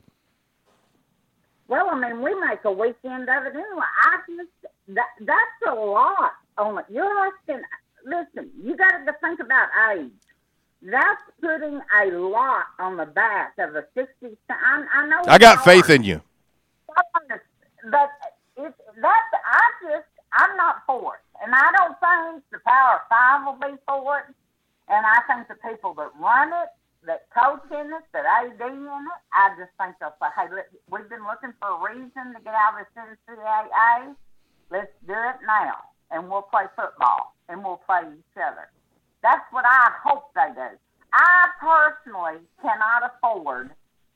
Well, 1.68 1.90
I 1.90 2.00
mean, 2.00 2.22
we 2.22 2.36
make 2.36 2.64
a 2.64 2.72
weekend 2.72 3.24
of 3.24 3.46
it 3.46 3.54
anyway. 3.54 3.86
I 4.04 4.20
just 4.28 4.61
that 4.96 5.08
that's 5.20 5.72
a 5.72 5.76
lot 5.76 6.32
oh, 6.58 6.70
on 6.70 6.80
it. 6.80 6.86
You're 6.90 7.28
asking. 7.28 7.62
Listen, 8.04 8.50
you 8.64 8.76
got 8.76 9.06
to 9.06 9.14
think 9.22 9.40
about 9.40 9.68
age. 9.94 10.10
That's 10.82 11.22
putting 11.40 11.80
a 12.02 12.18
lot 12.18 12.66
on 12.80 12.98
the 12.98 13.06
back 13.06 13.54
of 13.60 13.76
a 13.76 13.86
sixty. 13.94 14.38
I, 14.50 14.86
I 14.94 15.08
know. 15.08 15.22
I 15.28 15.38
got 15.38 15.64
faith 15.64 15.90
in 15.90 16.04
you. 16.04 16.22
But 16.88 18.10
it's 18.58 18.78
that's 19.02 19.32
I 19.46 19.66
just 19.84 20.08
I'm 20.34 20.58
not 20.58 20.84
for 20.88 21.16
it, 21.16 21.44
and 21.44 21.54
I 21.54 21.72
don't 21.78 21.98
think 22.00 22.44
the 22.52 22.60
Power 22.66 23.02
Five 23.10 23.46
will 23.46 23.60
be 23.60 23.78
for 23.88 24.20
it. 24.20 24.36
And 24.90 25.06
I 25.06 25.22
think 25.24 25.48
the 25.48 25.56
people 25.64 25.94
that 25.96 26.12
run 26.20 26.50
it, 26.50 26.70
that 27.06 27.30
coach 27.32 27.64
in 27.72 27.94
it, 27.94 28.04
that 28.12 28.26
AD 28.28 28.60
in 28.60 28.84
it, 28.84 29.22
I 29.32 29.56
just 29.56 29.72
think 29.80 29.96
they'll 30.02 30.18
say, 30.20 30.28
"Hey, 30.36 30.50
let, 30.52 30.68
we've 30.90 31.08
been 31.08 31.24
looking 31.24 31.54
for 31.62 31.70
a 31.70 31.94
reason 31.94 32.34
to 32.34 32.40
get 32.44 32.54
out 32.54 32.76
of 32.76 32.86
this 32.86 32.92
NCAA. 32.98 34.16
Let's 34.72 34.92
do 35.06 35.14
it 35.14 35.40
now, 35.46 35.76
and 36.10 36.30
we'll 36.30 36.44
play 36.44 36.64
football, 36.76 37.36
and 37.50 37.64
we'll 37.64 37.82
play 37.86 38.02
each 38.08 38.38
other." 38.38 38.72
That's 39.22 39.46
what 39.52 39.66
I 39.66 39.92
hope 40.04 40.34
they 40.34 40.50
do. 40.56 40.78
I 41.14 41.50
personally 41.60 42.40
cannot 42.62 43.12
afford 43.12 43.72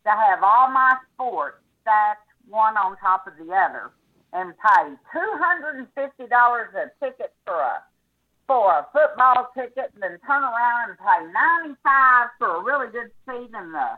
to 0.05 0.11
have 0.11 0.41
all 0.41 0.69
my 0.71 0.97
sports 1.13 1.57
stacked 1.81 2.29
one 2.47 2.77
on 2.77 2.95
top 2.97 3.27
of 3.27 3.33
the 3.37 3.53
other 3.53 3.91
and 4.33 4.53
pay 4.57 4.95
two 5.11 5.31
hundred 5.37 5.77
and 5.77 5.87
fifty 5.95 6.27
dollars 6.27 6.73
a 6.75 6.89
ticket 7.03 7.33
for 7.45 7.59
a 7.59 7.83
for 8.47 8.71
a 8.71 8.87
football 8.93 9.49
ticket 9.57 9.91
and 9.93 10.03
then 10.03 10.19
turn 10.25 10.43
around 10.43 10.89
and 10.89 10.99
pay 10.99 11.25
95 11.65 12.29
for 12.37 12.57
a 12.57 12.63
really 12.63 12.91
good 12.91 13.09
seat 13.25 13.49
in 13.49 13.71
the 13.71 13.89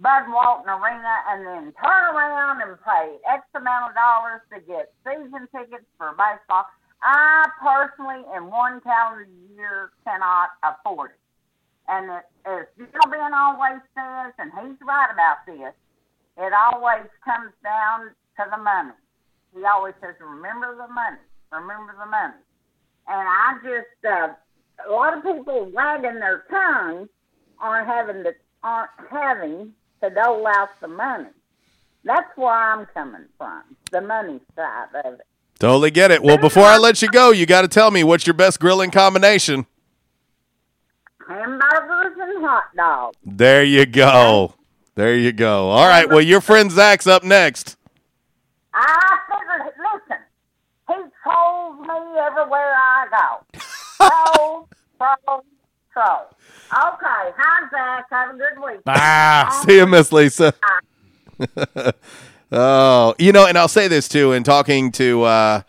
Bud 0.00 0.30
Walton 0.30 0.70
Arena 0.70 1.14
and 1.28 1.42
then 1.42 1.72
turn 1.82 2.04
around 2.14 2.62
and 2.62 2.78
pay 2.86 3.18
X 3.26 3.42
amount 3.54 3.90
of 3.90 3.94
dollars 3.98 4.42
to 4.54 4.60
get 4.62 4.94
season 5.02 5.48
tickets 5.50 5.86
for 5.98 6.14
baseball. 6.14 6.66
I 7.02 7.46
personally, 7.58 8.22
in 8.36 8.46
one 8.46 8.80
calendar 8.80 9.26
year, 9.54 9.90
cannot 10.04 10.50
afford 10.62 11.10
it. 11.10 11.20
And 11.88 12.10
as 12.46 12.66
Bill 12.76 13.10
Ben 13.10 13.34
always 13.34 13.82
says, 13.94 14.34
and 14.38 14.52
he's 14.54 14.78
right 14.86 15.10
about 15.10 15.42
this, 15.46 15.74
it 16.36 16.52
always 16.52 17.08
comes 17.24 17.50
down 17.64 18.14
to 18.38 18.44
the 18.50 18.58
money. 18.58 18.94
He 19.54 19.64
always 19.64 19.94
says, 20.00 20.14
remember 20.20 20.76
the 20.76 20.92
money, 20.92 21.22
remember 21.50 21.94
the 21.98 22.06
money. 22.06 22.38
And 23.08 23.26
I 23.26 23.58
just, 23.64 23.98
uh, 24.04 24.34
a 24.86 24.92
lot 24.92 25.16
of 25.16 25.24
people 25.24 25.70
wagging 25.72 26.20
their 26.20 26.44
tongue 26.50 27.08
aren't 27.58 27.88
having 27.88 28.22
to, 28.22 28.32
aren't 28.62 28.90
having 29.10 29.72
to 30.02 30.10
dole 30.10 30.46
out 30.46 30.68
the 30.80 30.88
money. 30.88 31.28
That's 32.04 32.36
where 32.36 32.52
I'm 32.52 32.86
coming 32.86 33.26
from, 33.36 33.62
the 33.90 34.00
money 34.00 34.40
side 34.56 34.88
of 35.04 35.14
it. 35.14 35.26
Totally 35.58 35.90
get 35.90 36.10
it. 36.10 36.22
Well, 36.22 36.38
before 36.38 36.62
I 36.62 36.78
let 36.78 37.02
you 37.02 37.08
go, 37.08 37.32
you 37.32 37.44
got 37.44 37.62
to 37.62 37.68
tell 37.68 37.90
me 37.90 38.04
what's 38.04 38.26
your 38.26 38.34
best 38.34 38.60
grilling 38.60 38.90
combination. 38.90 39.66
Hamburgers 41.28 42.16
and 42.18 42.44
hot 42.44 42.64
dogs. 42.76 43.16
There 43.24 43.64
you 43.64 43.84
go. 43.84 44.54
There 44.94 45.16
you 45.16 45.32
go. 45.32 45.68
All 45.68 45.86
right. 45.86 46.08
Well, 46.08 46.20
your 46.20 46.40
friend 46.40 46.70
Zach's 46.70 47.06
up 47.06 47.24
next. 47.24 47.76
I 48.72 49.18
figured, 49.28 49.74
listen, 49.78 50.22
he 50.88 50.94
trolls 51.22 51.80
me 51.80 52.20
everywhere 52.20 52.72
I 52.74 53.06
go. 53.10 53.60
troll, 54.36 54.68
troll, 54.96 55.44
troll. 55.92 56.26
Okay, 56.70 57.32
hi, 57.36 57.68
Zach. 57.70 58.06
Have 58.10 58.34
a 58.34 58.38
good 58.38 58.62
week. 58.64 58.80
Ah, 58.86 59.62
see 59.66 59.76
you, 59.76 59.86
Miss 59.86 60.12
Lisa. 60.12 60.52
oh, 62.52 63.14
you 63.18 63.32
know, 63.32 63.46
and 63.46 63.56
I'll 63.56 63.68
say 63.68 63.88
this 63.88 64.08
too. 64.08 64.32
In 64.32 64.44
talking 64.44 64.92
to 64.92 65.22
uh, 65.22 65.62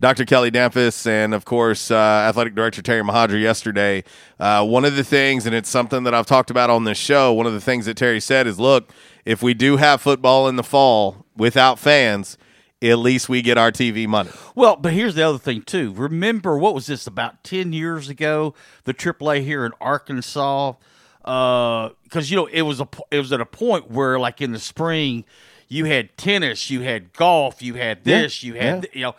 Dr. 0.00 0.24
Kelly 0.24 0.50
Damphousse 0.50 1.06
and, 1.06 1.32
of 1.32 1.44
course, 1.44 1.90
uh, 1.90 1.94
Athletic 1.94 2.54
Director 2.54 2.82
Terry 2.82 3.02
Mohajir 3.02 3.40
yesterday, 3.40 4.04
uh, 4.40 4.66
one 4.66 4.84
of 4.84 4.96
the 4.96 5.04
things, 5.04 5.46
and 5.46 5.54
it's 5.54 5.68
something 5.68 6.02
that 6.02 6.12
I've 6.12 6.26
talked 6.26 6.50
about 6.50 6.70
on 6.70 6.84
this 6.84 6.98
show. 6.98 7.32
One 7.32 7.46
of 7.46 7.52
the 7.52 7.60
things 7.60 7.86
that 7.86 7.96
Terry 7.96 8.20
said 8.20 8.46
is, 8.46 8.58
look, 8.58 8.90
if 9.24 9.42
we 9.42 9.54
do 9.54 9.76
have 9.76 10.00
football 10.00 10.48
in 10.48 10.56
the 10.56 10.64
fall 10.64 11.24
without 11.36 11.78
fans, 11.78 12.36
at 12.82 12.98
least 12.98 13.28
we 13.28 13.42
get 13.42 13.56
our 13.56 13.70
TV 13.70 14.06
money. 14.06 14.30
Well, 14.54 14.76
but 14.76 14.92
here's 14.92 15.14
the 15.14 15.22
other 15.22 15.38
thing 15.38 15.62
too. 15.62 15.92
Remember 15.94 16.58
what 16.58 16.74
was 16.74 16.86
this 16.86 17.06
about 17.06 17.44
ten 17.44 17.72
years 17.72 18.08
ago? 18.08 18.54
The 18.84 18.92
AAA 18.94 19.44
here 19.44 19.64
in 19.64 19.72
Arkansas, 19.80 20.74
uh, 21.24 21.90
because 22.04 22.30
you 22.30 22.36
know 22.36 22.46
it 22.46 22.62
was 22.62 22.80
a 22.80 22.88
it 23.10 23.18
was 23.18 23.32
at 23.32 23.40
a 23.40 23.46
point 23.46 23.90
where 23.90 24.18
like 24.18 24.40
in 24.40 24.52
the 24.52 24.58
spring, 24.58 25.24
you 25.68 25.84
had 25.84 26.16
tennis, 26.16 26.70
you 26.70 26.80
had 26.80 27.12
golf, 27.12 27.62
you 27.62 27.74
had 27.74 28.00
Yeah, 28.04 28.22
this, 28.22 28.42
you 28.42 28.54
had 28.54 28.88
yeah. 28.92 28.98
you 28.98 29.02
know, 29.02 29.14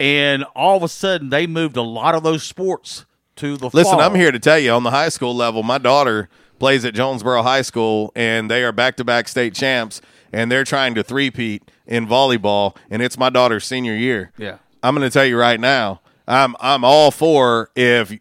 and 0.00 0.44
all 0.56 0.76
of 0.76 0.82
a 0.82 0.88
sudden 0.88 1.30
they 1.30 1.46
moved 1.46 1.76
a 1.76 1.82
lot 1.82 2.14
of 2.14 2.22
those 2.22 2.42
sports 2.42 3.04
to 3.36 3.56
the 3.56 3.70
Listen, 3.72 3.92
fall. 3.92 4.00
I'm 4.00 4.14
here 4.14 4.32
to 4.32 4.38
tell 4.38 4.58
you 4.58 4.72
on 4.72 4.82
the 4.82 4.90
high 4.90 5.08
school 5.08 5.34
level, 5.34 5.62
my 5.62 5.78
daughter 5.78 6.28
plays 6.58 6.84
at 6.84 6.94
Jonesboro 6.94 7.42
High 7.42 7.62
School, 7.62 8.12
and 8.14 8.48
they 8.50 8.62
are 8.62 8.70
back 8.72 8.96
to 8.98 9.04
back 9.04 9.26
state 9.28 9.54
champs, 9.54 10.00
and 10.32 10.50
they're 10.52 10.64
trying 10.64 10.94
to 10.94 11.02
three-peat 11.02 11.68
in 11.86 12.06
volleyball, 12.06 12.76
and 12.90 13.02
it's 13.02 13.18
my 13.18 13.30
daughter's 13.30 13.64
senior 13.64 13.94
year. 13.94 14.32
Yeah. 14.38 14.58
I'm 14.82 14.94
going 14.94 15.08
to 15.08 15.12
tell 15.12 15.24
you 15.24 15.38
right 15.38 15.58
now, 15.60 16.00
I'm 16.26 16.54
I'm 16.60 16.84
all 16.84 17.10
for 17.10 17.70
if 17.74 18.18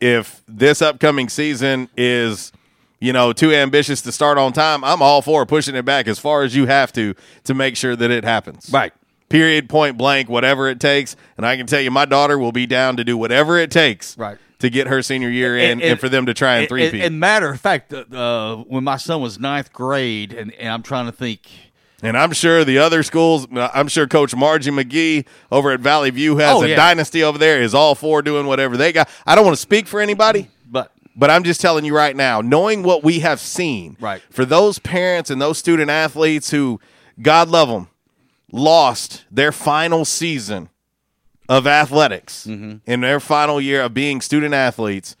if 0.00 0.42
this 0.46 0.82
upcoming 0.82 1.28
season 1.28 1.88
is 1.96 2.52
you 3.00 3.12
know 3.12 3.32
too 3.32 3.52
ambitious 3.52 4.00
to 4.02 4.12
start 4.12 4.38
on 4.38 4.52
time, 4.52 4.82
I'm 4.84 5.02
all 5.02 5.22
for 5.22 5.44
pushing 5.46 5.74
it 5.74 5.84
back 5.84 6.06
as 6.08 6.18
far 6.18 6.42
as 6.42 6.54
you 6.56 6.66
have 6.66 6.92
to 6.94 7.14
to 7.44 7.54
make 7.54 7.76
sure 7.76 7.96
that 7.96 8.10
it 8.10 8.24
happens. 8.24 8.70
Right. 8.72 8.92
Period, 9.28 9.68
point 9.68 9.98
blank, 9.98 10.28
whatever 10.28 10.68
it 10.68 10.78
takes. 10.78 11.16
And 11.36 11.44
I 11.44 11.56
can 11.56 11.66
tell 11.66 11.80
you, 11.80 11.90
my 11.90 12.04
daughter 12.04 12.38
will 12.38 12.52
be 12.52 12.64
down 12.64 12.96
to 12.96 13.04
do 13.04 13.18
whatever 13.18 13.58
it 13.58 13.72
takes 13.72 14.16
Right. 14.16 14.38
to 14.60 14.70
get 14.70 14.86
her 14.86 15.02
senior 15.02 15.28
year 15.28 15.58
in 15.58 15.82
and, 15.82 15.98
for 15.98 16.08
them 16.08 16.26
to 16.26 16.34
try 16.34 16.58
and 16.58 16.68
three 16.68 16.86
And, 16.86 16.94
and 16.94 17.18
matter 17.20 17.50
of 17.50 17.60
fact, 17.60 17.92
uh, 17.92 18.04
uh, 18.12 18.56
when 18.68 18.84
my 18.84 18.96
son 18.96 19.20
was 19.20 19.40
ninth 19.40 19.72
grade, 19.72 20.32
and, 20.32 20.52
and 20.52 20.68
I'm 20.68 20.82
trying 20.82 21.06
to 21.06 21.12
think. 21.12 21.40
And 22.06 22.16
I'm 22.16 22.32
sure 22.32 22.64
the 22.64 22.78
other 22.78 23.02
schools, 23.02 23.46
I'm 23.52 23.88
sure 23.88 24.06
Coach 24.06 24.34
Margie 24.34 24.70
McGee 24.70 25.26
over 25.50 25.72
at 25.72 25.80
Valley 25.80 26.10
View 26.10 26.36
has 26.36 26.54
Oh, 26.56 26.62
a 26.62 26.68
yeah. 26.68 26.76
dynasty 26.76 27.22
over 27.24 27.36
there, 27.38 27.60
is 27.60 27.74
all 27.74 27.94
for 27.94 28.22
doing 28.22 28.46
whatever 28.46 28.76
they 28.76 28.92
got. 28.92 29.08
I 29.26 29.34
don't 29.34 29.44
want 29.44 29.56
to 29.56 29.60
speak 29.60 29.86
for 29.86 30.00
anybody, 30.00 30.48
but 30.70 30.92
but 31.16 31.30
I'm 31.30 31.42
just 31.44 31.60
telling 31.60 31.84
you 31.84 31.96
right 31.96 32.14
now, 32.14 32.40
knowing 32.42 32.82
what 32.82 33.02
we 33.02 33.20
have 33.20 33.40
seen, 33.40 33.96
Right. 33.98 34.22
for 34.30 34.44
those 34.44 34.78
parents 34.78 35.30
and 35.30 35.40
those 35.40 35.56
student 35.58 35.90
athletes 35.90 36.50
who, 36.50 36.78
God 37.20 37.48
love 37.48 37.68
them, 37.68 37.88
lost 38.52 39.24
their 39.30 39.50
final 39.50 40.04
season 40.04 40.68
of 41.48 41.66
athletics 41.66 42.46
Mm-hmm. 42.46 42.88
in 42.90 43.00
their 43.00 43.18
final 43.18 43.60
year 43.60 43.82
of 43.82 43.94
being 43.94 44.20
student 44.20 44.54
athletes. 44.54 45.16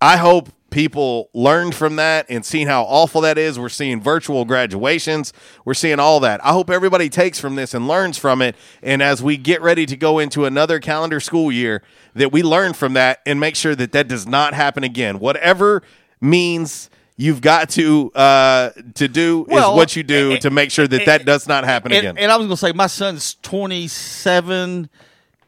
I 0.00 0.18
hope 0.18 0.50
people 0.72 1.30
learned 1.32 1.74
from 1.74 1.96
that 1.96 2.26
and 2.28 2.44
seen 2.44 2.66
how 2.66 2.82
awful 2.82 3.20
that 3.20 3.38
is. 3.38 3.58
We're 3.58 3.68
seeing 3.68 4.00
virtual 4.00 4.44
graduations. 4.44 5.32
We're 5.64 5.74
seeing 5.74 6.00
all 6.00 6.18
that. 6.20 6.44
I 6.44 6.52
hope 6.52 6.70
everybody 6.70 7.08
takes 7.08 7.38
from 7.38 7.54
this 7.54 7.74
and 7.74 7.86
learns 7.86 8.18
from 8.18 8.42
it. 8.42 8.56
And 8.82 9.00
as 9.02 9.22
we 9.22 9.36
get 9.36 9.62
ready 9.62 9.86
to 9.86 9.96
go 9.96 10.18
into 10.18 10.44
another 10.44 10.80
calendar 10.80 11.20
school 11.20 11.52
year, 11.52 11.82
that 12.14 12.32
we 12.32 12.42
learn 12.42 12.72
from 12.72 12.94
that 12.94 13.20
and 13.24 13.38
make 13.38 13.54
sure 13.54 13.76
that 13.76 13.92
that 13.92 14.08
does 14.08 14.26
not 14.26 14.54
happen 14.54 14.82
again. 14.82 15.20
Whatever 15.20 15.82
means 16.20 16.90
you've 17.16 17.40
got 17.40 17.70
to 17.70 18.10
uh, 18.14 18.70
to 18.94 19.08
do 19.08 19.46
Well, 19.48 19.72
is 19.72 19.76
what 19.76 19.94
you 19.94 20.02
do 20.02 20.32
eh, 20.32 20.38
to 20.38 20.50
make 20.50 20.70
sure 20.70 20.86
that 20.86 21.06
that 21.06 21.24
does 21.24 21.46
not 21.46 21.64
happen 21.64 21.92
and, 21.92 21.98
again. 21.98 22.18
And 22.18 22.32
I 22.32 22.36
was 22.36 22.46
going 22.46 22.56
to 22.56 22.60
say, 22.60 22.72
my 22.72 22.88
son's 22.88 23.36
27. 23.42 24.90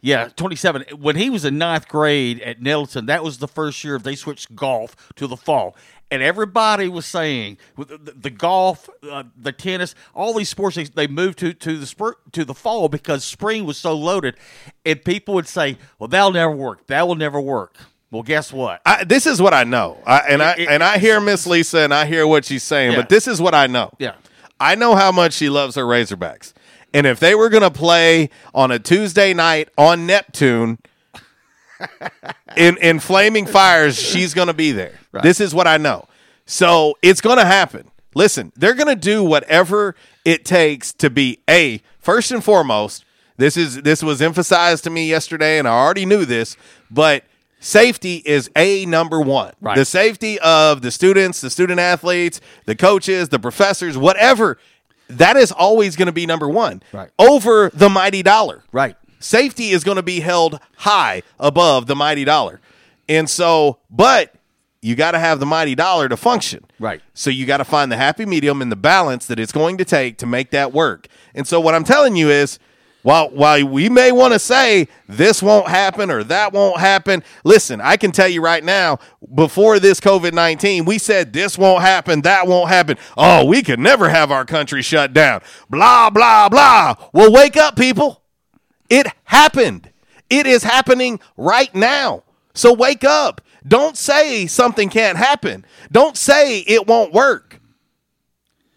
Yeah, 0.05 0.29
27. 0.37 0.85
When 0.99 1.17
he 1.17 1.31
was 1.31 1.45
in 1.47 1.57
ninth 1.57 1.89
grade 1.89 2.41
at 2.43 2.61
Nettleton, 2.61 3.07
that 3.07 3.25
was 3.25 3.39
the 3.39 3.49
first 3.49 3.83
year 3.83 3.99
they 3.99 4.15
switched 4.15 4.55
golf 4.55 4.95
to 5.17 5.27
the 5.27 5.37
fall. 5.37 5.75
And 6.11 6.23
everybody 6.23 6.89
was 6.89 7.07
saying 7.07 7.57
the, 7.79 7.85
the, 7.99 8.13
the 8.13 8.31
golf, 8.31 8.89
uh, 9.11 9.25
the 9.37 9.51
tennis, 9.51 9.95
all 10.15 10.35
these 10.35 10.51
sports 10.51 10.77
they, 10.77 10.85
they 10.85 11.07
moved 11.07 11.39
to 11.39 11.55
to 11.55 11.79
the 11.79 11.87
spur, 11.87 12.15
to 12.33 12.45
the 12.45 12.53
fall 12.55 12.89
because 12.91 13.25
spring 13.25 13.65
was 13.65 13.79
so 13.79 13.95
loaded, 13.95 14.37
and 14.85 15.03
people 15.03 15.35
would 15.35 15.49
say, 15.49 15.79
"Well, 15.99 16.09
that'll 16.09 16.31
never 16.33 16.55
work. 16.55 16.87
That 16.89 17.09
will 17.09 17.15
never 17.17 17.41
work." 17.41 17.77
Well, 18.11 18.23
guess 18.23 18.53
what? 18.53 18.83
I, 18.87 19.03
this 19.05 19.27
is 19.27 19.41
what 19.43 19.55
I 19.55 19.65
know, 19.65 19.99
I, 20.07 20.19
and 20.29 20.43
I 20.43 20.53
It- 20.53 20.59
it- 20.61 20.69
and 20.69 20.85
I 20.85 20.99
hear 20.99 21.19
Miss 21.21 21.47
Lisa, 21.53 21.79
and 21.81 21.93
I 21.95 22.05
hear 22.07 22.27
what 22.27 22.45
she's 22.45 22.63
saying, 22.63 22.93
Yeah. 22.93 22.99
but 22.99 23.09
this 23.09 23.27
is 23.27 23.41
what 23.41 23.55
I 23.55 23.67
know. 23.67 23.91
Yeah. 23.99 24.13
I 24.61 24.77
know 24.77 24.95
how 24.95 25.11
much 25.11 25.33
she 25.33 25.49
loves 25.49 25.75
her 25.75 25.85
Razorbacks, 25.85 26.53
and 26.95 27.07
if 27.07 27.21
they 27.21 27.35
were 27.35 27.51
going 27.51 27.63
to 27.63 27.71
play 27.71 28.31
on 28.55 28.71
a 28.71 28.79
Tuesday 28.79 29.35
night 29.35 29.69
on 29.77 30.07
Neptune 30.07 30.79
in 32.57 32.79
in 32.79 33.01
flaming 33.01 33.47
fires, 33.47 34.01
she's 34.01 34.33
going 34.33 34.49
to 34.49 34.55
be 34.55 34.73
there. 34.73 34.99
This 35.23 35.41
is 35.41 35.55
what 35.55 35.67
I 35.67 35.77
know. 35.77 36.07
So 36.47 36.95
it's 37.03 37.21
going 37.21 37.39
to 37.39 37.45
happen. 37.45 37.91
Listen, 38.15 38.53
they're 38.55 38.75
going 38.75 38.95
to 38.95 39.01
do 39.01 39.25
whatever 39.25 39.97
it 40.25 40.45
takes 40.45 40.93
to 40.95 41.11
be 41.11 41.41
a 41.51 41.83
first 41.99 42.31
and 42.31 42.43
foremost. 42.43 43.05
This 43.37 43.57
is 43.57 43.83
this 43.83 44.03
was 44.03 44.23
emphasized 44.23 44.85
to 44.85 44.91
me 44.91 45.09
yesterday, 45.09 45.59
and 45.59 45.67
I 45.67 45.73
already 45.73 46.07
knew 46.07 46.25
this, 46.25 46.57
but 46.91 47.25
safety 47.59 48.23
is 48.25 48.49
a 48.55 48.87
number 48.87 49.21
one. 49.21 49.53
Right. 49.61 49.77
The 49.77 49.85
safety 49.85 50.39
of 50.39 50.83
the 50.83 50.93
students, 50.93 51.41
the 51.41 51.51
student 51.51 51.81
athletes, 51.81 52.41
the 52.67 52.77
coaches, 52.77 53.31
the 53.31 53.41
professors, 53.41 53.99
whatever. 53.99 54.59
That 55.09 55.37
is 55.37 55.53
always 55.53 55.97
going 55.97 56.07
to 56.07 56.13
be 56.13 56.27
number 56.27 56.49
one. 56.49 56.83
Right. 56.93 57.11
Over 57.19 57.71
the 57.73 57.89
mighty 57.89 58.23
dollar. 58.23 58.65
Right. 58.73 58.97
Safety 59.21 59.71
is 59.71 59.85
going 59.85 59.97
to 59.97 60.03
be 60.03 60.21
held 60.21 60.61
high 60.77 61.23
above 61.39 61.87
the 61.87 61.97
mighty 61.97 62.25
dollar. 62.25 62.61
And 63.09 63.29
so, 63.29 63.79
but 63.91 64.35
you 64.83 64.95
got 64.95 65.13
to 65.13 65.19
have 65.19 65.41
the 65.41 65.47
mighty 65.47 65.75
dollar 65.75 66.09
to 66.09 66.17
function. 66.17 66.65
Right. 66.79 67.01
So 67.15 67.31
you 67.31 67.47
got 67.47 67.59
to 67.59 67.65
find 67.65 67.91
the 67.91 67.97
happy 67.97 68.27
medium 68.27 68.61
and 68.61 68.71
the 68.71 68.77
balance 68.77 69.27
that 69.27 69.39
it's 69.39 69.53
going 69.53 69.79
to 69.79 69.85
take 69.85 70.19
to 70.19 70.27
make 70.27 70.51
that 70.51 70.73
work. 70.73 71.09
And 71.35 71.47
so 71.47 71.59
what 71.59 71.75
I'm 71.75 71.85
telling 71.85 72.17
you 72.17 72.29
is 72.29 72.59
while 73.05 73.29
while 73.29 73.67
we 73.69 73.91
may 73.91 74.13
want 74.13 74.33
to 74.33 74.39
say 74.39 74.89
this 75.07 75.43
won't 75.43 75.69
happen 75.69 76.11
or 76.11 76.25
that 76.25 76.55
won't 76.55 76.81
happen, 76.81 77.23
listen, 77.45 77.83
I 77.83 77.99
can 77.99 78.13
tell 78.13 78.29
you 78.29 78.43
right 78.43 78.65
now, 78.65 78.99
before 79.35 79.79
this 79.79 80.01
COVID-19, 80.01 80.87
we 80.87 80.97
said 80.97 81.35
this 81.35 81.59
won't 81.59 81.83
happen, 81.83 82.23
that 82.23 82.47
won't 82.47 82.71
happen. 82.71 82.97
Oh, 83.15 83.45
we 83.45 83.63
could 83.63 83.79
never 83.79 84.09
have 84.09 84.33
our 84.33 84.47
country 84.47 84.81
shut 84.81 85.13
down. 85.13 85.43
Blah 85.69 86.09
blah 86.09 86.49
blah. 86.49 86.95
Well, 87.13 87.31
wake 87.31 87.59
up 87.59 87.77
people. 87.77 88.23
It 88.89 89.07
happened. 89.25 89.91
It 90.31 90.47
is 90.47 90.63
happening 90.63 91.21
right 91.37 91.75
now. 91.75 92.23
So 92.55 92.73
wake 92.73 93.05
up. 93.05 93.43
Don't 93.69 93.99
say 93.99 94.47
something 94.47 94.89
can't 94.89 95.19
happen. 95.19 95.67
Don't 95.93 96.17
say 96.17 96.61
it 96.61 96.87
won't 96.87 97.13
work. 97.13 97.61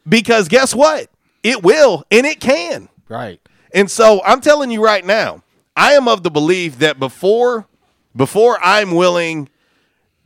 Because 0.07 0.49
guess 0.49 0.75
what? 0.75 1.09
It 1.43 1.63
will 1.63 2.03
and 2.11 2.25
it 2.25 2.41
can. 2.41 2.89
Right. 3.07 3.39
And 3.77 3.91
so 3.91 4.23
I'm 4.25 4.41
telling 4.41 4.71
you 4.71 4.83
right 4.83 5.05
now, 5.05 5.43
I 5.75 5.93
am 5.93 6.07
of 6.07 6.23
the 6.23 6.31
belief 6.31 6.79
that 6.79 6.97
before 6.97 7.67
before 8.15 8.57
I'm 8.59 8.89
willing 8.89 9.49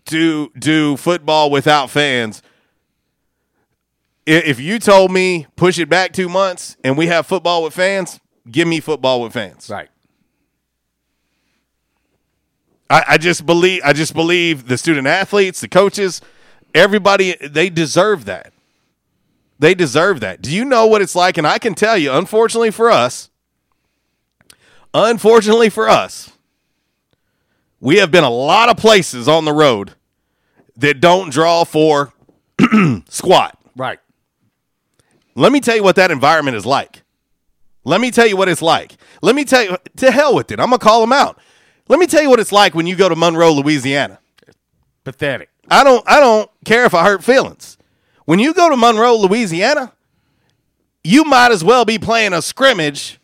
to 0.06 0.54
do 0.58 0.96
football 0.96 1.52
without 1.52 1.90
fans, 1.90 2.42
if 4.26 4.62
you 4.62 4.80
told 4.80 5.12
me 5.12 5.48
push 5.58 5.80
it 5.80 5.90
back 5.90 6.14
two 6.14 6.30
months 6.30 6.78
and 6.82 6.98
we 6.98 7.08
have 7.08 7.28
football 7.28 7.62
with 7.62 7.74
fans, 7.74 8.22
give 8.50 8.70
me 8.70 8.80
football 8.80 9.22
with 9.22 9.34
fans. 9.34 9.70
Right. 9.70 9.90
I, 12.90 13.04
I 13.10 13.18
just 13.18 13.46
believe 13.46 13.82
I 13.84 13.92
just 13.92 14.14
believe 14.14 14.70
the 14.70 14.78
student 14.78 15.08
athletes, 15.08 15.60
the 15.60 15.68
coaches, 15.68 16.22
everybody 16.74 17.36
they 17.42 17.70
deserve 17.70 18.24
that. 18.24 18.54
They 19.60 19.76
deserve 19.76 20.22
that. 20.22 20.42
Do 20.42 20.56
you 20.56 20.64
know 20.64 20.88
what 20.88 21.02
it's 21.02 21.16
like? 21.16 21.38
And 21.38 21.46
I 21.46 21.60
can 21.60 21.76
tell 21.76 21.98
you, 21.98 22.14
unfortunately 22.14 22.72
for 22.72 22.90
us, 22.90 23.28
unfortunately 24.94 25.70
for 25.70 25.90
us, 25.90 26.32
we 27.80 27.98
have 27.98 28.12
been 28.12 28.24
a 28.24 28.30
lot 28.30 28.70
of 28.70 28.78
places 28.78 29.28
on 29.28 29.46
the 29.46 29.54
road 29.54 29.94
that 30.78 31.00
don't 31.00 31.32
draw 31.32 31.64
for 31.64 32.14
squat. 33.10 33.58
Right. 33.76 34.00
Let 35.36 35.52
me 35.52 35.60
tell 35.60 35.76
you 35.76 35.84
what 35.84 35.96
that 35.96 36.12
environment 36.12 36.58
is 36.58 36.66
like. 36.66 37.04
Let 37.84 38.02
me 38.02 38.12
tell 38.12 38.28
you 38.28 38.38
what 38.38 38.50
it's 38.50 38.62
like. 38.62 38.96
Let 39.22 39.36
me 39.36 39.44
tell 39.44 39.64
you, 39.64 39.78
to 39.98 40.12
hell 40.12 40.36
with 40.36 40.52
it. 40.52 40.60
I'm 40.60 40.70
to 40.72 40.78
call 40.78 41.02
them 41.02 41.14
out. 41.14 41.40
Let 41.88 42.00
me 42.00 42.06
tell 42.06 42.22
you 42.22 42.30
what 42.30 42.40
it's 42.40 42.52
like 42.52 42.76
when 42.76 42.86
you 42.86 42.96
go 42.96 43.10
to 43.10 43.16
Monroe, 43.16 43.54
Louisiana. 43.54 44.20
Pathetic. 45.04 45.50
I 45.70 45.84
don't 45.84 46.08
I 46.08 46.20
don't 46.20 46.50
care 46.66 46.86
if 46.86 46.94
I 46.94 47.04
hurt 47.04 47.24
feelings. 47.24 47.78
When 48.26 48.40
you 48.40 48.54
go 48.54 48.70
to 48.70 48.78
Monroe, 48.78 49.18
Louisiana, 49.18 49.94
you 51.04 51.24
might 51.24 51.52
as 51.52 51.64
well 51.64 51.86
be 51.86 51.98
playing 51.98 52.34
a 52.34 52.42
scrimmage 52.42 53.20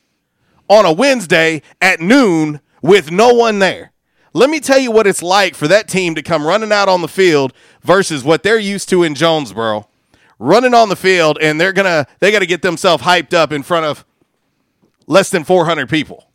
on 0.69 0.85
a 0.85 0.91
Wednesday 0.91 1.61
at 1.81 1.99
noon 1.99 2.59
with 2.81 3.11
no 3.11 3.33
one 3.33 3.59
there. 3.59 3.91
Let 4.33 4.49
me 4.49 4.59
tell 4.59 4.77
you 4.77 4.91
what 4.91 5.07
it's 5.07 5.23
like 5.23 5.55
for 5.55 5.67
that 5.67 5.87
team 5.87 6.15
to 6.15 6.21
come 6.21 6.45
running 6.45 6.71
out 6.71 6.89
on 6.89 7.01
the 7.01 7.07
field 7.07 7.53
versus 7.81 8.23
what 8.23 8.43
they're 8.43 8.59
used 8.59 8.89
to 8.89 9.03
in 9.03 9.15
Jonesboro. 9.15 9.87
Running 10.39 10.73
on 10.73 10.89
the 10.89 10.95
field 10.95 11.39
and 11.41 11.59
they're 11.59 11.73
going 11.73 11.85
to 11.85 12.05
they 12.19 12.31
got 12.31 12.39
to 12.39 12.45
get 12.45 12.61
themselves 12.61 13.03
hyped 13.03 13.33
up 13.33 13.51
in 13.51 13.63
front 13.63 13.87
of 13.87 14.05
less 15.07 15.31
than 15.31 15.43
400 15.43 15.89
people. 15.89 16.29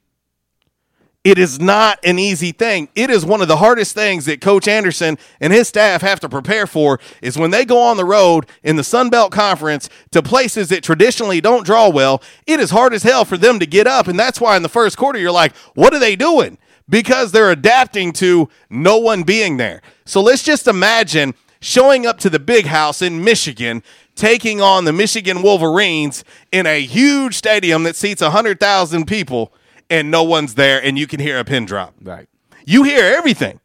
It 1.25 1.39
is 1.39 1.61
not 1.61 2.01
an 2.03 2.19
easy 2.19 2.51
thing. 2.51 2.89
It 2.97 3.09
is 3.09 3.25
one 3.25 3.41
of 3.41 3.47
the 3.47 3.59
hardest 3.59 3.95
things 3.95 4.25
that 4.25 4.41
Coach 4.41 4.67
Anderson 4.67 5.19
and 5.41 5.53
his 5.53 5.69
staff 5.69 6.03
have 6.03 6.19
to 6.21 6.29
prepare 6.29 6.67
for 6.67 6.99
is 7.21 7.39
when 7.39 7.53
they 7.53 7.65
go 7.65 7.81
on 7.81 7.97
the 7.97 8.05
road 8.05 8.47
in 8.65 8.75
the 8.75 8.83
Sun 8.83 9.11
Belt 9.11 9.31
Conference 9.31 9.89
to 10.11 10.21
places 10.21 10.69
that 10.71 10.83
traditionally 10.83 11.41
don't 11.41 11.65
draw 11.65 11.89
well. 11.89 12.21
It 12.45 12.59
is 12.59 12.71
hard 12.71 12.93
as 12.93 13.05
hell 13.05 13.25
for 13.25 13.37
them 13.37 13.61
to 13.61 13.67
get 13.67 13.87
up, 13.87 14.09
and 14.09 14.19
that's 14.19 14.41
why 14.41 14.57
in 14.57 14.65
the 14.65 14.69
first 14.69 14.97
quarter 14.97 15.19
you're 15.19 15.31
like, 15.31 15.55
"What 15.75 15.95
are 15.95 16.01
they 16.01 16.17
doing?" 16.17 16.59
Because 16.89 17.31
they're 17.31 17.53
adapting 17.53 18.13
to 18.15 18.49
no 18.69 18.97
one 18.97 19.23
being 19.23 19.59
there. 19.59 19.81
So 20.05 20.21
let's 20.21 20.43
just 20.43 20.67
imagine 20.67 21.35
showing 21.61 22.05
up 22.05 22.19
to 22.19 22.31
the 22.31 22.41
big 22.41 22.67
house 22.67 23.01
in 23.01 23.23
Michigan, 23.23 23.85
taking 24.17 24.61
on 24.61 24.87
the 24.87 24.93
Michigan 24.93 25.41
Wolverines 25.43 26.25
in 26.51 26.67
a 26.67 26.81
huge 26.81 27.37
stadium 27.37 27.85
that 27.85 27.95
seats 27.95 28.21
100,000 28.21 29.07
people 29.07 29.53
and 29.93 30.11
no 30.11 30.23
one's 30.23 30.55
there 30.55 30.83
and 30.83 30.99
you 30.99 31.07
can 31.07 31.21
hear 31.21 31.39
a 31.39 31.45
pin 31.45 31.67
drop. 31.67 31.95
Right. 32.01 32.27
You 32.65 32.83
hear 32.83 33.05
everything. 33.15 33.61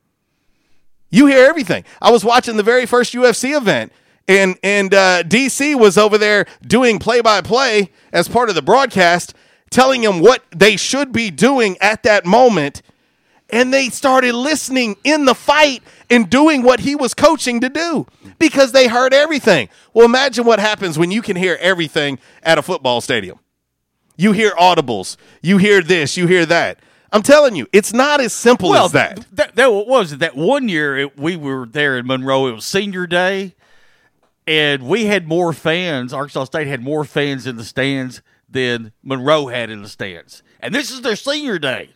You 1.10 1.28
hear 1.28 1.48
everything. 1.48 1.86
I 2.02 2.12
was 2.12 2.26
watching 2.26 2.58
the 2.58 2.64
very 2.64 2.86
first 2.86 3.14
UFC 3.14 3.56
event 3.56 3.94
and 4.28 4.58
and 4.62 4.94
uh, 4.94 5.24
DC 5.24 5.80
was 5.80 5.98
over 5.98 6.18
there 6.18 6.46
doing 6.62 7.00
play 7.00 7.22
by 7.22 7.40
play 7.40 7.92
as 8.12 8.28
part 8.28 8.50
of 8.50 8.56
the 8.56 8.62
broadcast, 8.62 9.34
telling 9.70 10.02
them 10.02 10.20
what 10.20 10.44
they 10.54 10.76
should 10.76 11.14
be 11.14 11.32
doing 11.32 11.78
at 11.80 12.04
that 12.04 12.26
moment, 12.26 12.82
and 13.50 13.74
they 13.74 13.88
started 13.88 14.36
listening 14.36 14.98
in 15.06 15.24
the 15.24 15.34
fight 15.34 15.82
and 16.10 16.30
doing 16.30 16.62
what 16.62 16.82
he 16.82 16.94
was 16.94 17.14
coaching 17.14 17.62
to 17.62 17.70
do 17.70 18.06
because 18.38 18.74
they 18.74 18.90
heard 18.90 19.14
everything. 19.14 19.70
Well, 19.94 20.06
imagine 20.06 20.44
what 20.44 20.60
happens 20.60 21.00
when 21.00 21.10
you 21.10 21.22
can 21.22 21.38
hear 21.38 21.58
everything 21.62 22.20
at 22.44 22.58
a 22.58 22.62
football 22.62 23.00
stadium. 23.00 23.40
You 24.18 24.32
hear 24.32 24.52
audibles, 24.52 25.16
you 25.42 25.58
hear 25.58 25.82
this, 25.82 26.18
you 26.18 26.26
hear 26.28 26.46
that. 26.48 26.80
I'm 27.14 27.22
telling 27.22 27.56
you, 27.56 27.68
it's 27.72 27.94
not 27.94 28.20
as 28.20 28.34
simple 28.34 28.72
well, 28.72 28.86
as 28.86 28.92
that. 28.92 29.26
That, 29.32 29.56
that 29.56 29.72
was 29.72 30.14
it? 30.14 30.20
That 30.20 30.36
one 30.36 30.68
year 30.68 30.98
it, 30.98 31.18
we 31.18 31.38
were 31.38 31.66
there 31.66 31.98
in 31.98 32.06
Monroe. 32.08 32.48
It 32.48 32.52
was 32.54 32.66
senior 32.66 33.08
day, 33.08 33.56
and 34.46 34.84
we 34.84 35.06
had 35.06 35.28
more 35.28 35.54
fans. 35.54 36.12
Arkansas 36.12 36.46
State 36.46 36.68
had 36.68 36.82
more 36.82 37.06
fans 37.06 37.48
in 37.48 37.56
the 37.56 37.64
stands 37.64 38.22
than 38.50 38.92
Monroe 39.04 39.48
had 39.48 39.70
in 39.70 39.84
the 39.84 39.90
stands, 39.90 40.44
and 40.60 40.76
this 40.76 40.92
is 40.92 41.02
their 41.02 41.16
senior 41.16 41.60
day. 41.60 41.92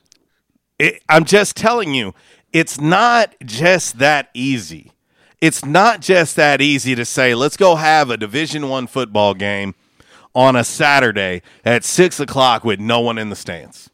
It, 0.80 1.02
I'm 1.10 1.26
just 1.26 1.58
telling 1.58 1.94
you, 1.94 2.14
it's 2.54 2.80
not 2.80 3.36
just 3.44 4.00
that 4.00 4.30
easy. 4.34 4.92
It's 5.42 5.66
not 5.66 6.02
just 6.02 6.36
that 6.36 6.62
easy 6.62 6.94
to 6.94 7.04
say, 7.04 7.34
let's 7.34 7.58
go 7.58 7.76
have 7.76 8.12
a 8.12 8.18
Division 8.18 8.70
One 8.70 8.86
football 8.86 9.34
game 9.34 9.74
on 10.34 10.56
a 10.56 10.64
Saturday 10.64 11.42
at 11.66 11.84
six 11.84 12.20
o'clock 12.20 12.64
with 12.64 12.80
no 12.80 13.00
one 13.00 13.18
in 13.18 13.30
the 13.30 13.36
stands. 13.36 13.90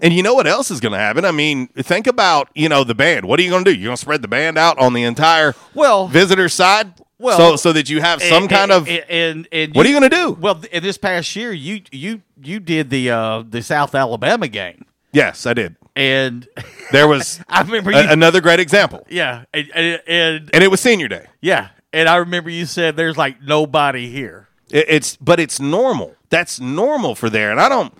And 0.00 0.14
you 0.14 0.22
know 0.22 0.34
what 0.34 0.46
else 0.46 0.70
is 0.70 0.78
going 0.78 0.92
to 0.92 0.98
happen? 0.98 1.24
I 1.24 1.32
mean, 1.32 1.66
think 1.68 2.06
about 2.06 2.50
you 2.54 2.68
know 2.68 2.84
the 2.84 2.94
band. 2.94 3.26
What 3.26 3.40
are 3.40 3.42
you 3.42 3.50
going 3.50 3.64
to 3.64 3.72
do? 3.72 3.76
You're 3.76 3.88
going 3.88 3.96
to 3.96 4.00
spread 4.00 4.22
the 4.22 4.28
band 4.28 4.56
out 4.56 4.78
on 4.78 4.92
the 4.92 5.02
entire 5.02 5.54
well 5.74 6.06
visitor 6.06 6.48
side, 6.48 6.92
Well, 7.18 7.36
so 7.36 7.56
so 7.56 7.72
that 7.72 7.90
you 7.90 8.00
have 8.00 8.22
some 8.22 8.44
and- 8.44 8.50
kind 8.50 8.70
of. 8.70 8.86
and, 8.88 9.04
and, 9.08 9.48
and 9.50 9.74
What 9.74 9.84
are 9.86 9.88
you 9.88 9.96
gonna 9.96 10.08
do? 10.08 10.32
Well, 10.40 10.62
in 10.70 10.84
this 10.84 10.98
past 10.98 11.34
year, 11.34 11.52
you 11.52 11.80
you 11.90 12.22
you 12.40 12.60
did 12.60 12.90
the 12.90 13.10
uh, 13.10 13.42
the 13.48 13.60
South 13.60 13.96
Alabama 13.96 14.46
game, 14.46 14.84
yes, 15.12 15.46
I 15.46 15.54
did. 15.54 15.74
and 15.96 16.46
There 16.92 17.08
was 17.08 17.40
I 17.48 17.62
remember 17.62 17.90
a- 17.90 18.04
you, 18.04 18.08
another 18.10 18.40
great 18.40 18.60
example, 18.60 19.04
yeah, 19.10 19.46
and, 19.52 19.68
and, 19.74 20.02
and 20.06 20.50
and 20.54 20.62
it 20.64 20.70
was 20.70 20.80
senior 20.80 21.08
day. 21.08 21.26
yeah, 21.40 21.70
and 21.92 22.08
I 22.08 22.16
remember 22.16 22.50
you 22.50 22.66
said 22.66 22.96
there's 22.96 23.16
like 23.16 23.42
nobody 23.42 24.08
here. 24.08 24.47
It- 24.70 24.86
It's 24.88 25.16
but 25.16 25.40
it's 25.40 25.60
normal. 25.60 26.14
That's 26.30 26.60
normal 26.60 27.14
for 27.14 27.30
there, 27.30 27.50
and 27.50 27.60
I 27.60 27.68
don't. 27.68 27.92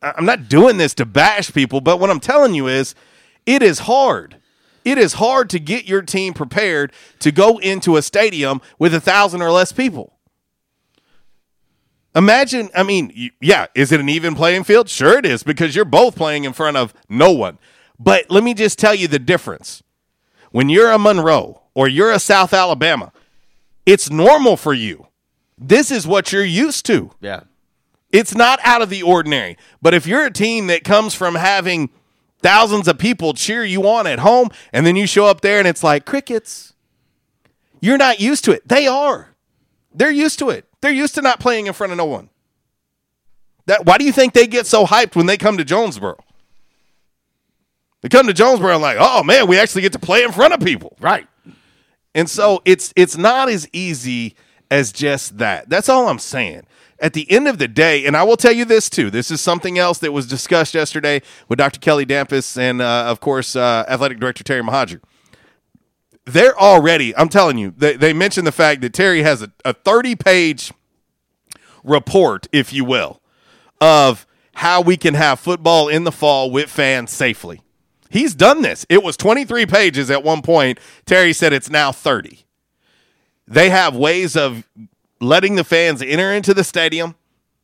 I'm 0.00 0.24
not 0.24 0.48
doing 0.48 0.76
this 0.76 0.94
to 0.94 1.04
bash 1.06 1.52
people, 1.52 1.80
but 1.80 1.98
what 1.98 2.08
I'm 2.10 2.20
telling 2.20 2.54
you 2.54 2.68
is, 2.68 2.94
it 3.46 3.62
is 3.62 3.80
hard. 3.80 4.36
It 4.84 4.96
is 4.96 5.14
hard 5.14 5.50
to 5.50 5.58
get 5.58 5.86
your 5.86 6.02
team 6.02 6.34
prepared 6.34 6.92
to 7.18 7.32
go 7.32 7.58
into 7.58 7.96
a 7.96 8.02
stadium 8.02 8.60
with 8.78 8.94
a 8.94 9.00
thousand 9.00 9.42
or 9.42 9.50
less 9.50 9.72
people. 9.72 10.14
Imagine, 12.14 12.70
I 12.74 12.84
mean, 12.84 13.30
yeah, 13.40 13.66
is 13.74 13.92
it 13.92 14.00
an 14.00 14.08
even 14.08 14.34
playing 14.34 14.64
field? 14.64 14.88
Sure, 14.88 15.18
it 15.18 15.26
is 15.26 15.42
because 15.42 15.76
you're 15.76 15.84
both 15.84 16.16
playing 16.16 16.44
in 16.44 16.52
front 16.52 16.76
of 16.76 16.94
no 17.08 17.30
one. 17.32 17.58
But 17.98 18.30
let 18.30 18.42
me 18.44 18.54
just 18.54 18.78
tell 18.78 18.94
you 18.94 19.08
the 19.08 19.18
difference. 19.18 19.82
When 20.52 20.68
you're 20.68 20.90
a 20.90 20.98
Monroe 20.98 21.60
or 21.74 21.88
you're 21.88 22.12
a 22.12 22.18
South 22.20 22.54
Alabama, 22.54 23.12
it's 23.84 24.10
normal 24.10 24.56
for 24.56 24.72
you. 24.72 25.07
This 25.58 25.90
is 25.90 26.06
what 26.06 26.32
you're 26.32 26.44
used 26.44 26.86
to. 26.86 27.10
Yeah. 27.20 27.40
It's 28.10 28.34
not 28.34 28.58
out 28.62 28.80
of 28.80 28.90
the 28.90 29.02
ordinary. 29.02 29.58
But 29.82 29.94
if 29.94 30.06
you're 30.06 30.24
a 30.24 30.30
team 30.30 30.68
that 30.68 30.84
comes 30.84 31.14
from 31.14 31.34
having 31.34 31.90
thousands 32.40 32.88
of 32.88 32.98
people 32.98 33.34
cheer 33.34 33.64
you 33.64 33.86
on 33.86 34.06
at 34.06 34.20
home 34.20 34.48
and 34.72 34.86
then 34.86 34.96
you 34.96 35.06
show 35.06 35.26
up 35.26 35.40
there 35.40 35.58
and 35.58 35.68
it's 35.68 35.82
like 35.82 36.06
crickets, 36.06 36.74
you're 37.80 37.98
not 37.98 38.20
used 38.20 38.44
to 38.44 38.52
it. 38.52 38.66
They 38.66 38.86
are. 38.86 39.34
They're 39.92 40.10
used 40.10 40.38
to 40.38 40.50
it. 40.50 40.66
They're 40.80 40.92
used 40.92 41.14
to 41.16 41.22
not 41.22 41.40
playing 41.40 41.66
in 41.66 41.72
front 41.72 41.92
of 41.92 41.98
no 41.98 42.04
one. 42.04 42.30
That 43.66 43.84
why 43.84 43.98
do 43.98 44.04
you 44.04 44.12
think 44.12 44.32
they 44.32 44.46
get 44.46 44.66
so 44.66 44.86
hyped 44.86 45.14
when 45.14 45.26
they 45.26 45.36
come 45.36 45.58
to 45.58 45.64
Jonesboro? 45.64 46.18
They 48.00 48.08
come 48.08 48.26
to 48.28 48.32
Jonesboro 48.32 48.74
and 48.74 48.82
like, 48.82 48.96
oh 48.98 49.22
man, 49.22 49.48
we 49.48 49.58
actually 49.58 49.82
get 49.82 49.92
to 49.92 49.98
play 49.98 50.22
in 50.22 50.32
front 50.32 50.54
of 50.54 50.60
people. 50.60 50.96
Right. 51.00 51.26
And 52.14 52.30
so 52.30 52.62
it's 52.64 52.92
it's 52.96 53.18
not 53.18 53.48
as 53.48 53.68
easy 53.72 54.36
as 54.70 54.92
just 54.92 55.38
that. 55.38 55.68
That's 55.68 55.88
all 55.88 56.08
I'm 56.08 56.18
saying. 56.18 56.62
At 57.00 57.12
the 57.12 57.30
end 57.30 57.46
of 57.46 57.58
the 57.58 57.68
day, 57.68 58.04
and 58.06 58.16
I 58.16 58.24
will 58.24 58.36
tell 58.36 58.52
you 58.52 58.64
this 58.64 58.90
too. 58.90 59.10
This 59.10 59.30
is 59.30 59.40
something 59.40 59.78
else 59.78 59.98
that 59.98 60.12
was 60.12 60.26
discussed 60.26 60.74
yesterday 60.74 61.22
with 61.48 61.58
Dr. 61.58 61.78
Kelly 61.78 62.04
Damphousse 62.04 62.58
and 62.58 62.82
uh, 62.82 63.04
of 63.06 63.20
course 63.20 63.54
uh, 63.54 63.84
athletic 63.88 64.18
director 64.18 64.42
Terry 64.42 64.62
Mohajir. 64.62 65.00
They're 66.24 66.58
already, 66.58 67.16
I'm 67.16 67.28
telling 67.28 67.56
you, 67.56 67.72
they, 67.76 67.96
they 67.96 68.12
mentioned 68.12 68.46
the 68.46 68.52
fact 68.52 68.82
that 68.82 68.92
Terry 68.92 69.22
has 69.22 69.42
a, 69.42 69.50
a 69.64 69.72
30 69.72 70.16
page 70.16 70.72
report, 71.84 72.48
if 72.52 72.72
you 72.72 72.84
will, 72.84 73.22
of 73.80 74.26
how 74.54 74.80
we 74.80 74.96
can 74.96 75.14
have 75.14 75.38
football 75.38 75.88
in 75.88 76.04
the 76.04 76.12
fall 76.12 76.50
with 76.50 76.68
fans 76.68 77.12
safely. 77.12 77.62
He's 78.10 78.34
done 78.34 78.62
this. 78.62 78.84
It 78.88 79.02
was 79.02 79.16
23 79.16 79.66
pages 79.66 80.10
at 80.10 80.24
one 80.24 80.42
point. 80.42 80.80
Terry 81.06 81.32
said 81.32 81.52
it's 81.52 81.70
now 81.70 81.92
30. 81.92 82.44
They 83.48 83.70
have 83.70 83.96
ways 83.96 84.36
of 84.36 84.68
letting 85.20 85.56
the 85.56 85.64
fans 85.64 86.02
enter 86.02 86.32
into 86.32 86.52
the 86.52 86.62
stadium 86.62 87.14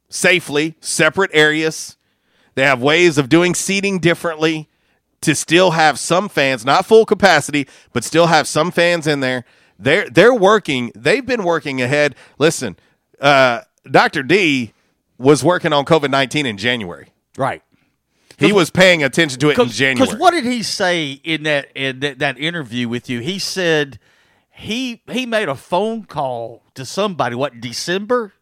safely, 0.08 0.76
separate 0.80 1.30
areas. 1.34 1.96
They 2.54 2.62
have 2.62 2.80
ways 2.80 3.18
of 3.18 3.28
doing 3.28 3.54
seating 3.54 3.98
differently 3.98 4.68
to 5.20 5.34
still 5.34 5.72
have 5.72 5.98
some 5.98 6.28
fans, 6.28 6.64
not 6.64 6.86
full 6.86 7.04
capacity, 7.04 7.68
but 7.92 8.02
still 8.02 8.26
have 8.26 8.48
some 8.48 8.70
fans 8.70 9.06
in 9.06 9.20
there. 9.20 9.44
They're 9.78 10.08
they're 10.08 10.34
working. 10.34 10.92
They've 10.94 11.24
been 11.24 11.44
working 11.44 11.82
ahead. 11.82 12.14
Listen, 12.38 12.76
uh, 13.20 13.62
Dr. 13.90 14.22
D 14.22 14.72
was 15.18 15.44
working 15.44 15.72
on 15.72 15.84
COVID 15.84 16.10
nineteen 16.10 16.46
in 16.46 16.56
January. 16.56 17.08
Right. 17.36 17.62
He 18.38 18.52
was 18.52 18.70
paying 18.70 19.02
attention 19.02 19.38
to 19.40 19.50
it 19.50 19.58
in 19.58 19.68
January. 19.68 20.06
Because 20.06 20.18
what 20.18 20.32
did 20.32 20.44
he 20.44 20.62
say 20.62 21.20
in 21.24 21.44
that 21.44 21.68
in 21.74 22.00
that, 22.00 22.18
that 22.20 22.38
interview 22.38 22.88
with 22.88 23.10
you? 23.10 23.20
He 23.20 23.38
said 23.38 23.98
he 24.54 25.02
he 25.10 25.26
made 25.26 25.48
a 25.48 25.54
phone 25.54 26.04
call 26.04 26.62
to 26.74 26.84
somebody. 26.84 27.34
What 27.34 27.60
December? 27.60 28.32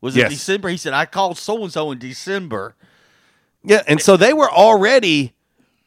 Was 0.00 0.16
it 0.16 0.20
Yes. 0.20 0.30
December? 0.30 0.68
He 0.68 0.76
said 0.76 0.92
I 0.92 1.06
called 1.06 1.38
so 1.38 1.62
and 1.62 1.72
so 1.72 1.90
in 1.90 1.98
December. 1.98 2.74
Yeah, 3.64 3.82
and 3.86 4.00
so 4.00 4.16
they 4.16 4.32
were 4.32 4.50
already 4.50 5.34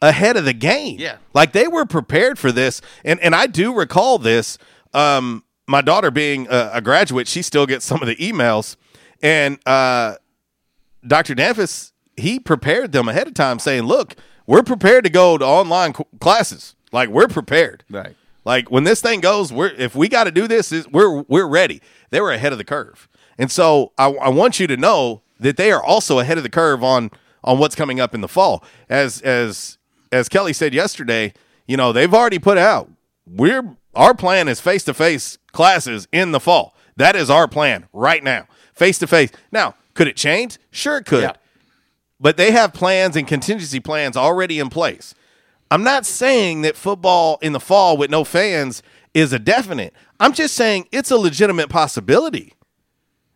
ahead 0.01 0.35
of 0.37 0.45
the 0.45 0.53
game. 0.53 0.99
Yeah. 0.99 1.17
Like 1.33 1.53
they 1.53 1.67
were 1.67 1.85
prepared 1.85 2.37
for 2.37 2.51
this. 2.51 2.81
And 3.05 3.19
and 3.21 3.33
I 3.33 3.47
do 3.47 3.73
recall 3.73 4.17
this. 4.17 4.57
Um, 4.93 5.43
my 5.67 5.81
daughter 5.81 6.11
being 6.11 6.47
a, 6.49 6.71
a 6.73 6.81
graduate, 6.81 7.27
she 7.27 7.41
still 7.41 7.65
gets 7.65 7.85
some 7.85 8.01
of 8.01 8.07
the 8.07 8.15
emails. 8.17 8.75
And 9.23 9.57
uh, 9.65 10.15
Dr. 11.07 11.33
Damphousse, 11.35 11.91
he 12.17 12.39
prepared 12.39 12.91
them 12.91 13.07
ahead 13.07 13.27
of 13.27 13.33
time 13.35 13.57
saying, 13.59 13.83
look, 13.83 14.15
we're 14.45 14.63
prepared 14.63 15.05
to 15.05 15.09
go 15.09 15.37
to 15.37 15.45
online 15.45 15.93
classes. 16.19 16.75
Like 16.91 17.07
we're 17.09 17.27
prepared. 17.29 17.85
Right. 17.89 18.15
Like 18.43 18.71
when 18.71 18.83
this 18.83 19.01
thing 19.01 19.21
goes, 19.21 19.53
we're 19.53 19.69
if 19.69 19.95
we 19.95 20.07
got 20.07 20.25
to 20.25 20.31
do 20.31 20.47
this, 20.47 20.71
is 20.71 20.87
we're 20.87 21.21
we're 21.23 21.47
ready. 21.47 21.81
They 22.09 22.21
were 22.21 22.31
ahead 22.31 22.51
of 22.51 22.57
the 22.57 22.63
curve, 22.63 23.07
and 23.37 23.51
so 23.51 23.91
I, 23.97 24.11
I 24.13 24.29
want 24.29 24.59
you 24.59 24.67
to 24.67 24.77
know 24.77 25.21
that 25.39 25.57
they 25.57 25.71
are 25.71 25.83
also 25.83 26.19
ahead 26.19 26.37
of 26.37 26.43
the 26.43 26.49
curve 26.49 26.83
on 26.83 27.11
on 27.43 27.59
what's 27.59 27.75
coming 27.75 27.99
up 27.99 28.15
in 28.15 28.21
the 28.21 28.27
fall. 28.27 28.63
As 28.89 29.21
as 29.21 29.77
as 30.11 30.27
Kelly 30.27 30.53
said 30.53 30.73
yesterday, 30.73 31.33
you 31.67 31.77
know 31.77 31.93
they've 31.93 32.13
already 32.13 32.39
put 32.39 32.57
out 32.57 32.89
we're 33.27 33.75
our 33.93 34.13
plan 34.13 34.47
is 34.47 34.59
face 34.59 34.83
to 34.85 34.93
face 34.93 35.37
classes 35.51 36.07
in 36.11 36.31
the 36.31 36.39
fall. 36.39 36.75
That 36.95 37.15
is 37.15 37.29
our 37.29 37.47
plan 37.47 37.87
right 37.93 38.23
now, 38.23 38.47
face 38.73 38.97
to 38.99 39.07
face. 39.07 39.31
Now, 39.51 39.75
could 39.93 40.07
it 40.07 40.15
change? 40.15 40.57
Sure, 40.71 40.97
it 40.97 41.05
could. 41.05 41.23
But 42.19 42.37
they 42.37 42.51
have 42.51 42.73
plans 42.73 43.15
and 43.15 43.27
contingency 43.27 43.79
plans 43.79 44.15
already 44.15 44.59
in 44.59 44.69
place. 44.69 45.13
I'm 45.71 45.83
not 45.83 46.05
saying 46.05 46.63
that 46.63 46.75
football 46.75 47.39
in 47.41 47.53
the 47.53 47.59
fall 47.59 47.95
with 47.95 48.11
no 48.11 48.25
fans 48.25 48.83
is 49.13 49.31
a 49.31 49.39
definite. 49.39 49.93
I'm 50.19 50.33
just 50.33 50.53
saying 50.53 50.89
it's 50.91 51.11
a 51.11 51.17
legitimate 51.17 51.69
possibility. 51.69 52.53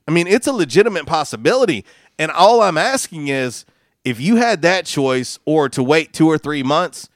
I 0.06 0.12
mean, 0.12 0.28
it's 0.28 0.46
a 0.46 0.52
legitimate 0.52 1.06
possibility. 1.06 1.86
And 2.20 2.30
all 2.32 2.62
I'm 2.62 2.78
asking 2.78 3.30
is 3.30 3.66
if 4.04 4.20
you 4.20 4.36
had 4.36 4.62
that 4.64 4.86
choice 4.86 5.40
or 5.46 5.70
to 5.70 5.82
wait 5.82 6.12
two 6.12 6.28
or 6.28 6.38
three 6.38 6.62
months 6.62 7.08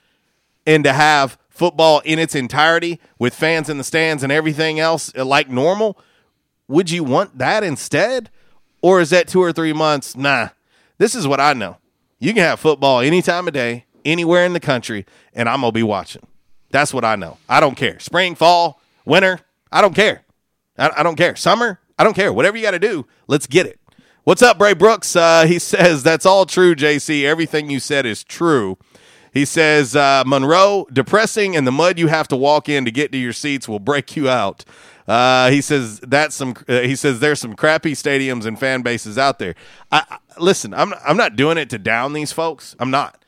and 0.66 0.86
to 0.86 0.94
have 0.94 1.38
football 1.50 2.00
in 2.06 2.18
its 2.18 2.34
entirety 2.34 3.00
with 3.20 3.36
fans 3.36 3.70
in 3.70 3.78
the 3.78 3.84
stands 3.84 4.24
and 4.24 4.32
everything 4.32 4.80
else 4.80 5.12
uh, 5.18 5.26
like 5.26 5.50
normal, 5.50 5.98
would 6.70 6.90
you 6.90 7.04
want 7.04 7.38
that 7.38 7.64
instead? 7.64 8.30
Or 8.82 9.02
is 9.02 9.10
that 9.10 9.28
two 9.28 9.41
or 9.41 9.52
three 9.52 9.74
months? 9.74 10.16
Nah, 10.16 10.50
this 10.98 11.14
is 11.14 11.28
what 11.28 11.41
I 11.41 11.52
know. 11.52 11.78
You 12.20 12.34
can 12.34 12.44
have 12.44 12.60
football 12.62 13.02
any 13.02 13.22
time 13.22 13.48
of 13.48 13.54
day, 13.54 13.86
anywhere 14.06 14.46
in 14.46 14.54
the 14.54 14.60
country, 14.60 15.06
and 15.34 15.50
I'm 15.50 15.62
to 15.62 15.72
be 15.72 15.84
watching. 15.84 16.26
That's 16.72 16.94
what 16.94 17.04
I 17.06 17.16
know. 17.16 17.38
I 17.48 17.60
don't 17.60 17.76
care. 17.76 18.00
Spring, 18.00 18.36
fall, 18.36 18.82
winter, 19.06 19.40
I 19.72 19.82
don't 19.82 19.96
care. 19.96 20.24
I, 20.78 20.92
I 20.98 21.04
don't 21.04 21.16
care. 21.16 21.36
Summer, 21.36 21.80
I 21.98 22.04
don't 22.04 22.14
care. 22.14 22.32
Whatever 22.32 22.58
you 22.58 22.64
got 22.64 22.72
to 22.72 22.80
do, 22.80 23.06
let's 23.28 23.48
get 23.48 23.66
it. 23.66 23.80
What's 24.24 24.42
up, 24.42 24.58
Bray 24.58 24.74
Brooks? 24.74 25.16
Uh, 25.16 25.46
he 25.46 25.60
says, 25.60 26.04
That's 26.04 26.26
all 26.26 26.46
true, 26.46 26.76
JC. 26.76 27.24
Everything 27.24 27.70
you 27.70 27.80
said 27.80 28.06
is 28.06 28.24
true. 28.24 28.78
He 29.32 29.46
says, 29.46 29.96
uh, 29.96 30.24
Monroe, 30.26 30.88
depressing, 30.92 31.56
and 31.56 31.66
the 31.68 31.72
mud 31.72 32.00
you 32.00 32.08
have 32.08 32.28
to 32.30 32.36
walk 32.36 32.68
in 32.68 32.84
to 32.86 32.92
get 32.92 33.12
to 33.12 33.18
your 33.18 33.34
seats 33.34 33.70
will 33.70 33.80
break 33.80 34.16
you 34.16 34.28
out. 34.28 34.66
Uh, 35.08 35.50
he 35.50 35.62
says 35.62 36.00
that's 36.02 36.36
some. 36.36 36.56
Uh, 36.68 36.82
he 36.82 36.96
says 36.96 37.20
there's 37.20 37.40
some 37.40 37.56
crappy 37.56 37.94
stadiums 37.94 38.46
and 38.46 38.60
fan 38.60 38.84
bases 38.84 39.18
out 39.18 39.40
there. 39.40 39.56
I, 39.92 40.04
I, 40.08 40.18
listen, 40.40 40.72
I'm 40.72 40.94
I'm 41.04 41.18
not 41.18 41.36
doing 41.36 41.58
it 41.58 41.70
to 41.72 41.80
down 41.80 42.14
these 42.14 42.32
folks. 42.32 42.76
I'm 42.80 42.92
not. 42.92 43.24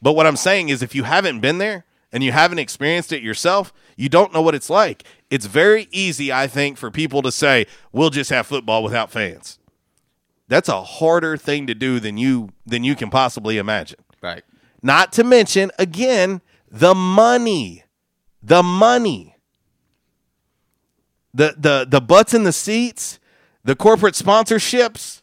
But 0.00 0.12
what 0.12 0.26
I'm 0.26 0.36
saying 0.36 0.68
is, 0.68 0.82
if 0.82 0.94
you 0.94 1.04
haven't 1.04 1.40
been 1.40 1.58
there 1.58 1.84
and 2.12 2.22
you 2.22 2.32
haven't 2.32 2.58
experienced 2.58 3.12
it 3.12 3.22
yourself, 3.22 3.72
you 3.96 4.08
don't 4.08 4.32
know 4.32 4.42
what 4.42 4.54
it's 4.54 4.70
like. 4.70 5.04
It's 5.30 5.46
very 5.46 5.88
easy, 5.90 6.32
I 6.32 6.46
think, 6.46 6.78
for 6.78 6.90
people 6.90 7.22
to 7.22 7.32
say 7.32 7.66
we'll 7.92 8.10
just 8.10 8.30
have 8.30 8.46
football 8.46 8.82
without 8.82 9.10
fans. 9.10 9.58
That's 10.46 10.68
a 10.68 10.82
harder 10.82 11.36
thing 11.36 11.66
to 11.66 11.74
do 11.74 12.00
than 12.00 12.16
you 12.16 12.50
than 12.64 12.84
you 12.84 12.96
can 12.96 13.10
possibly 13.10 13.58
imagine. 13.58 13.98
Right. 14.22 14.44
Not 14.82 15.12
to 15.14 15.24
mention, 15.24 15.70
again, 15.78 16.40
the 16.70 16.94
money. 16.94 17.84
The 18.42 18.62
money. 18.62 19.36
The 21.34 21.54
the 21.58 21.86
the 21.88 22.00
butts 22.00 22.32
in 22.32 22.44
the 22.44 22.52
seats, 22.52 23.18
the 23.64 23.76
corporate 23.76 24.14
sponsorships. 24.14 25.22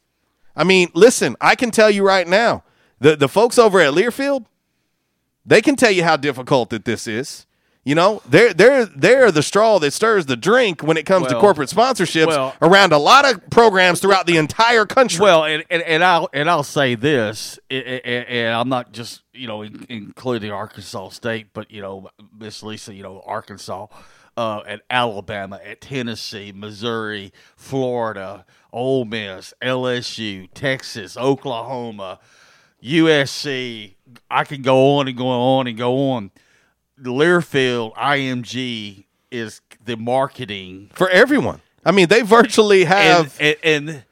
I 0.56 0.64
mean, 0.64 0.90
listen, 0.94 1.36
I 1.42 1.56
can 1.56 1.72
tell 1.72 1.90
you 1.90 2.06
right 2.06 2.28
now, 2.28 2.64
the, 3.00 3.16
the 3.16 3.28
folks 3.28 3.58
over 3.58 3.82
at 3.82 3.94
Learfield, 3.94 4.46
they 5.46 5.62
can 5.62 5.76
tell 5.76 5.92
you 5.92 6.04
how 6.04 6.18
difficult 6.18 6.70
that 6.72 6.86
this 6.86 7.08
is. 7.08 7.46
You 7.88 7.94
know, 7.94 8.24
they're 8.28 8.52
they're 8.52 8.86
they're 8.86 9.32
the 9.32 9.44
straw 9.44 9.78
that 9.78 9.92
stirs 9.92 10.26
the 10.26 10.36
drink 10.36 10.82
when 10.82 10.98
it 10.98 11.06
comes 11.06 11.28
to 11.28 11.40
corporate 11.40 11.70
sponsorships 11.70 12.26
well- 12.26 12.56
around 12.60 12.94
a 12.94 12.98
lot 12.98 13.32
of 13.32 13.48
programs 13.52 14.00
throughout 14.00 14.26
the 14.26 14.38
entire 14.38 14.88
country. 14.88 15.22
Well, 15.22 15.44
and, 15.44 15.64
and, 15.70 15.84
and 15.84 16.04
I'll 16.04 16.28
and 16.34 16.50
I'll 16.50 16.64
say 16.64 16.96
this, 16.96 17.60
and, 17.70 17.86
and- 17.86 18.56
I'm 18.56 18.70
not 18.70 18.92
just 18.92 19.22
you 19.34 19.48
know 19.48 19.62
in, 19.62 19.86
including 19.88 20.52
Arkansas 20.52 21.10
State, 21.10 21.50
but 21.54 21.70
you 21.70 21.80
know 21.84 22.10
Miss 22.36 22.64
Lisa, 22.64 22.92
you 22.92 23.04
know 23.04 23.22
Arkansas, 23.24 23.86
uh, 24.36 24.62
at 24.66 24.82
Alabama, 24.90 25.60
at 25.64 25.80
Tennessee, 25.82 26.52
Missouri, 26.56 27.32
Florida, 27.56 28.48
Ole 28.74 29.06
Miss, 29.06 29.54
LSU, 29.62 30.50
Texas, 30.56 31.16
Oklahoma, 31.18 32.20
USC. 32.84 33.95
I 34.30 34.44
can 34.44 34.62
go 34.62 34.98
on 34.98 35.08
and 35.08 35.18
go 35.18 35.28
on 35.28 35.68
and 35.68 35.78
go 35.78 36.12
on. 36.12 36.32
Learfield 37.02 37.94
IMG 37.96 39.06
is 39.32 39.62
the 39.84 39.98
marketing 39.98 40.90
for 40.94 41.10
everyone. 41.10 41.62
I 41.84 41.92
mean, 41.92 42.08
they 42.08 42.22
virtually 42.22 42.86
have 42.86 43.36
and, 43.40 43.58
and, 43.64 43.88
and 43.88 44.04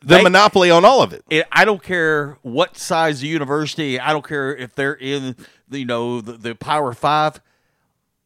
the 0.00 0.16
they- 0.16 0.22
monopoly 0.22 0.70
on 0.70 0.84
all 0.84 1.02
of 1.02 1.12
it. 1.12 1.24
it, 1.30 1.46
I 1.50 1.64
don't 1.64 1.82
care 1.82 2.36
what 2.42 2.76
size 2.76 3.20
the 3.20 3.28
university. 3.28 3.98
I 3.98 4.12
don't 4.12 4.26
care 4.26 4.54
if 4.56 4.74
they're 4.74 4.94
in, 4.94 5.36
the, 5.68 5.78
you 5.80 5.84
know, 5.86 6.20
the, 6.20 6.32
the 6.32 6.54
Power 6.54 6.92
Five. 6.92 7.40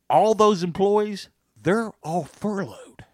All 0.08 0.34
those 0.34 0.62
employees, 0.64 1.28
they're 1.60 1.92
all 2.02 2.24
furloughed. 2.24 3.04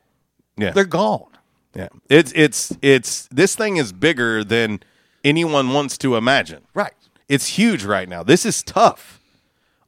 Yeah, 0.56 0.70
they're 0.70 0.84
gone. 0.86 1.28
Yeah, 1.74 1.88
it's 2.08 2.32
it's 2.34 2.72
it's 2.80 3.28
this 3.30 3.54
thing 3.54 3.76
is 3.76 3.92
bigger 3.92 4.42
than 4.42 4.80
anyone 5.22 5.74
wants 5.74 5.98
to 5.98 6.16
imagine. 6.16 6.62
Right. 6.72 6.94
It's 7.28 7.46
huge 7.48 7.84
right 7.84 8.08
now. 8.08 8.22
This 8.22 8.46
is 8.46 8.62
tough 8.62 9.20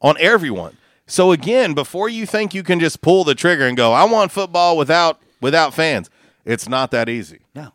on 0.03 0.17
everyone. 0.19 0.77
So 1.07 1.33
again, 1.33 1.73
before 1.75 2.09
you 2.09 2.27
think 2.27 2.53
you 2.55 2.63
can 2.63 2.81
just 2.81 3.01
pull 3.01 3.25
the 3.25 3.35
trigger 3.35 3.67
and 3.67 3.77
go, 3.77 3.93
I 3.93 4.05
want 4.05 4.31
football 4.33 4.77
without 4.77 5.21
without 5.41 5.73
fans, 5.73 6.11
it's 6.45 6.69
not 6.69 6.91
that 6.91 7.09
easy. 7.09 7.41
No. 7.55 7.73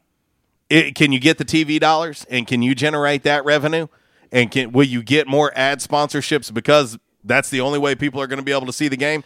It, 0.69 0.95
can 0.95 1.11
you 1.11 1.19
get 1.19 1.37
the 1.37 1.45
TV 1.45 1.79
dollars 1.79 2.25
and 2.29 2.45
can 2.47 2.61
you 2.61 2.75
generate 2.75 3.23
that 3.23 3.45
revenue? 3.45 3.87
And 4.31 4.51
can 4.51 4.71
will 4.71 4.85
you 4.85 5.01
get 5.03 5.27
more 5.27 5.51
ad 5.55 5.79
sponsorships 5.79 6.53
because 6.53 6.97
that's 7.23 7.49
the 7.49 7.61
only 7.61 7.79
way 7.79 7.95
people 7.95 8.21
are 8.21 8.27
going 8.27 8.37
to 8.39 8.43
be 8.45 8.51
able 8.51 8.65
to 8.65 8.73
see 8.73 8.87
the 8.87 8.97
game? 8.97 9.23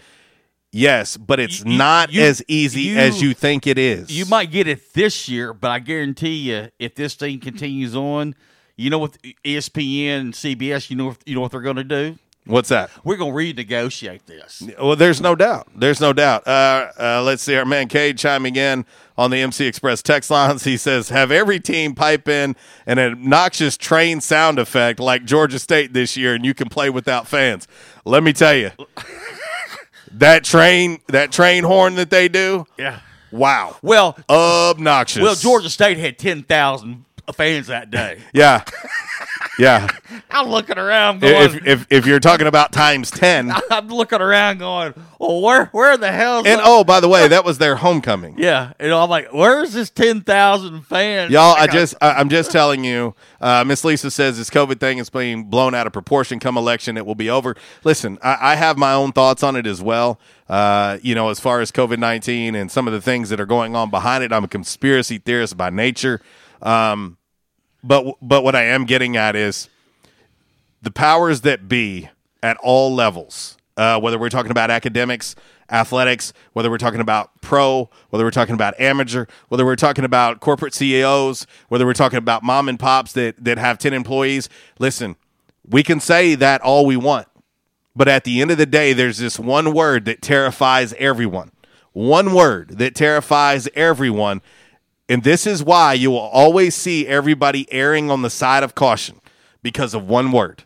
Yes, 0.72 1.16
but 1.18 1.40
it's 1.40 1.64
not 1.66 2.12
you- 2.12 2.22
as 2.22 2.44
easy 2.48 2.82
you- 2.82 2.98
as 2.98 3.22
you 3.22 3.34
think 3.34 3.66
it 3.66 3.78
is. 3.78 4.12
You 4.12 4.26
might 4.26 4.52
get 4.52 4.68
it 4.68 4.94
this 4.94 5.28
year, 5.30 5.54
but 5.54 5.72
I 5.72 5.80
guarantee 5.80 6.36
you, 6.52 6.70
if 6.78 6.94
this 6.96 7.16
thing 7.16 7.40
continues 7.40 7.96
on, 7.96 8.36
you 8.78 8.90
know 8.90 9.00
what 9.00 9.18
ESPN 9.44 10.32
CBS, 10.32 10.90
you 10.90 10.96
know, 10.96 11.16
you 11.26 11.36
know 11.36 11.42
what 11.42 11.52
they're 11.52 11.62
going 11.62 11.76
to 11.78 11.84
do. 11.84 12.18
What's 12.46 12.70
that? 12.70 12.90
We're 13.04 13.18
going 13.18 13.34
to 13.34 13.64
renegotiate 13.64 14.26
this. 14.26 14.64
Well, 14.80 14.96
there's 14.96 15.20
no 15.20 15.36
doubt. 15.36 15.68
There's 15.76 16.00
no 16.00 16.14
doubt. 16.14 16.48
Uh, 16.48 16.92
uh, 16.98 17.22
let's 17.24 17.44
see. 17.44 17.56
Our 17.58 17.66
man 17.66 17.90
Cade 17.90 18.18
chiming 18.18 18.56
in 18.56 18.86
on 19.18 19.32
the 19.32 19.42
MC 19.42 19.68
Express 19.68 20.02
text 20.02 20.32
lines. 20.32 20.64
He 20.68 20.78
says, 20.78 21.10
"Have 21.10 21.30
every 21.32 21.60
team 21.60 21.94
pipe 21.94 22.28
in 22.30 22.56
an 22.86 23.00
obnoxious 23.00 23.76
train 23.78 24.22
sound 24.22 24.60
effect 24.60 25.00
like 25.00 25.26
Georgia 25.26 25.60
State 25.60 25.92
this 25.94 26.16
year, 26.16 26.36
and 26.36 26.46
you 26.46 26.54
can 26.54 26.70
play 26.70 26.90
without 26.90 27.28
fans." 27.28 27.68
Let 28.06 28.24
me 28.24 28.32
tell 28.32 28.56
you, 28.56 28.72
that 30.14 30.44
train, 30.46 31.00
that 31.08 31.32
train 31.34 31.64
horn 31.66 31.96
that 31.96 32.10
they 32.10 32.30
do. 32.30 32.66
Yeah. 32.78 33.00
Wow. 33.32 33.76
Well, 33.82 34.18
obnoxious. 34.30 35.22
Well, 35.22 35.36
Georgia 35.36 35.70
State 35.70 35.98
had 35.98 36.18
ten 36.18 36.44
thousand 36.44 37.04
fans 37.34 37.68
that 37.68 37.92
day. 37.92 38.20
Yeah. 38.34 38.64
Yeah. 39.58 39.88
I'm 40.30 40.48
looking 40.48 40.78
around 40.78 41.22
going. 41.22 41.34
if, 41.34 41.66
if 41.66 41.88
if 41.90 42.06
you're 42.06 42.20
talking 42.20 42.46
about 42.46 42.72
times 42.72 43.10
ten, 43.10 43.52
I'm 43.72 43.88
looking 43.88 44.22
around 44.22 44.60
going, 44.60 44.94
well, 45.20 45.42
where 45.42 45.66
where 45.68 45.98
the 45.98 46.12
hell? 46.12 46.46
and 46.46 46.62
oh, 46.64 46.84
by 46.84 47.00
the 47.00 47.08
way, 47.08 47.28
that 47.28 47.44
was 47.44 47.58
their 47.58 47.76
homecoming. 47.76 48.36
yeah, 48.38 48.74
you 48.80 48.88
know, 48.88 49.02
I'm 49.02 49.10
like, 49.10 49.34
where's 49.34 49.74
this 49.74 49.90
ten 49.90 50.22
thousand 50.22 50.84
fans? 50.84 51.32
Y'all, 51.32 51.56
I 51.56 51.66
just, 51.66 51.96
I, 52.02 52.12
I'm 52.14 52.30
just 52.30 52.52
telling 52.52 52.84
you. 52.84 53.16
Uh, 53.42 53.64
Miss 53.66 53.84
Lisa 53.84 54.12
says 54.12 54.38
this 54.38 54.50
COVID 54.52 54.80
thing 54.80 55.00
is 55.00 55.10
being 55.10 55.46
blown 55.46 55.74
out 55.74 55.88
of 55.88 55.94
proportion. 55.94 56.40
Come 56.40 56.58
election, 56.58 56.98
it 56.98 57.06
will 57.06 57.16
be 57.16 57.30
over. 57.30 57.56
Listen, 57.84 58.20
I, 58.22 58.38
I 58.54 58.56
have 58.56 58.78
my 58.78 58.94
own 58.94 59.12
thoughts 59.12 59.42
on 59.42 59.56
it 59.56 59.66
as 59.66 59.82
well. 59.82 60.20
Uh, 60.48 60.98
you 61.02 61.16
know, 61.16 61.30
as 61.30 61.40
far 61.40 61.62
as 61.62 61.72
COVID 61.72 61.98
19 61.98 62.54
and 62.56 62.72
some 62.72 62.88
of 62.88 62.94
the 62.94 63.02
things 63.02 63.30
that 63.30 63.40
are 63.40 63.46
going 63.46 63.76
on 63.76 63.90
behind 63.90 64.24
it, 64.24 64.32
I'm 64.32 64.44
a 64.44 64.48
conspiracy 64.48 65.18
theorist 65.18 65.58
by 65.58 65.70
nature. 65.72 66.22
Um, 66.62 67.18
but 67.84 68.16
but 68.22 68.44
what 68.44 68.56
I 68.56 68.64
am 68.64 68.86
getting 68.86 69.16
at 69.16 69.36
is 69.36 69.70
the 70.82 70.92
powers 70.92 71.42
that 71.42 71.68
be 71.68 72.10
at 72.44 72.58
all 72.58 72.94
levels, 72.94 73.58
uh, 73.78 74.00
whether 74.00 74.18
we're 74.20 74.30
talking 74.30 74.52
about 74.52 74.70
academics, 74.72 75.36
athletics, 75.72 76.34
whether 76.54 76.70
we're 76.70 76.78
talking 76.78 77.02
about 77.02 77.42
pro, 77.42 77.90
whether 78.10 78.24
we're 78.24 78.32
talking 78.32 78.56
about 78.56 78.80
amateur, 78.80 79.26
whether 79.50 79.66
we're 79.66 79.76
talking 79.76 80.06
about 80.06 80.40
corporate 80.40 80.74
CEOs, 80.74 81.46
whether 81.70 81.86
we're 81.86 81.94
talking 81.94 82.18
about 82.18 82.44
mom 82.44 82.70
and 82.70 82.80
pops 82.80 83.14
that, 83.14 83.44
that 83.44 83.58
have 83.58 83.78
10 83.78 83.94
employees. 83.94 84.50
Listen, 84.80 85.16
we 85.68 85.84
can 85.84 86.00
say 86.00 86.36
that 86.36 86.62
all 86.62 86.86
we 86.86 86.98
want, 86.98 87.28
but 87.96 88.08
at 88.08 88.24
the 88.24 88.42
end 88.42 88.52
of 88.52 88.58
the 88.58 88.66
day, 88.66 88.94
there's 88.94 89.18
this 89.18 89.40
one 89.40 89.74
word 89.74 90.06
that 90.06 90.22
terrifies 90.22 90.94
everyone. 90.94 91.52
One 91.94 92.34
word 92.34 92.78
that 92.78 92.96
terrifies 92.96 93.68
everyone. 93.74 94.42
And 95.10 95.24
this 95.24 95.48
is 95.48 95.64
why 95.64 95.94
you 95.94 96.12
will 96.12 96.20
always 96.20 96.76
see 96.76 97.08
everybody 97.08 97.72
erring 97.72 98.12
on 98.12 98.22
the 98.22 98.30
side 98.30 98.64
of 98.64 98.76
caution 98.76 99.22
because 99.64 99.94
of 99.94 100.08
one 100.08 100.32
word. 100.32 100.64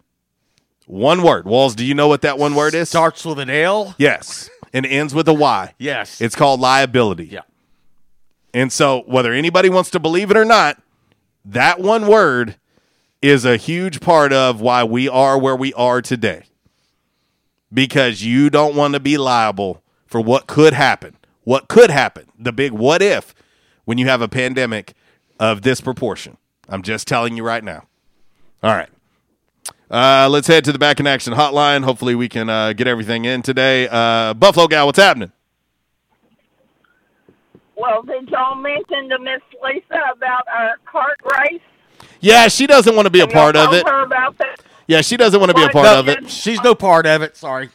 One 0.87 1.21
word. 1.21 1.45
Walls, 1.45 1.75
do 1.75 1.85
you 1.85 1.93
know 1.93 2.07
what 2.07 2.21
that 2.21 2.37
one 2.37 2.55
word 2.55 2.73
is? 2.73 2.89
Starts 2.89 3.23
with 3.23 3.39
an 3.39 3.49
L. 3.49 3.95
Yes. 3.97 4.49
And 4.73 4.85
ends 4.85 5.13
with 5.13 5.27
a 5.27 5.33
Y. 5.33 5.73
Yes. 5.77 6.19
It's 6.19 6.35
called 6.35 6.59
liability. 6.59 7.25
Yeah. 7.25 7.41
And 8.53 8.71
so, 8.71 9.03
whether 9.05 9.31
anybody 9.31 9.69
wants 9.69 9.89
to 9.91 9.99
believe 9.99 10.31
it 10.31 10.37
or 10.37 10.43
not, 10.43 10.81
that 11.45 11.79
one 11.79 12.07
word 12.07 12.57
is 13.21 13.45
a 13.45 13.57
huge 13.57 14.01
part 14.01 14.33
of 14.33 14.59
why 14.59 14.83
we 14.83 15.07
are 15.07 15.37
where 15.37 15.55
we 15.55 15.73
are 15.75 16.01
today. 16.01 16.43
Because 17.73 18.23
you 18.23 18.49
don't 18.49 18.75
want 18.75 18.95
to 18.95 18.99
be 18.99 19.17
liable 19.17 19.81
for 20.05 20.19
what 20.19 20.47
could 20.47 20.73
happen. 20.73 21.15
What 21.43 21.69
could 21.69 21.89
happen? 21.89 22.25
The 22.37 22.51
big 22.51 22.73
what 22.73 23.01
if 23.01 23.33
when 23.85 23.97
you 23.97 24.07
have 24.07 24.21
a 24.21 24.27
pandemic 24.27 24.93
of 25.39 25.61
this 25.61 25.81
proportion. 25.81 26.37
I'm 26.69 26.81
just 26.81 27.07
telling 27.07 27.35
you 27.37 27.43
right 27.43 27.63
now. 27.63 27.85
All 28.63 28.73
right. 28.75 28.89
Uh, 29.89 30.29
let's 30.29 30.47
head 30.47 30.63
to 30.63 30.71
the 30.71 30.79
back 30.79 30.99
in 30.99 31.07
action 31.07 31.33
hotline. 31.33 31.83
Hopefully, 31.83 32.15
we 32.15 32.29
can 32.29 32.49
uh, 32.49 32.71
get 32.73 32.87
everything 32.87 33.25
in 33.25 33.41
today. 33.41 33.89
Uh, 33.91 34.33
Buffalo 34.33 34.67
gal, 34.67 34.85
what's 34.85 34.99
happening? 34.99 35.31
Well, 37.75 38.03
did 38.03 38.29
y'all 38.29 38.55
mention 38.55 39.09
to 39.09 39.19
Miss 39.19 39.41
Lisa 39.63 39.99
about 40.15 40.47
our 40.47 40.75
cart 40.85 41.19
race? 41.39 41.61
Yeah, 42.21 42.47
she 42.47 42.67
doesn't 42.67 42.95
want 42.95 43.07
to 43.07 43.09
be 43.09 43.21
a 43.21 43.27
part 43.27 43.55
of 43.55 43.73
it. 43.73 43.85
her 43.85 44.03
about 44.03 44.37
that. 44.37 44.61
Yeah, 44.87 45.01
she 45.01 45.17
doesn't 45.17 45.39
want 45.39 45.49
to 45.49 45.55
be 45.55 45.63
a 45.63 45.69
part 45.69 45.85
No, 45.85 45.99
of 45.99 46.07
it. 46.07 46.29
She's 46.29 46.61
no 46.61 46.75
part 46.75 47.05
of 47.05 47.21
it. 47.21 47.35
Sorry. 47.35 47.69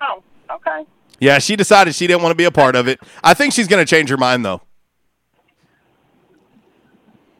Oh, 0.00 0.22
okay. 0.50 0.84
Yeah, 1.20 1.38
she 1.38 1.56
decided 1.56 1.94
she 1.94 2.06
didn't 2.06 2.22
want 2.22 2.32
to 2.32 2.36
be 2.36 2.44
a 2.44 2.50
part 2.50 2.76
of 2.76 2.88
it. 2.88 3.00
I 3.22 3.34
think 3.34 3.52
she's 3.52 3.68
going 3.68 3.84
to 3.84 3.88
change 3.88 4.10
her 4.10 4.16
mind 4.16 4.44
though. 4.44 4.60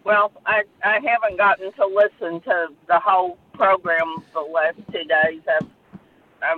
Well, 0.05 0.33
I 0.47 0.63
I 0.85 1.01
haven't 1.05 1.39
gotten 1.39 1.73
to 1.73 1.87
listen 1.87 2.41
to 2.43 2.69
the 2.89 2.99
whole 3.01 3.39
program 3.55 4.23
the 4.35 4.41
last 4.41 4.77
two 4.93 5.05
days. 5.05 5.41
I've 5.61 5.69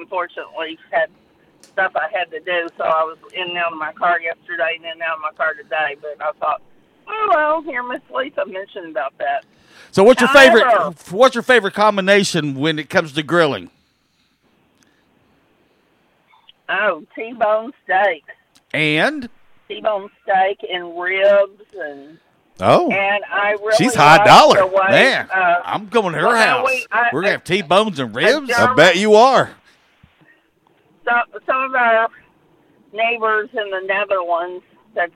unfortunately 0.00 0.78
had 0.90 1.10
stuff 1.62 1.92
I 1.94 2.08
had 2.16 2.30
to 2.32 2.40
do, 2.40 2.68
so 2.76 2.84
I 2.84 3.04
was 3.04 3.18
in 3.34 3.48
and 3.50 3.56
out 3.56 3.72
of 3.72 3.78
my 3.78 3.92
car 3.92 4.20
yesterday 4.20 4.74
and 4.76 4.84
in 4.84 4.90
and 4.92 5.02
out 5.02 5.16
of 5.16 5.22
my 5.22 5.30
car 5.36 5.54
today. 5.54 5.96
But 6.00 6.20
I 6.20 6.32
thought, 6.40 6.60
oh 7.06 7.30
well, 7.34 7.62
here 7.62 7.84
Miss 7.84 8.00
Lisa 8.12 8.44
mentioned 8.46 8.90
about 8.90 9.16
that. 9.18 9.44
So, 9.92 10.02
what's 10.02 10.20
your 10.20 10.28
However- 10.28 10.58
favorite? 10.58 11.12
What's 11.12 11.34
your 11.36 11.42
favorite 11.42 11.74
combination 11.74 12.56
when 12.56 12.78
it 12.80 12.90
comes 12.90 13.12
to 13.12 13.22
grilling? 13.22 13.70
Oh, 16.68 17.04
T-bone 17.14 17.72
steak, 17.84 18.24
And 18.72 19.28
T-bone 19.68 20.10
steak 20.22 20.58
and 20.70 20.98
ribs 20.98 21.62
and. 21.78 22.18
Oh. 22.58 22.90
And 22.90 23.22
I 23.30 23.50
really 23.52 23.76
she's 23.76 23.94
high 23.94 24.24
dollar, 24.24 24.66
way, 24.66 24.86
man. 24.88 25.28
uh, 25.30 25.60
I'm 25.64 25.86
going 25.88 26.12
to 26.14 26.18
her 26.20 26.26
well, 26.28 26.36
house. 26.36 26.66
we- 26.70 26.86
We're 27.12 27.20
gonna 27.20 27.32
have 27.32 27.44
T-bones 27.44 27.98
and 27.98 28.14
ribs. 28.14 28.50
I 28.50 28.74
bet 28.74 28.96
you 28.96 29.14
are. 29.14 29.50
some 31.04 31.22
some 31.44 31.62
of 31.64 31.74
our 31.74 32.08
neighbors 32.94 33.50
in 33.52 33.70
the 33.70 33.82
Netherlands, 33.86 34.64
that's 34.94 35.12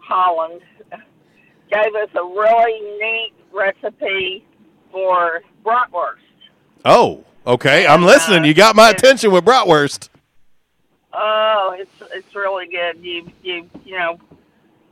Holland, 0.00 0.60
gave 0.90 1.94
us 1.94 2.08
a 2.16 2.24
really 2.24 2.80
neat 2.98 3.32
recipe 3.52 4.44
for 4.90 5.42
bratwurst. 5.64 6.16
Oh, 6.84 7.24
okay. 7.46 7.86
I'm 7.86 8.02
listening. 8.02 8.44
You 8.44 8.52
got 8.54 8.74
my 8.74 8.90
attention 8.90 9.30
with 9.30 9.44
bratwurst. 9.44 10.08
Oh, 11.14 11.74
it's 11.78 11.90
it's 12.14 12.34
really 12.34 12.66
good. 12.66 13.04
You 13.04 13.30
you 13.42 13.68
you 13.84 13.98
know, 13.98 14.18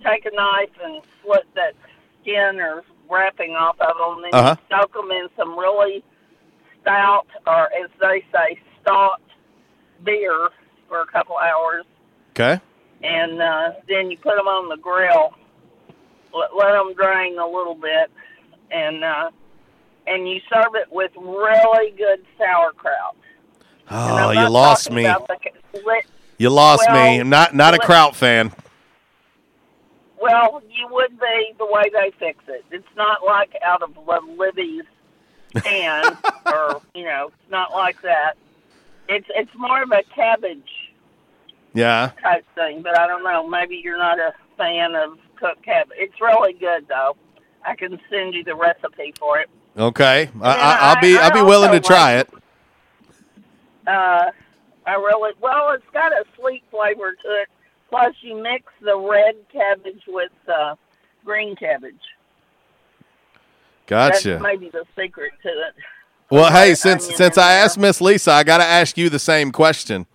take 0.05 0.26
a 0.26 0.30
knife 0.34 0.70
and 0.82 1.02
slit 1.22 1.47
that 1.55 1.74
skin 2.22 2.60
or 2.60 2.82
wrapping 3.10 3.52
off 3.56 3.76
of 3.80 3.97
them, 3.97 4.22
then 4.22 4.34
Uh-huh. 4.34 4.56
soak 4.70 4.92
them 4.92 5.10
in 5.10 5.28
some 5.36 5.59
really 5.59 6.05
stout, 6.82 7.26
or 7.47 7.64
as 7.82 7.90
they 8.01 8.24
say, 8.32 8.59
stout 8.82 9.20
beer 10.05 10.48
for 10.88 11.02
a 11.02 11.06
couple 11.06 11.36
hours. 11.36 11.84
Okay. 12.32 12.60
and 13.02 13.40
uh, 13.42 13.72
then 13.88 14.10
you 14.10 14.16
put 14.18 14.36
them 14.36 14.47
on 14.47 14.68
the 14.68 14.76
grill. 14.76 15.34
Let, 16.32 16.55
let 16.56 16.72
them 16.72 16.94
drain 16.94 17.38
a 17.38 17.47
little 17.47 17.74
bit, 17.74 18.10
and 18.70 19.02
uh, 19.02 19.30
and 20.06 20.28
you 20.28 20.40
serve 20.52 20.74
it 20.74 20.90
with 20.92 21.10
really 21.16 21.90
good 21.92 22.24
sauerkraut. 22.38 23.16
Oh, 23.91 24.31
you 24.31 24.49
lost 24.49 24.91
me. 24.91 25.05
about 25.05 25.27
the 25.29 25.37
ca- 25.43 25.81
lit- 25.87 26.07
You 26.39 26.51
lost 26.51 26.89
me. 26.91 27.21
I'm 27.21 27.29
not 27.29 27.55
not 27.55 27.75
a 27.75 27.79
kraut 27.79 28.15
fan. 28.17 28.53
Well, 30.21 30.62
you 30.71 30.87
would 30.91 31.19
be 31.19 31.53
the 31.59 31.67
way 31.67 31.91
they 31.93 32.11
fix 32.19 32.45
it. 32.49 32.65
It's 32.71 32.87
not 32.97 33.25
like 33.25 33.55
out 33.65 33.83
of 33.83 33.97
Libby's 34.37 34.85
can, 35.62 36.17
or 36.47 36.83
you 36.95 37.05
know, 37.05 37.29
it's 37.29 37.51
not 37.51 37.73
like 37.73 38.01
that. 38.03 38.35
It's 39.09 39.27
it's 39.35 39.51
more 39.57 39.83
of 39.83 39.91
a 39.91 40.03
cabbage 40.15 40.93
Yeah. 41.75 42.11
type 42.23 42.45
thing, 42.55 42.83
but 42.83 42.99
I 42.99 43.07
don't 43.07 43.25
know. 43.25 43.49
Maybe 43.49 43.81
you're 43.83 43.99
not 43.99 44.19
a 44.19 44.33
fan 44.57 44.95
of 44.95 45.19
cooked 45.37 45.62
cabbage. 45.65 45.97
It's 45.99 46.21
really 46.21 46.53
good 46.53 46.87
though. 46.89 47.17
I 47.65 47.75
can 47.75 47.99
send 48.11 48.35
you 48.35 48.45
the 48.45 48.55
recipe 48.55 49.15
for 49.19 49.39
it. 49.41 49.49
Okay. 49.77 50.29
I, 50.43 50.49
I, 50.55 50.79
I'll 50.95 51.01
be 51.01 51.17
I'll 51.17 51.33
be 51.33 51.43
willing 51.43 51.73
to 51.73 51.81
try 51.81 52.15
it. 52.17 52.29
Uh, 53.86 54.31
I 54.86 54.94
really 54.94 55.32
well. 55.40 55.73
It's 55.73 55.85
got 55.93 56.12
a 56.12 56.24
sweet 56.39 56.62
flavor 56.70 57.12
to 57.12 57.28
it. 57.43 57.48
Plus, 57.89 58.15
you 58.23 58.40
mix 58.40 58.65
the 58.81 58.97
red 58.97 59.35
cabbage 59.52 60.02
with 60.07 60.32
uh, 60.48 60.77
green 61.24 61.57
cabbage. 61.57 61.94
Gotcha. 63.86 64.31
That's 64.31 64.43
maybe 64.43 64.70
the 64.70 64.85
secret 64.97 65.32
to 65.43 65.48
it. 65.48 65.74
Well, 66.31 66.52
hey, 66.52 66.77
since 66.77 67.05
since 67.16 67.36
I 67.36 67.55
asked 67.55 67.77
Miss 67.77 68.01
Lisa, 68.01 68.31
I 68.31 68.44
got 68.44 68.59
to 68.59 68.65
ask 68.65 68.97
you 68.97 69.11
the 69.11 69.19
same 69.19 69.51
question. 69.51 70.07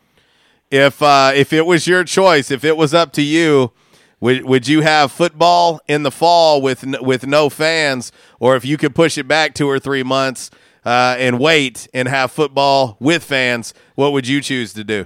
If 0.72 1.02
uh, 1.02 1.34
if 1.36 1.52
it 1.52 1.66
was 1.66 1.86
your 1.86 2.06
choice, 2.06 2.52
if 2.52 2.64
it 2.64 2.78
was 2.78 2.94
up 2.94 3.12
to 3.14 3.22
you, 3.22 3.74
would 4.22 4.46
would 4.46 4.68
you 4.68 4.82
have 4.82 5.12
football 5.12 5.82
in 5.90 6.04
the 6.04 6.12
fall 6.12 6.62
with 6.62 6.86
with 7.02 7.28
no 7.28 7.50
fans, 7.50 8.14
or 8.40 8.56
if 8.56 8.64
you 8.64 8.78
could 8.78 8.96
push 8.96 9.18
it 9.18 9.28
back 9.28 9.54
two 9.54 9.70
or 9.70 9.78
three 9.78 10.04
months 10.04 10.50
uh, 10.86 11.16
and 11.18 11.40
wait 11.40 11.88
and 11.94 12.08
have 12.08 12.32
football 12.32 12.98
with 13.00 13.24
fans, 13.24 13.74
what 13.96 14.12
would 14.14 14.28
you 14.28 14.42
choose 14.42 14.74
to 14.74 14.84
do? 14.84 15.06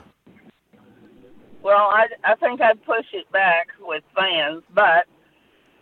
Well, 1.61 1.77
I, 1.91 2.07
I 2.23 2.35
think 2.35 2.61
I'd 2.61 2.83
push 2.85 3.05
it 3.13 3.29
back 3.31 3.67
with 3.81 4.03
fans, 4.15 4.63
but 4.73 5.05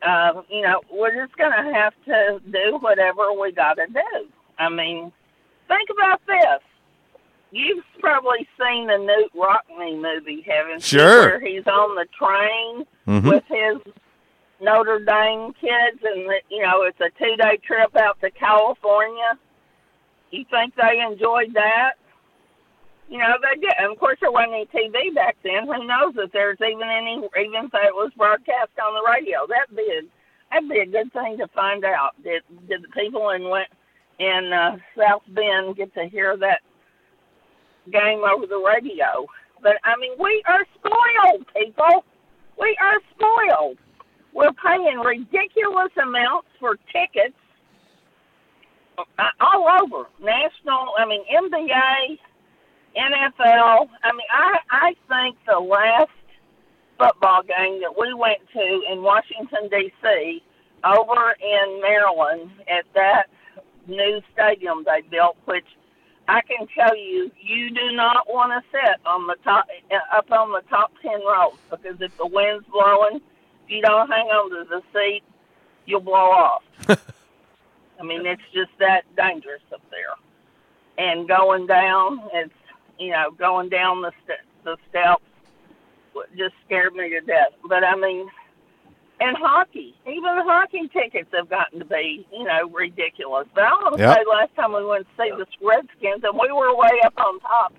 uh, 0.05 0.41
you 0.49 0.61
know 0.61 0.81
we're 0.91 1.15
just 1.25 1.35
going 1.37 1.51
to 1.51 1.73
have 1.73 1.93
to 2.05 2.39
do 2.51 2.77
whatever 2.79 3.31
we 3.33 3.51
got 3.51 3.75
to 3.75 3.87
do. 3.87 4.27
I 4.59 4.69
mean, 4.69 5.11
think 5.67 5.89
about 5.91 6.21
this. 6.27 6.61
You've 7.51 7.85
probably 7.99 8.47
seen 8.59 8.87
the 8.87 8.93
Knute 8.93 9.33
Rockne 9.39 10.01
movie, 10.01 10.41
haven't 10.47 10.73
you? 10.91 10.99
Sure. 10.99 11.21
Where 11.29 11.39
he's 11.39 11.65
on 11.65 11.95
the 11.95 12.05
train 12.17 12.85
Mhm. 13.07 13.29
with 13.29 13.43
his 13.47 13.93
Notre 14.59 14.99
Dame 14.99 15.53
kids, 15.53 15.99
and 16.03 16.29
you 16.49 16.63
know 16.63 16.81
it's 16.83 16.99
a 16.99 17.09
two-day 17.17 17.57
trip 17.65 17.95
out 17.95 18.19
to 18.21 18.31
California. 18.31 19.37
You 20.31 20.45
think 20.49 20.75
they 20.75 20.99
enjoyed 20.99 21.53
that? 21.53 21.93
You 23.09 23.19
know, 23.19 23.35
they 23.41 23.59
did. 23.59 23.73
And 23.79 23.91
of 23.91 23.99
course, 23.99 24.17
there 24.19 24.31
wasn't 24.31 24.53
any 24.53 24.65
TV 24.67 25.15
back 25.15 25.37
then. 25.43 25.65
Who 25.65 25.87
knows 25.87 26.13
if 26.17 26.31
there's 26.31 26.57
even 26.59 26.89
any, 26.89 27.15
even 27.39 27.65
if 27.65 27.73
it 27.73 27.95
was 27.95 28.11
broadcast 28.17 28.71
on 28.83 28.93
the 28.93 29.09
radio? 29.09 29.47
That'd 29.47 29.75
be 29.75 29.87
a, 29.87 30.01
that'd 30.51 30.69
be 30.69 30.79
a 30.79 30.85
good 30.85 31.13
thing 31.13 31.37
to 31.37 31.47
find 31.47 31.85
out. 31.85 32.21
Did 32.23 32.43
did 32.67 32.83
the 32.83 32.89
people 32.89 33.29
in 33.29 33.49
Went 33.49 33.69
in 34.19 34.51
uh, 34.51 34.77
South 34.97 35.23
Bend 35.29 35.77
get 35.77 35.93
to 35.93 36.05
hear 36.09 36.35
that 36.37 36.59
game 37.89 38.23
over 38.23 38.45
the 38.45 38.59
radio? 38.59 39.25
But 39.63 39.77
I 39.85 39.95
mean, 39.97 40.11
we 40.19 40.43
are 40.45 40.65
spoiled, 40.75 41.45
people. 41.55 42.03
We 42.59 42.75
are 42.81 42.99
spoiled. 43.15 43.77
We're 44.33 44.53
paying 44.53 44.99
ridiculous 44.99 45.91
amounts 46.01 46.49
for 46.59 46.77
tickets 46.91 47.37
all 49.39 49.67
over 49.81 50.07
national. 50.19 50.93
I 50.97 51.05
mean, 51.05 51.23
NBA, 51.31 52.17
NFL. 52.95 53.89
I 54.03 54.11
mean, 54.11 54.27
I 54.31 54.57
I 54.69 54.95
think 55.07 55.37
the 55.45 55.59
last 55.59 56.09
football 56.97 57.43
game 57.43 57.81
that 57.81 57.93
we 57.97 58.13
went 58.13 58.39
to 58.53 58.81
in 58.91 59.01
Washington 59.01 59.69
D.C. 59.69 60.43
over 60.83 61.35
in 61.39 61.81
Maryland 61.81 62.51
at 62.67 62.85
that 62.95 63.27
new 63.87 64.21
stadium 64.33 64.83
they 64.85 65.01
built, 65.09 65.37
which 65.45 65.65
I 66.27 66.41
can 66.41 66.67
tell 66.75 66.95
you, 66.95 67.31
you 67.41 67.69
do 67.69 67.91
not 67.91 68.27
want 68.27 68.51
to 68.51 68.69
sit 68.71 69.05
on 69.05 69.27
the 69.27 69.35
top 69.43 69.67
uh, 69.91 70.17
up 70.17 70.31
on 70.31 70.51
the 70.51 70.61
top 70.69 70.91
ten 71.01 71.19
rows 71.25 71.57
because 71.69 72.01
if 72.01 72.17
the 72.17 72.27
wind's 72.27 72.65
blowing, 72.67 73.21
if 73.65 73.71
you 73.71 73.81
don't 73.81 74.09
hang 74.09 74.25
on 74.27 74.49
to 74.49 74.69
the 74.69 74.81
seat, 74.93 75.23
you'll 75.85 76.01
blow 76.01 76.31
off. 76.31 76.63
I 77.99 78.03
mean, 78.03 78.25
it's 78.25 78.41
just 78.53 78.71
that 78.79 79.03
dangerous 79.15 79.61
up 79.73 79.81
there. 79.91 80.13
And 80.97 81.27
going 81.27 81.67
down, 81.67 82.21
it's 82.33 82.53
you 82.99 83.11
know 83.11 83.31
going 83.31 83.69
down 83.69 84.01
the 84.01 84.11
st- 84.25 84.39
the 84.63 84.77
steps 84.89 85.23
just 86.35 86.55
scared 86.65 86.93
me 86.93 87.09
to 87.09 87.21
death. 87.21 87.53
But 87.69 87.83
I 87.83 87.95
mean, 87.95 88.27
and 89.19 89.37
hockey, 89.37 89.95
even 90.05 90.23
the 90.35 90.43
hockey 90.43 90.87
tickets 90.93 91.29
have 91.33 91.49
gotten 91.49 91.79
to 91.79 91.85
be 91.85 92.25
you 92.31 92.43
know 92.43 92.69
ridiculous. 92.69 93.47
But 93.53 93.65
I 93.65 93.71
want 93.71 93.95
to 93.97 94.01
Yep. 94.01 94.17
say 94.17 94.23
last 94.29 94.55
time 94.55 94.73
we 94.73 94.85
went 94.85 95.05
to 95.07 95.23
see 95.23 95.29
the 95.31 95.45
Redskins, 95.61 96.23
and 96.23 96.33
we 96.39 96.51
were 96.51 96.75
way 96.75 96.99
up 97.05 97.13
on 97.17 97.39
top. 97.41 97.73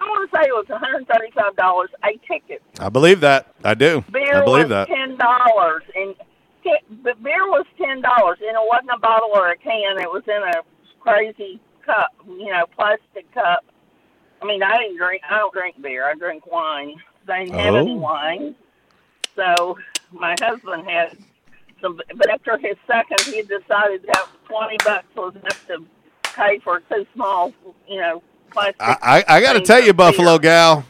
I 0.00 0.04
want 0.06 0.30
to 0.30 0.36
say 0.36 0.42
it 0.48 0.52
was 0.52 0.66
one 0.68 0.80
hundred 0.80 1.06
thirty-five 1.06 1.56
dollars 1.56 1.90
a 2.02 2.18
ticket. 2.26 2.62
I 2.80 2.88
believe 2.88 3.20
that. 3.20 3.54
I 3.62 3.74
do. 3.74 4.04
Beer 4.12 4.42
I 4.42 4.44
believe 4.44 4.68
that. 4.70 4.88
ten 4.88 5.16
dollars, 5.16 5.82
and 5.94 6.14
t- 6.64 6.76
but 7.02 7.22
beer 7.22 7.46
was 7.46 7.66
ten 7.78 8.00
dollars, 8.00 8.38
and 8.40 8.50
it 8.50 8.66
wasn't 8.66 8.90
a 8.94 8.98
bottle 8.98 9.30
or 9.34 9.50
a 9.50 9.56
can. 9.56 9.98
It 10.00 10.10
was 10.10 10.22
in 10.26 10.42
a 10.42 10.62
crazy 11.00 11.60
cup, 11.86 12.08
you 12.26 12.46
know, 12.50 12.64
plastic 12.76 13.30
cup. 13.32 13.64
I 14.42 14.46
mean, 14.46 14.62
I 14.62 14.76
didn't 14.78 14.96
drink. 14.96 15.22
I 15.30 15.38
don't 15.38 15.52
drink 15.54 15.80
beer. 15.80 16.04
I 16.08 16.14
drink 16.14 16.46
wine. 16.50 16.96
They 17.26 17.44
didn't 17.44 17.58
have 17.60 17.74
any 17.76 17.92
Oh. 17.92 17.96
wine, 17.96 18.54
so 19.36 19.78
my 20.12 20.34
husband 20.40 20.88
had 20.88 21.16
some. 21.80 22.00
But 22.16 22.30
after 22.30 22.58
his 22.58 22.76
second, 22.86 23.20
he 23.22 23.42
decided 23.42 24.02
that 24.06 24.26
twenty 24.48 24.76
bucks 24.84 25.06
was 25.16 25.34
enough 25.36 25.66
to 25.68 25.84
pay 26.34 26.58
for 26.58 26.80
two 26.90 27.06
small, 27.14 27.52
you 27.88 28.00
know, 28.00 28.22
plastic. 28.50 28.76
I, 28.80 28.96
I, 29.02 29.24
I 29.36 29.40
got 29.40 29.54
to 29.54 29.60
tell 29.60 29.78
you, 29.78 29.86
beer. 29.94 30.10
Buffalo 30.10 30.38
gal, 30.38 30.84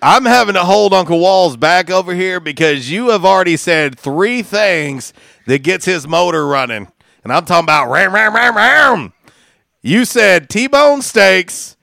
I'm 0.00 0.26
having 0.26 0.54
to 0.54 0.64
hold 0.64 0.94
Uncle 0.94 1.18
Walls 1.18 1.56
back 1.56 1.90
over 1.90 2.14
here 2.14 2.38
because 2.38 2.88
you 2.88 3.08
have 3.08 3.24
already 3.24 3.56
said 3.56 3.98
three 3.98 4.42
things 4.42 5.12
that 5.46 5.64
gets 5.64 5.86
his 5.86 6.06
motor 6.06 6.46
running, 6.46 6.86
and 7.24 7.32
I'm 7.32 7.44
talking 7.44 7.64
about 7.64 7.90
ram, 7.90 8.14
ram, 8.14 8.32
ram, 8.32 8.56
ram. 8.56 9.12
You 9.82 10.04
said 10.04 10.48
T-bone 10.48 11.02
steaks, 11.02 11.76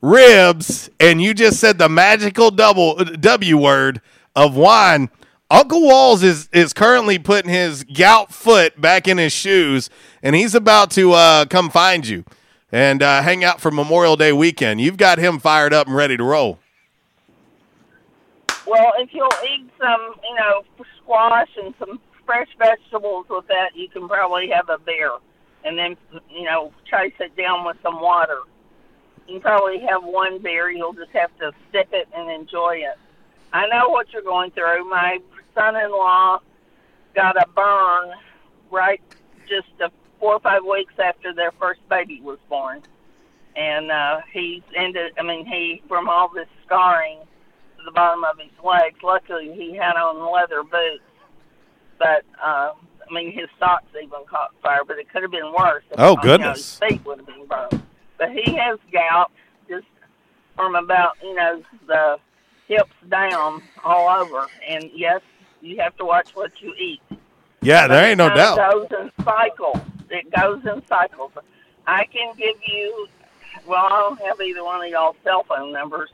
ribs, 0.00 0.88
and 0.98 1.20
you 1.20 1.34
just 1.34 1.60
said 1.60 1.76
the 1.76 1.88
magical 1.90 2.50
double 2.50 2.94
W 2.96 3.58
word 3.58 4.00
of 4.34 4.56
wine. 4.56 5.10
Uncle 5.50 5.82
Walls 5.82 6.22
is 6.22 6.48
is 6.50 6.72
currently 6.72 7.18
putting 7.18 7.50
his 7.50 7.84
gout 7.84 8.32
foot 8.32 8.80
back 8.80 9.06
in 9.06 9.18
his 9.18 9.34
shoes, 9.34 9.90
and 10.22 10.34
he's 10.34 10.54
about 10.54 10.90
to 10.92 11.12
uh, 11.12 11.44
come 11.44 11.68
find 11.68 12.06
you 12.06 12.24
and 12.72 13.02
uh, 13.02 13.20
hang 13.20 13.44
out 13.44 13.60
for 13.60 13.70
Memorial 13.70 14.16
Day 14.16 14.32
weekend. 14.32 14.80
You've 14.80 14.96
got 14.96 15.18
him 15.18 15.38
fired 15.38 15.74
up 15.74 15.86
and 15.86 15.94
ready 15.94 16.16
to 16.16 16.24
roll. 16.24 16.58
Well, 18.66 18.92
if 18.98 19.10
you'll 19.12 19.28
eat 19.44 19.68
some, 19.78 20.14
you 20.22 20.34
know, 20.36 20.62
squash 21.02 21.50
and 21.62 21.74
some 21.78 22.00
fresh 22.24 22.48
vegetables 22.58 23.26
with 23.28 23.46
that, 23.48 23.70
you 23.74 23.88
can 23.88 24.08
probably 24.08 24.48
have 24.48 24.68
a 24.68 24.78
beer, 24.78 25.12
and 25.64 25.78
then 25.78 25.96
you 26.30 26.44
know, 26.44 26.72
chase 26.90 27.12
it 27.20 27.36
down 27.36 27.64
with 27.66 27.76
some 27.82 28.00
water. 28.00 28.38
You 29.28 29.40
probably 29.40 29.80
have 29.80 30.02
one 30.02 30.38
beer. 30.42 30.70
You'll 30.70 30.92
just 30.94 31.10
have 31.12 31.36
to 31.38 31.52
sip 31.72 31.88
it 31.92 32.08
and 32.14 32.30
enjoy 32.30 32.76
it. 32.76 32.98
I 33.52 33.66
know 33.68 33.88
what 33.88 34.12
you're 34.12 34.22
going 34.22 34.50
through. 34.50 34.88
My 34.88 35.18
son-in-law 35.54 36.40
got 37.14 37.36
a 37.36 37.46
burn 37.54 38.12
right 38.70 39.00
just 39.48 39.68
a 39.80 39.90
four 40.18 40.34
or 40.34 40.40
five 40.40 40.62
weeks 40.64 40.94
after 40.98 41.32
their 41.32 41.52
first 41.52 41.86
baby 41.88 42.20
was 42.22 42.38
born, 42.48 42.82
and 43.56 43.90
uh, 43.90 44.20
he's 44.32 44.62
ended. 44.74 45.12
I 45.18 45.22
mean, 45.22 45.46
he 45.46 45.82
from 45.86 46.08
all 46.08 46.30
this 46.34 46.48
scarring 46.64 47.18
the 47.84 47.90
bottom 47.92 48.24
of 48.24 48.38
his 48.38 48.50
legs. 48.64 48.96
Luckily, 49.02 49.52
he 49.54 49.74
had 49.76 49.96
on 49.96 50.32
leather 50.32 50.62
boots, 50.62 51.02
but 51.98 52.24
uh, 52.42 52.72
I 53.08 53.12
mean, 53.12 53.32
his 53.32 53.48
socks 53.58 53.84
even 53.96 54.20
caught 54.28 54.50
fire. 54.62 54.80
But 54.86 54.98
it 54.98 55.10
could 55.12 55.22
have 55.22 55.30
been 55.30 55.52
worse. 55.56 55.84
if, 55.90 55.98
Oh, 55.98 56.10
you 56.10 56.16
know, 56.16 56.22
goodness. 56.22 56.78
his 56.80 56.88
feet 56.90 57.04
would 57.04 57.18
have 57.18 57.26
been 57.26 57.46
burned. 57.46 57.82
But 58.18 58.30
he 58.32 58.54
has 58.56 58.78
gout, 58.92 59.30
just 59.68 59.86
from 60.56 60.74
about 60.74 61.16
you 61.22 61.34
know 61.34 61.62
the 61.86 62.18
hips 62.68 62.90
down 63.10 63.62
all 63.84 64.08
over. 64.22 64.46
And 64.68 64.90
yes, 64.94 65.20
you 65.60 65.80
have 65.80 65.96
to 65.96 66.04
watch 66.04 66.30
what 66.34 66.52
you 66.60 66.74
eat. 66.78 67.00
Yeah, 67.60 67.88
there 67.88 68.04
ain't 68.04 68.18
no 68.18 68.28
But 68.28 68.36
it 68.36 68.40
doubt. 68.40 68.72
goes 68.72 68.86
in 69.00 69.24
cycles. 69.24 69.80
It 70.10 70.30
goes 70.30 70.60
in 70.66 70.86
cycles. 70.86 71.32
I 71.86 72.04
can 72.06 72.34
give 72.36 72.56
you. 72.66 73.08
Well, 73.66 73.84
I 73.86 73.88
don't 73.88 74.20
have 74.20 74.40
either 74.40 74.62
one 74.64 74.84
of 74.84 74.90
y'all's 74.90 75.16
cell 75.24 75.44
phone 75.44 75.72
numbers, 75.72 76.10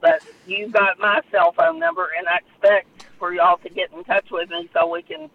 but 0.00 0.22
you 0.46 0.68
got 0.68 0.98
my 0.98 1.20
cell 1.30 1.52
phone 1.52 1.78
number, 1.78 2.08
and 2.16 2.28
I 2.28 2.38
expect 2.38 3.06
for 3.18 3.32
y'all 3.32 3.58
to 3.58 3.68
get 3.68 3.92
in 3.92 4.04
touch 4.04 4.30
with 4.30 4.50
me 4.50 4.68
so 4.72 4.90
we 4.90 5.02
can, 5.02 5.30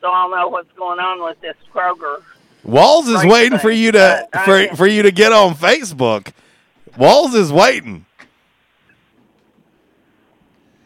so 0.00 0.08
I'll 0.10 0.30
know 0.30 0.48
what's 0.48 0.72
going 0.72 0.98
on 0.98 1.22
with 1.22 1.40
this 1.40 1.56
Kroger. 1.72 2.22
Walls 2.64 3.08
is 3.08 3.24
waiting 3.24 3.58
for 3.58 3.70
you 3.70 3.92
to 3.92 4.28
but 4.32 4.44
for 4.44 4.76
for 4.76 4.86
you 4.86 5.02
to 5.02 5.10
get 5.10 5.32
on 5.32 5.54
Facebook. 5.54 6.32
Walls 6.96 7.34
is 7.34 7.52
waiting. 7.52 8.04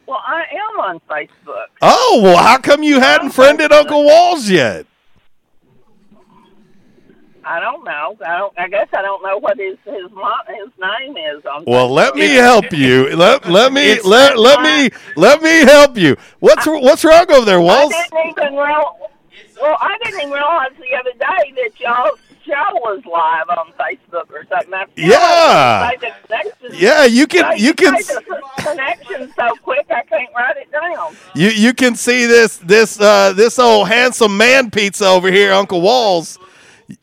Well, 0.06 0.20
I 0.26 0.42
am 0.42 0.80
on 0.80 1.00
Facebook. 1.08 1.68
Oh, 1.80 2.20
well, 2.22 2.36
how 2.36 2.58
come 2.58 2.82
you 2.82 3.00
hadn't 3.00 3.30
friended 3.30 3.72
Uncle 3.72 4.04
Walls 4.04 4.50
yet? 4.50 4.86
I 7.44 7.58
don't 7.60 7.84
know. 7.84 8.16
I 8.24 8.38
don't. 8.38 8.52
I 8.58 8.68
guess 8.68 8.88
I 8.96 9.02
don't 9.02 9.22
know 9.22 9.38
what 9.38 9.58
his 9.58 9.76
his 9.84 10.10
mo- 10.12 10.32
his 10.48 10.68
name 10.78 11.16
is 11.16 11.44
on. 11.44 11.64
Well, 11.66 11.88
let 11.90 12.14
me 12.14 12.28
help 12.34 12.72
you. 12.72 13.14
Let 13.16 13.46
let 13.48 13.72
me 13.72 13.90
It's- 13.90 14.04
let 14.04 14.38
let 14.38 14.60
me 14.62 14.90
let 15.16 15.42
me 15.42 15.60
help 15.62 15.96
you. 15.96 16.16
What's 16.40 16.66
what's 16.66 17.04
wrong 17.04 17.26
over 17.30 17.44
there, 17.44 17.56
I 17.58 17.62
Walls? 17.62 17.92
didn't 17.92 18.30
even 18.38 18.54
real. 18.56 18.96
Well, 19.60 19.76
I 19.80 19.96
didn't 20.04 20.20
even 20.20 20.32
realize 20.32 20.70
the 20.78 20.96
other 20.98 21.12
day 21.18 21.52
that 21.56 21.80
y'all's 21.80 22.18
show 22.44 22.74
was 22.74 23.00
live 23.06 23.56
on 23.58 23.72
Facebook 23.78 24.30
or 24.32 24.44
something. 24.48 24.74
I 24.74 24.84
feel 24.86 25.08
Yeah. 25.10 25.80
like 25.88 26.00
the 26.00 26.10
connection- 26.26 26.70
Yeah, 26.72 27.04
you 27.04 27.26
can- 27.28 27.42
Like, 27.42 27.60
you 27.60 27.72
can 27.72 27.94
connection 28.58 29.32
so 29.36 29.54
quick 29.62 29.86
I 29.90 30.02
can't 30.02 30.28
write 30.36 30.56
it 30.56 30.70
down. 30.72 31.16
You 31.34 31.48
you 31.50 31.74
can 31.74 31.94
see 31.94 32.26
this 32.26 32.56
this 32.58 33.00
uh 33.00 33.32
this 33.34 33.58
old 33.58 33.88
handsome 33.88 34.36
man 34.36 34.70
pizza 34.70 35.06
over 35.06 35.30
here, 35.30 35.52
Uncle 35.52 35.80
Walls. 35.80 36.38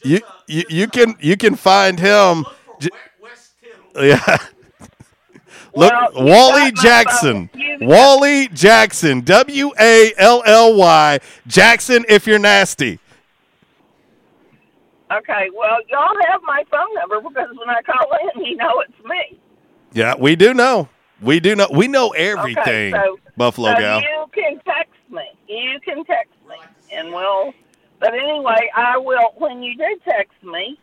You 0.03 0.21
you, 0.47 0.63
you 0.69 0.87
can 0.87 1.15
you 1.19 1.37
can 1.37 1.55
find 1.55 1.99
him. 1.99 2.45
Yeah. 3.95 4.37
Look, 5.75 5.91
Well, 5.91 6.11
Wally 6.15 6.71
Jackson. 6.71 7.49
Wally 7.81 8.47
Jackson. 8.49 9.21
W 9.21 9.71
A 9.79 10.13
L 10.17 10.41
L 10.45 10.75
Y 10.75 11.19
Jackson. 11.47 12.05
If 12.09 12.25
you're 12.25 12.39
nasty. 12.39 12.99
Okay, 15.11 15.49
well, 15.55 15.77
y'all 15.89 16.15
have 16.27 16.41
my 16.43 16.63
phone 16.69 16.93
number 16.93 17.19
because 17.19 17.49
when 17.57 17.69
I 17.69 17.81
call 17.81 18.05
in, 18.35 18.45
you 18.45 18.55
know 18.55 18.83
it's 18.87 19.05
me. 19.05 19.39
Yeah, 19.91 20.13
we 20.17 20.35
do 20.35 20.53
know. 20.53 20.87
We 21.21 21.39
do 21.39 21.55
know. 21.55 21.67
We 21.71 21.87
know 21.87 22.09
everything. 22.09 22.61
Okay, 22.61 22.91
so, 22.91 23.19
Buffalo 23.35 23.73
so 23.73 23.79
gal. 23.79 24.01
you 24.01 24.25
can 24.33 24.61
text 24.65 24.93
me. 25.09 25.23
You 25.47 25.79
can 25.79 26.05
text 26.05 26.33
me, 26.47 26.55
and 26.93 27.11
we'll. 27.11 27.53
But 27.99 28.13
anyway, 28.13 28.69
I 28.75 28.97
will. 28.97 29.33
When 29.37 29.61
you 29.63 29.75
do 29.77 29.99
text 30.05 30.41
me 30.43 30.79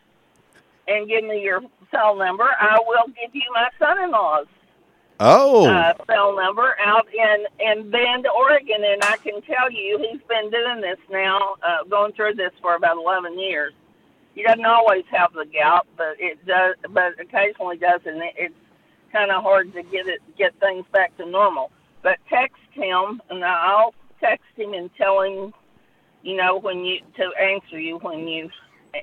and 0.87 1.07
give 1.07 1.23
me 1.23 1.41
your 1.43 1.61
cell 1.91 2.15
number, 2.15 2.43
I 2.59 2.77
will 2.85 3.07
give 3.07 3.33
you 3.33 3.43
my 3.53 3.69
son-in-law's 3.79 4.47
Oh. 5.19 5.67
uh, 5.67 5.93
cell 6.05 6.35
number 6.35 6.75
out 6.79 7.07
in 7.11 7.47
in 7.59 7.89
Bend, 7.89 8.27
Oregon, 8.27 8.83
and 8.83 9.03
I 9.03 9.17
can 9.17 9.41
tell 9.41 9.71
you 9.71 9.97
he's 9.97 10.21
been 10.29 10.51
doing 10.51 10.79
this 10.81 10.99
now, 11.09 11.55
uh, 11.63 11.83
going 11.89 12.13
through 12.13 12.35
this 12.35 12.51
for 12.61 12.75
about 12.75 12.97
eleven 12.97 13.39
years. 13.39 13.73
He 14.35 14.43
doesn't 14.43 14.63
always 14.63 15.05
have 15.09 15.33
the 15.33 15.45
gout, 15.45 15.87
but 15.97 16.17
it 16.19 16.45
does, 16.45 16.75
but 16.91 17.19
occasionally 17.19 17.77
does, 17.77 18.01
and 18.05 18.21
it, 18.21 18.33
it's 18.37 18.53
kind 19.11 19.31
of 19.31 19.41
hard 19.41 19.73
to 19.73 19.81
get 19.81 20.07
it 20.07 20.21
get 20.37 20.53
things 20.59 20.85
back 20.91 21.17
to 21.17 21.25
normal. 21.25 21.71
But 22.03 22.19
text 22.29 22.61
him, 22.69 23.19
and 23.31 23.43
I'll 23.43 23.95
text 24.21 24.45
him 24.55 24.73
and 24.73 24.91
tell 24.97 25.21
him, 25.21 25.51
you 26.23 26.35
know, 26.35 26.57
when 26.57 26.83
you 26.85 26.99
to 27.15 27.31
answer 27.41 27.79
you 27.79 27.97
when 27.99 28.27
you, 28.27 28.49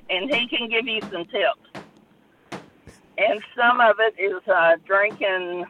and 0.09 0.29
he 0.33 0.47
can 0.47 0.69
give 0.69 0.87
you 0.87 1.01
some 1.01 1.25
tips. 1.25 1.85
And 3.17 3.41
some 3.55 3.79
of 3.79 3.95
it 3.99 4.15
is 4.19 4.45
uh, 4.47 4.75
drinking 4.85 5.65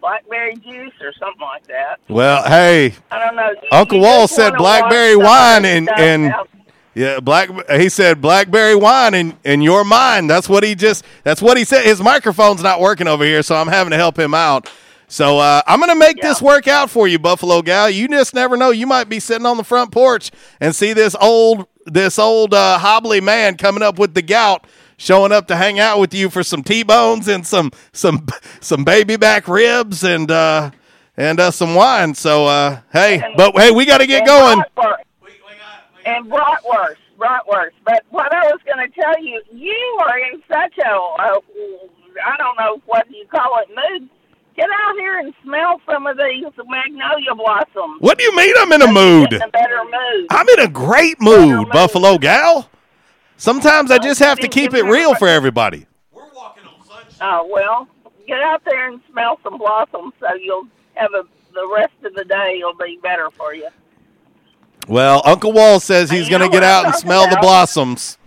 blackberry 0.00 0.56
juice 0.56 0.92
or 1.00 1.12
something 1.18 1.40
like 1.40 1.66
that. 1.68 1.98
Well, 2.08 2.42
hey, 2.48 2.94
I 3.10 3.18
don't 3.24 3.36
know. 3.36 3.50
You- 3.50 3.68
Uncle 3.72 3.98
you 3.98 4.02
Wall 4.04 4.26
said 4.28 4.54
blackberry 4.56 5.16
wine 5.16 5.64
and 5.64 5.88
and 5.88 6.32
out. 6.32 6.48
yeah, 6.94 7.20
black. 7.20 7.48
He 7.70 7.88
said 7.88 8.20
blackberry 8.20 8.74
wine 8.74 9.14
in 9.14 9.38
in 9.44 9.62
your 9.62 9.84
mind. 9.84 10.28
That's 10.28 10.48
what 10.48 10.64
he 10.64 10.74
just. 10.74 11.04
That's 11.22 11.40
what 11.40 11.56
he 11.56 11.64
said. 11.64 11.84
His 11.84 12.00
microphone's 12.02 12.62
not 12.62 12.80
working 12.80 13.06
over 13.06 13.24
here, 13.24 13.42
so 13.44 13.54
I'm 13.54 13.68
having 13.68 13.92
to 13.92 13.96
help 13.96 14.18
him 14.18 14.34
out. 14.34 14.68
So 15.10 15.38
uh, 15.38 15.62
I'm 15.66 15.80
gonna 15.80 15.94
make 15.94 16.20
this 16.20 16.42
work 16.42 16.68
out 16.68 16.90
for 16.90 17.08
you, 17.08 17.18
Buffalo 17.18 17.62
gal. 17.62 17.88
You 17.88 18.08
just 18.08 18.34
never 18.34 18.56
know. 18.56 18.70
You 18.70 18.86
might 18.86 19.08
be 19.08 19.20
sitting 19.20 19.46
on 19.46 19.56
the 19.56 19.64
front 19.64 19.90
porch 19.90 20.30
and 20.60 20.74
see 20.74 20.92
this 20.92 21.16
old 21.20 21.66
this 21.86 22.18
old 22.18 22.52
uh, 22.52 22.78
hobbly 22.78 23.20
man 23.22 23.56
coming 23.56 23.82
up 23.82 23.98
with 23.98 24.12
the 24.12 24.20
gout, 24.20 24.66
showing 24.98 25.32
up 25.32 25.46
to 25.48 25.56
hang 25.56 25.80
out 25.80 25.98
with 25.98 26.12
you 26.12 26.28
for 26.28 26.42
some 26.42 26.62
T-bones 26.62 27.26
and 27.26 27.46
some 27.46 27.70
some 27.92 28.26
some 28.60 28.84
baby 28.84 29.16
back 29.16 29.48
ribs 29.48 30.04
and 30.04 30.30
uh, 30.30 30.70
and 31.16 31.40
uh, 31.40 31.50
some 31.50 31.74
wine. 31.74 32.14
So 32.14 32.44
uh, 32.46 32.80
hey, 32.92 33.22
but 33.36 33.56
hey, 33.56 33.70
we 33.70 33.86
got 33.86 33.98
to 33.98 34.06
get 34.06 34.20
And 34.20 34.26
going. 34.28 34.62
bratwurst. 34.76 34.96
And 36.04 36.30
bratwurst, 36.30 36.96
bratwurst. 37.18 37.72
But 37.84 38.04
what 38.10 38.32
I 38.34 38.44
was 38.44 38.60
going 38.64 38.86
to 38.86 38.94
tell 38.94 39.18
you, 39.22 39.40
you 39.52 39.98
are 40.06 40.18
in 40.18 40.42
such 40.48 40.76
a, 40.78 40.90
a, 40.90 41.40
I 42.26 42.36
don't 42.38 42.56
know 42.58 42.80
what 42.86 43.10
you 43.10 43.26
call 43.30 43.58
it, 43.60 43.68
mood. 43.68 44.08
Get 44.58 44.68
out 44.70 44.96
here 44.96 45.18
and 45.20 45.32
smell 45.44 45.80
some 45.86 46.08
of 46.08 46.16
these 46.16 46.44
magnolia 46.66 47.32
blossoms. 47.36 48.00
What 48.00 48.18
do 48.18 48.24
you 48.24 48.34
mean 48.34 48.52
I'm 48.58 48.72
in 48.72 48.82
a 48.82 48.86
Get 48.86 48.92
mood? 48.94 49.32
in 49.34 49.42
a 49.42 49.48
better 49.48 49.84
mood. 49.84 50.26
I'm 50.30 50.48
in 50.48 50.60
a 50.60 50.68
great 50.68 51.20
mood, 51.20 51.68
Buffalo 51.68 52.18
gal. 52.18 52.68
Sometimes 53.36 53.92
I 53.92 53.98
just 53.98 54.18
have 54.18 54.40
to 54.40 54.48
keep 54.48 54.74
it 54.74 54.82
real 54.82 55.14
for 55.14 55.28
everybody. 55.28 55.86
Oh 57.20 57.48
well, 57.52 57.86
get 58.26 58.40
out 58.40 58.62
there 58.64 58.88
and 58.90 59.00
smell 59.12 59.38
some 59.44 59.58
blossoms, 59.58 60.12
so 60.18 60.34
you'll 60.34 60.66
have 60.94 61.10
a 61.14 61.22
the 61.54 61.72
rest 61.72 61.94
of 62.04 62.14
the 62.14 62.24
day 62.24 62.60
will 62.62 62.74
be 62.74 62.98
better 63.00 63.30
for 63.30 63.54
you. 63.54 63.68
Well, 64.88 65.22
Uncle 65.24 65.52
Wall 65.52 65.78
says 65.78 66.10
he's 66.10 66.28
going 66.28 66.42
to 66.42 66.48
get 66.48 66.64
out 66.64 66.84
and 66.84 66.94
talking 66.94 67.06
smell 67.06 67.30
the 67.30 67.38
blossoms 67.40 68.18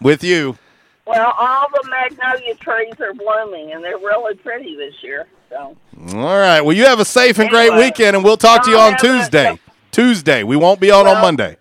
with 0.00 0.24
you. 0.24 0.58
Well, 1.06 1.34
all 1.38 1.66
the 1.72 1.88
magnolia 1.90 2.54
trees 2.56 2.94
are 3.00 3.12
blooming, 3.14 3.72
and 3.72 3.82
they're 3.82 3.98
really 3.98 4.34
pretty 4.36 4.76
this 4.76 4.94
year. 5.02 5.26
So 5.50 5.76
All 6.14 6.38
right. 6.38 6.60
Well, 6.60 6.76
you 6.76 6.84
have 6.84 7.00
a 7.00 7.04
safe 7.04 7.38
and 7.38 7.50
great 7.50 7.74
weekend, 7.74 8.14
and 8.16 8.24
we'll 8.24 8.36
talk 8.36 8.64
to 8.64 8.70
you 8.70 8.78
on 8.78 8.92
have 8.92 9.00
a- 9.02 9.06
Tuesday. 9.06 9.58
Tuesday. 9.90 10.42
We 10.42 10.56
won't 10.56 10.80
be 10.80 10.90
on 10.90 11.06
on 11.06 11.20
Monday. 11.20 11.56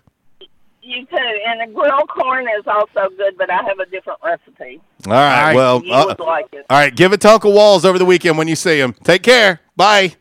you 0.81 1.05
too. 1.05 1.17
And 1.17 1.59
the 1.69 1.73
grilled 1.73 2.07
corn 2.09 2.45
is 2.59 2.65
also 2.67 3.09
good, 3.17 3.35
but 3.37 3.49
I 3.49 3.61
have 3.63 3.79
a 3.79 3.85
different 3.87 4.19
recipe. 4.23 4.79
All 5.07 5.13
right. 5.13 5.53
Well, 5.55 5.83
you 5.83 5.91
uh, 5.93 6.05
would 6.05 6.19
like 6.19 6.47
it. 6.53 6.65
all 6.69 6.77
right. 6.77 6.95
Give 6.95 7.11
it 7.11 7.19
to 7.21 7.29
Uncle 7.29 7.51
Walls 7.51 7.83
over 7.83 7.97
the 7.99 8.05
weekend 8.05 8.37
when 8.37 8.47
you 8.47 8.55
see 8.55 8.79
him. 8.79 8.93
Take 9.03 9.23
care. 9.23 9.59
Bye. 9.75 10.15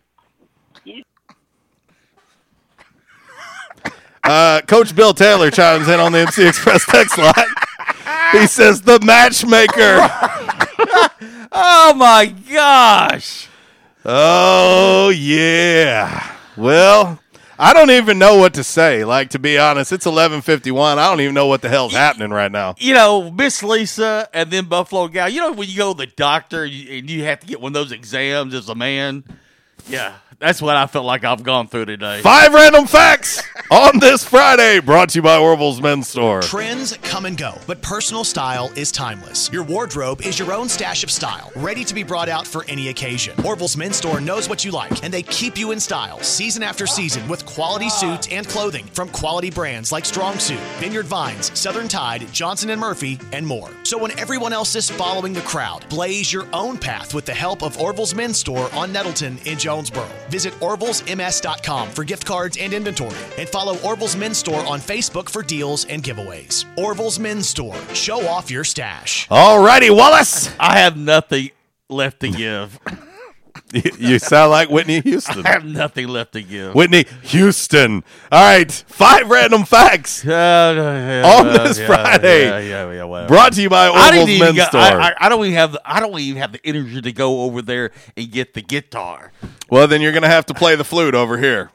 Uh, 4.23 4.61
Coach 4.67 4.95
Bill 4.95 5.15
Taylor 5.15 5.51
chimes 5.51 5.89
in 5.89 5.99
on 5.99 6.13
the 6.13 6.19
MC 6.19 6.47
Express 6.47 6.85
text 6.87 7.17
line. 7.19 7.33
He 8.32 8.47
says 8.47 8.82
the 8.82 9.01
matchmaker. 9.01 9.98
oh 11.52 11.94
my 11.97 12.35
gosh. 12.51 13.48
Oh 14.05 15.11
yeah. 15.11 16.36
Well, 16.57 17.20
I 17.59 17.74
don't 17.74 17.90
even 17.90 18.19
know 18.19 18.39
what 18.39 18.55
to 18.55 18.65
say. 18.65 19.05
Like 19.05 19.31
to 19.31 19.39
be 19.39 19.59
honest, 19.59 19.93
it's 19.93 20.07
eleven 20.07 20.40
fifty 20.40 20.70
one. 20.70 20.98
I 20.98 21.11
don't 21.11 21.20
even 21.20 21.35
know 21.35 21.47
what 21.47 21.61
the 21.61 21.69
hell's 21.69 21.93
happening 21.93 22.31
right 22.31 22.51
now. 22.51 22.74
You 22.78 22.94
know, 22.94 23.31
Miss 23.31 23.62
Lisa 23.62 24.28
and 24.32 24.51
then 24.51 24.65
Buffalo 24.66 25.09
Gal. 25.09 25.28
You 25.28 25.40
know 25.40 25.52
when 25.52 25.69
you 25.69 25.77
go 25.77 25.93
to 25.93 25.98
the 25.98 26.07
doctor 26.07 26.65
and 26.65 26.73
you, 26.73 26.98
and 26.98 27.11
you 27.11 27.24
have 27.24 27.40
to 27.40 27.47
get 27.47 27.61
one 27.61 27.70
of 27.70 27.74
those 27.74 27.93
exams 27.93 28.55
as 28.55 28.69
a 28.69 28.74
man. 28.74 29.24
Yeah, 29.89 30.15
that's 30.41 30.62
what 30.62 30.75
I 30.77 30.87
felt 30.87 31.05
like 31.05 31.23
I've 31.23 31.43
gone 31.43 31.69
through 31.69 31.85
today. 31.85 32.23
Five 32.23 32.55
random 32.55 32.87
facts 32.87 33.43
on 33.71 33.99
this 33.99 34.25
Friday, 34.25 34.81
brought 34.81 35.11
to 35.11 35.19
you 35.19 35.23
by 35.23 35.37
Orville's 35.37 35.81
Men's 35.81 36.09
Store. 36.09 36.41
Trends 36.41 36.97
come 37.03 37.27
and 37.27 37.37
go, 37.37 37.55
but 37.67 37.81
personal 37.83 38.25
style 38.25 38.73
is 38.75 38.91
timeless. 38.91 39.53
Your 39.53 39.62
wardrobe 39.62 40.23
is 40.23 40.39
your 40.39 40.53
own 40.53 40.69
stash 40.69 41.05
of 41.05 41.11
style, 41.11 41.53
ready 41.57 41.85
to 41.85 41.95
be 41.95 42.03
brought 42.03 42.31
out 42.31 42.47
for 42.47 42.65
any 42.69 42.89
occasion. 42.89 43.39
Orville's 43.45 43.77
Men's 43.77 43.97
Store 43.97 44.21
knows 44.21 44.49
what 44.49 44.65
you 44.65 44.71
like, 44.71 45.05
and 45.05 45.12
they 45.12 45.23
keep 45.23 45.59
you 45.59 45.73
in 45.73 45.79
style 45.79 46.19
season 46.21 46.62
after 46.62 46.87
season 46.87 47.29
with 47.29 47.45
quality 47.45 47.91
suits 47.91 48.27
and 48.31 48.49
clothing 48.49 48.87
from 48.87 49.11
quality 49.11 49.51
brands 49.51 49.93
like 49.93 50.07
Strong 50.07 50.39
Suit, 50.39 50.59
Vineyard 50.79 51.07
Vines, 51.07 51.57
Southern 51.59 51.87
Tide, 51.87 52.27
Johnston 52.33 52.77
& 52.79 52.81
Murphy, 52.81 53.21
and 53.33 53.47
more. 53.47 53.69
So 53.83 53.99
when 53.99 54.19
everyone 54.19 54.55
else 54.55 54.75
is 54.75 54.89
following 54.89 55.35
the 55.35 55.43
crowd, 55.43 55.87
blaze 55.91 56.33
your 56.33 56.47
own 56.55 56.79
path 56.79 57.12
with 57.12 57.27
the 57.27 57.35
help 57.35 57.62
of 57.62 57.79
Orville's 57.79 58.15
Men's 58.15 58.39
Store 58.39 58.69
on 58.75 58.91
Nettleton 58.91 59.39
in 59.45 59.59
Jonesboro. 59.59 60.09
Visit 60.31 60.55
orvillesms.com 60.61 61.90
for 61.90 62.05
gift 62.05 62.24
cards 62.27 62.57
and 62.59 62.73
inventory, 62.73 63.16
and 63.36 63.48
follow 63.48 63.77
Orville's 63.81 64.16
Men's 64.16 64.39
Store 64.39 64.65
on 64.66 64.78
Facebook 64.78 65.28
for 65.28 65.43
deals 65.43 65.85
and 65.86 66.02
giveaways. 66.02 66.65
Orville's 66.78 67.19
Men's 67.19 67.48
Store. 67.48 67.77
Show 67.94 68.27
off 68.27 68.51
your 68.51 68.65
stash. 68.65 69.27
All 69.31 69.62
righty, 69.62 69.90
Wallace. 69.90 70.51
I 70.59 70.78
have 70.78 70.97
nothing 70.97 71.51
left 71.89 72.20
to 72.20 72.31
give. 72.31 72.78
you 73.98 74.18
sound 74.18 74.51
like 74.51 74.70
Whitney 74.70 75.01
Houston. 75.01 75.43
I 75.47 75.51
have 75.51 75.64
nothing 75.64 76.09
left 76.09 76.32
to 76.32 76.43
give. 76.43 76.74
Whitney 76.74 77.05
Houston. 77.22 78.05
All 78.31 78.43
right, 78.43 78.70
five 78.70 79.28
random 79.31 79.64
facts 79.64 80.24
on 80.27 81.47
this 81.47 81.78
yeah, 81.78 81.86
Friday. 81.86 82.47
yeah, 82.47 82.90
yeah, 82.90 83.06
yeah. 83.06 83.27
Brought 83.27 83.52
to 83.55 83.62
you 83.62 83.68
by 83.68 83.89
Orville's 83.89 84.39
Men's 84.39 84.56
go- 84.56 84.64
Store. 84.64 84.81
I, 84.81 85.09
I, 85.10 85.14
I 85.20 85.28
don't 85.28 85.44
even 85.44 85.55
have. 85.56 85.72
The, 85.72 85.82
I 85.85 86.01
don't 86.01 86.18
even 86.18 86.40
have 86.40 86.52
the 86.52 86.60
energy 86.64 87.01
to 87.01 87.12
go 87.12 87.43
over 87.43 87.62
there 87.62 87.90
and 88.16 88.31
get 88.31 88.55
the 88.55 88.62
guitar. 88.62 89.32
well, 89.68 89.86
then 89.86 90.01
you're 90.01 90.12
going 90.12 90.22
to 90.22 90.28
have 90.28 90.47
to 90.47 90.55
play 90.55 90.77
the 90.77 90.85
flute 90.85 91.14
over 91.14 91.39
here. 91.39 91.70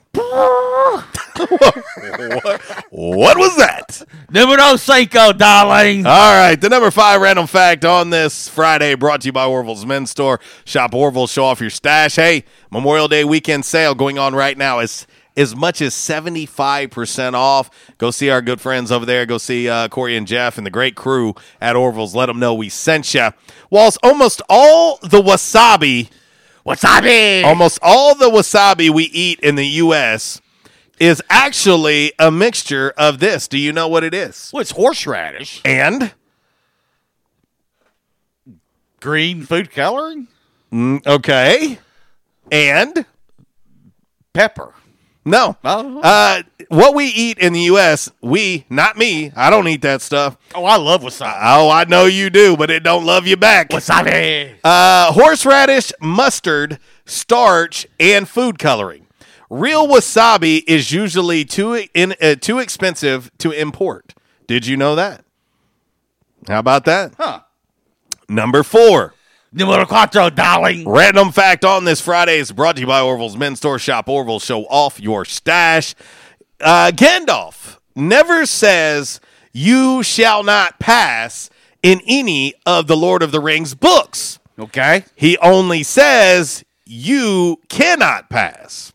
What, 1.37 2.61
what 2.89 3.37
was 3.37 3.55
that? 3.57 4.01
Numero 4.29 4.75
cinco, 4.77 5.33
darling. 5.33 6.05
All 6.05 6.33
right, 6.33 6.59
the 6.59 6.69
number 6.69 6.91
five 6.91 7.21
random 7.21 7.47
fact 7.47 7.85
on 7.85 8.09
this 8.09 8.47
Friday 8.49 8.95
brought 8.95 9.21
to 9.21 9.27
you 9.27 9.33
by 9.33 9.45
Orville's 9.45 9.85
Men's 9.85 10.11
Store. 10.11 10.39
Shop 10.63 10.93
Orville, 10.93 11.27
show 11.27 11.45
off 11.45 11.61
your 11.61 11.69
stash. 11.69 12.15
Hey, 12.15 12.43
Memorial 12.71 13.07
Day 13.07 13.23
weekend 13.23 13.65
sale 13.65 13.95
going 13.95 14.17
on 14.17 14.33
right 14.35 14.57
now 14.57 14.79
is 14.79 15.07
as 15.37 15.55
much 15.55 15.81
as 15.81 15.93
75% 15.93 17.33
off. 17.33 17.69
Go 17.97 18.11
see 18.11 18.29
our 18.29 18.41
good 18.41 18.61
friends 18.61 18.91
over 18.91 19.05
there. 19.05 19.25
Go 19.25 19.37
see 19.37 19.67
uh, 19.67 19.87
Corey 19.89 20.15
and 20.15 20.27
Jeff 20.27 20.57
and 20.57 20.65
the 20.65 20.71
great 20.71 20.95
crew 20.95 21.35
at 21.59 21.75
Orville's. 21.75 22.15
Let 22.15 22.27
them 22.27 22.39
know 22.39 22.53
we 22.53 22.69
sent 22.69 23.13
you. 23.13 23.29
Whilst 23.69 23.97
almost 24.01 24.41
all 24.49 24.97
the 25.01 25.21
wasabi, 25.21 26.09
wasabi, 26.65 27.43
almost 27.43 27.79
all 27.81 28.15
the 28.15 28.29
wasabi 28.29 28.89
we 28.89 29.03
eat 29.05 29.39
in 29.41 29.55
the 29.55 29.67
U.S. 29.67 30.41
is 30.99 31.21
actually 31.29 32.13
a 32.19 32.31
mixture 32.31 32.93
of 32.97 33.19
this. 33.19 33.47
Do 33.47 33.57
you 33.57 33.71
know 33.71 33.87
what 33.87 34.03
it 34.03 34.13
is? 34.13 34.49
Well, 34.53 34.61
it's 34.61 34.71
horseradish 34.71 35.61
and 35.65 36.13
green 38.99 39.43
food 39.43 39.71
coloring. 39.71 40.27
Mm, 40.71 41.05
okay. 41.05 41.79
And 42.51 43.05
pepper. 44.33 44.73
No. 45.27 45.57
Uh, 45.63 46.43
what 46.69 46.93
we 46.93 47.05
eat 47.05 47.39
in 47.39 47.53
the 47.53 47.61
U.S., 47.61 48.11
we, 48.21 48.65
not 48.69 48.95
me, 48.95 49.31
I 49.35 49.49
don't 49.49 49.67
eat 49.67 49.81
that 49.81 50.03
stuff. 50.03 50.37
Oh, 50.53 50.65
I 50.65 50.77
love 50.77 51.01
wasabi. 51.01 51.39
Oh, 51.41 51.69
I 51.69 51.85
know 51.85 52.05
you 52.05 52.29
do, 52.29 52.55
but 52.55 52.69
it 52.69 52.83
don't 52.83 53.05
love 53.05 53.25
you 53.25 53.35
back. 53.35 53.69
Wasabi. 53.69 54.53
Uh, 54.63 55.11
horseradish, 55.11 55.91
mustard, 55.99 56.77
starch, 57.05 57.87
and 57.99 58.29
food 58.29 58.59
coloring. 58.59 59.04
Real 59.49 59.87
wasabi 59.87 60.63
is 60.67 60.91
usually 60.91 61.45
too 61.45 61.85
in, 61.93 62.15
uh, 62.21 62.35
too 62.35 62.59
expensive 62.59 63.29
to 63.39 63.51
import. 63.51 64.13
Did 64.47 64.65
you 64.65 64.77
know 64.77 64.95
that? 64.95 65.23
How 66.47 66.59
about 66.59 66.85
that? 66.85 67.13
Huh. 67.17 67.41
Number 68.27 68.63
four. 68.63 69.13
Numero 69.51 69.85
cuatro, 69.85 70.33
darling. 70.33 70.87
Random 70.87 71.31
fact 71.31 71.63
on 71.63 71.85
this 71.85 72.01
Friday 72.01 72.39
is 72.39 72.51
brought 72.51 72.75
to 72.75 72.81
you 72.81 72.87
by 72.87 73.01
Orville's 73.01 73.37
Men's 73.37 73.59
Store. 73.59 73.79
Shop 73.79 74.09
Orville, 74.09 74.39
show 74.39 74.65
off 74.65 74.99
your 74.99 75.23
stash. 75.23 75.95
Uh, 76.59 76.91
Gandalf 76.93 77.77
never 77.95 78.45
says, 78.45 79.21
You 79.53 80.03
shall 80.03 80.43
not 80.43 80.77
pass 80.79 81.49
in 81.81 82.01
any 82.05 82.53
of 82.65 82.87
the 82.87 82.97
Lord 82.97 83.23
of 83.23 83.31
the 83.31 83.39
Rings 83.39 83.75
books. 83.75 84.39
Okay. 84.59 85.05
He 85.15 85.37
only 85.37 85.83
says, 85.83 86.65
You 86.85 87.61
cannot 87.69 88.29
pass. 88.29 88.91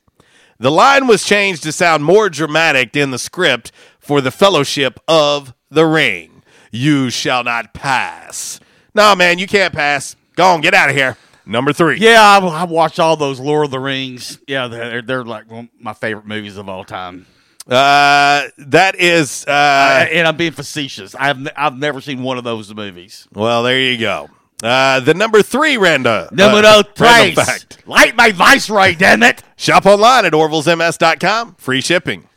The 0.61 0.70
line 0.70 1.07
was 1.07 1.24
changed 1.24 1.62
to 1.62 1.73
sound 1.73 2.05
more 2.05 2.28
dramatic 2.28 2.95
in 2.95 3.12
the 3.12 3.19
script 3.19 3.73
for 3.99 4.20
the 4.20 4.31
Fellowship 4.31 5.01
of 5.09 5.55
the 5.70 5.87
Ring. 5.87 6.43
You 6.70 7.09
shall 7.09 7.43
not 7.45 7.73
pass. 7.73 8.61
No, 8.95 9.16
man, 9.16 9.39
you 9.39 9.47
can't 9.47 9.73
pass. 9.73 10.16
Go 10.37 10.45
on, 10.45 10.61
get 10.61 10.74
out 10.74 10.91
of 10.91 10.95
here. 10.95 11.16
Number 11.47 11.73
three. 11.73 11.97
Yeah, 11.97 12.20
I, 12.20 12.47
I 12.47 12.65
watched 12.65 13.01
all 13.01 13.16
those 13.16 13.41
Lord 13.41 13.65
of 13.65 13.70
the 13.70 13.81
Rings. 13.81 14.39
Yeah, 14.47 14.69
they're, 14.69 15.01
they're 15.01 15.24
like 15.24 15.51
one 15.51 15.70
of 15.74 15.81
my 15.82 15.95
favorite 15.95 16.27
movies 16.27 16.59
of 16.59 16.69
all 16.69 16.85
time. 16.85 17.24
Uh, 17.66 18.49
that 18.59 18.97
is. 18.97 19.47
Uh, 19.47 20.07
and 20.12 20.28
I'm 20.28 20.37
being 20.37 20.53
facetious. 20.53 21.15
I've 21.15 21.49
I've 21.57 21.78
never 21.78 22.03
seen 22.03 22.23
one 22.23 22.37
of 22.37 22.45
those 22.45 22.74
movies. 22.74 23.27
well, 23.32 23.62
there 23.62 23.81
you 23.81 23.97
go. 23.97 24.28
Uh, 24.62 25.01
the 25.01 25.15
number 25.15 25.43
three, 25.43 25.77
Randa. 25.77 26.28
Numero 26.32 26.66
uh, 26.69 26.82
random 26.99 27.45
fact. 27.45 27.87
Light 27.87 28.15
my 28.15 28.31
viceroy, 28.31 28.95
damn 28.95 29.23
it. 29.23 29.43
Shop 29.57 29.87
online 29.87 30.27
at 30.27 30.32
orvillesms.com. 30.32 31.55
Free 31.57 31.81
shipping. 31.81 32.28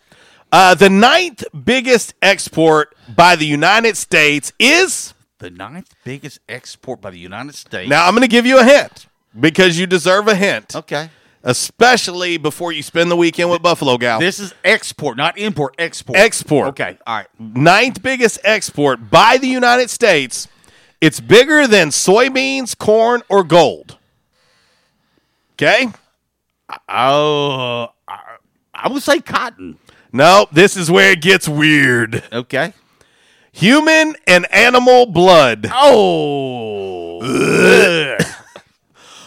Uh, 0.52 0.76
the 0.76 0.90
ninth 0.90 1.44
biggest 1.66 2.14
export 2.22 2.96
by 3.14 3.36
the 3.36 3.46
United 3.46 3.98
States 3.98 4.54
is. 4.60 5.14
The 5.40 5.50
ninth 5.50 5.94
biggest 6.06 6.40
export 6.48 7.02
by 7.02 7.10
the 7.10 7.18
United 7.20 7.56
States. 7.56 7.90
Now, 7.90 8.06
I'm 8.08 8.14
going 8.14 8.22
to 8.22 8.28
give 8.30 8.46
you 8.46 8.60
a 8.60 8.64
hint 8.64 9.08
because 9.38 9.78
you 9.78 9.86
deserve 9.88 10.28
a 10.28 10.36
hint. 10.36 10.76
Okay. 10.76 11.10
especially 11.44 12.38
before 12.38 12.72
you 12.72 12.82
spend 12.82 13.12
the 13.12 13.18
weekend 13.18 13.50
with 13.50 13.62
Buffalo 13.62 13.98
Gal. 13.98 14.20
This 14.20 14.40
is 14.40 14.54
export, 14.64 15.18
not 15.18 15.38
import. 15.38 15.76
Export. 15.78 16.18
Export. 16.18 16.68
Okay. 16.70 16.98
All 17.06 17.18
right. 17.18 17.28
Ninth 17.38 18.02
biggest 18.02 18.40
export 18.46 19.10
by 19.10 19.38
the 19.38 19.48
United 19.48 19.90
States. 19.90 20.48
It's 21.04 21.20
bigger 21.20 21.68
than 21.68 21.90
soybeans, 21.90 22.78
corn, 22.78 23.24
or 23.28 23.44
gold. 23.44 23.98
Okay? 25.56 25.90
Oh, 26.88 27.90
I, 28.08 28.20
I 28.74 28.88
would 28.88 29.04
say 29.04 29.20
cotton. 29.20 29.80
No, 30.14 30.48
this 30.54 30.78
is 30.78 30.90
where 30.90 31.12
it 31.12 31.22
gets 31.22 31.46
weird. 31.46 32.24
Okay. 32.32 32.72
Human 33.52 34.16
and 34.28 34.50
animal 34.50 35.06
blood. 35.06 35.68
Oh. 35.74 37.20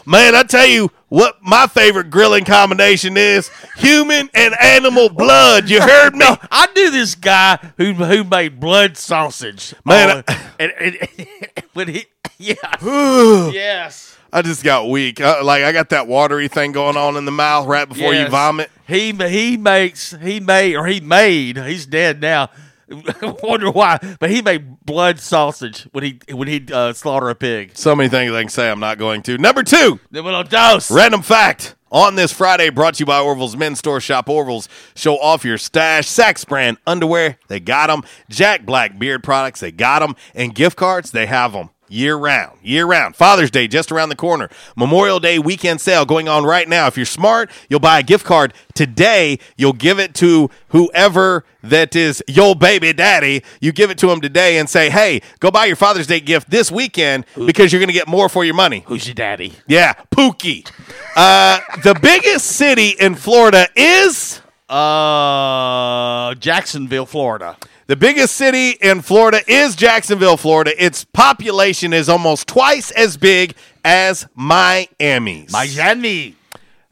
Man, 0.06 0.34
I 0.34 0.44
tell 0.44 0.66
you 0.66 0.90
what 1.08 1.36
my 1.42 1.66
favorite 1.66 2.10
grilling 2.10 2.44
combination 2.44 3.16
is 3.16 3.50
human 3.76 4.28
and 4.34 4.54
animal 4.60 5.08
blood. 5.08 5.68
You 5.70 5.80
heard 5.80 6.14
me? 6.14 6.26
I 6.50 6.66
knew 6.74 6.90
this 6.90 7.14
guy 7.14 7.58
who 7.76 7.92
who 7.92 8.24
made 8.24 8.60
blood 8.60 8.96
sausage. 8.96 9.74
Man, 9.84 10.24
Oh, 10.26 10.52
and, 10.58 10.72
and, 10.72 11.08
when 11.74 11.88
he 11.88 12.06
yeah. 12.38 12.54
yes. 13.52 14.16
I 14.32 14.42
just 14.42 14.64
got 14.64 14.90
weak. 14.90 15.20
Uh, 15.20 15.40
like 15.42 15.62
I 15.62 15.72
got 15.72 15.90
that 15.90 16.08
watery 16.08 16.48
thing 16.48 16.72
going 16.72 16.96
on 16.96 17.16
in 17.16 17.24
the 17.24 17.30
mouth 17.30 17.66
right 17.66 17.88
before 17.88 18.12
you 18.12 18.28
vomit. 18.28 18.70
He 18.86 19.12
he 19.12 19.56
makes 19.56 20.10
he 20.20 20.40
made 20.40 20.74
or 20.74 20.86
he 20.86 21.00
made 21.00 21.56
he's 21.56 21.86
dead 21.86 22.20
now. 22.20 22.50
Wonder 23.42 23.70
why, 23.70 23.98
but 24.20 24.30
he 24.30 24.42
made 24.42 24.80
blood 24.84 25.18
sausage 25.18 25.88
when 25.92 26.04
he 26.04 26.20
when 26.30 26.46
he 26.46 26.64
uh, 26.72 26.92
slaughter 26.92 27.28
a 27.28 27.34
pig. 27.34 27.76
So 27.76 27.96
many 27.96 28.08
things 28.08 28.32
I 28.32 28.42
can 28.42 28.48
say 28.48 28.70
I'm 28.70 28.80
not 28.80 28.98
going 28.98 29.22
to. 29.22 29.38
Number 29.38 29.62
two. 29.62 29.98
Then 30.10 30.24
we'll 30.24 30.42
dose. 30.44 30.90
Random 30.90 31.22
fact 31.22 31.74
on 31.90 32.14
this 32.14 32.32
Friday, 32.32 32.70
brought 32.70 32.94
to 32.94 33.00
you 33.00 33.06
by 33.06 33.20
Orville's 33.20 33.56
Men's 33.56 33.78
Store. 33.78 34.00
Shop 34.00 34.28
Orville's. 34.28 34.68
Show 34.94 35.16
off 35.16 35.44
your 35.44 35.58
stash. 35.58 36.06
Saxx 36.06 36.46
brand 36.46 36.78
underwear, 36.86 37.38
they 37.48 37.60
got 37.60 37.88
them. 37.88 38.02
Jack 38.28 38.66
Black 38.66 38.98
beard 38.98 39.22
products, 39.22 39.60
they 39.60 39.72
got 39.72 40.00
them. 40.00 40.14
And 40.34 40.54
gift 40.54 40.76
cards, 40.76 41.10
they 41.10 41.26
have 41.26 41.52
them. 41.52 41.70
Year 41.88 42.16
round, 42.16 42.58
year 42.62 42.84
round. 42.84 43.14
Father's 43.14 43.50
Day 43.50 43.68
just 43.68 43.92
around 43.92 44.08
the 44.08 44.16
corner. 44.16 44.48
Memorial 44.76 45.20
Day 45.20 45.38
weekend 45.38 45.80
sale 45.80 46.04
going 46.04 46.28
on 46.28 46.44
right 46.44 46.68
now. 46.68 46.88
If 46.88 46.96
you're 46.96 47.06
smart, 47.06 47.50
you'll 47.68 47.78
buy 47.80 48.00
a 48.00 48.02
gift 48.02 48.24
card 48.24 48.52
today. 48.74 49.38
You'll 49.56 49.72
give 49.72 50.00
it 50.00 50.12
to 50.16 50.50
whoever 50.70 51.44
that 51.62 51.94
is 51.94 52.22
your 52.26 52.56
baby 52.56 52.92
daddy. 52.92 53.42
You 53.60 53.70
give 53.72 53.90
it 53.90 53.98
to 53.98 54.10
him 54.10 54.20
today 54.20 54.58
and 54.58 54.68
say, 54.68 54.90
hey, 54.90 55.20
go 55.38 55.50
buy 55.52 55.66
your 55.66 55.76
Father's 55.76 56.06
Day 56.08 56.18
gift 56.20 56.50
this 56.50 56.72
weekend 56.72 57.24
because 57.36 57.72
you're 57.72 57.80
going 57.80 57.88
to 57.88 57.92
get 57.92 58.08
more 58.08 58.28
for 58.28 58.44
your 58.44 58.54
money. 58.54 58.82
Who's 58.86 59.06
your 59.06 59.14
daddy? 59.14 59.52
Yeah, 59.68 59.92
Pookie. 60.10 60.68
Uh, 61.14 61.60
the 61.84 61.94
biggest 61.94 62.46
city 62.46 62.96
in 62.98 63.14
Florida 63.14 63.68
is 63.76 64.40
Uh, 64.68 66.34
Jacksonville, 66.34 67.06
Florida. 67.06 67.56
The 67.86 67.96
biggest 67.96 68.36
city 68.36 68.70
in 68.70 69.00
Florida 69.00 69.40
is 69.46 69.76
Jacksonville, 69.76 70.36
Florida. 70.36 70.72
Its 70.82 71.04
population 71.04 71.92
is 71.92 72.08
almost 72.08 72.48
twice 72.48 72.90
as 72.90 73.16
big 73.16 73.54
as 73.84 74.26
Miami's. 74.34 75.52
Miami. 75.52 76.34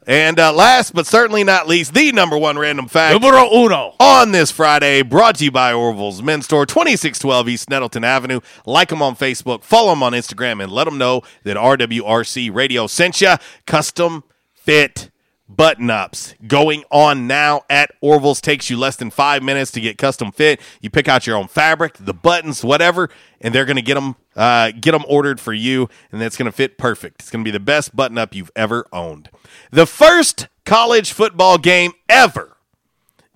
And 0.07 0.39
uh, 0.39 0.53
last 0.53 0.95
but 0.95 1.07
certainly 1.07 1.45
not 1.45 1.67
least, 1.67 1.95
the 1.95 2.13
number 2.13 2.37
one 2.37 2.59
random 2.59 2.89
fact 2.89 3.21
Numero 3.21 3.51
uno. 3.53 3.95
on 3.99 4.33
this 4.33 4.51
Friday, 4.51 5.03
brought 5.03 5.37
to 5.37 5.45
you 5.45 5.51
by 5.51 5.73
Orville's 5.73 6.23
Men's 6.23 6.45
Store, 6.45 6.67
2612 6.67 7.49
East 7.49 7.71
Nettleton 7.71 8.05
Avenue. 8.05 8.41
Like 8.67 8.91
them 8.91 9.01
on 9.01 9.17
Facebook, 9.17 9.65
follow 9.65 9.91
them 9.91 10.03
on 10.03 10.13
Instagram, 10.13 10.63
and 10.63 10.71
let 10.71 10.85
them 10.85 10.99
know 10.99 11.23
that 11.45 11.57
RWRC 11.57 12.55
Radio 12.55 12.87
sent 12.87 13.21
you. 13.23 13.35
Custom 13.67 14.25
fit 14.53 15.11
button 15.49 15.91
ups 15.91 16.35
going 16.47 16.85
on 16.91 17.27
now 17.27 17.63
at 17.69 17.91
Orville's. 18.01 18.41
Takes 18.41 18.71
you 18.71 18.77
less 18.77 18.97
than 18.97 19.11
five 19.11 19.43
minutes 19.43 19.71
to 19.73 19.81
get 19.81 19.99
custom 19.99 20.33
fit. 20.33 20.61
You 20.81 20.91
pick 20.91 21.09
out 21.09 21.27
your 21.27 21.37
own 21.37 21.49
fabric, 21.49 21.97
the 21.99 22.15
buttons, 22.15 22.65
whatever, 22.65 23.11
and 23.41 23.55
they're 23.55 23.65
going 23.65 23.77
to 23.77 23.83
get 23.83 23.95
them 23.95 24.17
uh, 24.37 24.73
get 24.73 24.93
them 24.93 25.05
ordered 25.09 25.41
for 25.41 25.53
you, 25.53 25.89
and 26.11 26.21
that's 26.21 26.37
going 26.37 26.47
to 26.47 26.53
fit 26.53 26.79
perfect. 26.79 27.21
It's 27.21 27.31
going 27.31 27.45
to 27.45 27.49
be 27.49 27.53
the 27.53 27.61
best 27.61 27.95
button 27.95 28.19
up 28.19 28.35
you've 28.35 28.51
ever 28.57 28.87
owned. 28.93 29.31
The 29.71 29.87
first 29.87 30.49
college 30.65 31.13
football 31.13 31.59
game 31.59 31.93
ever 32.09 32.57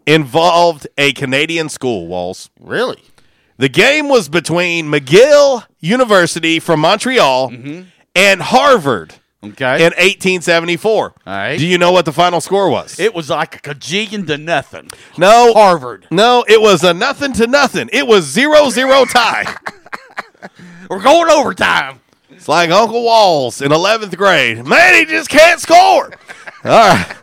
involved 0.06 0.86
a 0.96 1.12
Canadian 1.12 1.68
school, 1.68 2.06
Walls. 2.06 2.50
Really? 2.58 3.02
The 3.58 3.68
game 3.68 4.08
was 4.08 4.28
between 4.28 4.86
McGill 4.86 5.64
University 5.80 6.60
from 6.60 6.80
Montreal 6.80 7.52
and 8.14 8.40
Harvard 8.40 9.14
Okay. 9.44 9.76
in 9.76 9.92
1874. 9.92 11.04
All 11.04 11.12
right. 11.26 11.56
Do 11.58 11.66
you 11.66 11.78
know 11.78 11.92
what 11.92 12.04
the 12.04 12.12
final 12.12 12.40
score 12.40 12.68
was? 12.68 12.98
It 12.98 13.14
was 13.14 13.30
like 13.30 13.54
a 13.54 13.58
kajillion 13.74 14.26
to 14.26 14.36
nothing. 14.36 14.90
no. 15.16 15.52
Harvard. 15.54 16.06
No, 16.10 16.44
it 16.48 16.60
was 16.60 16.82
a 16.82 16.92
nothing 16.92 17.32
to 17.34 17.46
nothing. 17.46 17.88
It 17.92 18.06
was 18.06 18.24
zero 18.24 18.68
zero 18.70 19.04
tie. 19.04 19.54
We're 20.90 21.02
going 21.02 21.30
overtime. 21.30 22.00
It's 22.30 22.48
like 22.48 22.70
Uncle 22.70 23.02
Walls 23.04 23.60
in 23.62 23.70
11th 23.70 24.16
grade. 24.16 24.64
Man, 24.66 24.94
he 24.94 25.04
just 25.04 25.28
can't 25.28 25.60
score. 25.60 26.12
All 26.64 26.70
right. 26.94 27.14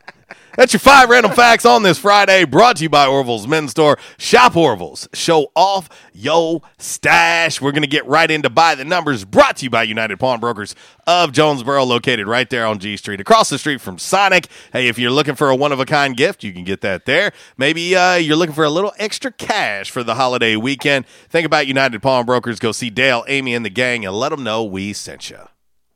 That's 0.55 0.71
your 0.71 0.79
five 0.79 1.09
random 1.09 1.33
facts 1.33 1.65
on 1.65 1.83
this 1.83 1.97
Friday, 1.97 2.45
brought 2.45 2.77
to 2.77 2.83
you 2.83 2.89
by 2.89 3.07
Orville's 3.07 3.45
Men's 3.45 3.71
Store. 3.71 3.97
Shop 4.17 4.55
Orville's. 4.55 5.07
Show 5.13 5.51
off 5.53 5.89
yo 6.13 6.61
stash. 6.77 7.59
We're 7.59 7.73
going 7.73 7.81
to 7.81 7.87
get 7.87 8.05
right 8.05 8.31
into 8.31 8.49
By 8.49 8.75
the 8.75 8.85
Numbers, 8.85 9.25
brought 9.25 9.57
to 9.57 9.65
you 9.65 9.69
by 9.69 9.83
United 9.83 10.17
Pawnbrokers 10.17 10.73
of 11.05 11.33
Jonesboro, 11.33 11.83
located 11.83 12.27
right 12.27 12.49
there 12.49 12.65
on 12.65 12.79
G 12.79 12.95
Street, 12.95 13.19
across 13.19 13.49
the 13.49 13.57
street 13.57 13.81
from 13.81 13.97
Sonic. 13.97 14.47
Hey, 14.71 14.87
if 14.87 14.97
you're 14.97 15.11
looking 15.11 15.35
for 15.35 15.49
a 15.49 15.55
one 15.55 15.73
of 15.73 15.79
a 15.81 15.85
kind 15.85 16.15
gift, 16.15 16.43
you 16.43 16.53
can 16.53 16.63
get 16.63 16.79
that 16.81 17.05
there. 17.05 17.33
Maybe 17.57 17.95
uh, 17.95 18.15
you're 18.15 18.37
looking 18.37 18.55
for 18.55 18.63
a 18.63 18.69
little 18.69 18.93
extra 18.97 19.33
cash 19.33 19.91
for 19.91 20.03
the 20.03 20.15
holiday 20.15 20.55
weekend. 20.55 21.05
Think 21.27 21.45
about 21.45 21.67
United 21.67 22.01
Pawnbrokers. 22.01 22.59
Go 22.59 22.71
see 22.71 22.89
Dale, 22.89 23.25
Amy, 23.27 23.53
and 23.53 23.65
the 23.65 23.69
gang, 23.69 24.05
and 24.05 24.15
let 24.15 24.29
them 24.29 24.43
know 24.43 24.63
we 24.63 24.93
sent 24.93 25.29
you. 25.29 25.39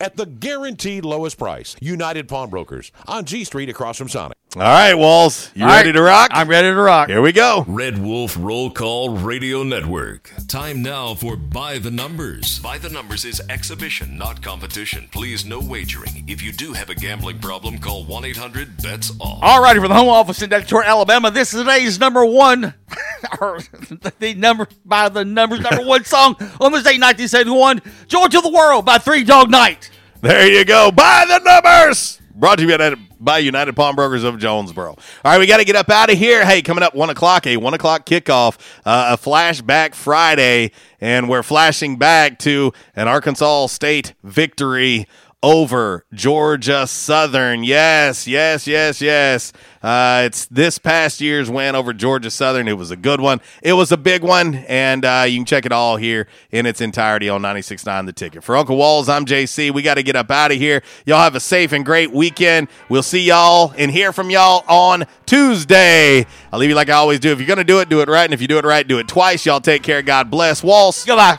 at 0.00 0.16
the 0.16 0.26
guaranteed 0.26 1.04
lowest 1.04 1.38
price. 1.38 1.76
United 1.80 2.28
Pawnbrokers 2.28 2.92
on 3.06 3.24
G 3.24 3.44
Street 3.44 3.68
across 3.68 3.96
from 3.98 4.08
Sonic. 4.08 4.36
All 4.54 4.62
right, 4.62 4.94
Walls, 4.94 5.50
you 5.54 5.64
All 5.64 5.68
ready 5.68 5.90
right. 5.90 5.92
to 5.96 6.02
rock? 6.02 6.30
I'm 6.32 6.48
ready 6.48 6.68
to 6.68 6.74
rock. 6.74 7.08
Here 7.10 7.20
we 7.20 7.32
go. 7.32 7.66
Red 7.68 8.02
Wolf 8.02 8.38
Roll 8.40 8.70
Call 8.70 9.10
Radio 9.10 9.62
Network. 9.62 10.32
Time 10.48 10.80
now 10.82 11.14
for 11.14 11.36
By 11.36 11.78
the 11.78 11.90
Numbers. 11.90 12.58
By 12.60 12.78
the 12.78 12.88
Numbers 12.88 13.26
is 13.26 13.42
exhibition, 13.50 14.16
not 14.16 14.40
competition. 14.40 15.08
Please, 15.12 15.44
no 15.44 15.60
wagering. 15.60 16.24
If 16.26 16.40
you 16.40 16.52
do 16.52 16.72
have 16.72 16.88
a 16.88 16.94
gambling 16.94 17.40
problem, 17.40 17.76
call 17.78 18.04
1 18.06 18.24
800 18.24 18.82
BETS 18.82 19.10
OFF. 19.20 19.38
All 19.42 19.62
righty, 19.62 19.78
for 19.78 19.88
the 19.88 19.94
home 19.94 20.08
office 20.08 20.40
in 20.40 20.48
Detroit, 20.48 20.86
Alabama, 20.86 21.30
this 21.30 21.52
is 21.52 21.60
today's 21.60 22.00
number 22.00 22.24
one, 22.24 22.72
or 23.42 23.58
the 24.20 24.34
number 24.38 24.68
by 24.86 25.10
the 25.10 25.24
numbers 25.24 25.60
number 25.60 25.82
one 25.86 26.04
song 26.04 26.34
on 26.60 26.72
this 26.72 26.82
day, 26.82 26.96
1971, 26.98 27.82
"Joy 28.06 28.28
to 28.28 28.40
the 28.40 28.48
World" 28.48 28.86
by 28.86 28.96
Three 28.96 29.22
Dog 29.22 29.50
Night. 29.50 29.90
There 30.20 30.46
you 30.50 30.64
go. 30.64 30.90
By 30.90 31.24
the 31.28 31.38
numbers. 31.38 32.20
Brought 32.34 32.58
to 32.58 32.66
you 32.68 32.96
by- 33.18 33.38
United 33.38 33.74
Pawnbrokers 33.74 34.22
of 34.22 34.38
Jonesboro. 34.38 34.90
All 34.90 34.98
right, 35.24 35.38
we 35.38 35.46
got 35.46 35.56
to 35.56 35.64
get 35.64 35.74
up 35.74 35.88
out 35.88 36.10
of 36.10 36.18
here. 36.18 36.44
Hey, 36.44 36.60
coming 36.60 36.84
up 36.84 36.94
one 36.94 37.08
o'clock, 37.08 37.46
a 37.46 37.56
one 37.56 37.72
o'clock 37.72 38.04
kickoff, 38.04 38.58
uh, 38.84 39.16
a 39.18 39.22
flashback 39.22 39.94
Friday, 39.94 40.72
and 41.00 41.28
we're 41.30 41.42
flashing 41.42 41.96
back 41.96 42.38
to 42.40 42.72
an 42.94 43.08
Arkansas 43.08 43.68
State 43.68 44.12
victory 44.22 45.06
over 45.42 46.04
Georgia 46.12 46.86
Southern. 46.86 47.62
Yes, 47.62 48.26
yes, 48.26 48.66
yes, 48.66 49.00
yes. 49.00 49.52
Uh, 49.82 50.22
it's 50.24 50.46
this 50.46 50.78
past 50.78 51.20
year's 51.20 51.50
win 51.50 51.76
over 51.76 51.92
Georgia 51.92 52.30
Southern. 52.30 52.66
It 52.66 52.76
was 52.76 52.90
a 52.90 52.96
good 52.96 53.20
one. 53.20 53.40
It 53.62 53.74
was 53.74 53.92
a 53.92 53.96
big 53.96 54.22
one, 54.22 54.56
and 54.66 55.04
uh, 55.04 55.24
you 55.28 55.38
can 55.38 55.44
check 55.44 55.66
it 55.66 55.72
all 55.72 55.96
here 55.96 56.26
in 56.50 56.66
its 56.66 56.80
entirety 56.80 57.28
on 57.28 57.42
96.9 57.42 58.06
The 58.06 58.12
Ticket. 58.12 58.42
For 58.42 58.56
Uncle 58.56 58.76
Walls, 58.76 59.08
I'm 59.08 59.24
JC. 59.24 59.72
We 59.72 59.82
got 59.82 59.94
to 59.94 60.02
get 60.02 60.16
up 60.16 60.30
out 60.30 60.50
of 60.50 60.58
here. 60.58 60.82
Y'all 61.04 61.22
have 61.22 61.34
a 61.34 61.40
safe 61.40 61.72
and 61.72 61.84
great 61.84 62.10
weekend. 62.10 62.68
We'll 62.88 63.02
see 63.02 63.22
y'all 63.22 63.72
and 63.78 63.90
hear 63.90 64.12
from 64.12 64.30
y'all 64.30 64.64
on 64.68 65.04
Tuesday. 65.26 66.26
I'll 66.52 66.58
leave 66.58 66.70
you 66.70 66.76
like 66.76 66.90
I 66.90 66.94
always 66.94 67.20
do. 67.20 67.30
If 67.30 67.38
you're 67.38 67.46
going 67.46 67.58
to 67.58 67.64
do 67.64 67.80
it, 67.80 67.88
do 67.88 68.00
it 68.00 68.08
right. 68.08 68.24
And 68.24 68.34
if 68.34 68.40
you 68.40 68.48
do 68.48 68.58
it 68.58 68.64
right, 68.64 68.86
do 68.86 68.98
it 68.98 69.06
twice. 69.06 69.46
Y'all 69.46 69.60
take 69.60 69.82
care. 69.82 70.02
God 70.02 70.30
bless. 70.30 70.64
Walls. 70.64 71.04
Goodbye. 71.04 71.38